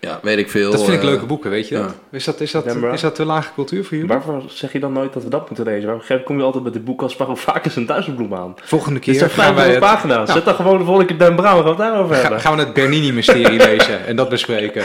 Ja, 0.00 0.18
weet 0.22 0.38
ik 0.38 0.50
veel. 0.50 0.70
Dat 0.70 0.80
vind 0.84 0.92
ik 0.92 1.02
eh, 1.02 1.08
leuke 1.08 1.26
boeken, 1.26 1.50
weet 1.50 1.68
je 1.68 1.74
ja. 1.74 1.82
dat? 1.82 1.94
Is 2.10 2.24
dat, 2.24 2.40
is, 2.40 2.50
dat, 2.50 2.64
Dan 2.64 2.78
Brown. 2.78 2.94
is 2.94 3.00
dat 3.00 3.14
te 3.14 3.24
lage 3.24 3.52
cultuur 3.54 3.84
voor 3.84 3.92
jullie? 3.96 4.08
Waarvoor 4.12 4.42
zeg 4.46 4.72
je 4.72 4.80
dan 4.80 4.92
nooit 4.92 5.12
dat 5.12 5.22
we 5.22 5.28
dat 5.28 5.48
moeten 5.48 5.64
lezen? 5.66 5.86
Waarom 5.88 6.24
kom 6.24 6.36
je 6.38 6.42
altijd 6.42 6.64
met 6.64 6.72
de 6.72 6.80
boek 6.80 7.02
als 7.02 7.16
Varoufakis 7.16 7.76
en 7.76 7.86
Duizelbloem 7.86 8.34
aan? 8.34 8.54
Volgende 8.62 8.94
Dit 9.00 9.04
keer 9.08 9.14
zijn 9.14 9.30
gaan 9.30 9.54
wij 9.54 9.64
500 9.64 9.84
het, 9.84 9.92
pagina's. 9.92 10.26
Nou. 10.28 10.38
Zet 10.38 10.44
dan 10.44 10.54
gewoon 10.54 10.78
de 10.78 10.84
volgende 10.84 11.08
keer 11.08 11.18
Dan 11.26 11.36
Brown. 11.36 11.48
Gaan 11.48 11.62
we 11.62 11.68
het 11.68 11.78
daarover 11.78 12.14
ga- 12.14 12.20
hebben. 12.20 12.40
gaan 12.40 12.56
we 12.56 12.62
het 12.62 12.72
Bernini-mysterie 12.72 13.58
lezen 13.70 14.06
en 14.06 14.16
dat 14.16 14.28
bespreken. 14.28 14.84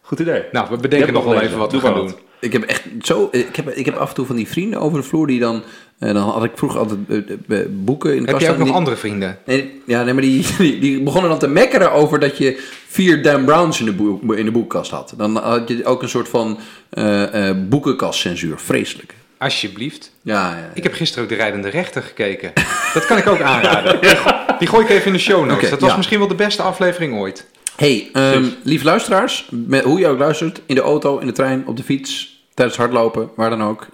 Goed 0.00 0.18
idee. 0.20 0.42
Nou, 0.52 0.66
we 0.70 0.76
bedenken 0.76 0.98
hebt 1.14 1.24
nog 1.24 1.34
wel 1.34 1.42
even 1.42 1.58
wat 1.58 1.72
we 1.72 1.78
Doe 1.78 1.86
gaan 1.86 1.96
maar 1.98 2.06
doen. 2.08 2.18
Ik 2.40 2.52
heb 2.52 2.62
echt 2.62 2.82
zo. 3.02 3.28
Ik 3.32 3.56
heb, 3.56 3.68
ik 3.70 3.84
heb 3.84 3.96
af 3.96 4.08
en 4.08 4.14
toe 4.14 4.26
van 4.26 4.36
die 4.36 4.48
vrienden 4.48 4.80
over 4.80 4.98
de 5.00 5.04
vloer 5.06 5.26
die 5.26 5.40
dan. 5.40 5.62
eh, 5.98 6.12
dan 6.12 6.22
had 6.22 6.44
ik 6.44 6.50
vroeger 6.54 6.78
altijd 6.78 6.98
eh, 7.08 7.58
eh, 7.60 7.66
boeken 7.70 8.10
in 8.10 8.16
de 8.16 8.22
Heb 8.22 8.30
kast 8.30 8.40
jij 8.40 8.48
ook 8.50 8.54
staan 8.54 8.58
nog 8.58 8.66
die- 8.66 8.74
andere 8.76 8.96
vrienden? 8.96 9.38
Nee, 9.46 9.80
ja, 9.86 10.02
nee, 10.02 10.12
maar 10.14 10.22
die, 10.22 10.46
die, 10.58 10.78
die 10.78 11.00
begonnen 11.02 11.30
dan 11.30 11.38
te 11.38 11.48
mekkeren 11.48 11.92
over 11.92 12.18
dat 12.20 12.38
je 12.38 12.62
vier 12.88 13.22
Dan 13.22 13.44
Browns 13.44 13.80
in 13.80 13.84
de, 13.84 13.92
boek, 13.92 14.34
in 14.34 14.44
de 14.44 14.50
boekkast 14.50 14.90
had. 14.90 15.14
Dan 15.16 15.36
had 15.36 15.68
je 15.68 15.84
ook 15.84 16.02
een 16.02 16.08
soort 16.08 16.28
van 16.28 16.58
eh, 16.90 17.50
boekenkastcensuur. 17.68 18.58
Vreselijk. 18.58 19.14
Alsjeblieft. 19.38 20.12
Ja, 20.22 20.50
ja, 20.50 20.70
Ik 20.74 20.82
heb 20.82 20.92
gisteren 20.92 21.24
ook 21.24 21.30
de 21.30 21.36
rijdende 21.36 21.68
rechter 21.68 22.02
gekeken. 22.02 22.52
Dat 22.94 23.06
kan 23.06 23.18
ik 23.18 23.26
ook 23.26 23.40
aanraden. 23.40 23.98
Die 24.58 24.68
gooi 24.68 24.84
ik 24.84 24.90
even 24.90 25.06
in 25.06 25.12
de 25.12 25.18
show 25.18 25.46
notes. 25.46 25.70
Dat 25.70 25.80
was 25.80 25.90
ja. 25.90 25.96
misschien 25.96 26.18
wel 26.18 26.28
de 26.28 26.34
beste 26.34 26.62
aflevering 26.62 27.14
ooit. 27.14 27.46
Hey, 27.78 28.08
ehm 28.12 28.44
lieve 28.62 28.84
luisteraars, 28.84 29.48
met, 29.50 29.84
hoe 29.84 29.98
je 29.98 30.06
ook 30.08 30.18
luistert, 30.18 30.60
in 30.66 30.74
de 30.74 30.80
auto, 30.80 31.18
in 31.18 31.26
de 31.26 31.32
trein, 31.32 31.66
op 31.66 31.76
de 31.76 31.82
fiets, 31.82 32.40
tijdens 32.54 32.78
hardlopen, 32.78 33.30
waar 33.36 33.50
dan 33.50 33.62
ook. 33.62 33.86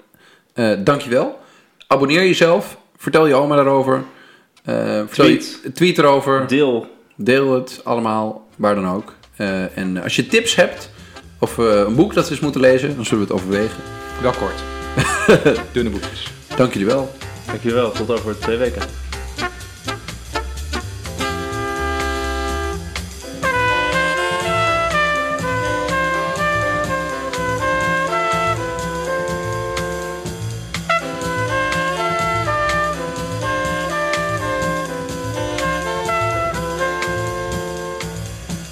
eh 0.54 0.70
dankjewel. 0.84 1.38
Abonneer 1.86 2.20
jezelf, 2.22 2.76
vertel 2.96 3.26
je 3.26 3.34
oma 3.34 3.56
daarover. 3.56 4.02
eh, 4.64 5.00
Tweet. 5.10 5.60
Je, 5.62 5.72
tweet 5.72 5.98
erover, 5.98 6.46
Deel. 6.46 6.86
deel 7.16 7.54
het 7.54 7.80
allemaal, 7.84 8.48
waar 8.56 8.74
dan 8.74 8.88
ook. 8.88 9.14
Eh, 9.36 9.76
en 9.78 10.02
als 10.02 10.16
je 10.16 10.26
tips 10.26 10.54
hebt, 10.54 10.90
of 11.38 11.56
een 11.56 11.94
boek 11.94 12.14
dat 12.14 12.24
we 12.24 12.30
eens 12.30 12.40
moeten 12.40 12.60
lezen, 12.60 12.94
dan 12.96 13.04
zullen 13.04 13.26
we 13.26 13.32
het 13.32 13.42
overwegen. 13.42 13.82
Wel 14.22 14.32
kort. 14.32 14.62
Dunne 15.72 15.90
boekjes. 15.90 16.32
Dank 16.56 16.72
jullie 16.72 16.88
wel. 16.88 17.10
Dankjewel. 17.46 17.92
Tot 17.92 18.10
over 18.10 18.38
twee 18.38 18.56
weken. 18.56 18.82